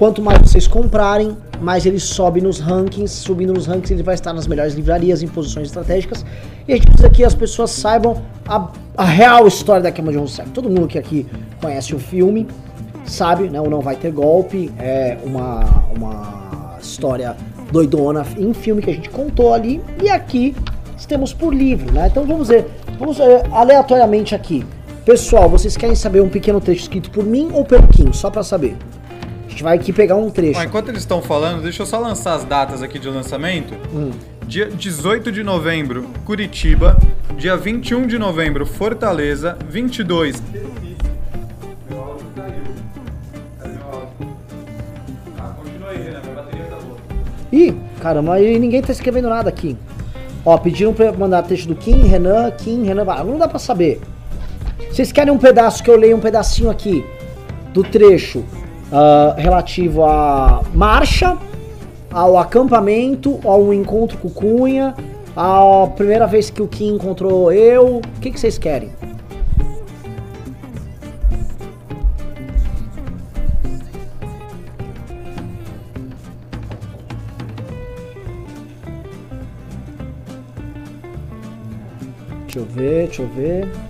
[0.00, 3.12] Quanto mais vocês comprarem, mais ele sobe nos rankings.
[3.16, 6.24] Subindo nos rankings, ele vai estar nas melhores livrarias, em posições estratégicas.
[6.66, 10.16] E a gente precisa que as pessoas saibam a, a real história da queima de
[10.16, 10.48] Rousseff.
[10.52, 11.26] Todo mundo que aqui
[11.60, 12.48] conhece o filme
[13.04, 13.60] sabe, né?
[13.60, 17.36] O Não Vai Ter Golpe é uma, uma história
[17.70, 19.82] doidona em filme que a gente contou ali.
[20.02, 20.56] E aqui
[21.06, 22.06] temos por livro, né?
[22.10, 22.66] Então vamos ver,
[22.98, 24.64] vamos ver aleatoriamente aqui.
[25.04, 28.14] Pessoal, vocês querem saber um pequeno trecho escrito por mim ou pelo Kim?
[28.14, 28.78] Só pra saber.
[29.50, 30.60] A gente vai aqui pegar um trecho.
[30.60, 33.74] Ó, enquanto eles estão falando, deixa eu só lançar as datas aqui de lançamento.
[33.92, 34.12] Hum.
[34.46, 36.96] Dia 18 de novembro, Curitiba.
[37.36, 39.58] Dia 21 de novembro, Fortaleza.
[39.68, 40.40] 22.
[47.52, 49.76] Ih, caramba, aí ninguém tá escrevendo nada aqui.
[50.44, 53.04] Ó, pediram pra eu mandar texto do Kim, Renan, Kim, Renan.
[53.24, 54.00] Não dá pra saber.
[54.88, 57.04] Vocês querem um pedaço que eu leio um pedacinho aqui
[57.74, 58.44] do trecho
[58.92, 61.36] ah, relativo à marcha,
[62.10, 64.94] ao acampamento, ao encontro com o Cunha,
[65.36, 67.98] a primeira vez que o Kim encontrou eu.
[67.98, 68.90] O que, que vocês querem?
[82.42, 83.89] Deixa eu ver, deixa eu ver.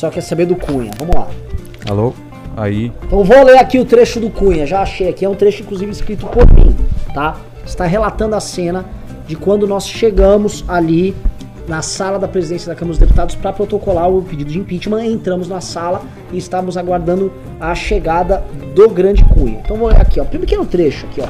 [0.00, 0.90] Pessoal quer saber do Cunha.
[0.98, 1.28] Vamos lá.
[1.86, 2.14] Alô?
[2.56, 2.90] Aí.
[3.04, 5.92] Então vou ler aqui o trecho do Cunha, já achei aqui, é um trecho inclusive
[5.92, 6.74] escrito por mim,
[7.12, 7.36] tá?
[7.66, 8.86] Está relatando a cena
[9.26, 11.14] de quando nós chegamos ali
[11.68, 15.48] na sala da presidência da Câmara dos Deputados para protocolar o pedido de impeachment, entramos
[15.48, 16.00] na sala
[16.32, 18.42] e estávamos aguardando a chegada
[18.74, 19.60] do grande Cunha.
[19.62, 21.28] Então vou ler aqui, ó, pequeno trecho aqui, ó.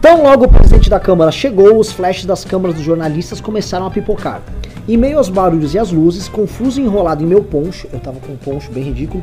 [0.00, 3.90] Tão logo o presidente da Câmara chegou, os flashes das câmaras dos jornalistas começaram a
[3.92, 4.42] pipocar.
[4.88, 8.18] Em meio aos barulhos e às luzes, confuso e enrolado em meu poncho, eu tava
[8.18, 9.22] com um poncho bem ridículo,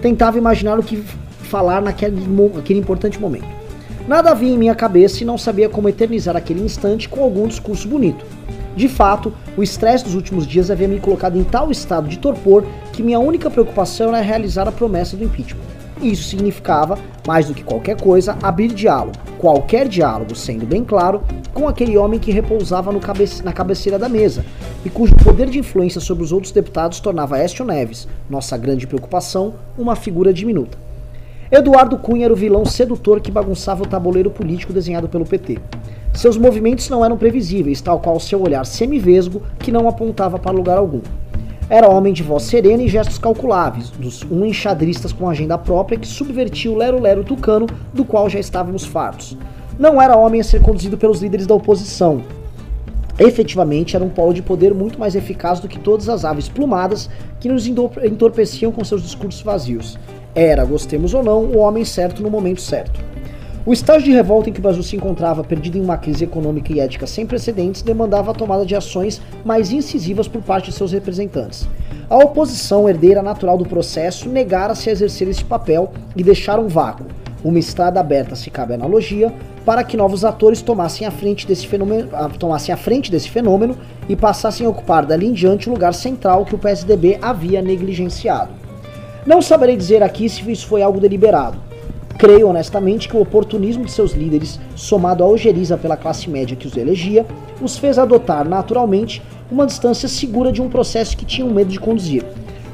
[0.00, 0.96] tentava imaginar o que
[1.42, 3.46] falar naquele mo- aquele importante momento.
[4.06, 7.88] Nada havia em minha cabeça e não sabia como eternizar aquele instante com algum discurso
[7.88, 8.24] bonito.
[8.76, 12.64] De fato, o estresse dos últimos dias havia me colocado em tal estado de torpor
[12.92, 15.60] que minha única preocupação era realizar a promessa do impeachment.
[16.02, 21.22] Isso significava, mais do que qualquer coisa, abrir diálogo, qualquer diálogo, sendo bem claro,
[21.52, 24.44] com aquele homem que repousava no cabe- na cabeceira da mesa
[24.84, 29.54] e cujo poder de influência sobre os outros deputados tornava Écio Neves, nossa grande preocupação,
[29.76, 30.78] uma figura diminuta.
[31.52, 35.58] Eduardo Cunha era o vilão sedutor que bagunçava o tabuleiro político desenhado pelo PT.
[36.14, 40.78] Seus movimentos não eram previsíveis, tal qual seu olhar semivesgo que não apontava para lugar
[40.78, 41.00] algum.
[41.70, 46.06] Era homem de voz serena e gestos calculáveis, dos um enxadristas com agenda própria que
[46.06, 49.38] subvertia o lero-lero tucano do qual já estávamos fartos.
[49.78, 52.24] Não era homem a ser conduzido pelos líderes da oposição,
[53.20, 57.08] efetivamente era um polo de poder muito mais eficaz do que todas as aves plumadas
[57.38, 59.96] que nos entorpeciam com seus discursos vazios.
[60.34, 62.98] Era, gostemos ou não, o homem certo no momento certo.
[63.66, 66.72] O estágio de revolta em que o Brasil se encontrava, perdido em uma crise econômica
[66.72, 70.92] e ética sem precedentes, demandava a tomada de ações mais incisivas por parte de seus
[70.92, 71.68] representantes.
[72.08, 77.04] A oposição, herdeira natural do processo, negara-se a exercer esse papel e deixar um vácuo,
[77.44, 79.30] uma estrada aberta, se cabe a analogia,
[79.62, 83.76] para que novos atores tomassem a frente desse fenômeno, ah, tomassem a frente desse fenômeno
[84.08, 88.52] e passassem a ocupar dali em diante o lugar central que o PSDB havia negligenciado.
[89.26, 91.69] Não saberei dizer aqui se isso foi algo deliberado.
[92.20, 96.66] Creio honestamente que o oportunismo de seus líderes, somado à ojeriza pela classe média que
[96.66, 97.24] os elegia,
[97.62, 102.22] os fez adotar naturalmente uma distância segura de um processo que tinham medo de conduzir.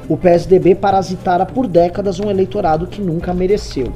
[0.09, 3.93] O PSDB parasitara por décadas um eleitorado que nunca mereceu.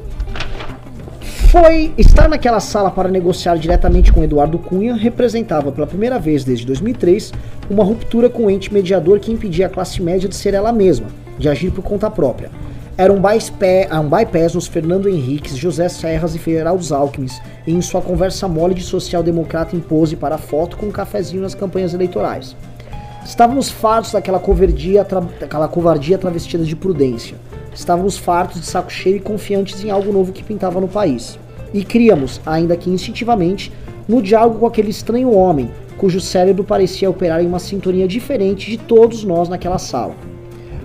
[1.49, 6.65] Foi estar naquela sala para negociar diretamente com Eduardo Cunha representava pela primeira vez desde
[6.65, 7.33] 2003
[7.69, 11.07] uma ruptura com o ente mediador que impedia a classe média de ser ela mesma,
[11.37, 12.49] de agir por conta própria.
[13.01, 17.25] Era um, bypass nos Fernando Henriques, José Serras e Federaldos Alckmin
[17.65, 21.95] em sua conversa mole de social-democrata em pose para foto com um cafezinho nas campanhas
[21.95, 22.55] eleitorais.
[23.25, 25.03] Estávamos fartos daquela covardia,
[25.39, 27.35] daquela covardia travestida de prudência.
[27.73, 31.39] Estávamos fartos de saco cheio e confiantes em algo novo que pintava no país.
[31.73, 33.73] E criamos, ainda que instintivamente,
[34.07, 38.77] no diálogo com aquele estranho homem, cujo cérebro parecia operar em uma sintonia diferente de
[38.77, 40.13] todos nós naquela sala.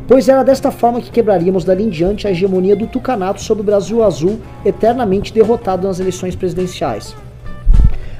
[0.08, 3.66] Pois era desta forma que quebraríamos dali em diante a hegemonia do tucanato sobre o
[3.66, 7.14] Brasil azul, eternamente derrotado nas eleições presidenciais.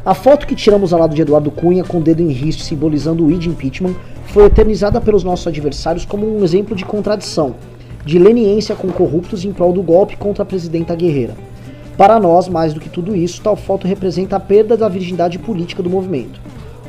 [0.05, 3.25] A foto que tiramos ao lado de Eduardo Cunha, com o dedo em riste simbolizando
[3.25, 3.95] o id impeachment,
[4.27, 7.55] foi eternizada pelos nossos adversários como um exemplo de contradição,
[8.05, 11.35] de leniência com corruptos em prol do golpe contra a presidenta Guerreira.
[11.97, 15.83] Para nós, mais do que tudo isso, tal foto representa a perda da virgindade política
[15.83, 16.41] do movimento.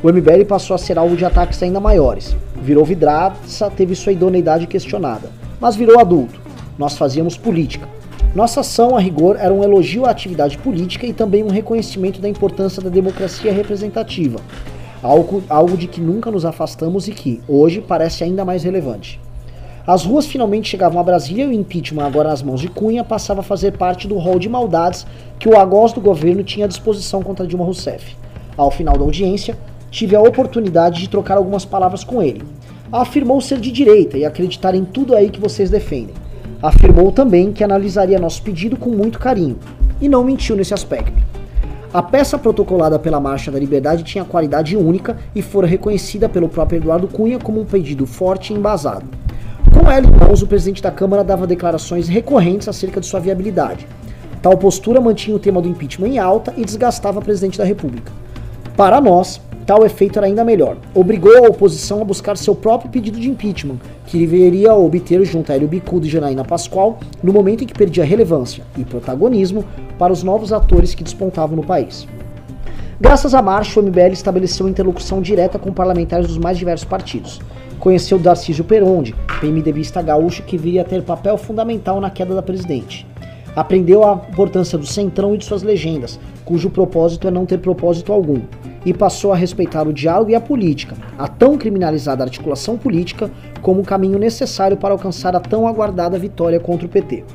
[0.08, 2.34] O MBL passou a ser alvo de ataques ainda maiores.
[2.62, 5.30] Virou vidraça, teve sua idoneidade questionada.
[5.60, 6.40] Mas virou adulto.
[6.78, 7.90] Nós fazíamos política.
[8.34, 12.30] Nossa ação, a rigor, era um elogio à atividade política e também um reconhecimento da
[12.30, 14.40] importância da democracia representativa.
[15.04, 19.20] Algo, algo de que nunca nos afastamos e que, hoje, parece ainda mais relevante.
[19.86, 23.42] As ruas finalmente chegavam a Brasília e o impeachment, agora nas mãos de Cunha, passava
[23.42, 25.06] a fazer parte do rol de maldades
[25.38, 28.16] que o agós do governo tinha à disposição contra Dilma Rousseff.
[28.56, 29.58] Ao final da audiência,
[29.90, 32.44] tive a oportunidade de trocar algumas palavras com ele.
[32.92, 36.16] Afirmou ser de direita e acreditar em tudo aí que vocês defendem.
[36.62, 39.58] Afirmou também que analisaria nosso pedido com muito carinho.
[40.02, 41.14] E não mentiu nesse aspecto.
[41.94, 46.78] A peça protocolada pela Marcha da Liberdade tinha qualidade única e fora reconhecida pelo próprio
[46.78, 49.06] Eduardo Cunha como um pedido forte e embasado.
[49.74, 53.88] Com ela em mãos, o presidente da Câmara dava declarações recorrentes acerca de sua viabilidade.
[54.42, 58.12] Tal postura mantinha o tema do impeachment em alta e desgastava a presidente da República.
[58.76, 60.78] Para nós, tal efeito era ainda melhor.
[60.96, 63.76] Obrigou a oposição a buscar seu próprio pedido de impeachment,
[64.06, 68.06] que deveria obter junto a Hélio Bicudo e Janaína Pascoal no momento em que perdia
[68.06, 69.66] relevância e protagonismo
[70.00, 72.08] para os novos atores que despontavam no país.
[73.00, 77.42] Graças à marcha, o MBL estabeleceu interlocução direta com parlamentares dos mais diversos partidos.
[77.78, 83.06] Conheceu Darcísio Peronde, PMDBista gaúcho que viria a ter papel fundamental na queda da presidente.
[83.54, 88.14] Aprendeu a importância do Centrão e de suas legendas, cujo propósito é não ter propósito
[88.14, 88.40] algum.
[88.88, 93.30] E passou a respeitar o diálogo e a política, a tão criminalizada articulação política,
[93.62, 97.26] como o caminho necessário para alcançar a tão aguardada vitória contra o PT.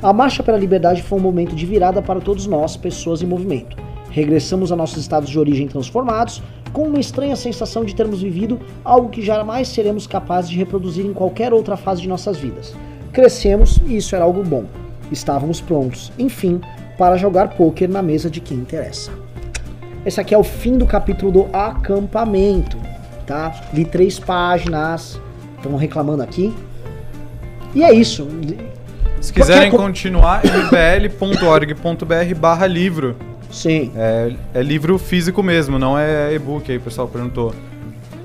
[0.00, 3.76] A Marcha pela Liberdade foi um momento de virada para todos nós, pessoas em movimento.
[4.10, 6.40] Regressamos a nossos estados de origem transformados,
[6.72, 11.12] com uma estranha sensação de termos vivido algo que jamais seremos capazes de reproduzir em
[11.12, 12.76] qualquer outra fase de nossas vidas.
[13.12, 14.66] Crescemos e isso era algo bom.
[15.10, 16.60] Estávamos prontos, enfim,
[16.96, 19.21] para jogar pôquer na mesa de quem interessa.
[20.04, 22.76] Esse aqui é o fim do capítulo do acampamento,
[23.26, 23.54] tá?
[23.72, 25.20] Li três páginas,
[25.56, 26.52] estão reclamando aqui.
[27.74, 28.28] E é isso.
[29.20, 33.16] Se quiserem Qualquer continuar, mbl.org.br barra livro.
[33.50, 37.54] Sim, É, é livro físico mesmo, não é e-book aí, o pessoal perguntou.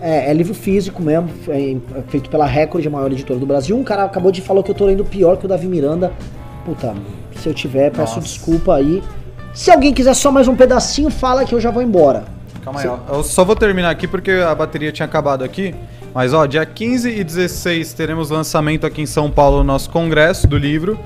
[0.02, 1.76] é, é livro físico mesmo, é
[2.08, 3.78] feito pela Record, a maior editora do Brasil.
[3.78, 6.14] Um cara acabou de falar que eu tô lendo pior que o Davi Miranda.
[6.66, 6.96] Puta,
[7.36, 8.22] se eu tiver, peço Nossa.
[8.22, 9.04] desculpa aí.
[9.54, 12.26] Se alguém quiser só mais um pedacinho, fala que eu já vou embora.
[12.64, 12.98] Calma aí, ó.
[13.10, 15.74] Eu só vou terminar aqui porque a bateria tinha acabado aqui.
[16.14, 20.48] Mas, ó, dia 15 e 16 teremos lançamento aqui em São Paulo no nosso congresso
[20.48, 20.98] do livro.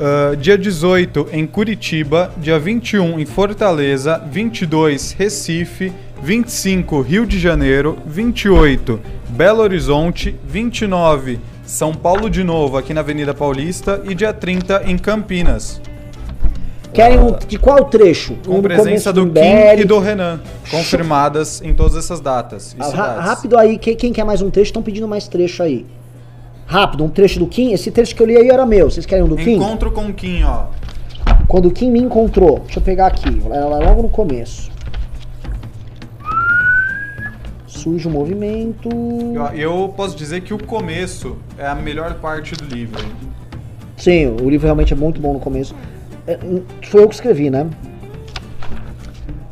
[0.00, 5.92] Ah, dia 18 em Curitiba, dia 21 em Fortaleza, 22 Recife,
[6.22, 8.98] 25 Rio de Janeiro, 28
[9.28, 14.96] Belo Horizonte, 29 São Paulo de novo aqui na Avenida Paulista e dia 30 em
[14.96, 15.82] Campinas.
[16.92, 18.34] Querem um, de qual trecho?
[18.44, 19.40] Com Um presença do Kim
[19.78, 20.40] e do Renan,
[20.70, 22.74] confirmadas em todas essas datas.
[22.78, 24.70] Ah, rápido aí, quem, quem quer mais um trecho?
[24.70, 25.86] Estão pedindo mais trecho aí.
[26.66, 27.72] Rápido, um trecho do Kim.
[27.72, 28.90] Esse trecho que eu li aí era meu.
[28.90, 29.54] Vocês querem um do Kim?
[29.54, 30.66] Encontro com Kim, ó.
[31.46, 32.60] Quando o Kim me encontrou.
[32.60, 33.40] Deixa eu pegar aqui.
[33.50, 34.70] Era logo no começo.
[37.66, 38.88] Surge o movimento.
[39.34, 43.00] Eu, eu posso dizer que o começo é a melhor parte do livro.
[43.96, 45.74] Sim, o livro realmente é muito bom no começo.
[46.88, 47.68] Foi eu que escrevi, né?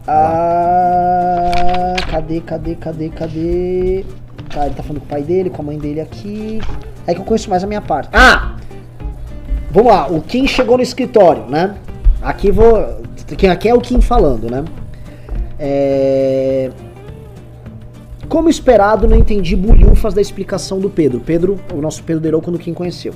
[0.07, 4.05] Ah, cadê, cadê, cadê, cadê?
[4.51, 6.61] Tá, ele tá falando com o pai dele, com a mãe dele aqui.
[7.07, 8.11] É que eu conheço mais a minha parte.
[8.13, 8.57] Ah!
[9.71, 11.75] Vamos lá, o Kim chegou no escritório, né?
[12.23, 13.03] Aqui vou.
[13.51, 14.65] Aqui é o Kim falando, né?
[15.59, 16.71] É.
[18.29, 21.21] Como esperado, não entendi bulhufas da explicação do Pedro.
[21.21, 23.15] Pedro, o nosso Pedro Derou, quando Kim conheceu.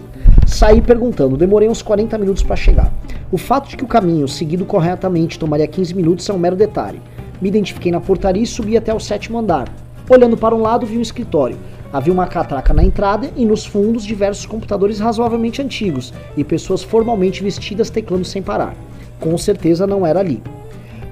[0.53, 2.93] Saí perguntando, demorei uns 40 minutos para chegar.
[3.33, 7.01] O fato de que o caminho seguido corretamente tomaria 15 minutos é um mero detalhe.
[7.41, 9.75] Me identifiquei na portaria e subi até o sétimo andar.
[10.11, 11.57] Olhando para um lado, vi um escritório.
[11.91, 17.43] Havia uma catraca na entrada e nos fundos diversos computadores razoavelmente antigos e pessoas formalmente
[17.43, 18.75] vestidas teclando sem parar.
[19.19, 20.43] Com certeza não era ali.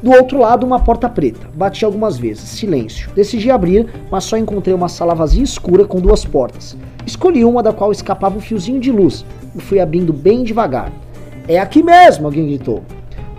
[0.03, 1.47] Do outro lado, uma porta preta.
[1.55, 2.49] Bati algumas vezes.
[2.49, 3.11] Silêncio.
[3.15, 6.77] Decidi abrir, mas só encontrei uma sala vazia e escura com duas portas.
[7.07, 10.91] Escolhi uma da qual escapava um fiozinho de luz e fui abrindo bem devagar.
[11.47, 12.83] É aqui mesmo, alguém gritou.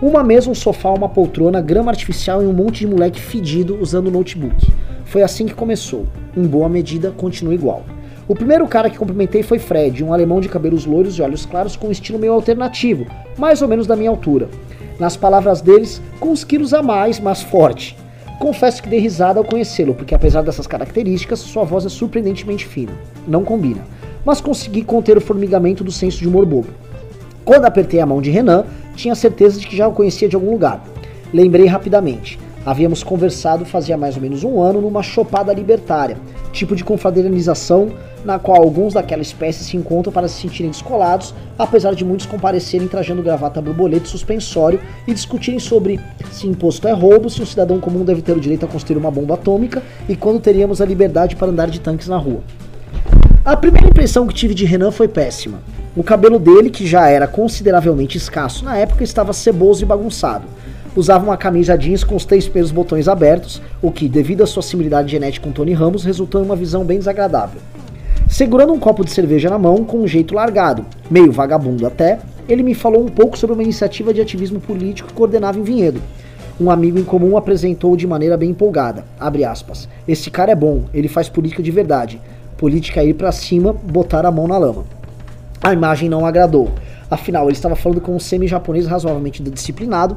[0.00, 4.10] Uma mesa, um sofá, uma poltrona, grama artificial e um monte de moleque fedido usando
[4.10, 4.72] notebook.
[5.04, 6.06] Foi assim que começou.
[6.36, 7.84] Em boa medida, continua igual.
[8.28, 11.76] O primeiro cara que cumprimentei foi Fred, um alemão de cabelos loiros e olhos claros
[11.76, 13.06] com um estilo meio alternativo,
[13.36, 14.48] mais ou menos da minha altura.
[15.02, 17.98] Nas palavras deles, com uns quilos a mais, mas forte.
[18.38, 22.92] Confesso que dei risada ao conhecê-lo, porque apesar dessas características, sua voz é surpreendentemente fina.
[23.26, 23.84] Não combina.
[24.24, 26.68] Mas consegui conter o formigamento do senso de humor bobo.
[27.44, 28.64] Quando apertei a mão de Renan,
[28.94, 30.80] tinha certeza de que já o conhecia de algum lugar.
[31.34, 32.38] Lembrei rapidamente.
[32.64, 36.16] Havíamos conversado fazia mais ou menos um ano numa chopada libertária,
[36.52, 37.90] tipo de confraternização
[38.24, 42.86] na qual alguns daquela espécie se encontram para se sentirem descolados, apesar de muitos comparecerem
[42.86, 45.98] trajando gravata borboleta suspensório e discutirem sobre
[46.30, 49.10] se imposto é roubo, se um cidadão comum deve ter o direito a construir uma
[49.10, 52.42] bomba atômica e quando teríamos a liberdade para andar de tanques na rua.
[53.44, 55.58] A primeira impressão que tive de Renan foi péssima.
[55.96, 60.44] O cabelo dele, que já era consideravelmente escasso na época, estava ceboso e bagunçado.
[60.94, 64.62] Usava uma camisa jeans com os três primeiros botões abertos, o que, devido à sua
[64.62, 67.60] similaridade genética com Tony Ramos, resultou em uma visão bem desagradável.
[68.28, 72.62] Segurando um copo de cerveja na mão, com um jeito largado, meio vagabundo até, ele
[72.62, 76.00] me falou um pouco sobre uma iniciativa de ativismo político que coordenava em Vinhedo.
[76.60, 79.04] Um amigo em comum apresentou de maneira bem empolgada.
[79.18, 79.88] Abre aspas.
[80.06, 82.20] Esse cara é bom, ele faz política de verdade.
[82.58, 84.84] Política é ir pra cima, botar a mão na lama.
[85.62, 86.70] A imagem não agradou.
[87.10, 90.16] Afinal, ele estava falando com um semi-japonês razoavelmente disciplinado,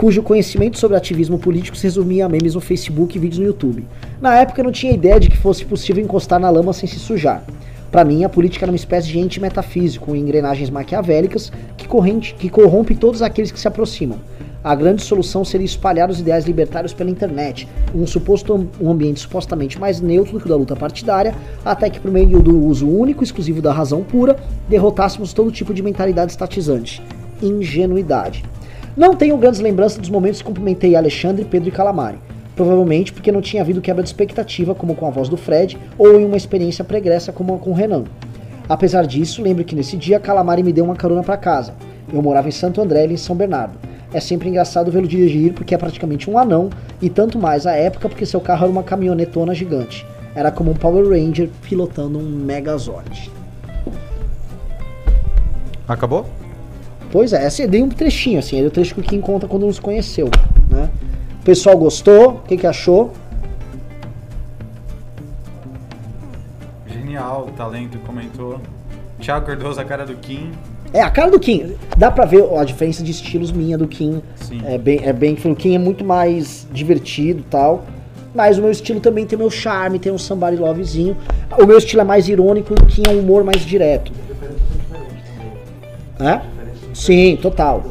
[0.00, 3.86] cujo conhecimento sobre ativismo político se resumia a memes no Facebook e vídeos no YouTube.
[4.18, 6.98] Na época eu não tinha ideia de que fosse possível encostar na lama sem se
[6.98, 7.44] sujar.
[7.92, 12.34] Para mim, a política era uma espécie de ente metafísico, com engrenagens maquiavélicas que, corrente,
[12.34, 14.16] que corrompe todos aqueles que se aproximam.
[14.64, 19.78] A grande solução seria espalhar os ideais libertários pela internet, um suposto um ambiente supostamente
[19.78, 23.22] mais neutro do que o da luta partidária, até que por meio do uso único
[23.22, 27.02] e exclusivo da razão pura, derrotássemos todo tipo de mentalidade estatizante.
[27.42, 28.42] Ingenuidade.
[29.00, 32.18] Não tenho grandes lembranças dos momentos que cumprimentei Alexandre, Pedro e Calamari.
[32.54, 36.20] Provavelmente porque não tinha havido quebra de expectativa, como com a voz do Fred, ou
[36.20, 38.04] em uma experiência pregressa como com o Renan.
[38.68, 41.72] Apesar disso, lembro que nesse dia Calamari me deu uma carona para casa.
[42.12, 43.72] Eu morava em Santo André, ele em São Bernardo.
[44.12, 46.68] É sempre engraçado vê-lo dirigir porque é praticamente um anão,
[47.00, 50.06] e tanto mais à época porque seu carro era uma caminhonetona gigante.
[50.34, 53.32] Era como um Power Ranger pilotando um Megazord.
[55.88, 56.26] Acabou?
[57.10, 59.48] Pois é, assim, eu dei um trechinho, assim, é o trecho que o Kim conta
[59.48, 60.30] quando nos conheceu,
[60.68, 60.88] né?
[61.40, 63.12] O pessoal gostou, o que, que achou?
[66.86, 68.60] Genial, o talento comentou.
[69.20, 70.52] Thiago Cardoso, a cara do Kim.
[70.92, 74.22] É, a cara do Kim, dá pra ver a diferença de estilos minha do Kim.
[74.36, 74.60] Sim.
[74.64, 77.84] É bem, é bem que o Kim é muito mais divertido e tal.
[78.34, 81.16] Mas o meu estilo também tem meu charme, tem um somebody lovezinho.
[81.58, 84.12] O meu estilo é mais irônico e o Kim é um humor mais direto.
[86.20, 86.40] É?
[87.00, 87.82] Sim, total.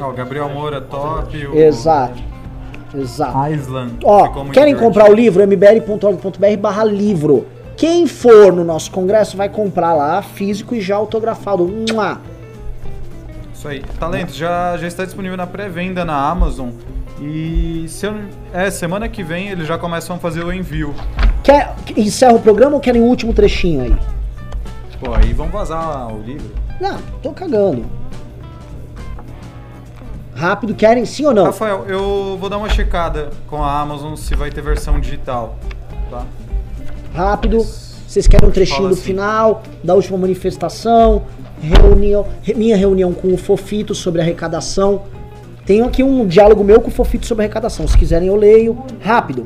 [0.00, 1.46] Ó, o Gabriel Moura top.
[1.48, 2.22] O Exato.
[2.94, 3.52] Exato.
[3.52, 3.96] Island.
[4.04, 5.42] Ó, querem comprar o livro?
[5.42, 7.44] mbl.org.br barra livro.
[7.76, 11.66] Quem for no nosso congresso vai comprar lá, físico e já autografado.
[11.66, 12.20] Mua.
[13.52, 13.82] Isso aí.
[13.98, 16.70] Talento, já, já está disponível na pré-venda na Amazon.
[17.20, 18.14] E se eu,
[18.54, 20.94] é, semana que vem eles já começam a fazer o envio.
[21.42, 24.21] Quer, encerra o programa ou querem o último trechinho aí?
[25.02, 26.48] Pô, aí vão vazar o livro.
[26.80, 27.84] Não, tô cagando.
[30.34, 31.44] Rápido, querem sim ou não?
[31.46, 35.56] Rafael, eu vou dar uma checada com a Amazon se vai ter versão digital.
[36.08, 36.24] Tá?
[37.14, 37.58] Rápido.
[38.06, 39.02] Vocês querem um trechinho do assim.
[39.02, 41.22] final, da última manifestação,
[41.60, 45.02] reunião, re- minha reunião com o Fofito sobre arrecadação.
[45.64, 47.88] Tenho aqui um diálogo meu com o Fofito sobre arrecadação.
[47.88, 48.76] Se quiserem eu leio.
[49.00, 49.44] Rápido.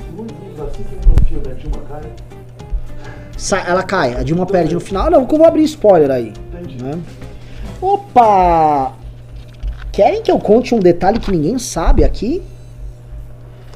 [3.67, 5.11] Ela cai, a Dilma perde no final.
[5.11, 6.33] Não, que eu vou abrir spoiler aí.
[6.81, 6.99] né?
[7.81, 8.93] Opa!
[9.93, 12.43] Querem que eu conte um detalhe que ninguém sabe aqui?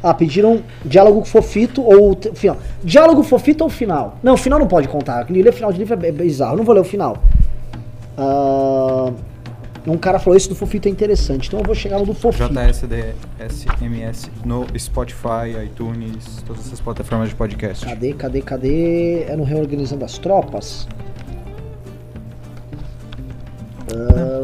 [0.03, 2.57] Ah, pediram diálogo fofito ou final.
[2.83, 4.17] Diálogo fofito ou final?
[4.23, 5.27] Não, final não pode contar.
[5.29, 6.57] Ler final de livro é bizarro.
[6.57, 7.19] Não vou ler o final.
[8.17, 9.13] Ah,
[9.87, 12.53] Um cara falou, esse do Fofito é interessante, então eu vou chegar no do Fofito.
[12.53, 17.87] JSDSMS no Spotify, iTunes, todas essas plataformas de podcast.
[17.87, 19.23] Cadê, cadê, cadê?
[19.23, 20.87] É no Reorganizando as Tropas?
[23.93, 24.41] Ah,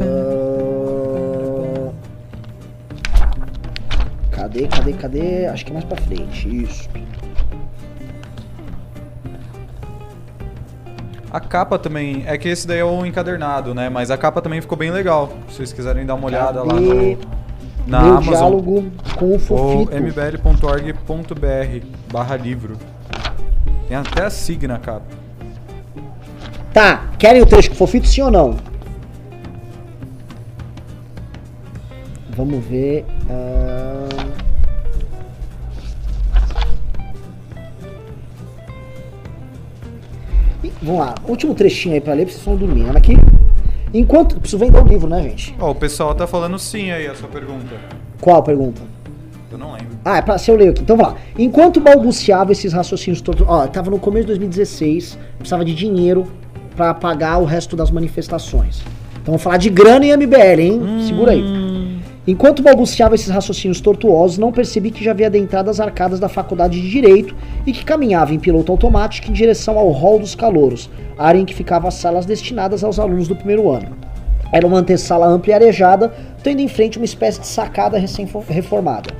[4.31, 5.47] Cadê, cadê, cadê?
[5.47, 6.63] Acho que é mais pra frente.
[6.65, 6.89] Isso.
[11.37, 13.91] A capa também, é que esse daí é o encadernado, né?
[13.91, 15.31] Mas a capa também ficou bem legal.
[15.51, 17.19] Se vocês quiserem dar uma olhada lá Cadê no,
[17.87, 18.33] na Meu Amazon.
[18.33, 18.85] diálogo
[19.19, 19.95] com o ou Fofito.
[19.95, 22.79] mbl.org.br barra livro.
[23.87, 25.05] Tem até a signa na capa.
[26.73, 28.57] Tá, querem o trecho com o Fofito, sim ou não?
[32.31, 33.05] Vamos ver.
[33.29, 33.76] ah,
[40.87, 42.97] Vamos lá, último trechinho aí pra ler, porque vocês estão dormindo.
[42.97, 43.15] Aqui.
[43.93, 44.39] Enquanto.
[44.39, 45.53] Preciso vender o livro, né, gente?
[45.59, 47.75] Ó, o pessoal tá falando sim aí a sua pergunta.
[48.21, 48.81] Qual a pergunta?
[49.51, 49.99] Eu não lembro.
[50.05, 50.83] Ah, é pra, se eu leio aqui.
[50.83, 51.19] Então vamos lá.
[51.37, 53.45] Enquanto balbuciava esses raciocínios todos.
[53.49, 56.29] Ó, tava no começo de 2016, precisava de dinheiro
[56.77, 58.81] pra pagar o resto das manifestações.
[59.15, 60.81] Então vamos falar de grana e MBL, hein?
[61.05, 61.66] Segura aí.
[62.27, 66.81] Enquanto balbuciava esses raciocínios tortuosos, não percebi que já havia adentrado as arcadas da faculdade
[66.81, 71.39] de Direito e que caminhava em piloto automático em direção ao hall dos calouros, área
[71.39, 73.97] em que ficavam as salas destinadas aos alunos do primeiro ano.
[74.51, 79.11] Era uma antessala ampla e arejada, tendo em frente uma espécie de sacada recém-reformada.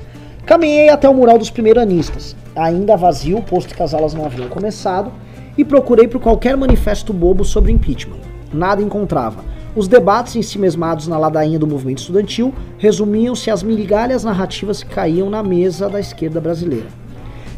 [0.45, 5.13] Caminhei até o mural dos primeiranistas, ainda vazio, posto que as aulas não haviam começado,
[5.57, 8.19] e procurei por qualquer manifesto bobo sobre impeachment.
[8.53, 9.56] Nada encontrava.
[9.77, 14.89] Os debates em si mesmados na ladainha do movimento estudantil resumiam-se às migalhas narrativas que
[14.89, 16.87] caíam na mesa da esquerda brasileira.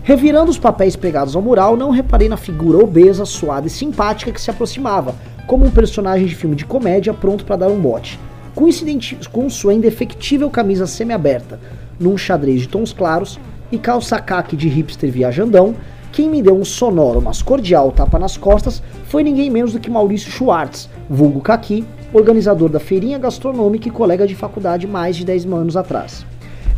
[0.04, 4.42] Revirando os papéis pregados ao mural, não reparei na figura obesa, suada e simpática que
[4.42, 5.16] se aproximava,
[5.48, 8.20] como um personagem de filme de comédia pronto para dar um bote.
[8.54, 11.58] Coincidente com sua indefectível camisa semi-aberta,
[11.98, 13.40] num xadrez de tons claros
[13.72, 15.74] e calça caque de hipster viajandão,
[16.12, 19.90] quem me deu um sonoro, mas cordial tapa nas costas foi ninguém menos do que
[19.90, 25.46] Maurício Schwartz, vulgo Caqui, organizador da feirinha gastronômica e colega de faculdade mais de 10
[25.46, 26.26] anos atrás.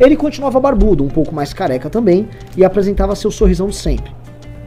[0.00, 4.12] Ele continuava barbudo, um pouco mais careca também, e apresentava seu sorrisão de sempre.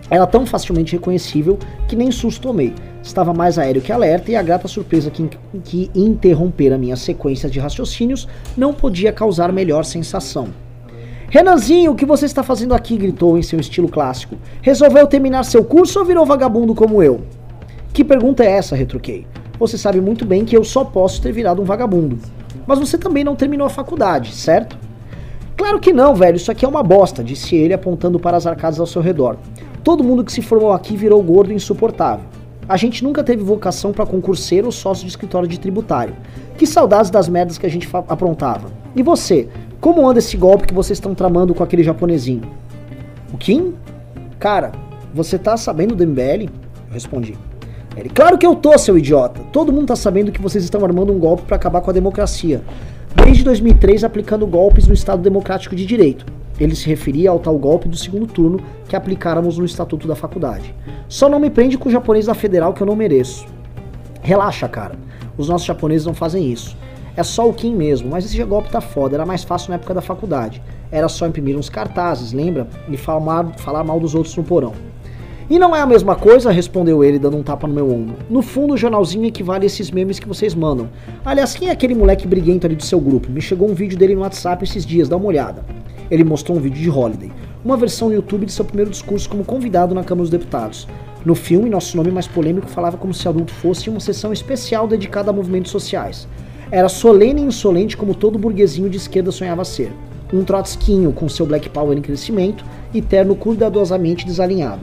[0.10, 2.74] Era tão facilmente reconhecível que nem susto tomei.
[3.02, 5.28] Estava mais aéreo que alerta e a grata surpresa que,
[5.64, 10.50] que interromper a minha sequência de raciocínios não podia causar melhor sensação.
[11.30, 12.96] Renanzinho, o que você está fazendo aqui?
[12.96, 14.38] gritou em seu estilo clássico.
[14.62, 17.22] Resolveu terminar seu curso ou virou vagabundo como eu?
[17.92, 18.76] Que pergunta é essa?
[18.76, 19.26] retruquei.
[19.58, 22.20] Você sabe muito bem que eu só posso ter virado um vagabundo.
[22.68, 24.78] Mas você também não terminou a faculdade, certo?
[25.56, 28.80] Claro que não, velho, isso aqui é uma bosta, disse ele apontando para as arcadas
[28.80, 29.38] ao seu redor.
[29.84, 32.26] Todo mundo que se formou aqui virou gordo e insuportável.
[32.68, 36.16] A gente nunca teve vocação para concurseiro ou sócio de escritório de tributário.
[36.58, 38.70] Que saudades das merdas que a gente aprontava.
[38.96, 39.48] E você?
[39.80, 42.42] Como anda esse golpe que vocês estão tramando com aquele japonesinho?
[43.32, 43.76] O Kim?
[44.40, 44.72] Cara,
[45.14, 46.50] você tá sabendo do MBL?
[46.88, 47.38] Eu respondi.
[47.96, 49.42] Ele, claro que eu tô, seu idiota.
[49.52, 52.62] Todo mundo tá sabendo que vocês estão armando um golpe para acabar com a democracia.
[53.16, 56.26] Desde 2003 aplicando golpes no Estado Democrático de Direito.
[56.60, 60.74] Ele se referia ao tal golpe do segundo turno que aplicáramos no Estatuto da Faculdade.
[61.08, 63.46] Só não me prende com o japonês da Federal que eu não mereço.
[64.22, 64.96] Relaxa, cara.
[65.38, 66.78] Os nossos japoneses não fazem isso.
[67.18, 69.94] É só o Kim mesmo, mas esse golpe tá foda, era mais fácil na época
[69.94, 70.62] da faculdade.
[70.92, 72.68] Era só imprimir uns cartazes, lembra?
[72.90, 74.74] E falar, falar mal dos outros no porão.
[75.48, 78.16] E não é a mesma coisa, respondeu ele, dando um tapa no meu ombro.
[78.28, 80.90] No fundo, o jornalzinho equivale a esses memes que vocês mandam.
[81.24, 83.32] Aliás, quem é aquele moleque briguento ali do seu grupo?
[83.32, 85.64] Me chegou um vídeo dele no WhatsApp esses dias, dá uma olhada.
[86.10, 87.32] Ele mostrou um vídeo de Holiday,
[87.64, 90.88] uma versão no YouTube de seu primeiro discurso como convidado na Câmara dos Deputados.
[91.24, 95.30] No filme, nosso nome mais polêmico falava como se adulto fosse uma sessão especial dedicada
[95.30, 96.28] a movimentos sociais.
[96.72, 99.92] Era solene e insolente como todo burguesinho de esquerda sonhava ser.
[100.34, 104.82] Um trotskinho com seu Black Power em crescimento e terno cuidadosamente desalinhado.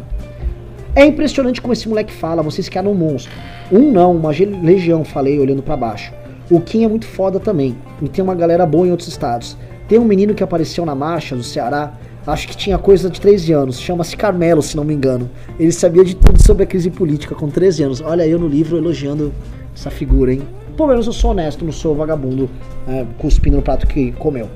[0.95, 3.33] É impressionante como esse moleque fala, vocês criaram um monstro.
[3.73, 6.13] Um não, uma legião, falei olhando para baixo.
[6.51, 9.57] O Kim é muito foda também, e tem uma galera boa em outros estados.
[9.89, 11.95] Tem um menino que apareceu na marcha do Ceará,
[12.27, 15.31] acho que tinha coisa de 13 anos, chama-se Carmelo, se não me engano.
[15.59, 18.01] Ele sabia de tudo sobre a crise política com 13 anos.
[18.03, 19.33] Olha eu no livro elogiando
[19.75, 20.43] essa figura, hein?
[20.77, 22.51] Pelo menos eu sou honesto, não sou vagabundo
[22.87, 24.47] é, cuspindo no prato que comeu.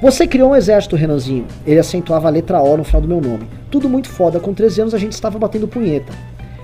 [0.00, 1.44] Você criou um exército, Renanzinho.
[1.66, 3.48] Ele acentuava a letra O no final do meu nome.
[3.68, 4.38] Tudo muito foda.
[4.38, 6.12] Com 13 anos a gente estava batendo punheta.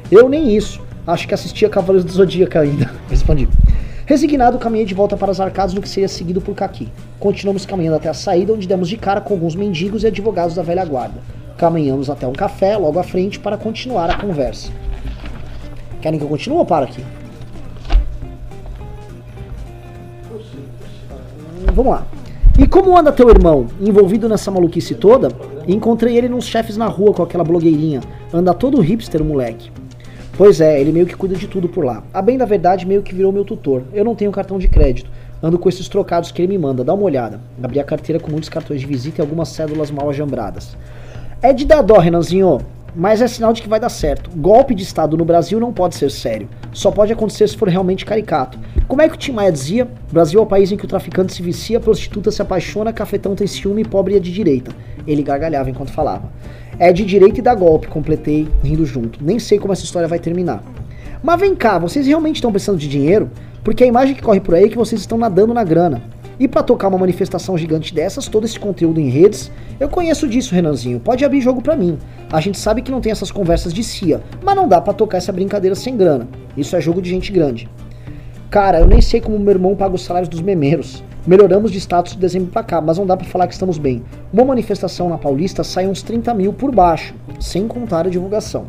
[0.08, 0.80] Eu nem isso.
[1.04, 2.88] Acho que assistia Cavaleiros do Zodíaco ainda.
[3.10, 3.48] Respondi.
[4.06, 6.88] Resignado, caminhei de volta para as arcadas no que seria seguido por Kaki.
[7.18, 10.62] Continuamos caminhando até a saída, onde demos de cara com alguns mendigos e advogados da
[10.62, 11.20] velha guarda.
[11.58, 14.70] Caminhamos até um café logo à frente para continuar a conversa.
[16.00, 17.02] Querem que eu continue ou para aqui?
[21.72, 22.06] Vamos lá.
[22.56, 25.28] E como anda teu irmão envolvido nessa maluquice toda?
[25.66, 28.00] Encontrei ele nos chefes na rua com aquela blogueirinha.
[28.32, 29.72] Anda todo hipster, moleque.
[30.36, 32.04] Pois é, ele meio que cuida de tudo por lá.
[32.12, 33.82] A bem da verdade, meio que virou meu tutor.
[33.92, 35.10] Eu não tenho cartão de crédito.
[35.42, 36.84] Ando com esses trocados que ele me manda.
[36.84, 37.40] Dá uma olhada.
[37.60, 40.76] Abri a carteira com muitos cartões de visita e algumas cédulas mal ajambradas.
[41.42, 42.60] É de dar dó, Renanzinho.
[42.96, 44.30] Mas é sinal de que vai dar certo.
[44.36, 46.48] Golpe de Estado no Brasil não pode ser sério.
[46.72, 48.58] Só pode acontecer se for realmente caricato.
[48.86, 49.88] Como é que o Tim Maia dizia?
[50.12, 53.46] Brasil é o país em que o traficante se vicia, prostituta se apaixona, cafetão tem
[53.46, 54.70] ciúme e pobre é de direita.
[55.06, 56.30] Ele gargalhava enquanto falava.
[56.78, 59.18] É de direita e dá golpe, completei, rindo junto.
[59.24, 60.62] Nem sei como essa história vai terminar.
[61.22, 63.30] Mas vem cá, vocês realmente estão precisando de dinheiro?
[63.64, 66.02] Porque a imagem que corre por aí é que vocês estão nadando na grana.
[66.38, 70.54] E para tocar uma manifestação gigante dessas, todo esse conteúdo em redes, eu conheço disso,
[70.54, 70.98] Renanzinho.
[70.98, 71.98] Pode abrir jogo pra mim.
[72.32, 75.18] A gente sabe que não tem essas conversas de CIA, mas não dá para tocar
[75.18, 76.28] essa brincadeira sem grana.
[76.56, 77.68] Isso é jogo de gente grande.
[78.50, 81.02] Cara, eu nem sei como meu irmão paga os salários dos memeiros.
[81.26, 84.04] Melhoramos de status de dezembro pra cá, mas não dá pra falar que estamos bem.
[84.32, 88.66] Uma manifestação na Paulista sai uns 30 mil por baixo, sem contar a divulgação.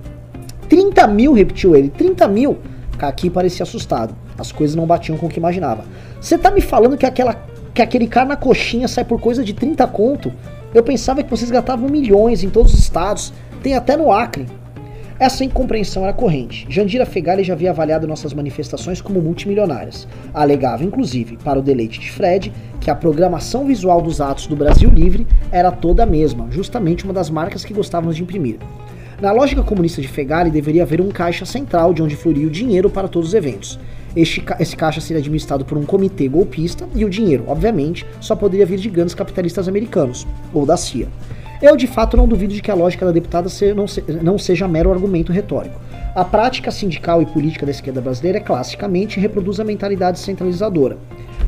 [0.69, 1.89] 30 mil, repetiu ele.
[1.89, 2.57] 30 mil?
[2.97, 4.15] Kaki parecia assustado.
[4.37, 5.83] As coisas não batiam com o que imaginava.
[6.19, 7.35] Você tá me falando que, aquela,
[7.75, 10.31] que aquele cara na coxinha sai por coisa de 30 conto?
[10.73, 14.45] Eu pensava que vocês gastavam milhões em todos os estados, tem até no Acre.
[15.19, 16.65] Essa incompreensão era corrente.
[16.69, 20.07] Jandira Fegali já havia avaliado nossas manifestações como multimilionárias.
[20.33, 24.89] Alegava, inclusive, para o deleite de Fred, que a programação visual dos atos do Brasil
[24.89, 28.57] Livre era toda a mesma, justamente uma das marcas que gostávamos de imprimir.
[29.21, 32.89] Na lógica comunista de Fegali, deveria haver um caixa central de onde fluiria o dinheiro
[32.89, 33.77] para todos os eventos.
[34.15, 38.65] Este, esse caixa seria administrado por um comitê golpista e o dinheiro, obviamente, só poderia
[38.65, 41.07] vir de grandes capitalistas americanos, ou da CIA.
[41.61, 44.67] Eu de fato não duvido de que a lógica da deputada não, se, não seja
[44.67, 45.79] mero argumento retórico.
[46.13, 50.97] A prática sindical e política da esquerda brasileira classicamente reproduz a mentalidade centralizadora.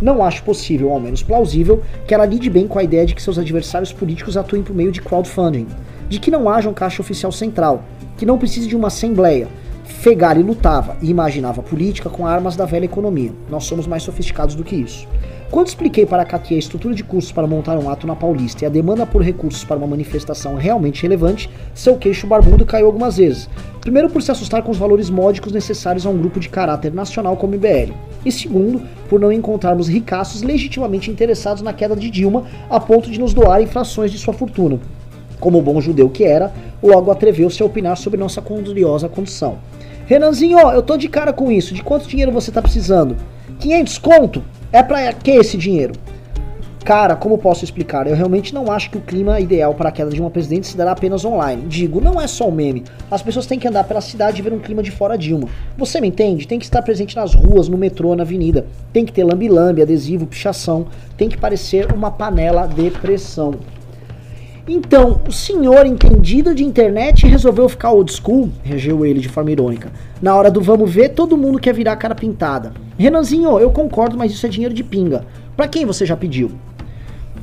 [0.01, 3.15] Não acho possível, ou ao menos plausível, que ela lide bem com a ideia de
[3.15, 5.67] que seus adversários políticos atuem por meio de crowdfunding,
[6.07, 7.83] de que não haja um caixa oficial central,
[8.17, 9.47] que não precise de uma assembleia.
[9.87, 13.31] Fegali lutava e imaginava política com armas da velha economia.
[13.49, 15.07] Nós somos mais sofisticados do que isso.
[15.49, 18.63] Quando expliquei para a Katia a estrutura de custos para montar um ato na Paulista
[18.63, 23.15] e a demanda por recursos para uma manifestação realmente relevante, seu queixo barbudo caiu algumas
[23.15, 23.49] vezes.
[23.79, 27.37] Primeiro, por se assustar com os valores módicos necessários a um grupo de caráter nacional
[27.37, 27.93] como o IBL.
[28.25, 33.19] E segundo, por não encontrarmos ricaços legitimamente interessados na queda de Dilma a ponto de
[33.19, 34.79] nos doar frações de sua fortuna.
[35.39, 36.51] Como bom judeu que era,
[36.83, 39.57] logo atreveu-se a opinar sobre nossa curiosa condição.
[40.07, 41.73] Renanzinho, eu tô de cara com isso.
[41.73, 43.17] De quanto dinheiro você tá precisando?
[43.59, 44.41] 500 conto?
[44.71, 45.93] É pra que esse dinheiro?
[46.85, 48.07] Cara, como posso explicar?
[48.07, 50.77] Eu realmente não acho que o clima ideal para a queda de uma presidente se
[50.77, 51.63] dará apenas online.
[51.67, 52.85] Digo, não é só um meme.
[53.11, 55.49] As pessoas têm que andar pela cidade e ver um clima de fora Dilma.
[55.77, 56.47] Você me entende?
[56.47, 58.65] Tem que estar presente nas ruas, no metrô, na avenida.
[58.93, 60.87] Tem que ter lambi-lambi, adesivo, pichação.
[61.17, 63.55] Tem que parecer uma panela de pressão.
[64.69, 69.89] Então, o senhor entendido de internet resolveu ficar old school, regeu ele de forma irônica.
[70.21, 72.73] Na hora do vamos ver, todo mundo quer virar cara pintada.
[72.97, 75.23] Renanzinho, eu concordo, mas isso é dinheiro de pinga.
[75.55, 76.51] Para quem você já pediu?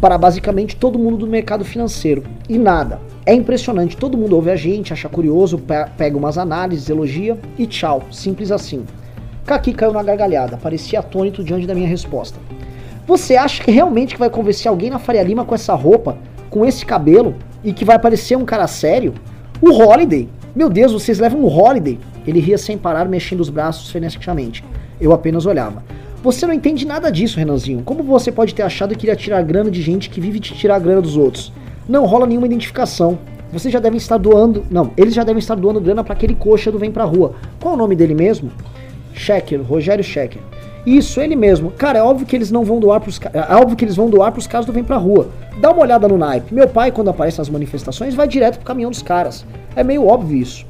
[0.03, 2.25] Para basicamente todo mundo do mercado financeiro.
[2.47, 3.01] E nada.
[3.25, 5.59] É impressionante, todo mundo ouve a gente, acha curioso,
[5.97, 8.03] pega umas análises, elogia e tchau.
[8.11, 8.85] Simples assim.
[9.47, 12.39] Kaki caiu na gargalhada, parecia atônito diante da minha resposta.
[13.07, 16.19] Você acha que realmente vai convencer alguém na Faria Lima com essa roupa?
[16.55, 17.35] Com esse cabelo
[17.65, 19.13] e que vai parecer um cara sério?
[19.61, 20.29] O Holiday!
[20.55, 21.99] Meu Deus, vocês levam o Holiday!
[22.25, 24.63] Ele ria sem parar, mexendo os braços freneticamente.
[25.01, 25.83] Eu apenas olhava.
[26.23, 27.83] Você não entende nada disso, Renanzinho.
[27.83, 30.79] Como você pode ter achado que iria tirar grana de gente que vive de tirar
[30.79, 31.53] grana dos outros?
[31.89, 33.19] Não rola nenhuma identificação.
[33.53, 34.65] Vocês já devem estar doando.
[34.71, 37.35] Não, eles já devem estar doando grana para aquele coxa do Vem Pra Rua.
[37.61, 38.53] Qual o nome dele mesmo?
[39.13, 40.41] Checker, Rogério Checker.
[40.87, 41.71] Isso, ele mesmo.
[41.71, 44.33] Cara, é óbvio que eles não vão doar pros É óbvio que eles vão doar
[44.33, 45.29] pros caras do Vem Pra Rua.
[45.61, 46.53] Dá uma olhada no naipe.
[46.53, 49.47] Meu pai, quando aparece nas manifestações, vai direto pro caminhão dos caras.
[49.75, 50.67] É meio óbvio isso.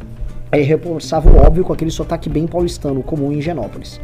[0.52, 4.01] Aí reforçava o óbvio com aquele sotaque bem paulistano, comum em Genópolis.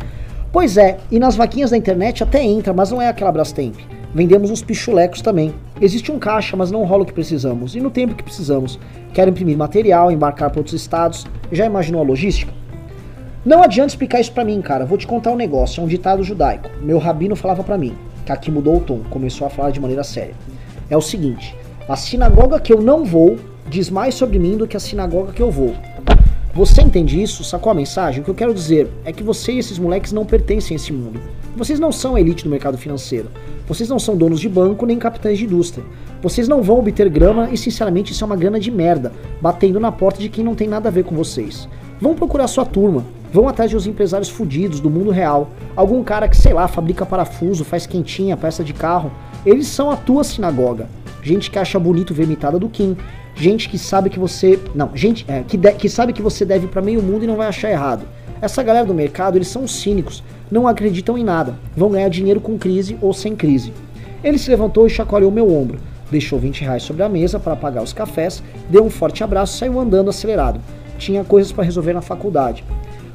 [0.52, 3.76] Pois é, e nas vaquinhas da internet até entra, mas não é aquela Brastemp.
[4.12, 5.54] Vendemos uns pichulecos também.
[5.80, 7.76] Existe um caixa, mas não rola o que precisamos.
[7.76, 8.80] E no tempo que precisamos.
[9.14, 11.24] Quero imprimir material, embarcar para outros estados.
[11.52, 12.59] Já imaginou a logística?
[13.42, 14.84] Não adianta explicar isso pra mim, cara.
[14.84, 15.80] Vou te contar um negócio.
[15.80, 16.68] É um ditado judaico.
[16.82, 17.94] Meu rabino falava para mim.
[18.26, 19.00] Que aqui mudou o tom.
[19.08, 20.34] Começou a falar de maneira séria.
[20.90, 21.56] É o seguinte.
[21.88, 25.40] A sinagoga que eu não vou diz mais sobre mim do que a sinagoga que
[25.40, 25.74] eu vou.
[26.52, 27.42] Você entende isso?
[27.42, 28.20] Sacou a mensagem?
[28.20, 30.92] O que eu quero dizer é que você e esses moleques não pertencem a esse
[30.92, 31.18] mundo.
[31.56, 33.28] Vocês não são elite do mercado financeiro.
[33.66, 35.86] Vocês não são donos de banco nem capitães de indústria.
[36.20, 39.90] Vocês não vão obter grama e, sinceramente, isso é uma grana de merda, batendo na
[39.90, 41.66] porta de quem não tem nada a ver com vocês.
[41.98, 43.04] Vão procurar sua turma.
[43.32, 45.50] Vão atrás de uns empresários fudidos do mundo real.
[45.76, 49.10] Algum cara que, sei lá, fabrica parafuso, faz quentinha, peça de carro.
[49.46, 50.88] Eles são a tua sinagoga.
[51.22, 52.96] Gente que acha bonito ver imitada do Kim.
[53.34, 54.58] Gente que sabe que você.
[54.74, 57.36] Não, gente é, que, de- que sabe que você deve pra meio mundo e não
[57.36, 58.04] vai achar errado.
[58.42, 61.54] Essa galera do mercado, eles são cínicos, não acreditam em nada.
[61.76, 63.72] Vão ganhar dinheiro com crise ou sem crise.
[64.24, 65.78] Ele se levantou e chacoalhou meu ombro.
[66.10, 69.58] Deixou 20 reais sobre a mesa para pagar os cafés, deu um forte abraço e
[69.58, 70.60] saiu andando acelerado.
[70.98, 72.64] Tinha coisas para resolver na faculdade.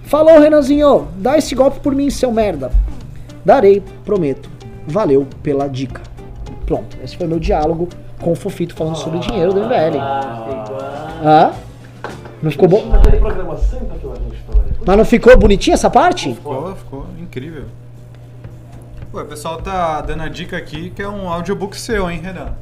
[0.06, 1.08] Falou, Renanzinho!
[1.18, 2.72] Dá esse golpe por mim, seu merda!
[3.44, 4.50] Darei, prometo.
[4.88, 6.02] Valeu pela dica.
[6.66, 7.90] Pronto, esse foi meu diálogo
[8.22, 9.98] com o Fofito falando sobre dinheiro do MBL.
[11.24, 11.54] Hã?
[12.42, 12.84] Não ficou bom?
[14.86, 16.34] Mas não ficou bonitinha essa parte?
[16.34, 17.66] Ficou, ficou incrível.
[19.12, 22.54] Pô, o pessoal tá dando a dica aqui que é um audiobook seu, hein, Renan?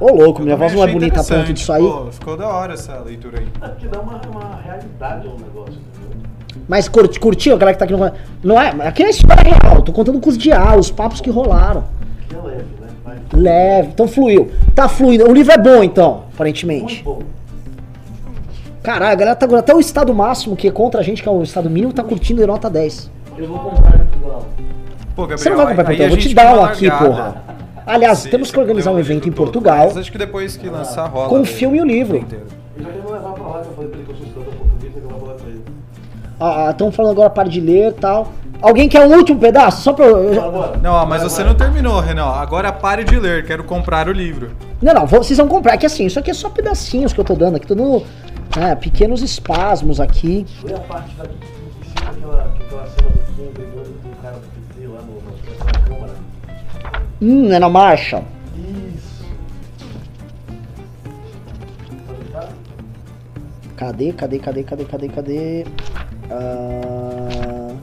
[0.00, 1.82] Ô louco, minha Eu também voz não é bonita a ponto disso aí.
[1.82, 3.46] Pô, ficou da hora essa leitura aí.
[3.60, 5.74] É porque dá uma, uma realidade ao negócio.
[5.74, 6.64] entendeu?
[6.66, 8.10] Mas curti, curtiu a galera que tá aqui no.
[8.42, 8.70] Não é?
[8.88, 11.84] Aqui é história real, tô contando com os diálogos, os papos que rolaram.
[12.28, 12.88] Que é leve, né?
[13.04, 13.16] Vai.
[13.34, 14.50] Leve, então fluiu.
[14.74, 15.28] Tá fluindo.
[15.28, 17.04] O livro é bom, então, aparentemente.
[17.04, 17.26] Muito bom.
[18.82, 21.32] Caralho, a galera tá até o estado máximo, que é contra a gente, que é
[21.32, 23.10] o estado mínimo, tá curtindo de nota 10.
[23.36, 24.46] Eu vou comprar final.
[25.14, 26.66] Pô, Gabriel, Você não vai comprar aí Portugal, a eu vou te dar um uma
[26.68, 27.10] aqui, largada.
[27.10, 27.49] porra.
[27.90, 31.06] Aliás, Se- temos que organizar um evento em Portugal Mas acho que depois que lançar
[31.06, 31.28] rola.
[31.28, 32.16] com o o filme e o livro.
[32.18, 32.46] inteiro.
[32.76, 34.92] Eu já levar pra lá, que eu falei pra ele que eu sou estudante português,
[34.96, 35.64] eu vou levar pra ele.
[36.38, 38.32] Ah, estão falando agora para de ler e tal.
[38.62, 39.82] Alguém quer um último pedaço?
[39.82, 40.04] Só pra.
[40.06, 40.76] eu.
[40.82, 42.26] Não, ó, mas você não terminou, Renan.
[42.26, 44.50] Agora pare de ler, quero comprar o livro.
[44.82, 45.74] Não, não, vocês vão comprar.
[45.74, 48.02] É que assim, isso aqui é só pedacinhos que eu tô dando aqui, tô dando
[48.56, 50.46] né, pequenos espasmos aqui.
[50.62, 51.24] Lê a parte da
[57.20, 58.22] Hum, é na marcha.
[58.56, 59.24] Isso.
[63.76, 65.64] Cadê, cadê, cadê, cadê, cadê, cadê?
[66.30, 67.74] Ah,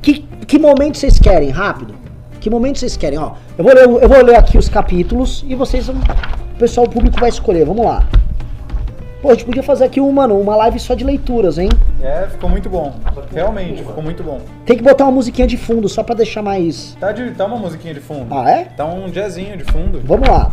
[0.00, 1.50] Que, que momento vocês querem?
[1.50, 1.94] Rápido.
[2.40, 3.18] Que momento vocês querem?
[3.18, 5.88] Ó, eu vou ler, eu vou ler aqui os capítulos e vocês.
[5.88, 5.94] O
[6.58, 7.64] pessoal, o público vai escolher.
[7.64, 8.04] Vamos lá.
[9.22, 11.68] Pô, a gente podia fazer aqui uma, uma live só de leituras, hein?
[12.02, 12.92] É, ficou muito bom.
[13.32, 14.40] Realmente, ficou muito bom.
[14.66, 16.96] Tem que botar uma musiquinha de fundo só pra deixar mais.
[16.98, 18.26] Tá, de, tá uma musiquinha de fundo.
[18.34, 18.64] Ah, é?
[18.64, 20.02] Tá um jazzinho de fundo.
[20.04, 20.50] Vamos lá.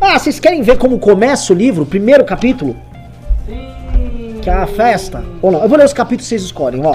[0.00, 1.84] Ah, vocês querem ver como começa o livro?
[1.84, 2.76] Primeiro capítulo?
[4.40, 5.24] Que é a festa?
[5.42, 5.60] Ou não?
[5.60, 6.94] Eu vou ler os capítulos vocês escolhem, ó.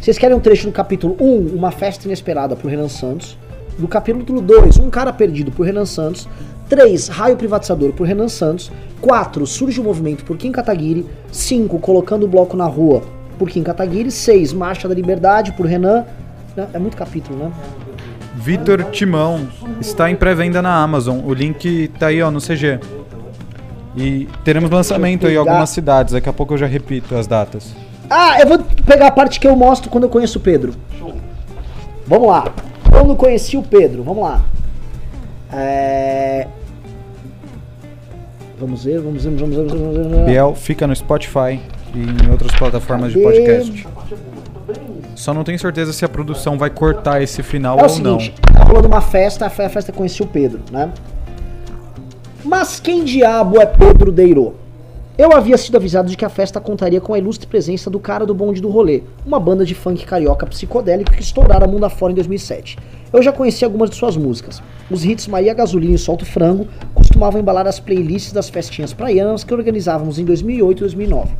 [0.00, 3.36] Vocês querem um trecho do capítulo 1, Uma Festa Inesperada, pro Renan Santos.
[3.78, 6.26] Do capítulo 2, Um Cara Perdido, por Renan Santos.
[6.68, 8.70] 3, Raio Privatizador, por Renan Santos.
[9.00, 11.06] 4, Surge o Movimento, por Kim Kataguiri.
[11.30, 13.02] 5, Colocando o Bloco na Rua,
[13.38, 14.10] por Kim Kataguiri.
[14.10, 16.04] 6, Marcha da Liberdade, por Renan.
[16.72, 17.52] É muito capítulo, né?
[18.34, 19.48] Vitor Timão
[19.80, 21.20] está em pré-venda na Amazon.
[21.24, 22.78] O link tá aí, ó, no CG.
[23.96, 26.12] E teremos lançamento aí em algumas cidades.
[26.12, 27.74] Daqui a pouco eu já repito as datas.
[28.08, 30.72] Ah, eu vou pegar a parte que eu mostro quando eu conheço o Pedro.
[32.06, 32.52] Vamos lá.
[32.90, 34.40] Quando conheci o Pedro, vamos lá.
[35.52, 36.46] É...
[38.60, 40.24] Vamos ver, vamos ver, vamos ver, vamos ver, vamos ver.
[40.26, 41.60] Biel fica no Spotify
[41.94, 43.34] e em outras plataformas de Cadê?
[43.36, 43.86] podcast.
[45.14, 48.54] Só não tenho certeza se a produção vai cortar esse final É ou seguinte, não.
[48.54, 50.92] tá rolando uma festa, a fe- a festa conheci o Pedro, né?
[52.44, 54.54] Mas quem diabo é Pedro Deirô?
[55.16, 58.24] Eu havia sido avisado de que a festa contaria com a ilustre presença do cara
[58.24, 62.14] do bonde do rolê, uma banda de funk carioca psicodélico que estourara mundo afora em
[62.14, 62.78] 2007.
[63.12, 64.62] Eu já conheci algumas de suas músicas.
[64.88, 66.68] Os hits Maria Gasolina e Solto Frango
[67.18, 71.30] costumavam embalar as playlists das festinhas praianas que organizávamos em 2008 e 2009.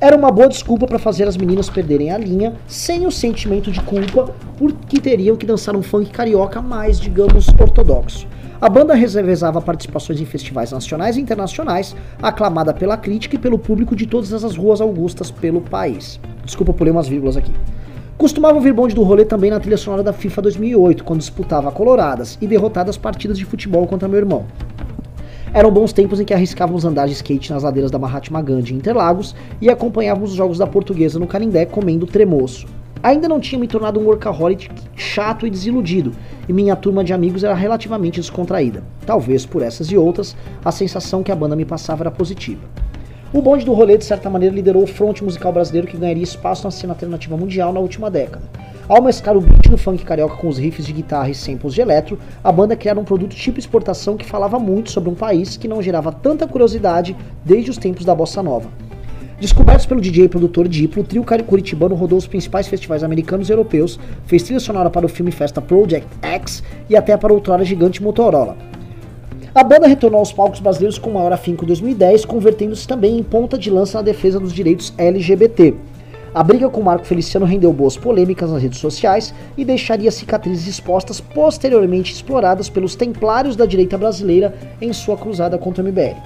[0.00, 3.80] Era uma boa desculpa para fazer as meninas perderem a linha sem o sentimento de
[3.80, 8.28] culpa porque teriam que dançar um funk carioca mais, digamos, ortodoxo.
[8.60, 13.96] A banda reservezava participações em festivais nacionais e internacionais, aclamada pela crítica e pelo público
[13.96, 16.20] de todas as ruas augustas pelo país.
[16.44, 17.50] Desculpa, pulei umas vírgulas aqui.
[18.16, 22.38] Costumava vir bonde do rolê também na trilha sonora da FIFA 2008, quando disputava coloradas
[22.40, 24.46] e derrotadas partidas de futebol contra meu irmão.
[25.56, 28.76] Eram bons tempos em que arriscávamos andar de skate nas ladeiras da Mahatma Gandhi em
[28.76, 32.66] Interlagos e acompanhávamos os jogos da Portuguesa no Canindé comendo tremoço.
[33.02, 36.12] Ainda não tinha me tornado um workaholic chato e desiludido,
[36.46, 38.84] e minha turma de amigos era relativamente descontraída.
[39.06, 42.60] Talvez por essas e outras, a sensação que a banda me passava era positiva.
[43.36, 46.64] O bonde do rolê, de certa maneira, liderou o fronte musical brasileiro que ganharia espaço
[46.64, 48.42] na cena alternativa mundial na última década.
[48.88, 51.82] Ao mesclar o beat do funk carioca com os riffs de guitarra e samples de
[51.82, 55.68] eletro, a banda criara um produto tipo exportação que falava muito sobre um país que
[55.68, 58.70] não gerava tanta curiosidade desde os tempos da bossa nova.
[59.38, 63.52] Descobertos pelo DJ e produtor Diplo, o trio curitibano rodou os principais festivais americanos e
[63.52, 67.66] europeus, fez trilha sonora para o filme festa Project X e até para o outrora
[67.66, 68.56] gigante Motorola.
[69.56, 73.56] A banda retornou aos palcos brasileiros com maior afinco em 2010, convertendo-se também em ponta
[73.56, 75.74] de lança na defesa dos direitos LGBT.
[76.34, 81.22] A briga com Marco Feliciano rendeu boas polêmicas nas redes sociais e deixaria cicatrizes expostas
[81.22, 86.20] posteriormente exploradas pelos templários da direita brasileira em sua cruzada contra o MBL.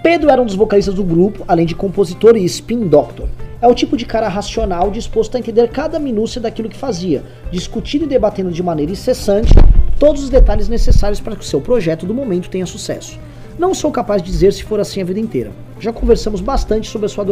[0.00, 3.28] Pedro era um dos vocalistas do grupo, além de compositor e spin doctor.
[3.60, 8.04] É o tipo de cara racional disposto a entender cada minúcia daquilo que fazia, discutindo
[8.04, 9.52] e debatendo de maneira incessante
[10.00, 13.18] todos os detalhes necessários para que o seu projeto do momento tenha sucesso.
[13.58, 15.52] Não sou capaz de dizer se for assim a vida inteira.
[15.78, 17.26] Já conversamos bastante sobre a sua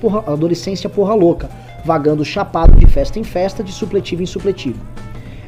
[0.00, 1.50] porra, adolescência porra louca,
[1.84, 4.80] vagando chapado de festa em festa, de supletivo em supletivo.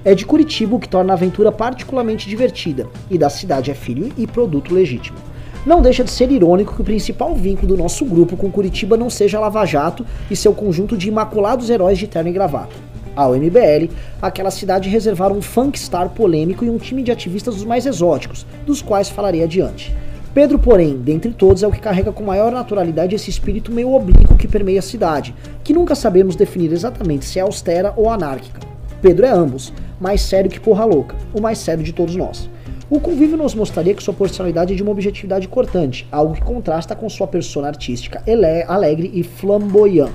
[0.04, 4.12] É de Curitiba o que torna a aventura particularmente divertida, e da cidade é filho
[4.14, 5.16] e produto legítimo.
[5.64, 9.08] Não deixa de ser irônico que o principal vínculo do nosso grupo com Curitiba não
[9.08, 12.85] seja Lava Jato e seu conjunto de imaculados heróis de terno e gravata.
[13.16, 17.86] Ao MBL, aquela cidade reservara um funkstar polêmico e um time de ativistas dos mais
[17.86, 19.96] exóticos, dos quais falarei adiante.
[20.34, 24.36] Pedro, porém, dentre todos, é o que carrega com maior naturalidade esse espírito meio oblíquo
[24.36, 28.60] que permeia a cidade, que nunca sabemos definir exatamente se é austera ou anárquica.
[29.00, 32.50] Pedro é ambos, mais sério que porra louca, o mais sério de todos nós.
[32.90, 36.94] O convívio nos mostraria que sua personalidade é de uma objetividade cortante, algo que contrasta
[36.94, 38.22] com sua persona artística
[38.68, 40.12] alegre e flamboyant.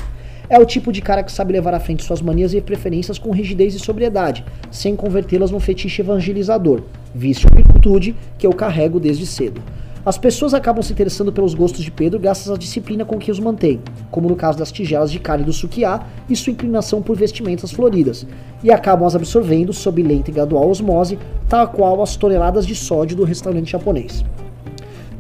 [0.52, 3.32] É o tipo de cara que sabe levar à frente suas manias e preferências com
[3.32, 6.82] rigidez e sobriedade, sem convertê-las num fetiche evangelizador,
[7.16, 9.62] vício e virtude que eu carrego desde cedo.
[10.06, 13.40] As pessoas acabam se interessando pelos gostos de Pedro graças à disciplina com que os
[13.40, 13.80] mantém,
[14.12, 18.28] como no caso das tigelas de carne do sukiá e sua inclinação por vestimentas floridas,
[18.62, 23.16] e acabam as absorvendo sob lenta e gradual osmose, tal qual as toneladas de sódio
[23.16, 24.26] do restaurante japonês.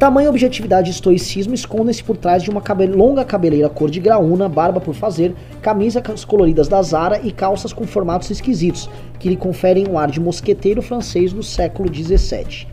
[0.01, 4.49] Tamanha objetividade e estoicismo escondem-se por trás de uma cabe- longa cabeleira cor de graúna,
[4.49, 5.31] barba por fazer,
[5.61, 8.89] camisas coloridas da Zara e calças com formatos esquisitos,
[9.19, 12.65] que lhe conferem um ar de mosqueteiro francês do século XVII.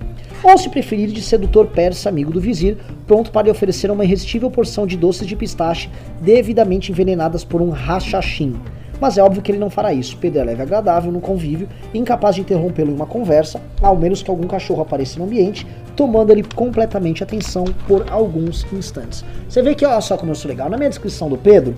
[0.42, 4.50] Ou, se preferir, de sedutor persa amigo do vizir, pronto para lhe oferecer uma irresistível
[4.50, 5.90] porção de doces de pistache
[6.22, 8.56] devidamente envenenadas por um rachachim.
[9.00, 10.16] Mas é óbvio que ele não fará isso.
[10.16, 14.22] Pedro é leve e agradável no convívio, incapaz de interrompê-lo em uma conversa, ao menos
[14.22, 19.24] que algum cachorro apareça no ambiente, tomando ele completamente atenção por alguns instantes.
[19.48, 20.68] Você vê que, olha só como eu sou legal.
[20.68, 21.74] Na minha descrição do Pedro,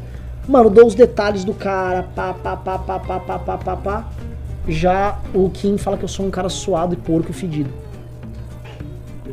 [0.48, 4.08] mano, dou os detalhes do cara, pá, pá, pá, pá, pá, pá, pá, pá, pá.
[4.68, 7.70] Já o Kim fala que eu sou um cara suado e porco e fedido.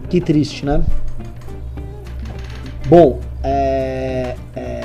[0.09, 0.81] Que triste, né?
[2.87, 4.76] Bom, é, é.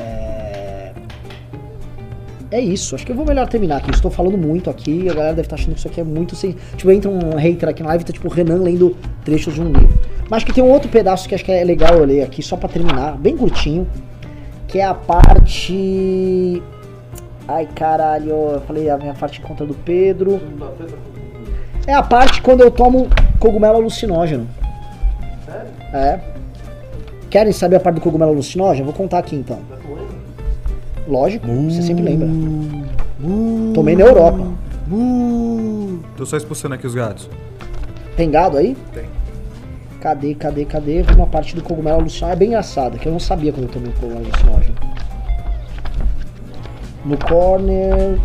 [2.52, 2.94] É isso.
[2.94, 3.90] Acho que eu vou melhor terminar aqui.
[3.90, 5.08] Estou falando muito aqui.
[5.08, 6.54] A galera deve estar achando que isso aqui é muito sem.
[6.76, 9.72] Tipo, entra um hater aqui na live e tá tipo Renan lendo trechos de um
[9.72, 9.98] livro.
[10.28, 12.42] Mas acho que tem um outro pedaço que acho que é legal eu ler aqui,
[12.42, 13.88] só pra terminar, bem curtinho.
[14.68, 16.62] Que é a parte.
[17.48, 20.38] Ai caralho, eu falei a minha parte em conta do Pedro.
[21.86, 23.08] É a parte quando eu tomo
[23.40, 24.46] cogumelo alucinógeno.
[25.94, 26.20] É.
[27.30, 28.84] Querem saber a parte do cogumelo alucinógeno?
[28.84, 29.58] Vou contar aqui então.
[31.06, 32.28] Lógico, você sempre lembra.
[33.74, 34.52] Tomei na Europa.
[36.16, 37.28] Tô só expulsando aqui os gatos.
[38.16, 38.76] Tem gado aí?
[38.92, 39.06] Tem.
[40.00, 41.02] Cadê, cadê, cadê?
[41.14, 42.32] Uma parte do cogumelo alucinógeno.
[42.32, 44.74] É bem engraçada, que eu não sabia quando eu tomei o cogumelo alucinógeno.
[47.04, 48.18] No corner.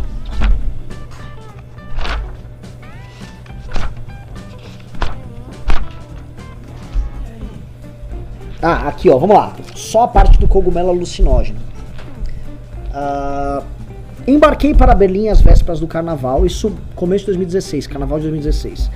[8.60, 9.54] Ah, aqui ó, vamos lá.
[9.74, 11.67] Só a parte do cogumelo alucinógeno.
[13.00, 13.62] Ah,
[14.26, 18.90] embarquei para Berlim às vésperas do carnaval, isso começo de 2016, carnaval de 2016,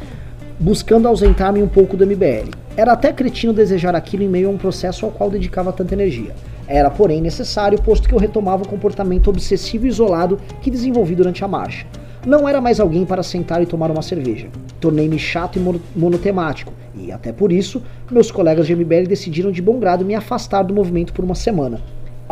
[0.58, 2.50] buscando ausentar-me um pouco do MBL.
[2.76, 6.34] Era até cretino desejar aquilo em meio a um processo ao qual dedicava tanta energia.
[6.66, 11.44] Era, porém, necessário, posto que eu retomava o comportamento obsessivo e isolado que desenvolvi durante
[11.44, 11.86] a marcha.
[12.26, 14.48] Não era mais alguém para sentar e tomar uma cerveja.
[14.81, 19.62] Tornei-me chato e mono- monotemático, e até por isso, meus colegas de MBL decidiram de
[19.62, 21.81] bom grado me afastar do movimento por uma semana.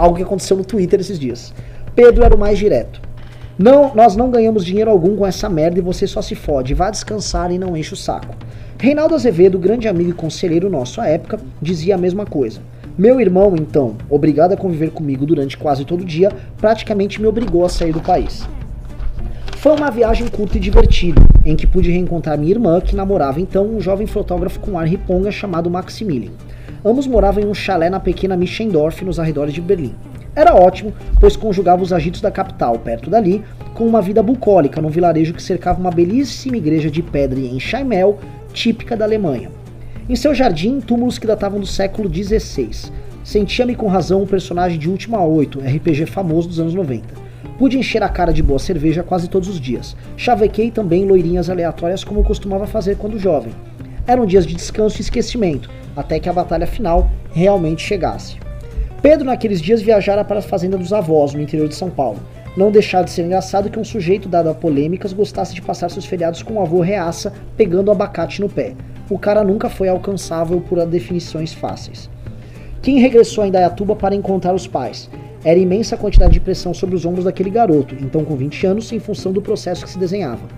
[0.00, 1.52] Algo que aconteceu no Twitter esses dias.
[1.94, 3.02] Pedro era o mais direto.
[3.58, 6.72] Não, nós não ganhamos dinheiro algum com essa merda e você só se fode.
[6.72, 8.34] Vá descansar e não enche o saco.
[8.78, 12.62] Reinaldo Azevedo, grande amigo e conselheiro nosso à época, dizia a mesma coisa.
[12.96, 17.66] Meu irmão, então, obrigado a conviver comigo durante quase todo o dia, praticamente me obrigou
[17.66, 18.48] a sair do país.
[19.58, 23.66] Foi uma viagem curta e divertida, em que pude reencontrar minha irmã, que namorava então
[23.66, 26.30] um jovem fotógrafo com ar riponga chamado Maximilian.
[26.84, 29.94] Ambos moravam em um chalé na pequena Mischendorf, nos arredores de Berlim.
[30.34, 33.44] Era ótimo, pois conjugava os agitos da capital, perto dali,
[33.74, 38.18] com uma vida bucólica num vilarejo que cercava uma belíssima igreja de pedra em Scheimel,
[38.52, 39.50] típica da Alemanha.
[40.08, 42.90] Em seu jardim, túmulos que datavam do século XVI.
[43.22, 47.14] Sentia-me com razão um personagem de Última 8, RPG famoso dos anos 90.
[47.58, 49.94] Pude encher a cara de boa cerveja quase todos os dias.
[50.16, 53.52] Chavequei também loirinhas aleatórias como costumava fazer quando jovem.
[54.10, 58.38] Eram dias de descanso e esquecimento, até que a batalha final realmente chegasse.
[59.00, 62.18] Pedro naqueles dias viajara para a fazenda dos avós, no interior de São Paulo.
[62.56, 66.06] Não deixava de ser engraçado que um sujeito dado a polêmicas gostasse de passar seus
[66.06, 68.74] feriados com o avô reaça pegando abacate no pé.
[69.08, 72.10] O cara nunca foi alcançável por definições fáceis.
[72.82, 75.08] Kim regressou a Indaiatuba para encontrar os pais.
[75.44, 78.90] Era imensa a quantidade de pressão sobre os ombros daquele garoto, então com 20 anos,
[78.90, 80.48] em função do processo que se desenhava.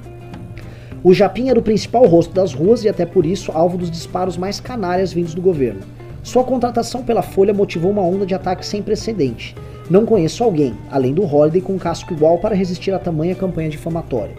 [1.04, 4.36] O Japim era o principal rosto das ruas e até por isso alvo dos disparos
[4.36, 5.80] mais canalhas vindos do governo.
[6.22, 9.56] Sua contratação pela Folha motivou uma onda de ataques sem precedente.
[9.90, 13.68] Não conheço alguém, além do Holiday, com um casco igual para resistir a tamanha campanha
[13.68, 14.36] difamatória.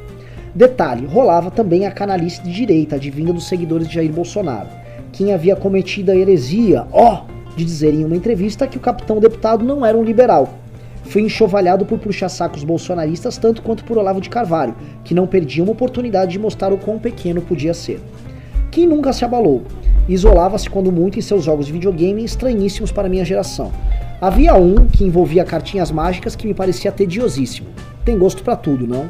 [0.55, 4.69] Detalhe, rolava também a canalice de direita, advinda dos seguidores de Jair Bolsonaro.
[5.11, 7.25] Quem havia cometido a heresia, ó,
[7.57, 10.62] de dizer em uma entrevista que o capitão deputado não era um liberal.
[11.03, 15.73] Foi enxovalhado por puxa-sacos bolsonaristas tanto quanto por Olavo de Carvalho, que não perdia uma
[15.73, 17.99] oportunidade de mostrar o quão pequeno podia ser.
[18.71, 19.63] Quem nunca se abalou?
[20.07, 23.71] Isolava-se quando muito em seus jogos de videogame estranhíssimos para minha geração.
[24.19, 27.67] Havia um que envolvia cartinhas mágicas que me parecia tediosíssimo.
[28.03, 29.09] Tem gosto para tudo, não?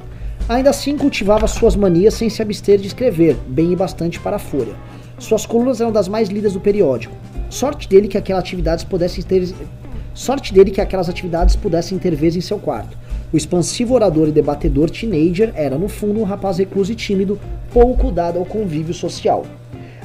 [0.50, 4.40] Ainda assim cultivava suas manias sem se abster de escrever, bem e bastante para a
[4.40, 4.74] Folha.
[5.18, 7.16] Suas colunas eram das mais lidas do periódico.
[7.50, 9.48] Sorte dele que aquelas atividades pudessem ter
[10.14, 12.96] Sorte dele que aquelas atividades pudessem ter vez em seu quarto.
[13.32, 17.40] O expansivo orador e debatedor teenager era, no fundo, um rapaz recluso e tímido,
[17.72, 19.44] pouco dado ao convívio social.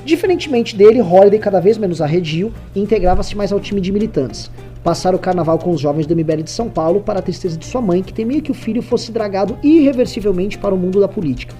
[0.06, 4.50] Diferentemente dele, Holiday cada vez menos arredio integrava-se mais ao time de militantes.
[4.82, 7.66] Passar o carnaval com os jovens do MBL de São Paulo para a tristeza de
[7.66, 11.54] sua mãe, que temia que o filho fosse dragado irreversivelmente para o mundo da política.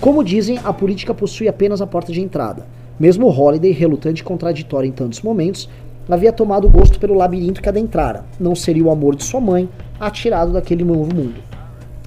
[0.00, 2.66] Como dizem, a política possui apenas a porta de entrada.
[2.98, 5.68] Mesmo Holiday, relutante e contraditório em tantos momentos,
[6.12, 8.24] havia tomado gosto pelo labirinto que adentrara.
[8.38, 9.68] Não seria o amor de sua mãe,
[9.98, 11.40] atirado daquele novo mundo.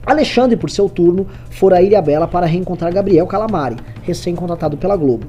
[0.05, 5.27] Alexandre, por seu turno, fora a Ilha Bela para reencontrar Gabriel Calamari, recém-contratado pela Globo.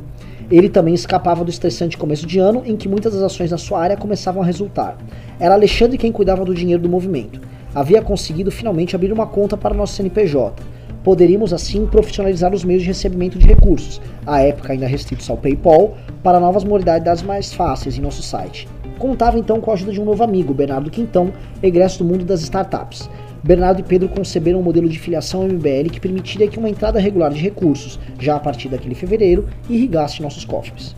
[0.51, 3.81] Ele também escapava do estressante começo de ano em que muitas das ações da sua
[3.81, 4.97] área começavam a resultar.
[5.39, 7.41] Era Alexandre quem cuidava do dinheiro do movimento.
[7.75, 10.63] Havia conseguido finalmente abrir uma conta para nosso CNPJ.
[11.05, 15.97] Poderíamos assim profissionalizar os meios de recebimento de recursos, à época ainda restritos ao PayPal,
[16.23, 18.69] para novas modalidades mais fáceis em nosso site.
[18.99, 22.43] Contava então com a ajuda de um novo amigo, Bernardo Quintão, egresso do mundo das
[22.43, 23.09] startups.
[23.45, 27.33] Bernardo e Pedro conceberam um modelo de filiação MBL que permitiria que uma entrada regular
[27.33, 30.97] de recursos, já a partir daquele fevereiro, irrigasse nossos cofres.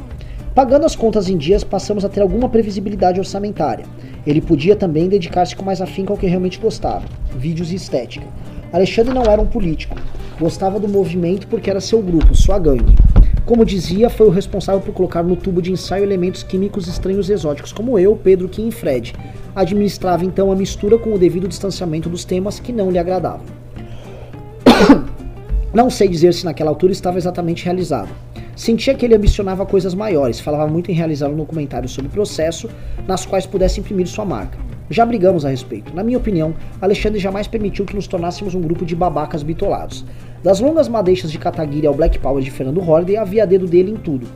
[0.54, 3.84] Pagando as contas em dias, passamos a ter alguma previsibilidade orçamentária.
[4.26, 7.04] Ele podia também dedicar-se com mais afinco ao que realmente gostava:
[7.36, 8.26] vídeos e estética.
[8.72, 9.96] Alexandre não era um político.
[10.38, 12.94] Gostava do movimento porque era seu grupo, sua gangue.
[13.44, 17.32] Como dizia, foi o responsável por colocar no tubo de ensaio elementos químicos estranhos e
[17.32, 19.12] exóticos, como eu, Pedro, Kim e Fred.
[19.56, 23.44] Administrava então a mistura com o devido distanciamento dos temas que não lhe agradavam.
[25.74, 28.08] Não sei dizer se naquela altura estava exatamente realizado.
[28.56, 32.68] Sentia que ele ambicionava coisas maiores, falava muito em realizar um documentário sobre o processo,
[33.06, 34.58] nas quais pudesse imprimir sua marca.
[34.90, 35.94] Já brigamos a respeito.
[35.94, 40.04] Na minha opinião, Alexandre jamais permitiu que nos tornássemos um grupo de babacas bitolados.
[40.42, 43.96] Das longas madeixas de Kataguiri ao Black Power de Fernando Holliday, havia dedo dele em
[43.96, 44.26] tudo.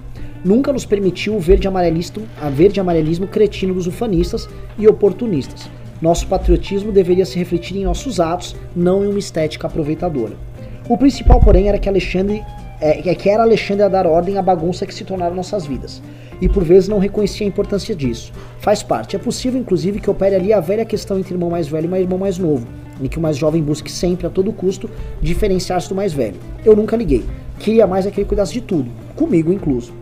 [0.45, 5.69] Nunca nos permitiu o verde amarelismo, a verde amarelismo cretino dos ufanistas e oportunistas.
[6.01, 10.35] Nosso patriotismo deveria se refletir em nossos atos, não em uma estética aproveitadora.
[10.89, 12.45] O principal, porém, era que Alexandre
[12.81, 16.01] é, é que era Alexandre a dar ordem à bagunça que se tornaram nossas vidas
[16.41, 18.33] e por vezes não reconhecia a importância disso.
[18.59, 19.17] Faz parte.
[19.17, 22.19] É possível, inclusive, que opere ali a velha questão entre irmão mais velho e irmão
[22.19, 22.67] mais novo,
[23.01, 24.89] em que o mais jovem busque sempre, a todo custo,
[25.21, 26.37] diferenciar-se do mais velho.
[26.65, 27.25] Eu nunca liguei.
[27.59, 29.93] Queria mais é que cuidasse de tudo, comigo incluso.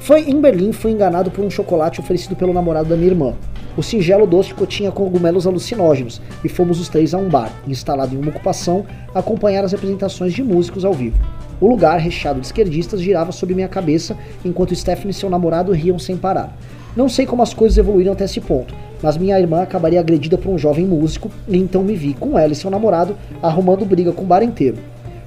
[0.00, 3.34] Foi em Berlim, fui enganado por um chocolate oferecido pelo namorado da minha irmã.
[3.76, 8.18] O singelo doce continha cogumelos alucinógenos e fomos os três a um bar, instalado em
[8.18, 11.18] uma ocupação, acompanhar as apresentações de músicos ao vivo.
[11.60, 15.98] O lugar, recheado de esquerdistas, girava sobre minha cabeça enquanto Stephanie e seu namorado riam
[15.98, 16.56] sem parar.
[16.96, 20.50] Não sei como as coisas evoluíram até esse ponto, mas minha irmã acabaria agredida por
[20.50, 24.22] um jovem músico e então me vi, com ela e seu namorado, arrumando briga com
[24.22, 24.76] o bar inteiro.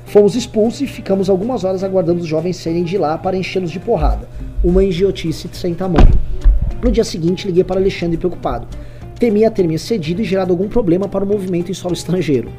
[0.06, 3.80] Fomos expulsos e ficamos algumas horas aguardando os jovens saírem de lá para enchê-los de
[3.80, 4.28] porrada.
[4.64, 6.08] Uma idiotice sem tamanho.
[6.82, 8.68] No dia seguinte, liguei para Alexandre preocupado.
[9.20, 12.50] Temia ter me excedido e gerado algum problema para o movimento em solo estrangeiro.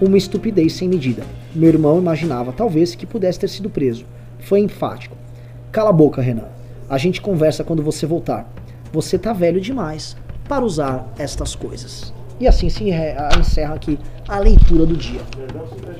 [0.00, 1.24] Uma estupidez sem medida.
[1.54, 4.04] Meu irmão imaginava, talvez, que pudesse ter sido preso.
[4.38, 5.16] Foi enfático.
[5.72, 6.46] Cala a boca, Renan.
[6.88, 8.48] A gente conversa quando você voltar.
[8.92, 10.16] Você tá velho demais
[10.48, 12.14] para usar estas coisas.
[12.40, 12.84] E assim se
[13.38, 15.20] encerra aqui a leitura do dia.
[15.20, 15.98] Aqui.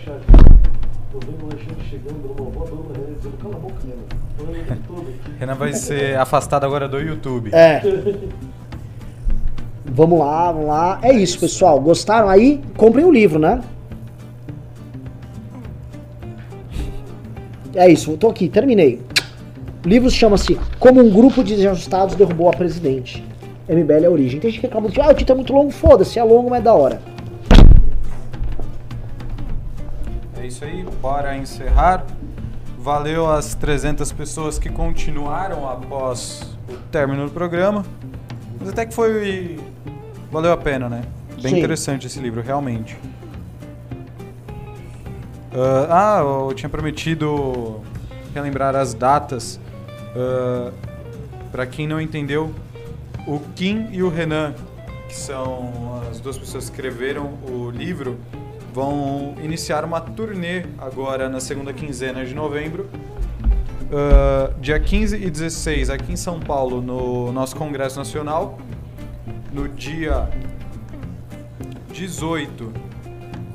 [5.40, 7.50] Renan vai ser afastado agora do YouTube.
[7.52, 7.82] É.
[9.84, 11.00] Vamos lá, vamos lá.
[11.02, 11.80] É isso, pessoal.
[11.80, 12.62] Gostaram aí?
[12.76, 13.60] Comprem o livro, né?
[17.78, 19.00] É isso, tô aqui, terminei.
[19.86, 23.24] O livro chama-se Como um grupo de desajustados derrubou a presidente.
[23.68, 24.40] MBL é a origem.
[24.40, 26.58] Tem gente que reclama de, ah, o título é muito longo, foda-se, é longo, mas
[26.58, 27.00] é da hora.
[30.40, 32.04] É isso aí, bora encerrar.
[32.76, 37.86] Valeu às 300 pessoas que continuaram após o término do programa.
[38.58, 39.60] Mas até que foi.
[40.32, 41.02] Valeu a pena, né?
[41.40, 41.58] Bem Sim.
[41.58, 42.98] interessante esse livro, realmente.
[45.52, 47.80] Ah, ah, eu tinha prometido
[48.34, 49.58] relembrar as datas.
[50.16, 50.72] Ah,
[51.50, 52.54] Pra quem não entendeu,
[53.26, 54.54] o Kim e o Renan,
[55.08, 58.18] que são as duas pessoas que escreveram o livro,
[58.74, 62.86] vão iniciar uma turnê agora na segunda quinzena de novembro.
[63.90, 68.58] Ah, dia 15 e 16 aqui em São Paulo, no nosso Congresso Nacional.
[69.50, 70.28] No dia
[71.92, 72.72] 18.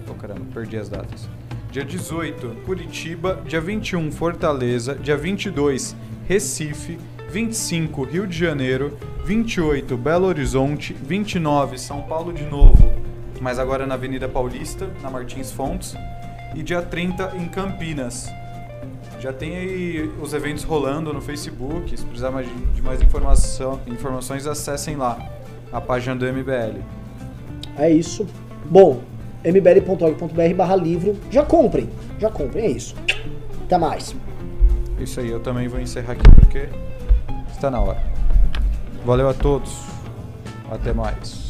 [0.09, 1.29] Oh caramba, perdi as datas.
[1.73, 3.41] Dia 18, Curitiba.
[3.47, 4.93] Dia 21, Fortaleza.
[4.93, 5.95] Dia 22,
[6.27, 6.99] Recife.
[7.31, 8.95] 25, Rio de Janeiro.
[9.25, 10.93] 28, Belo Horizonte.
[10.93, 12.93] 29, São Paulo de novo,
[13.41, 15.95] mas agora na Avenida Paulista, na Martins Fontes.
[16.53, 18.29] E dia 30, em Campinas.
[19.19, 21.97] Já tem aí os eventos rolando no Facebook.
[21.97, 22.29] Se precisar
[22.75, 25.17] de mais informação, informações, acessem lá
[25.71, 26.83] a página do MBL.
[27.75, 28.27] É isso.
[28.63, 29.01] Bom,
[29.43, 31.17] mbl.org.br barra livro.
[31.29, 31.89] Já comprem,
[32.19, 32.95] já comprem, é isso.
[33.65, 34.15] Até mais.
[34.99, 36.69] Isso aí, eu também vou encerrar aqui porque
[37.51, 38.01] está na hora.
[39.05, 39.71] Valeu a todos.
[40.71, 41.42] Até mais.